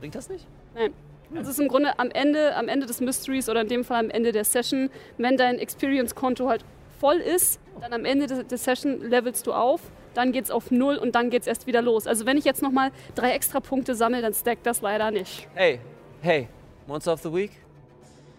Bringt 0.00 0.14
das 0.14 0.28
nicht? 0.28 0.46
Nein. 0.74 0.92
Also 1.34 1.50
es 1.50 1.58
ist 1.58 1.60
im 1.60 1.68
Grunde 1.68 1.98
am 1.98 2.10
Ende, 2.10 2.54
am 2.56 2.68
Ende 2.68 2.86
des 2.86 3.00
Mysteries 3.00 3.48
oder 3.48 3.62
in 3.62 3.68
dem 3.68 3.84
Fall 3.84 3.98
am 4.04 4.10
Ende 4.10 4.32
der 4.32 4.44
Session, 4.44 4.90
wenn 5.18 5.36
dein 5.36 5.58
Experience-Konto 5.58 6.48
halt 6.48 6.64
voll 7.00 7.16
ist, 7.16 7.60
dann 7.80 7.92
am 7.92 8.04
Ende 8.04 8.26
des- 8.26 8.46
der 8.46 8.58
Session 8.58 9.00
levelst 9.00 9.46
du 9.46 9.52
auf, 9.52 9.80
dann 10.14 10.32
geht's 10.32 10.50
auf 10.50 10.70
null 10.70 10.96
und 10.96 11.14
dann 11.14 11.28
geht's 11.30 11.46
erst 11.46 11.66
wieder 11.66 11.82
los. 11.82 12.06
Also 12.06 12.24
wenn 12.26 12.38
ich 12.38 12.44
jetzt 12.44 12.62
nochmal 12.62 12.90
drei 13.14 13.32
extra 13.32 13.60
Punkte 13.60 13.94
sammle, 13.94 14.22
dann 14.22 14.32
stackt 14.32 14.64
das 14.66 14.80
leider 14.80 15.10
nicht. 15.10 15.46
Hey, 15.54 15.80
hey, 16.22 16.48
Monster 16.86 17.12
of 17.12 17.20
the 17.22 17.32
Week? 17.32 17.50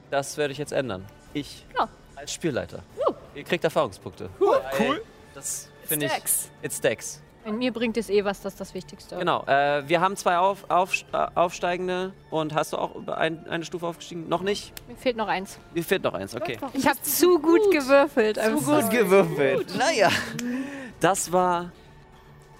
Das 0.09 0.37
werde 0.37 0.53
ich 0.53 0.57
jetzt 0.57 0.71
ändern. 0.71 1.05
Ich 1.33 1.65
Ja. 1.77 1.87
als 2.15 2.33
Spielleiter. 2.33 2.79
Ihr 3.35 3.43
kriegt 3.43 3.63
Erfahrungspunkte. 3.63 4.29
Cool. 4.39 5.01
Das 5.35 5.69
finde 5.83 6.07
ich. 6.07 6.11
Stacks. 6.13 6.49
It 6.63 6.73
stacks. 6.73 7.21
Und 7.47 7.59
mir 7.59 7.71
bringt 7.71 7.95
es 7.95 8.09
eh 8.09 8.25
was, 8.25 8.41
das 8.41 8.53
ist 8.53 8.59
das 8.59 8.73
Wichtigste. 8.73 9.15
Genau. 9.15 9.41
Äh, 9.45 9.87
wir 9.87 10.01
haben 10.01 10.17
zwei 10.17 10.37
auf, 10.37 10.69
auf, 10.69 10.93
äh, 11.13 11.27
aufsteigende. 11.33 12.11
Und 12.29 12.53
hast 12.53 12.73
du 12.73 12.77
auch 12.77 13.07
ein, 13.07 13.47
eine 13.47 13.63
Stufe 13.63 13.87
aufgestiegen? 13.87 14.27
Noch 14.27 14.41
nicht? 14.41 14.73
Mir 14.89 14.97
fehlt 14.97 15.15
noch 15.15 15.29
eins. 15.29 15.57
Mir 15.73 15.83
fehlt 15.83 16.03
noch 16.03 16.13
eins, 16.13 16.35
okay. 16.35 16.57
Ich 16.73 16.85
habe 16.85 17.01
zu 17.01 17.39
gut 17.39 17.71
gewürfelt. 17.71 18.37
I'm 18.37 18.59
sorry. 18.59 18.89
gewürfelt. 18.89 19.77
Naja, 19.77 20.09
das 20.99 21.31
war 21.31 21.71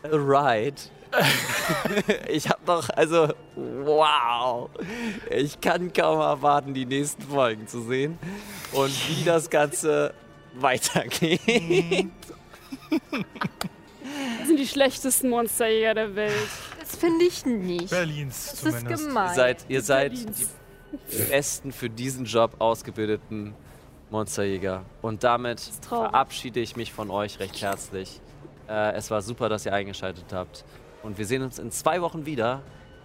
a 0.03 0.15
ride 0.15 0.81
ich 2.29 2.49
hab 2.49 2.65
doch, 2.65 2.89
also, 2.89 3.29
wow. 3.55 4.69
Ich 5.29 5.59
kann 5.59 5.91
kaum 5.91 6.19
erwarten, 6.19 6.73
die 6.73 6.85
nächsten 6.85 7.23
Folgen 7.23 7.67
zu 7.67 7.81
sehen 7.81 8.19
und 8.73 8.91
wie 9.09 9.23
das 9.23 9.49
Ganze 9.49 10.13
weitergeht. 10.53 12.09
Das 14.47 14.55
sind 14.55 14.61
die 14.61 14.67
schlechtesten 14.67 15.29
Monsterjäger 15.29 15.93
der 15.93 16.15
Welt. 16.15 16.31
Das 16.79 16.95
finde 16.95 17.25
ich 17.25 17.45
nicht. 17.45 17.89
Berlins 17.89 18.45
Das 18.45 18.53
ist 18.53 18.59
zumindest. 18.61 19.01
Ihr 19.03 19.07
gemein. 19.09 19.35
seid, 19.35 19.65
ihr 19.67 19.81
seid 19.81 20.13
Berlins. 20.13 20.49
die 21.11 21.23
besten 21.29 21.73
für 21.73 21.89
diesen 21.89 22.23
Job 22.23 22.55
ausgebildeten 22.59 23.53
Monsterjäger. 24.09 24.85
Und 25.01 25.25
damit 25.25 25.59
verabschiede 25.59 26.61
ich 26.61 26.77
mich 26.77 26.93
von 26.93 27.11
euch 27.11 27.41
recht 27.41 27.61
herzlich. 27.61 28.21
Äh, 28.69 28.93
es 28.93 29.11
war 29.11 29.21
super, 29.21 29.49
dass 29.49 29.65
ihr 29.65 29.73
eingeschaltet 29.73 30.31
habt. 30.31 30.63
Und 31.03 31.17
wir 31.17 31.25
sehen 31.25 31.41
uns 31.41 31.59
in 31.59 31.69
zwei 31.69 32.01
Wochen 32.01 32.25
wieder, 32.25 32.61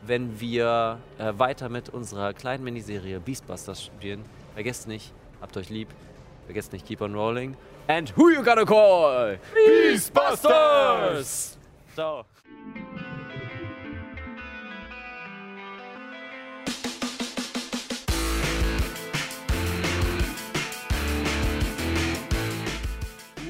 wenn 0.07 0.39
wir 0.39 1.01
äh, 1.19 1.33
weiter 1.39 1.69
mit 1.69 1.89
unserer 1.89 2.35
kleinen 2.35 2.63
Miniserie 2.63 3.19
Beastbusters 3.19 3.85
spielen. 3.85 4.25
Vergesst 4.55 4.87
nicht, 4.87 5.13
habt 5.41 5.57
euch 5.57 5.71
lieb. 5.71 5.89
Vergesst 6.45 6.73
nicht, 6.73 6.87
keep 6.87 7.01
on 7.01 7.17
rolling. 7.17 7.57
And 7.95 8.09
who 8.17 8.31
you 8.31 8.43
gonna 8.43 8.65
call? 8.65 9.37
Beastbusters! 9.55 11.59
Ciao. 11.95 12.25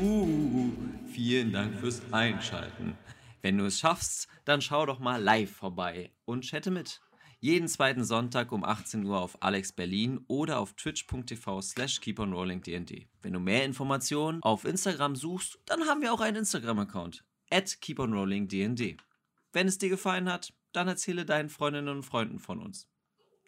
Uh, 0.00 0.72
vielen 1.14 1.52
Dank 1.52 1.78
fürs 1.78 2.02
Einschalten. 2.10 2.98
Wenn 3.42 3.58
du 3.58 3.66
es 3.66 3.78
schaffst, 3.78 4.26
dann 4.44 4.60
schau 4.60 4.86
doch 4.86 4.98
mal 4.98 5.22
live 5.22 5.52
vorbei 5.52 6.10
und 6.24 6.42
chatte 6.42 6.72
mit. 6.72 7.00
Jeden 7.44 7.66
zweiten 7.66 8.04
Sonntag 8.04 8.52
um 8.52 8.62
18 8.62 9.04
Uhr 9.04 9.20
auf 9.20 9.36
Alex 9.42 9.72
Berlin 9.72 10.24
oder 10.28 10.60
auf 10.60 10.74
twitch.tv 10.74 11.60
slash 11.60 12.00
keeponrollingdnd. 12.00 13.08
Wenn 13.20 13.32
du 13.32 13.40
mehr 13.40 13.64
Informationen 13.64 14.40
auf 14.44 14.64
Instagram 14.64 15.16
suchst, 15.16 15.58
dann 15.66 15.88
haben 15.88 16.02
wir 16.02 16.12
auch 16.12 16.20
einen 16.20 16.36
Instagram-Account. 16.36 17.24
At 17.50 17.80
keeponrollingdnd. 17.80 19.02
Wenn 19.52 19.66
es 19.66 19.76
dir 19.78 19.88
gefallen 19.88 20.30
hat, 20.30 20.54
dann 20.70 20.86
erzähle 20.86 21.24
deinen 21.24 21.48
Freundinnen 21.48 21.88
und 21.88 22.04
Freunden 22.04 22.38
von 22.38 22.60
uns. 22.60 22.86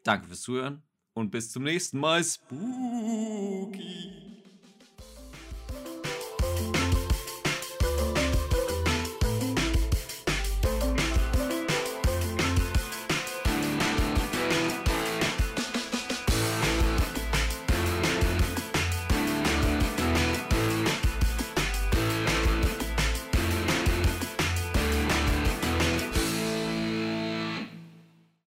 Danke 0.03 0.27
fürs 0.27 0.43
Zuhören 0.43 0.83
und 1.13 1.31
bis 1.31 1.53
zum 1.53 1.63
nächsten 1.63 2.01
Mal. 2.01 2.25
Spooky. 2.25 3.85